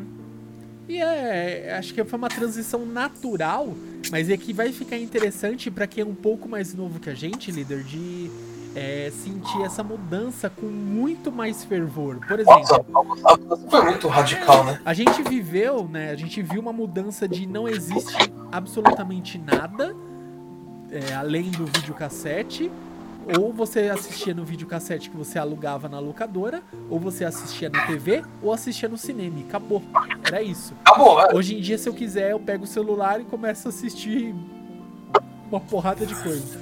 E 0.87 0.97
é, 0.97 1.75
acho 1.77 1.93
que 1.93 2.03
foi 2.03 2.17
uma 2.17 2.29
transição 2.29 2.85
natural, 2.85 3.73
mas 4.09 4.29
é 4.29 4.35
que 4.35 4.51
vai 4.51 4.71
ficar 4.71 4.97
interessante 4.97 5.69
pra 5.69 5.85
quem 5.85 6.01
é 6.03 6.05
um 6.05 6.15
pouco 6.15 6.49
mais 6.49 6.73
novo 6.73 6.99
que 6.99 7.09
a 7.09 7.13
gente, 7.13 7.51
líder, 7.51 7.83
de 7.83 8.31
é, 8.75 9.11
sentir 9.11 9.61
essa 9.61 9.83
mudança 9.83 10.49
com 10.49 10.65
muito 10.65 11.31
mais 11.31 11.63
fervor. 11.63 12.19
Por 12.27 12.39
exemplo, 12.39 12.59
Nossa, 12.59 12.85
a 13.25 13.37
mudança 13.37 13.69
foi 13.69 13.85
muito 13.85 14.07
radical, 14.07 14.63
né? 14.63 14.79
a 14.83 14.93
gente 14.93 15.21
viveu, 15.23 15.87
né? 15.87 16.11
A 16.11 16.15
gente 16.15 16.41
viu 16.41 16.61
uma 16.61 16.73
mudança 16.73 17.27
de 17.27 17.45
não 17.45 17.67
existe 17.67 18.31
absolutamente 18.51 19.37
nada 19.37 19.95
é, 20.91 21.13
além 21.13 21.51
do 21.51 21.65
videocassete. 21.65 22.71
Ou 23.37 23.51
você 23.53 23.81
assistia 23.89 24.33
no 24.33 24.43
videocassete 24.45 25.09
que 25.09 25.17
você 25.17 25.37
alugava 25.37 25.87
na 25.89 25.99
locadora, 25.99 26.61
ou 26.89 26.99
você 26.99 27.25
assistia 27.25 27.69
na 27.69 27.85
TV, 27.85 28.23
ou 28.41 28.51
assistia 28.53 28.87
no 28.89 28.97
cinema. 28.97 29.39
E 29.39 29.43
acabou. 29.47 29.83
Era 30.25 30.41
isso. 30.41 30.73
Acabou, 30.85 31.21
é. 31.21 31.33
Hoje 31.35 31.57
em 31.57 31.61
dia, 31.61 31.77
se 31.77 31.87
eu 31.87 31.93
quiser, 31.93 32.31
eu 32.31 32.39
pego 32.39 32.63
o 32.63 32.67
celular 32.67 33.19
e 33.19 33.23
começo 33.25 33.67
a 33.67 33.69
assistir 33.69 34.33
uma 35.49 35.59
porrada 35.59 36.05
de 36.05 36.15
coisa. 36.15 36.59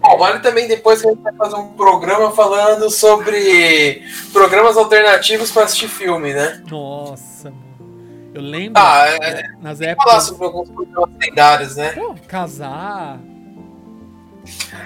Bom, 0.00 0.16
vale 0.16 0.38
também 0.40 0.66
depois 0.66 1.02
que 1.02 1.08
a 1.08 1.10
gente 1.10 1.22
vai 1.22 1.34
fazer 1.34 1.56
um 1.56 1.68
programa 1.74 2.30
falando 2.32 2.88
sobre 2.90 4.02
programas 4.32 4.76
alternativos 4.76 5.50
para 5.50 5.64
assistir 5.64 5.88
filme, 5.88 6.32
né? 6.32 6.62
Nossa, 6.70 7.50
mano. 7.50 7.70
Eu 8.32 8.40
lembro 8.42 8.80
Ah, 8.80 9.06
é, 9.08 9.42
nas 9.60 9.78
Falar 9.78 9.90
épocas. 9.90 10.22
sobre 10.24 10.44
alguns 10.46 10.70
programas 10.70 11.10
lendários, 11.20 11.76
né? 11.76 11.90
Pô, 11.92 12.14
casar. 12.28 13.18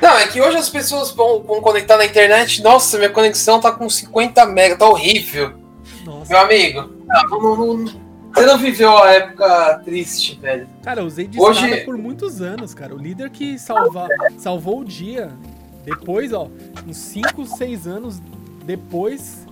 Não, 0.00 0.16
é 0.18 0.26
que 0.26 0.40
hoje 0.40 0.56
as 0.56 0.68
pessoas 0.68 1.10
vão, 1.12 1.42
vão 1.42 1.60
conectar 1.60 1.96
na 1.96 2.04
internet. 2.04 2.62
Nossa, 2.62 2.96
minha 2.98 3.10
conexão 3.10 3.60
tá 3.60 3.70
com 3.72 3.88
50 3.88 4.44
mega, 4.46 4.76
tá 4.76 4.88
horrível. 4.88 5.54
Nossa. 6.04 6.32
Meu 6.32 6.40
amigo, 6.42 6.90
não, 7.30 7.56
não- 7.56 7.74
não- 7.76 8.04
você 8.34 8.46
não 8.46 8.58
viveu 8.58 8.96
a 8.98 9.12
época 9.12 9.80
triste, 9.84 10.38
velho. 10.40 10.66
Cara, 10.82 11.00
eu 11.00 11.06
usei 11.06 11.26
de 11.28 11.40
Hoje- 11.40 11.82
por 11.84 11.96
muitos 11.96 12.40
anos, 12.42 12.74
cara. 12.74 12.92
O 12.94 12.98
líder 12.98 13.30
que 13.30 13.56
salva, 13.58 14.08
salvou 14.38 14.80
o 14.80 14.84
dia. 14.84 15.30
Depois, 15.84 16.32
ó, 16.32 16.48
uns 16.86 16.96
5, 16.96 17.46
6 17.46 17.86
anos 17.86 18.20
depois, 18.64 19.46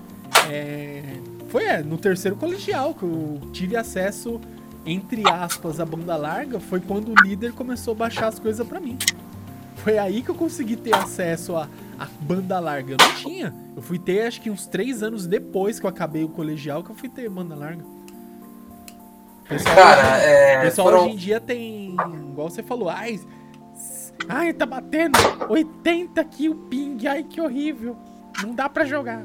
é, 0.51 1.03
foi 1.49 1.65
é, 1.65 1.83
no 1.83 1.97
terceiro 1.99 2.37
colegial 2.37 2.95
que 2.95 3.03
eu 3.05 3.39
tive 3.53 3.77
acesso, 3.77 4.41
entre 4.85 5.23
aspas, 5.29 5.79
à 5.79 5.85
banda 5.85 6.17
larga. 6.17 6.59
Foi 6.59 6.81
quando 6.81 7.13
o 7.13 7.15
líder 7.23 7.53
começou 7.53 7.93
a 7.93 7.97
baixar 7.97 8.27
as 8.29 8.39
coisas 8.41 8.67
pra 8.67 8.81
mim. 8.81 8.99
Foi 9.83 9.99
aí 9.99 10.23
que 10.23 10.31
eu 10.31 10.35
consegui 10.35 10.77
ter 10.77 10.95
acesso 10.95 11.57
à, 11.57 11.69
à 11.99 12.07
banda 12.21 12.59
larga. 12.61 12.93
Eu 12.95 12.97
não 13.01 13.15
tinha. 13.17 13.55
Eu 13.75 13.83
fui 13.83 13.99
ter, 13.99 14.27
acho 14.27 14.41
que 14.41 14.51
uns 14.51 14.67
3 14.67 15.03
anos 15.03 15.27
depois 15.27 15.81
que 15.81 15.87
eu 15.87 15.91
acabei 15.91 16.23
o 16.25 16.29
colegial, 16.29 16.83
que 16.85 16.91
eu 16.91 16.95
fui 16.95 17.09
ter 17.09 17.29
banda 17.29 17.55
larga. 17.55 17.85
Pessoal, 19.49 19.75
Cara, 19.75 20.17
hoje- 20.17 20.25
é. 20.27 20.59
o 20.59 20.63
pessoal 20.63 20.87
foram- 20.89 21.05
hoje 21.05 21.13
em 21.15 21.17
dia 21.17 21.41
tem. 21.41 21.97
Igual 22.31 22.49
você 22.49 22.63
falou, 22.63 22.89
ai. 22.89 23.21
Ai, 24.29 24.53
tá 24.53 24.65
batendo 24.65 25.19
80 25.49 26.21
aqui 26.21 26.49
o 26.49 26.55
ping, 26.55 27.07
ai 27.09 27.25
que 27.25 27.41
horrível. 27.41 27.97
Não 28.41 28.55
dá 28.55 28.69
pra 28.69 28.85
jogar. 28.85 29.23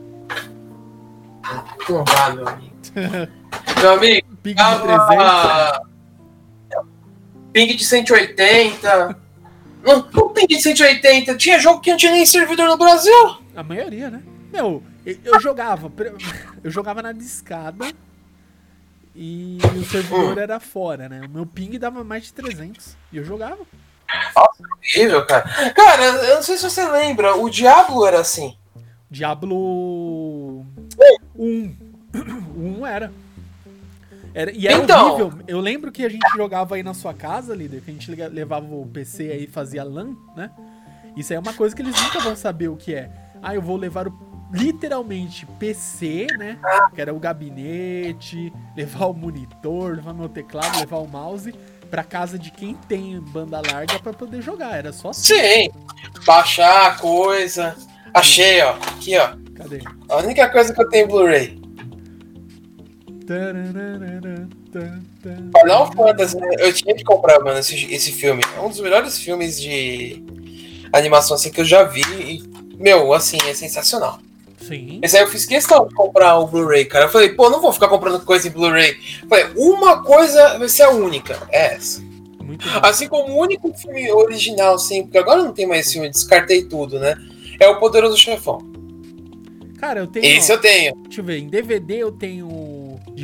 Dá, 1.43 2.33
meu 2.33 2.47
amigo. 2.47 2.73
meu 3.79 3.93
amigo, 3.93 4.27
Ping 4.41 4.55
de 4.55 4.63
300. 4.81 5.07
tava. 5.07 5.81
Ping 7.53 7.67
de 7.75 7.85
180. 7.85 9.26
Não, 9.87 10.29
ping 10.33 10.47
de 10.47 10.61
180. 10.61 11.35
Tinha 11.37 11.59
jogo 11.59 11.79
que 11.81 11.89
não 11.89 11.97
tinha 11.97 12.11
nem 12.11 12.25
servidor 12.25 12.67
no 12.67 12.77
Brasil. 12.77 13.37
A 13.55 13.63
maioria, 13.63 14.09
né? 14.09 14.21
Meu, 14.51 14.83
eu, 15.05 15.39
jogava. 15.39 15.91
Eu 16.63 16.71
jogava 16.71 17.01
na 17.01 17.11
discada. 17.11 17.85
E 19.15 19.57
o 19.63 19.79
Hum. 19.79 19.83
servidor 19.85 20.37
era 20.37 20.59
fora, 20.59 21.07
né? 21.09 21.21
O 21.25 21.29
meu 21.29 21.45
ping 21.45 21.77
dava 21.79 22.03
mais 22.03 22.23
de 22.25 22.33
300. 22.33 22.95
E 23.11 23.17
eu 23.17 23.23
jogava. 23.25 23.57
Horrível, 24.35 25.25
cara. 25.25 25.71
Cara, 25.73 26.03
eu 26.03 26.35
não 26.35 26.43
sei 26.43 26.55
se 26.57 26.63
você 26.69 26.87
lembra, 26.87 27.35
o 27.35 27.49
Diablo 27.49 28.05
era 28.05 28.19
assim. 28.19 28.55
Diablo 29.09 30.65
1. 31.35 31.75
O 32.55 32.79
1 32.79 32.85
era. 32.85 33.11
Era 34.37 34.51
e 34.51 34.67
era 34.67 34.77
Então. 34.83 35.13
horrível. 35.13 35.39
Eu 35.47 35.59
lembro 35.59 35.91
que 35.91 36.05
a 36.05 36.09
gente 36.09 36.27
jogava 36.35 36.75
aí 36.75 36.83
na 36.83 36.93
sua 36.93 37.13
casa, 37.13 37.55
líder, 37.55 37.81
que 37.81 37.89
a 37.89 37.93
gente 37.93 38.11
levava 38.11 38.65
o 38.73 38.85
PC 38.85 39.23
aí 39.31 39.43
e 39.45 39.47
fazia 39.47 39.83
LAN, 39.83 40.15
né? 40.35 40.51
Isso 41.15 41.33
aí 41.33 41.37
é 41.37 41.39
uma 41.39 41.53
coisa 41.53 41.75
que 41.75 41.81
eles 41.81 41.99
nunca 41.99 42.19
vão 42.19 42.35
saber 42.35 42.67
o 42.67 42.75
que 42.75 42.93
é. 42.93 43.09
Ah, 43.41 43.55
eu 43.55 43.61
vou 43.61 43.75
levar 43.75 44.07
o 44.07 44.13
literalmente 44.53 45.45
PC, 45.59 46.27
né? 46.37 46.57
Que 46.93 47.01
era 47.01 47.13
o 47.13 47.19
gabinete, 47.19 48.53
levar 48.75 49.07
o 49.07 49.13
monitor, 49.13 49.95
levar 49.95 50.13
meu 50.13 50.29
teclado, 50.29 50.79
levar 50.79 50.97
o 50.97 51.07
mouse 51.07 51.53
pra 51.89 52.03
casa 52.03 52.37
de 52.37 52.51
quem 52.51 52.75
tem 52.87 53.19
banda 53.19 53.59
larga 53.59 53.97
pra 53.99 54.13
poder 54.13 54.41
jogar. 54.41 54.77
Era 54.77 54.93
só 54.93 55.09
assim. 55.09 55.33
Sim. 55.35 55.69
Baixar 56.25 56.91
a 56.91 56.95
coisa. 56.95 57.75
Achei, 58.13 58.61
ó. 58.61 58.71
Aqui, 58.73 59.17
ó. 59.17 59.29
Cadê? 59.55 59.81
A 60.09 60.17
única 60.17 60.47
coisa 60.49 60.73
que 60.73 60.81
eu 60.81 60.89
tenho 60.89 61.07
Blu-ray. 61.07 61.59
Final 65.59 65.91
Fantasy, 65.91 66.37
né? 66.37 66.47
eu 66.59 66.71
tinha 66.73 66.95
que 66.95 67.03
comprar, 67.03 67.39
mano, 67.41 67.59
esse, 67.59 67.93
esse 67.93 68.11
filme. 68.13 68.41
É 68.55 68.61
um 68.61 68.69
dos 68.69 68.79
melhores 68.79 69.19
filmes 69.19 69.59
de 69.59 70.23
animação 70.93 71.35
assim 71.35 71.51
que 71.51 71.59
eu 71.59 71.65
já 71.65 71.83
vi. 71.83 72.01
E, 72.01 72.43
meu, 72.77 73.13
assim, 73.13 73.37
é 73.47 73.53
sensacional. 73.53 74.19
Sim. 74.61 74.99
Esse 75.03 75.17
aí 75.17 75.23
eu 75.23 75.29
fiz 75.29 75.45
questão 75.45 75.87
de 75.87 75.93
comprar 75.93 76.37
o 76.39 76.47
Blu-ray, 76.47 76.85
cara. 76.85 77.05
Eu 77.05 77.09
falei, 77.09 77.29
pô, 77.29 77.49
não 77.49 77.61
vou 77.61 77.73
ficar 77.73 77.87
comprando 77.89 78.23
coisa 78.23 78.47
em 78.47 78.51
Blu-ray. 78.51 78.95
Falei, 79.29 79.45
uma 79.55 80.03
coisa 80.03 80.57
vai 80.57 80.69
ser 80.69 80.83
a 80.83 80.89
única. 80.89 81.37
É 81.51 81.75
essa. 81.75 82.01
Assim 82.81 83.09
como 83.09 83.33
o 83.33 83.41
único 83.41 83.73
filme 83.73 84.09
original, 84.09 84.75
assim, 84.75 85.03
porque 85.03 85.17
agora 85.17 85.43
não 85.43 85.51
tem 85.51 85.67
mais 85.67 85.91
filme, 85.91 86.09
descartei 86.09 86.63
tudo, 86.63 86.97
né? 86.97 87.17
É 87.59 87.67
o 87.67 87.77
Poderoso 87.77 88.17
Chefão. 88.17 88.59
Cara, 89.77 89.99
eu 89.99 90.07
tenho. 90.07 90.25
Esse 90.25 90.51
ó, 90.51 90.55
eu 90.55 90.61
tenho. 90.61 90.95
Deixa 91.03 91.21
eu 91.21 91.25
ver, 91.25 91.39
em 91.39 91.47
DVD 91.47 91.97
eu 91.97 92.11
tenho 92.11 92.47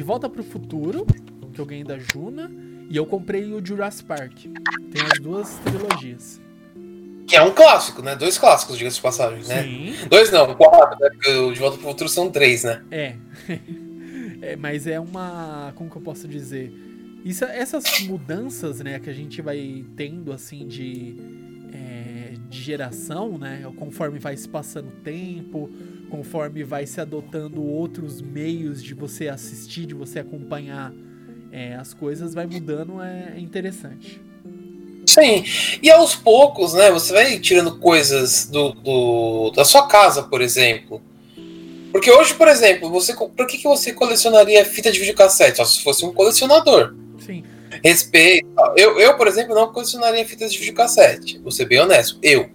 Volta 0.03 0.29
pro 0.29 0.43
Futuro, 0.43 1.05
que 1.53 1.59
eu 1.59 1.65
ganhei 1.65 1.83
da 1.83 1.97
Juna, 1.97 2.51
e 2.89 2.95
eu 2.95 3.05
comprei 3.05 3.53
o 3.53 3.65
Jurassic 3.65 4.07
Park. 4.07 4.45
Tem 4.91 5.01
as 5.11 5.19
duas 5.19 5.55
trilogias. 5.59 6.41
Que 7.25 7.35
é 7.35 7.41
um 7.41 7.51
clássico, 7.51 8.01
né? 8.01 8.15
Dois 8.15 8.37
clássicos, 8.37 8.77
diga-se 8.77 8.97
de 8.97 9.01
passagem, 9.01 9.43
né? 9.45 9.63
Sim, 9.63 9.95
Dois 10.09 10.29
não, 10.29 10.53
quatro, 10.55 10.99
né? 10.99 11.09
Porque 11.09 11.31
o 11.31 11.53
De 11.53 11.59
Volta 11.59 11.77
pro 11.77 11.87
Futuro 11.87 12.09
são 12.09 12.29
três, 12.29 12.63
né? 12.63 12.83
é. 12.91 13.15
É, 14.43 14.57
Mas 14.57 14.85
é 14.85 14.99
uma. 14.99 15.71
Como 15.75 15.89
que 15.89 15.95
eu 15.95 16.01
posso 16.01 16.27
dizer? 16.27 16.71
Isso, 17.23 17.45
essas 17.45 18.01
mudanças, 18.01 18.81
né, 18.81 18.99
que 18.99 19.09
a 19.09 19.13
gente 19.13 19.41
vai 19.41 19.85
tendo, 19.95 20.33
assim, 20.33 20.67
de, 20.67 21.15
é, 21.73 22.33
de 22.49 22.61
geração, 22.61 23.37
né, 23.37 23.63
conforme 23.77 24.19
vai 24.19 24.35
se 24.35 24.49
passando 24.49 24.89
o 24.89 25.01
tempo, 25.01 25.69
conforme 26.13 26.63
vai 26.63 26.85
se 26.85 27.01
adotando 27.01 27.63
outros 27.63 28.21
meios 28.21 28.83
de 28.83 28.93
você 28.93 29.27
assistir, 29.29 29.87
de 29.87 29.95
você 29.95 30.19
acompanhar 30.19 30.93
é, 31.51 31.73
as 31.73 31.91
coisas, 31.91 32.35
vai 32.35 32.45
mudando, 32.45 33.01
é, 33.01 33.33
é 33.35 33.39
interessante. 33.39 34.21
Sim. 35.07 35.43
E 35.81 35.89
aos 35.89 36.13
poucos, 36.15 36.75
né? 36.75 36.91
Você 36.91 37.11
vai 37.11 37.39
tirando 37.39 37.79
coisas 37.79 38.45
do, 38.45 38.73
do- 38.73 39.51
da 39.55 39.65
sua 39.65 39.87
casa, 39.87 40.21
por 40.21 40.39
exemplo. 40.39 41.01
Porque 41.91 42.11
hoje, 42.11 42.35
por 42.35 42.47
exemplo, 42.47 42.91
você, 42.91 43.15
por 43.15 43.47
que, 43.47 43.57
que 43.57 43.63
você 43.63 43.91
colecionaria 43.91 44.63
fita 44.65 44.91
de 44.91 44.99
videocassete? 44.99 45.57
Só 45.57 45.65
se 45.65 45.81
fosse 45.81 46.05
um 46.05 46.13
colecionador. 46.13 46.93
Sim, 47.17 47.43
Respeito. 47.83 48.47
Eu, 48.77 48.99
eu, 48.99 49.17
por 49.17 49.27
exemplo, 49.27 49.55
não 49.55 49.73
colecionaria 49.73 50.23
fitas 50.27 50.53
de 50.53 50.59
videocassete. 50.59 51.39
Vou 51.39 51.51
ser 51.51 51.65
bem 51.65 51.79
honesto. 51.79 52.19
Eu. 52.21 52.51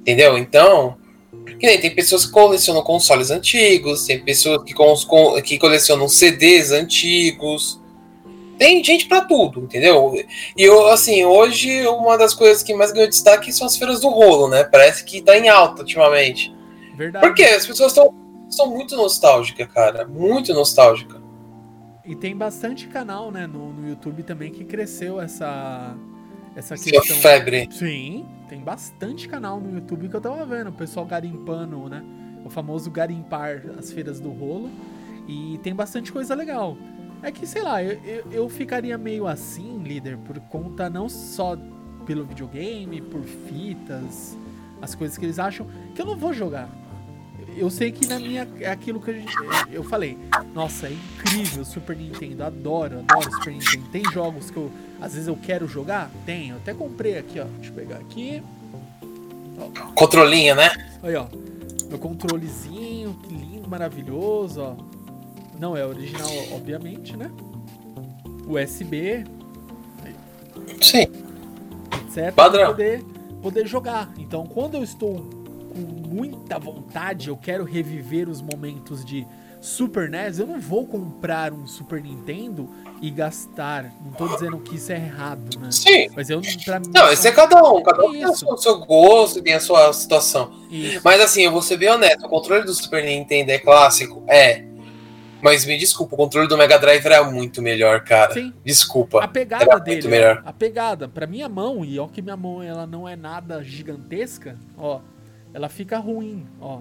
Entendeu? 0.00 0.38
Então. 0.38 1.03
Que 1.58 1.66
nem 1.66 1.80
tem 1.80 1.94
pessoas 1.94 2.26
que 2.26 2.32
colecionam 2.32 2.82
consoles 2.82 3.30
antigos, 3.30 4.04
tem 4.06 4.18
pessoas 4.22 4.62
que, 4.64 4.74
cons- 4.74 5.06
que 5.44 5.58
colecionam 5.58 6.08
CDs 6.08 6.72
antigos. 6.72 7.80
Tem 8.58 8.82
gente 8.84 9.06
pra 9.06 9.22
tudo, 9.22 9.60
entendeu? 9.62 10.14
E 10.56 10.62
eu, 10.62 10.86
assim, 10.88 11.24
hoje 11.24 11.86
uma 11.88 12.16
das 12.16 12.34
coisas 12.34 12.62
que 12.62 12.72
mais 12.74 12.92
ganhou 12.92 13.08
destaque 13.08 13.52
são 13.52 13.66
as 13.66 13.76
feiras 13.76 14.00
do 14.00 14.08
rolo, 14.08 14.48
né? 14.48 14.62
Parece 14.64 15.04
que 15.04 15.20
tá 15.22 15.36
em 15.36 15.48
alta 15.48 15.82
ultimamente. 15.82 16.54
verdade. 16.96 17.26
Por 17.26 17.34
quê? 17.34 17.44
As 17.44 17.66
pessoas 17.66 17.92
estão 17.92 18.14
são 18.48 18.68
muito 18.70 18.94
nostálgicas, 18.96 19.66
cara. 19.72 20.06
Muito 20.06 20.54
nostálgica. 20.54 21.20
E 22.06 22.14
tem 22.14 22.36
bastante 22.36 22.86
canal, 22.86 23.32
né, 23.32 23.46
no, 23.46 23.72
no 23.72 23.88
YouTube 23.88 24.22
também 24.22 24.52
que 24.52 24.62
cresceu 24.64 25.20
essa, 25.20 25.96
essa 26.54 26.74
Essa 26.74 26.90
questão. 26.90 27.16
febre. 27.16 27.68
Sim, 27.72 28.24
bastante 28.64 29.28
canal 29.28 29.60
no 29.60 29.74
YouTube 29.74 30.08
que 30.08 30.16
eu 30.16 30.20
tava 30.20 30.44
vendo, 30.44 30.70
o 30.70 30.72
pessoal 30.72 31.06
garimpando, 31.06 31.88
né? 31.88 32.02
O 32.44 32.50
famoso 32.50 32.90
garimpar 32.90 33.62
as 33.78 33.92
feiras 33.92 34.18
do 34.18 34.30
rolo. 34.30 34.70
E 35.28 35.58
tem 35.62 35.74
bastante 35.74 36.10
coisa 36.12 36.34
legal. 36.34 36.76
É 37.22 37.30
que, 37.30 37.46
sei 37.46 37.62
lá, 37.62 37.82
eu, 37.82 37.98
eu, 38.02 38.32
eu 38.32 38.48
ficaria 38.48 38.98
meio 38.98 39.26
assim, 39.26 39.82
líder, 39.82 40.18
por 40.18 40.38
conta 40.40 40.90
não 40.90 41.08
só 41.08 41.56
pelo 42.04 42.24
videogame, 42.24 43.00
por 43.00 43.22
fitas, 43.22 44.36
as 44.82 44.94
coisas 44.94 45.16
que 45.16 45.24
eles 45.24 45.38
acham, 45.38 45.66
que 45.94 46.02
eu 46.02 46.06
não 46.06 46.16
vou 46.16 46.34
jogar. 46.34 46.68
Eu 47.56 47.70
sei 47.70 47.92
que 47.92 48.06
na 48.06 48.18
minha. 48.18 48.48
É 48.60 48.70
aquilo 48.70 49.00
que 49.00 49.12
gente, 49.12 49.34
eu 49.70 49.84
falei. 49.84 50.18
Nossa, 50.52 50.88
é 50.88 50.92
incrível 50.92 51.62
o 51.62 51.64
Super 51.64 51.96
Nintendo. 51.96 52.44
Adoro, 52.44 53.00
adoro 53.00 53.28
o 53.28 53.32
Super 53.32 53.52
Nintendo. 53.52 53.84
Tem 53.92 54.04
jogos 54.12 54.50
que 54.50 54.56
eu. 54.56 54.70
Às 55.00 55.14
vezes 55.14 55.28
eu 55.28 55.36
quero 55.36 55.68
jogar? 55.68 56.10
Tenho. 56.26 56.56
Até 56.56 56.74
comprei 56.74 57.18
aqui, 57.18 57.38
ó. 57.38 57.44
Deixa 57.44 57.70
eu 57.70 57.74
pegar 57.74 57.96
aqui. 57.96 58.42
Controlinho, 59.94 60.54
né? 60.54 60.70
Aí, 61.02 61.14
ó. 61.14 61.26
Meu 61.88 61.98
controlezinho, 61.98 63.14
que 63.22 63.32
lindo, 63.32 63.68
maravilhoso, 63.68 64.60
ó. 64.60 64.74
Não 65.58 65.76
é 65.76 65.86
original, 65.86 66.30
obviamente, 66.52 67.16
né? 67.16 67.30
USB, 68.46 69.24
Sim. 70.80 71.06
etc. 72.04 72.34
Padrão. 72.34 72.64
Pra 72.64 72.70
poder, 72.70 73.04
poder 73.40 73.66
jogar. 73.66 74.12
Então, 74.18 74.44
quando 74.46 74.74
eu 74.74 74.82
estou 74.82 75.43
com 75.74 75.80
muita 76.08 76.58
vontade, 76.58 77.28
eu 77.28 77.36
quero 77.36 77.64
reviver 77.64 78.28
os 78.28 78.40
momentos 78.40 79.04
de 79.04 79.26
Super 79.60 80.10
NES, 80.10 80.38
eu 80.38 80.46
não 80.46 80.60
vou 80.60 80.86
comprar 80.86 81.50
um 81.50 81.66
Super 81.66 82.02
Nintendo 82.02 82.68
e 83.00 83.10
gastar. 83.10 83.90
Não 84.04 84.12
tô 84.12 84.28
dizendo 84.28 84.58
que 84.58 84.76
isso 84.76 84.92
é 84.92 84.96
errado, 84.96 85.58
né? 85.58 85.70
Sim. 85.72 86.06
Mas 86.14 86.28
eu, 86.28 86.42
pra 86.66 86.78
mim, 86.78 86.90
Não, 86.94 87.10
isso 87.10 87.26
é 87.26 87.32
cada 87.32 87.62
um. 87.62 87.82
Cada 87.82 88.04
um 88.04 88.12
tem 88.12 88.26
o 88.26 88.34
seu, 88.34 88.56
seu 88.58 88.78
gosto, 88.80 89.40
tem 89.42 89.54
a 89.54 89.60
sua 89.60 89.90
situação. 89.94 90.52
Isso. 90.70 91.00
Mas 91.02 91.18
assim, 91.20 91.42
eu 91.42 91.50
vou 91.50 91.62
ser 91.62 91.78
bem 91.78 91.88
honesto, 91.88 92.26
o 92.26 92.28
controle 92.28 92.64
do 92.64 92.74
Super 92.74 93.02
Nintendo 93.02 93.52
é 93.52 93.58
clássico? 93.58 94.22
É. 94.28 94.66
Mas 95.40 95.64
me 95.64 95.78
desculpa, 95.78 96.14
o 96.14 96.18
controle 96.18 96.48
do 96.48 96.56
Mega 96.56 96.78
Drive 96.78 97.04
era 97.04 97.22
muito 97.24 97.60
melhor, 97.60 98.02
cara. 98.04 98.32
Sim. 98.34 98.52
Desculpa. 98.64 99.22
A 99.24 99.28
pegada 99.28 99.64
Era 99.64 99.78
dele, 99.78 99.96
muito 99.96 100.08
melhor. 100.10 100.42
a 100.44 100.52
pegada, 100.52 101.08
pra 101.08 101.26
minha 101.26 101.48
mão, 101.48 101.84
e 101.84 101.98
ó 101.98 102.06
que 102.06 102.20
minha 102.22 102.36
mão 102.36 102.62
ela 102.62 102.86
não 102.86 103.06
é 103.08 103.14
nada 103.14 103.62
gigantesca, 103.62 104.58
ó, 104.76 105.00
ela 105.54 105.68
fica 105.70 105.98
ruim, 105.98 106.46
ó. 106.60 106.80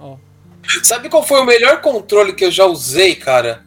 Ó. 0.00 0.16
Sabe 0.82 1.08
qual 1.08 1.22
foi 1.22 1.40
o 1.40 1.44
melhor 1.44 1.80
controle 1.80 2.32
que 2.32 2.44
eu 2.44 2.50
já 2.50 2.64
usei, 2.66 3.14
cara? 3.14 3.64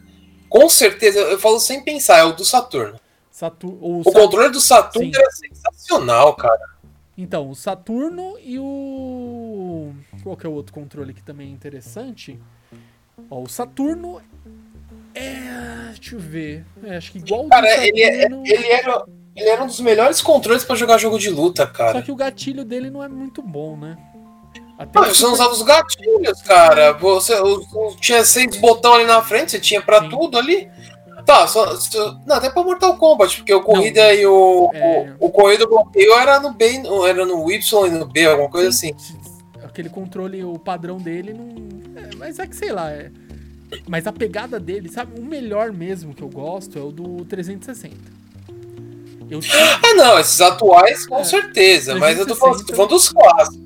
Com 0.48 0.68
certeza, 0.68 1.18
eu 1.20 1.38
falo 1.38 1.58
sem 1.58 1.82
pensar, 1.82 2.18
é 2.18 2.24
o 2.24 2.32
do 2.32 2.44
Saturno. 2.44 2.98
Satur 3.30 3.70
o 3.80 4.00
O 4.00 4.12
controle 4.12 4.50
do 4.50 4.60
Saturno 4.60 5.12
Sim. 5.12 5.18
era 5.20 5.30
sensacional, 5.30 6.34
cara. 6.34 6.76
Então, 7.18 7.48
o 7.50 7.54
Saturno 7.54 8.36
e 8.42 8.58
o. 8.58 9.92
Qual 10.22 10.36
que 10.36 10.46
é 10.46 10.48
o 10.48 10.52
outro 10.52 10.72
controle 10.74 11.14
que 11.14 11.22
também 11.22 11.48
é 11.48 11.50
interessante? 11.50 12.38
Ó, 13.30 13.42
o 13.42 13.48
Saturno 13.48 14.20
é. 15.14 15.92
Deixa 15.94 16.14
eu 16.14 16.18
ver. 16.20 16.64
É, 16.82 16.96
acho 16.96 17.12
que 17.12 17.18
igual 17.18 17.46
Cara, 17.48 17.86
ele, 17.86 18.02
é- 18.02 18.22
Saturno. 18.22 18.42
ele, 18.46 18.66
era, 18.66 19.04
ele 19.34 19.48
era 19.48 19.62
um 19.62 19.66
dos 19.66 19.80
melhores 19.80 20.20
controles 20.22 20.64
pra 20.64 20.76
jogar 20.76 20.98
jogo 20.98 21.18
de 21.18 21.30
luta, 21.30 21.66
Só 21.66 21.72
cara. 21.72 22.02
que 22.02 22.12
o 22.12 22.16
gatilho 22.16 22.64
dele 22.64 22.90
não 22.90 23.02
é 23.02 23.08
muito 23.08 23.42
bom, 23.42 23.76
né? 23.76 23.96
Até 24.78 24.98
Não, 25.00 25.06
você 25.06 25.22
não 25.22 25.32
usava 25.32 25.52
os 25.52 25.62
gatilhos, 25.62 26.42
cara. 26.42 26.92
Você 26.94 27.34
tinha 28.00 28.24
seis 28.24 28.56
botões 28.58 28.96
ali 28.96 29.04
na 29.06 29.22
frente, 29.22 29.52
você 29.52 29.60
tinha 29.60 29.80
pra 29.80 30.02
Sim. 30.02 30.10
tudo 30.10 30.38
ali. 30.38 30.68
Tá, 31.24 31.46
só, 31.46 31.74
só- 31.76 32.18
não, 32.26 32.36
até 32.36 32.48
pra 32.50 32.62
Mortal 32.62 32.96
Kombat, 32.96 33.38
porque 33.38 33.52
o 33.52 33.60
corrida 33.62 34.14
e 34.14 34.24
o, 34.26 34.70
é- 34.72 35.12
o, 35.18 35.26
o 35.26 35.30
corrida 35.30 35.66
bloqueio 35.66 36.12
era 36.14 36.38
no 36.38 36.52
B, 36.52 36.82
era 37.08 37.24
no 37.26 37.50
Y 37.50 37.86
e 37.86 37.90
no 37.90 38.06
B, 38.06 38.26
alguma 38.26 38.48
coisa 38.48 38.68
assim. 38.68 38.92
Aquele 39.64 39.88
controle, 39.88 40.44
o 40.44 40.56
padrão 40.58 40.98
dele 40.98 41.32
não. 41.34 42.00
é, 42.00 42.10
mas 42.16 42.38
é 42.38 42.46
que 42.46 42.54
sei 42.54 42.70
lá. 42.70 42.90
é- 42.92 43.10
Mas 43.88 44.06
a 44.06 44.12
pegada 44.12 44.60
dele, 44.60 44.88
sabe? 44.88 45.18
O 45.18 45.24
melhor 45.24 45.72
mesmo 45.72 46.14
que 46.14 46.22
eu 46.22 46.28
gosto 46.28 46.78
é 46.78 46.82
o 46.82 46.92
do 46.92 47.24
360. 47.24 47.96
Eu 49.28 49.40
Ah, 49.82 49.94
não, 49.94 50.18
esses 50.20 50.40
atuais 50.40 51.04
com 51.06 51.18
É, 51.18 51.24
certeza, 51.24 51.96
mas 51.96 52.16
eu 52.16 52.24
tô 52.26 52.36
falando, 52.36 52.64
360. 52.64 52.70
tô 52.72 52.76
falando 52.76 52.90
dos 52.90 53.08
clássicos. 53.08 53.65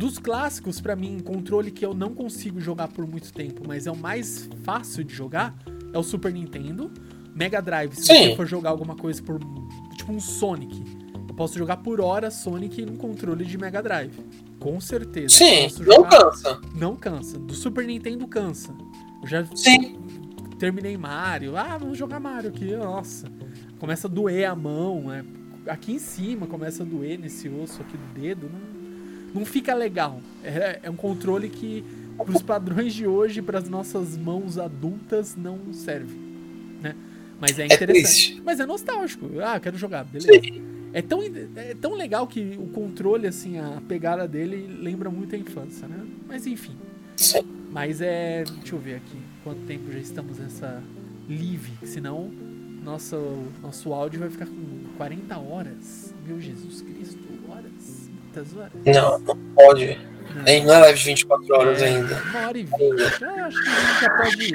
Dos 0.00 0.18
clássicos, 0.18 0.80
pra 0.80 0.96
mim, 0.96 1.18
controle 1.20 1.70
que 1.70 1.84
eu 1.84 1.92
não 1.92 2.14
consigo 2.14 2.58
jogar 2.58 2.88
por 2.88 3.06
muito 3.06 3.30
tempo, 3.34 3.60
mas 3.68 3.86
é 3.86 3.90
o 3.90 3.96
mais 3.96 4.48
fácil 4.64 5.04
de 5.04 5.14
jogar, 5.14 5.54
é 5.92 5.98
o 5.98 6.02
Super 6.02 6.32
Nintendo. 6.32 6.90
Mega 7.34 7.60
Drive, 7.60 7.94
se 7.94 8.04
Sim. 8.06 8.30
você 8.30 8.36
for 8.36 8.46
jogar 8.46 8.70
alguma 8.70 8.96
coisa 8.96 9.22
por. 9.22 9.38
Tipo 9.98 10.10
um 10.10 10.18
Sonic. 10.18 10.82
Eu 11.28 11.34
posso 11.34 11.58
jogar 11.58 11.76
por 11.76 12.00
hora 12.00 12.30
Sonic 12.30 12.80
num 12.86 12.96
controle 12.96 13.44
de 13.44 13.58
Mega 13.58 13.82
Drive. 13.82 14.14
Com 14.58 14.80
certeza. 14.80 15.34
Sim, 15.36 15.64
Posso 15.64 15.84
não 15.84 16.08
cansa. 16.08 16.60
Não 16.74 16.96
cansa. 16.96 17.38
Do 17.38 17.52
Super 17.52 17.86
Nintendo 17.86 18.26
cansa. 18.26 18.74
Eu 19.22 19.28
já 19.28 19.44
Sim. 19.54 19.98
terminei 20.58 20.96
Mario. 20.96 21.58
Ah, 21.58 21.76
vamos 21.76 21.98
jogar 21.98 22.18
Mario 22.18 22.48
aqui. 22.48 22.74
Nossa. 22.74 23.26
Começa 23.78 24.06
a 24.08 24.10
doer 24.10 24.48
a 24.48 24.56
mão. 24.56 25.02
né? 25.02 25.22
Aqui 25.66 25.92
em 25.92 25.98
cima 25.98 26.46
começa 26.46 26.84
a 26.84 26.86
doer 26.86 27.18
nesse 27.18 27.50
osso 27.50 27.82
aqui 27.82 27.98
do 27.98 28.18
dedo. 28.18 28.48
Não, 28.50 28.69
não 29.34 29.44
fica 29.44 29.74
legal. 29.74 30.20
É, 30.44 30.80
é 30.84 30.90
um 30.90 30.96
controle 30.96 31.48
que, 31.48 31.84
para 32.16 32.30
os 32.30 32.42
padrões 32.42 32.94
de 32.94 33.06
hoje, 33.06 33.40
para 33.42 33.58
as 33.58 33.68
nossas 33.68 34.16
mãos 34.16 34.58
adultas, 34.58 35.36
não 35.36 35.72
serve. 35.72 36.14
Né? 36.82 36.94
Mas 37.40 37.58
é 37.58 37.62
É 37.62 37.66
interessante. 37.66 38.02
triste. 38.02 38.42
Mas 38.44 38.60
é 38.60 38.66
nostálgico. 38.66 39.26
Ah, 39.42 39.58
quero 39.60 39.76
jogar. 39.78 40.04
Beleza. 40.04 40.30
É 40.92 41.00
tão, 41.00 41.20
é 41.22 41.74
tão 41.80 41.94
legal 41.94 42.26
que 42.26 42.56
o 42.58 42.66
controle, 42.68 43.26
assim, 43.26 43.58
a 43.58 43.80
pegada 43.86 44.26
dele 44.26 44.66
lembra 44.80 45.08
muito 45.08 45.34
a 45.36 45.38
infância, 45.38 45.86
né? 45.86 46.04
Mas 46.26 46.46
enfim. 46.46 46.74
Sim. 47.16 47.42
Mas 47.70 48.00
é. 48.00 48.42
Deixa 48.44 48.74
eu 48.74 48.78
ver 48.80 48.96
aqui. 48.96 49.16
Quanto 49.44 49.60
tempo 49.66 49.90
já 49.92 49.98
estamos 50.00 50.38
nessa 50.38 50.82
live? 51.28 51.70
Senão, 51.84 52.28
nosso, 52.82 53.16
nosso 53.62 53.92
áudio 53.92 54.18
vai 54.20 54.30
ficar 54.30 54.46
com 54.46 54.96
40 54.96 55.38
horas. 55.38 56.12
Meu 56.26 56.40
Jesus 56.40 56.82
Cristo, 56.82 57.22
Muitas 58.34 58.56
horas. 58.56 58.72
Não, 58.84 59.18
não 59.18 59.36
pode. 59.54 59.98
Não. 60.34 60.64
Não 60.64 60.74
é 60.74 60.78
live 60.78 60.98
de 60.98 61.04
24 61.06 61.54
horas 61.56 61.82
É, 61.82 61.86
ainda. 61.86 62.22
Uma 62.30 62.46
hora 62.46 62.58
e 62.58 62.62
vinte. 62.62 63.24
Ah, 63.24 63.46
acho 63.46 63.62
que 63.62 63.68
a 63.68 63.80
gente 63.80 64.00
já 64.00 64.10
pode. 64.10 64.54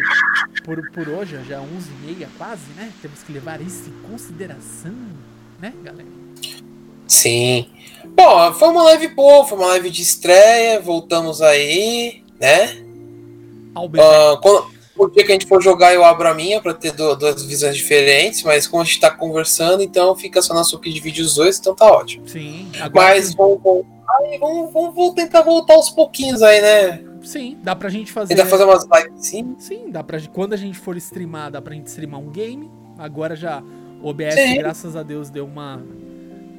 Por, 0.64 0.92
por 0.92 1.10
hoje, 1.10 1.38
já 1.48 1.60
11 1.60 1.70
e 1.90 2.06
meia 2.06 2.30
quase, 2.38 2.64
né? 2.78 2.92
Temos 3.02 3.22
que 3.24 3.34
levar 3.34 3.60
isso 3.62 3.90
em 3.90 4.10
consideração, 4.10 4.96
né, 5.60 5.74
galera? 5.84 6.08
Sim. 7.08 7.70
Bom, 8.06 8.54
foi 8.54 8.70
uma 8.70 8.84
live 8.84 9.10
boa, 9.10 9.46
foi 9.46 9.58
uma 9.58 9.68
live 9.68 9.90
de 9.90 10.02
estreia, 10.02 10.80
voltamos 10.80 11.42
aí, 11.42 12.24
né? 12.40 12.82
Albert. 13.76 14.02
Ah, 14.04 14.40
quando, 14.42 14.68
o 14.98 15.08
dia 15.08 15.24
que 15.26 15.32
a 15.32 15.36
gente 15.36 15.46
for 15.46 15.62
jogar, 15.62 15.94
eu 15.94 16.04
abro 16.04 16.28
a 16.28 16.34
minha 16.34 16.62
pra 16.62 16.74
ter 16.74 16.92
du- 16.92 17.16
duas 17.16 17.44
visões 17.46 17.76
diferentes, 17.76 18.44
mas 18.44 18.68
como 18.68 18.82
a 18.82 18.86
gente 18.86 19.00
tá 19.00 19.12
conversando, 19.12 19.82
então 19.84 20.16
fica 20.16 20.42
só 20.42 20.54
nosso 20.54 20.80
de 20.80 21.00
vídeo 21.00 21.24
os 21.26 21.36
dois, 21.36 21.60
então 21.60 21.76
tá 21.76 21.86
ótimo. 21.92 22.28
Sim. 22.28 22.70
Agora, 22.80 23.08
Mas 23.16 23.34
vamos, 23.34 23.60
vamos, 23.64 23.86
vamos, 24.40 24.74
vamos, 24.96 25.14
tentar 25.14 25.42
voltar 25.42 25.74
aos 25.74 25.90
pouquinhos 25.90 26.42
aí, 26.42 26.62
né? 26.62 27.04
sim, 27.24 27.58
dá 27.64 27.76
pra 27.76 27.90
gente 27.90 28.12
fazer. 28.12 28.36
Tentar 28.36 28.48
fazer 28.48 28.64
umas 28.66 28.86
lives 28.86 29.26
sim. 29.26 29.56
Sim, 29.58 29.90
dá 29.90 30.04
pra. 30.04 30.20
Quando 30.32 30.54
a 30.54 30.58
gente 30.58 30.78
for 30.78 30.96
streamar, 30.98 31.50
dá 31.52 31.60
pra 31.62 31.74
gente 31.74 31.88
streamar 31.88 32.20
um 32.20 32.30
game. 32.30 32.70
Agora 32.98 33.36
já. 33.36 33.64
O 34.02 34.10
OBS, 34.10 34.36
Sim. 34.36 34.56
graças 34.58 34.96
a 34.96 35.02
Deus, 35.02 35.30
deu 35.32 35.46
uma. 35.46 35.84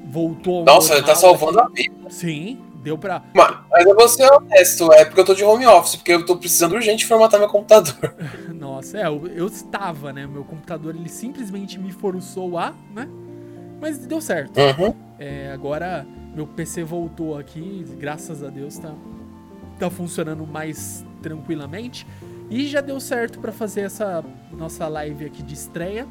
Voltou 0.08 0.58
ao 0.60 0.64
Nossa, 0.64 0.94
ele 0.94 1.02
tá 1.02 1.14
normal 1.14 1.38
salvando 1.38 1.60
a 1.60 1.68
vida. 1.68 1.94
Sim, 2.10 2.58
deu 2.86 2.96
pra. 2.96 3.20
Mas, 3.34 3.56
mas 3.68 3.84
eu 3.84 3.96
vou 3.96 4.08
ser 4.08 4.30
honesto, 4.32 4.92
é 4.92 5.04
porque 5.04 5.20
eu 5.20 5.24
tô 5.24 5.34
de 5.34 5.42
home 5.42 5.66
office, 5.66 5.96
porque 5.96 6.12
eu 6.12 6.24
tô 6.24 6.36
precisando 6.36 6.74
urgente 6.74 7.04
formatar 7.04 7.40
meu 7.40 7.48
computador. 7.48 8.14
Nossa, 8.54 8.98
é, 8.98 9.06
eu, 9.06 9.26
eu 9.26 9.46
estava, 9.48 10.12
né? 10.12 10.24
Meu 10.24 10.44
computador 10.44 10.94
ele 10.94 11.08
simplesmente 11.08 11.78
me 11.78 11.90
forçou 11.90 12.56
a, 12.56 12.72
né? 12.94 13.08
Mas 13.80 13.98
deu 13.98 14.20
certo. 14.20 14.56
Uhum. 14.58 14.94
É, 15.18 15.50
agora 15.52 16.06
meu 16.32 16.46
PC 16.46 16.84
voltou 16.84 17.36
aqui, 17.36 17.84
graças 17.98 18.42
a 18.44 18.48
Deus 18.48 18.78
tá, 18.78 18.94
tá 19.80 19.90
funcionando 19.90 20.46
mais 20.46 21.04
tranquilamente. 21.20 22.06
E 22.48 22.68
já 22.68 22.80
deu 22.80 23.00
certo 23.00 23.40
pra 23.40 23.50
fazer 23.50 23.80
essa 23.80 24.24
nossa 24.52 24.86
live 24.86 25.24
aqui 25.24 25.42
de 25.42 25.54
estreia. 25.54 26.06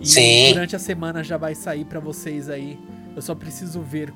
E 0.00 0.06
Sim. 0.06 0.52
durante 0.52 0.76
a 0.76 0.78
semana 0.78 1.24
já 1.24 1.36
vai 1.36 1.56
sair 1.56 1.84
pra 1.84 1.98
vocês 1.98 2.48
aí. 2.48 2.78
Eu 3.16 3.22
só 3.22 3.34
preciso 3.34 3.80
ver. 3.80 4.12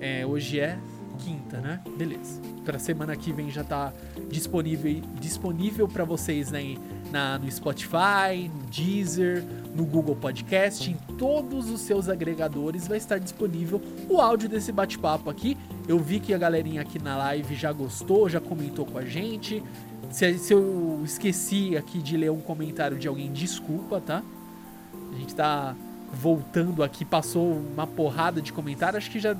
É, 0.00 0.24
hoje 0.26 0.60
é 0.60 0.78
quinta, 1.16 1.60
né? 1.60 1.80
Beleza. 1.96 2.40
Pra 2.64 2.78
semana 2.78 3.16
que 3.16 3.32
vem 3.32 3.50
já 3.50 3.64
tá 3.64 3.92
disponível 4.28 5.02
disponível 5.20 5.88
para 5.88 6.04
vocês 6.04 6.50
né, 6.50 6.76
na, 7.10 7.38
no 7.38 7.50
Spotify, 7.50 8.50
no 8.52 8.62
Deezer, 8.70 9.44
no 9.74 9.84
Google 9.84 10.16
Podcast, 10.16 10.90
em 10.90 10.94
todos 11.16 11.70
os 11.70 11.80
seus 11.80 12.08
agregadores 12.08 12.86
vai 12.86 12.98
estar 12.98 13.18
disponível 13.18 13.80
o 14.08 14.20
áudio 14.20 14.48
desse 14.48 14.72
bate-papo 14.72 15.30
aqui. 15.30 15.56
Eu 15.88 15.98
vi 15.98 16.20
que 16.20 16.34
a 16.34 16.38
galerinha 16.38 16.82
aqui 16.82 17.02
na 17.02 17.16
live 17.16 17.54
já 17.54 17.72
gostou, 17.72 18.28
já 18.28 18.40
comentou 18.40 18.84
com 18.84 18.98
a 18.98 19.04
gente. 19.04 19.62
Se, 20.10 20.38
se 20.38 20.52
eu 20.52 21.02
esqueci 21.04 21.76
aqui 21.76 21.98
de 21.98 22.16
ler 22.16 22.30
um 22.30 22.40
comentário 22.40 22.98
de 22.98 23.08
alguém, 23.08 23.32
desculpa, 23.32 24.00
tá? 24.00 24.22
A 25.12 25.18
gente 25.18 25.34
tá 25.34 25.74
voltando 26.12 26.82
aqui, 26.82 27.04
passou 27.04 27.52
uma 27.52 27.86
porrada 27.86 28.40
de 28.40 28.52
comentário, 28.52 28.96
acho 28.96 29.10
que 29.10 29.18
já 29.18 29.36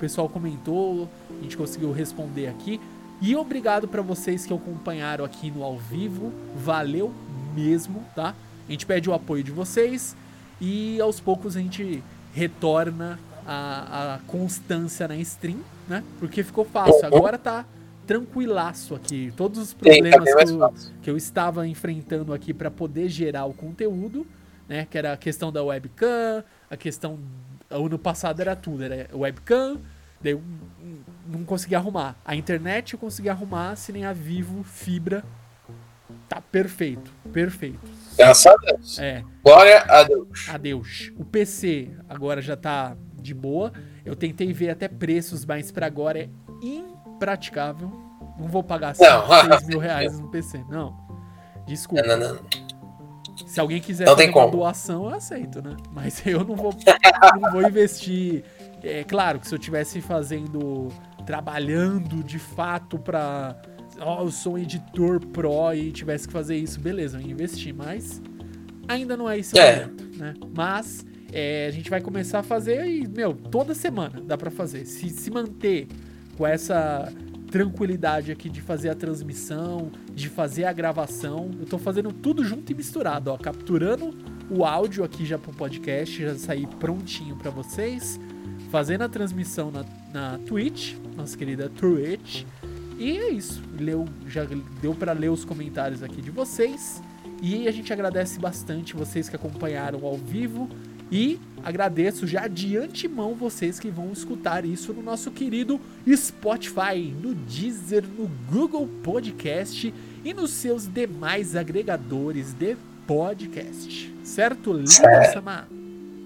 pessoal 0.00 0.28
comentou, 0.28 1.08
a 1.38 1.42
gente 1.42 1.56
conseguiu 1.56 1.92
responder 1.92 2.48
aqui. 2.48 2.80
E 3.20 3.36
obrigado 3.36 3.86
para 3.86 4.00
vocês 4.00 4.46
que 4.46 4.52
acompanharam 4.52 5.24
aqui 5.24 5.50
no 5.50 5.62
ao 5.62 5.78
vivo. 5.78 6.32
Valeu 6.56 7.12
mesmo, 7.54 8.02
tá? 8.14 8.34
A 8.66 8.70
gente 8.70 8.86
pede 8.86 9.10
o 9.10 9.12
apoio 9.12 9.44
de 9.44 9.50
vocês 9.50 10.16
e 10.60 11.00
aos 11.00 11.20
poucos 11.20 11.56
a 11.56 11.60
gente 11.60 12.02
retorna 12.32 13.18
a, 13.46 14.14
a 14.14 14.18
constância 14.20 15.06
na 15.06 15.16
stream, 15.16 15.58
né? 15.88 16.02
Porque 16.18 16.42
ficou 16.42 16.64
fácil. 16.64 17.04
Agora 17.04 17.36
tá 17.36 17.66
tranquilaço 18.06 18.94
aqui. 18.94 19.32
Todos 19.36 19.58
os 19.58 19.68
Sim, 19.68 19.76
tá 19.76 19.84
problemas 19.84 20.34
que 20.34 20.50
eu, 20.50 20.74
que 21.02 21.10
eu 21.10 21.16
estava 21.16 21.66
enfrentando 21.66 22.32
aqui 22.32 22.52
para 22.52 22.70
poder 22.70 23.08
gerar 23.08 23.44
o 23.44 23.54
conteúdo, 23.54 24.26
né? 24.68 24.86
Que 24.90 24.98
era 24.98 25.12
a 25.12 25.16
questão 25.16 25.52
da 25.52 25.62
webcam, 25.62 26.42
a 26.70 26.76
questão. 26.76 27.18
Ano 27.70 27.98
passado 27.98 28.40
era 28.40 28.56
tudo, 28.56 28.82
era 28.82 29.08
webcam, 29.16 29.80
daí 30.20 30.32
eu 30.32 30.42
não 31.26 31.44
conseguia 31.44 31.78
arrumar. 31.78 32.16
A 32.24 32.34
internet 32.34 32.94
eu 32.94 32.98
conseguia 32.98 33.30
arrumar, 33.32 33.76
se 33.76 33.92
nem 33.92 34.04
a 34.04 34.12
Vivo 34.12 34.62
Fibra. 34.64 35.24
Tá 36.28 36.40
perfeito, 36.40 37.12
perfeito. 37.32 37.78
Graças 38.16 38.46
a 38.46 38.56
Deus. 38.56 38.98
É, 38.98 39.22
Glória 39.42 39.84
a 39.88 40.02
Deus. 40.02 40.48
adeus. 40.48 41.12
O 41.16 41.24
PC 41.24 41.90
agora 42.08 42.42
já 42.42 42.56
tá 42.56 42.96
de 43.14 43.32
boa. 43.34 43.72
Eu 44.04 44.16
tentei 44.16 44.52
ver 44.52 44.70
até 44.70 44.88
preços, 44.88 45.44
mas 45.44 45.70
para 45.70 45.86
agora 45.86 46.18
é 46.18 46.28
impraticável. 46.62 47.88
Não 48.38 48.48
vou 48.48 48.62
pagar 48.62 48.94
6 48.94 49.66
mil 49.66 49.78
reais 49.78 50.18
no 50.18 50.28
PC, 50.28 50.64
não. 50.70 50.96
Desculpa. 51.66 52.04
Não, 52.06 52.16
não, 52.16 52.34
não. 52.34 52.42
Se 53.46 53.60
alguém 53.60 53.80
quiser 53.80 54.06
não 54.06 54.16
fazer 54.16 54.30
uma 54.30 54.50
doação, 54.50 55.04
eu 55.06 55.14
aceito, 55.14 55.62
né? 55.62 55.76
Mas 55.92 56.22
eu 56.26 56.44
não 56.44 56.56
vou, 56.56 56.74
não 57.40 57.52
vou 57.52 57.62
investir. 57.62 58.44
É 58.82 59.04
claro 59.04 59.38
que 59.38 59.46
se 59.46 59.54
eu 59.54 59.58
tivesse 59.58 60.00
fazendo, 60.00 60.88
trabalhando 61.26 62.22
de 62.22 62.38
fato 62.38 62.98
pra. 62.98 63.60
Ó, 64.00 64.20
oh, 64.20 64.24
eu 64.24 64.30
sou 64.30 64.54
um 64.54 64.58
editor 64.58 65.20
pro 65.20 65.74
e 65.74 65.92
tivesse 65.92 66.26
que 66.26 66.32
fazer 66.32 66.56
isso, 66.56 66.80
beleza, 66.80 67.18
eu 67.18 67.22
ia 67.22 67.32
investir, 67.32 67.74
mas 67.74 68.22
ainda 68.88 69.16
não 69.16 69.28
é 69.28 69.38
esse 69.38 69.58
é. 69.58 69.84
momento, 69.84 70.18
né? 70.18 70.34
Mas 70.56 71.04
é, 71.32 71.66
a 71.66 71.70
gente 71.70 71.90
vai 71.90 72.00
começar 72.00 72.40
a 72.40 72.42
fazer 72.42 72.86
e, 72.86 73.06
meu, 73.06 73.34
toda 73.34 73.74
semana 73.74 74.20
dá 74.20 74.38
para 74.38 74.50
fazer. 74.50 74.86
Se 74.86 75.08
se 75.10 75.30
manter 75.30 75.86
com 76.36 76.46
essa 76.46 77.12
tranquilidade 77.50 78.30
aqui 78.30 78.48
de 78.48 78.60
fazer 78.60 78.90
a 78.90 78.94
transmissão, 78.94 79.90
de 80.14 80.28
fazer 80.28 80.64
a 80.64 80.72
gravação. 80.72 81.50
Eu 81.58 81.66
tô 81.66 81.78
fazendo 81.78 82.12
tudo 82.12 82.44
junto 82.44 82.70
e 82.70 82.74
misturado, 82.74 83.30
ó, 83.30 83.36
capturando 83.36 84.14
o 84.48 84.64
áudio 84.64 85.04
aqui 85.04 85.26
já 85.26 85.38
pro 85.38 85.52
podcast, 85.52 86.22
já 86.22 86.34
sair 86.36 86.66
prontinho 86.66 87.36
para 87.36 87.50
vocês, 87.50 88.18
fazendo 88.70 89.02
a 89.02 89.08
transmissão 89.08 89.70
na, 89.70 89.84
na 90.12 90.38
Twitch, 90.38 90.94
nossa 91.16 91.36
querida 91.36 91.68
Twitch. 91.68 92.44
E 92.98 93.18
é 93.18 93.30
isso, 93.30 93.62
leu, 93.78 94.04
já 94.26 94.46
deu 94.80 94.94
para 94.94 95.12
ler 95.12 95.30
os 95.30 95.44
comentários 95.44 96.02
aqui 96.02 96.20
de 96.22 96.30
vocês. 96.30 97.02
E 97.42 97.66
a 97.66 97.70
gente 97.70 97.90
agradece 97.92 98.38
bastante 98.38 98.94
vocês 98.94 99.28
que 99.28 99.34
acompanharam 99.34 100.04
ao 100.04 100.16
vivo 100.16 100.68
e 101.10 101.38
agradeço 101.62 102.26
já 102.26 102.46
de 102.46 102.76
antemão 102.76 103.34
vocês 103.34 103.78
que 103.80 103.90
vão 103.90 104.12
escutar 104.12 104.64
isso 104.64 104.92
no 104.92 105.02
nosso 105.02 105.30
querido 105.30 105.80
Spotify, 106.14 107.14
no 107.20 107.34
Deezer, 107.34 108.04
no 108.04 108.30
Google 108.50 108.88
Podcast 109.02 109.92
e 110.24 110.32
nos 110.32 110.50
seus 110.52 110.86
demais 110.86 111.56
agregadores 111.56 112.52
de 112.52 112.76
podcast. 113.06 114.14
Certo, 114.22 114.72
Lívia 114.72 115.32
Samar? 115.32 115.68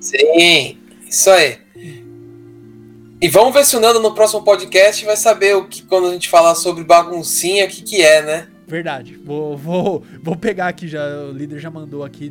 Sim, 0.01 0.79
isso 1.09 1.31
aí. 1.31 1.59
E 3.21 3.29
vamos 3.29 3.55
ver 3.55 3.65
se 3.65 3.75
o 3.75 3.81
Nando 3.81 4.01
no 4.01 4.15
próximo 4.15 4.43
podcast 4.43 5.03
vai 5.05 5.17
saber 5.17 5.57
o 5.57 5.67
que 5.67 5.83
quando 5.83 6.09
a 6.09 6.13
gente 6.13 6.29
falar 6.29 6.55
sobre 6.55 6.85
baguncinha, 6.85 7.65
o 7.65 7.69
que, 7.69 7.83
que 7.83 8.03
é, 8.03 8.23
né? 8.23 8.49
Verdade. 8.67 9.19
Vou, 9.25 9.57
vou, 9.57 10.03
vou 10.23 10.37
pegar 10.37 10.69
aqui 10.69 10.89
já. 10.89 11.03
O 11.23 11.33
líder 11.33 11.59
já 11.59 11.71
mandou 11.71 12.05
aqui. 12.05 12.31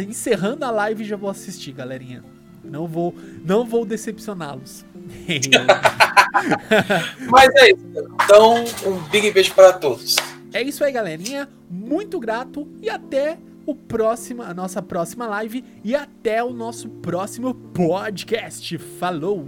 Encerrando 0.00 0.64
a 0.64 0.70
live 0.70 1.04
já 1.04 1.16
vou 1.16 1.30
assistir, 1.30 1.72
galerinha. 1.72 2.22
Não 2.62 2.86
vou, 2.86 3.14
não 3.44 3.64
vou 3.64 3.84
decepcioná-los. 3.84 4.84
Mas 7.30 7.54
é 7.56 7.70
isso. 7.70 7.84
Então, 8.24 8.64
um 8.86 8.98
big 9.08 9.30
beijo 9.30 9.54
para 9.54 9.72
todos. 9.72 10.16
É 10.52 10.62
isso 10.62 10.84
aí, 10.84 10.92
galerinha. 10.92 11.48
Muito 11.70 12.20
grato 12.20 12.68
e 12.82 12.90
até 12.90 13.38
o 13.66 13.74
próximo, 13.74 14.42
a 14.42 14.54
nossa 14.54 14.80
próxima 14.80 15.26
live 15.26 15.64
e 15.84 15.94
até 15.94 16.42
o 16.42 16.52
nosso 16.52 16.88
próximo 16.88 17.54
podcast. 17.54 18.78
Falou! 18.78 19.46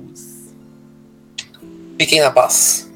Fiquem 1.99 2.21
na 2.21 2.31
paz. 2.31 2.90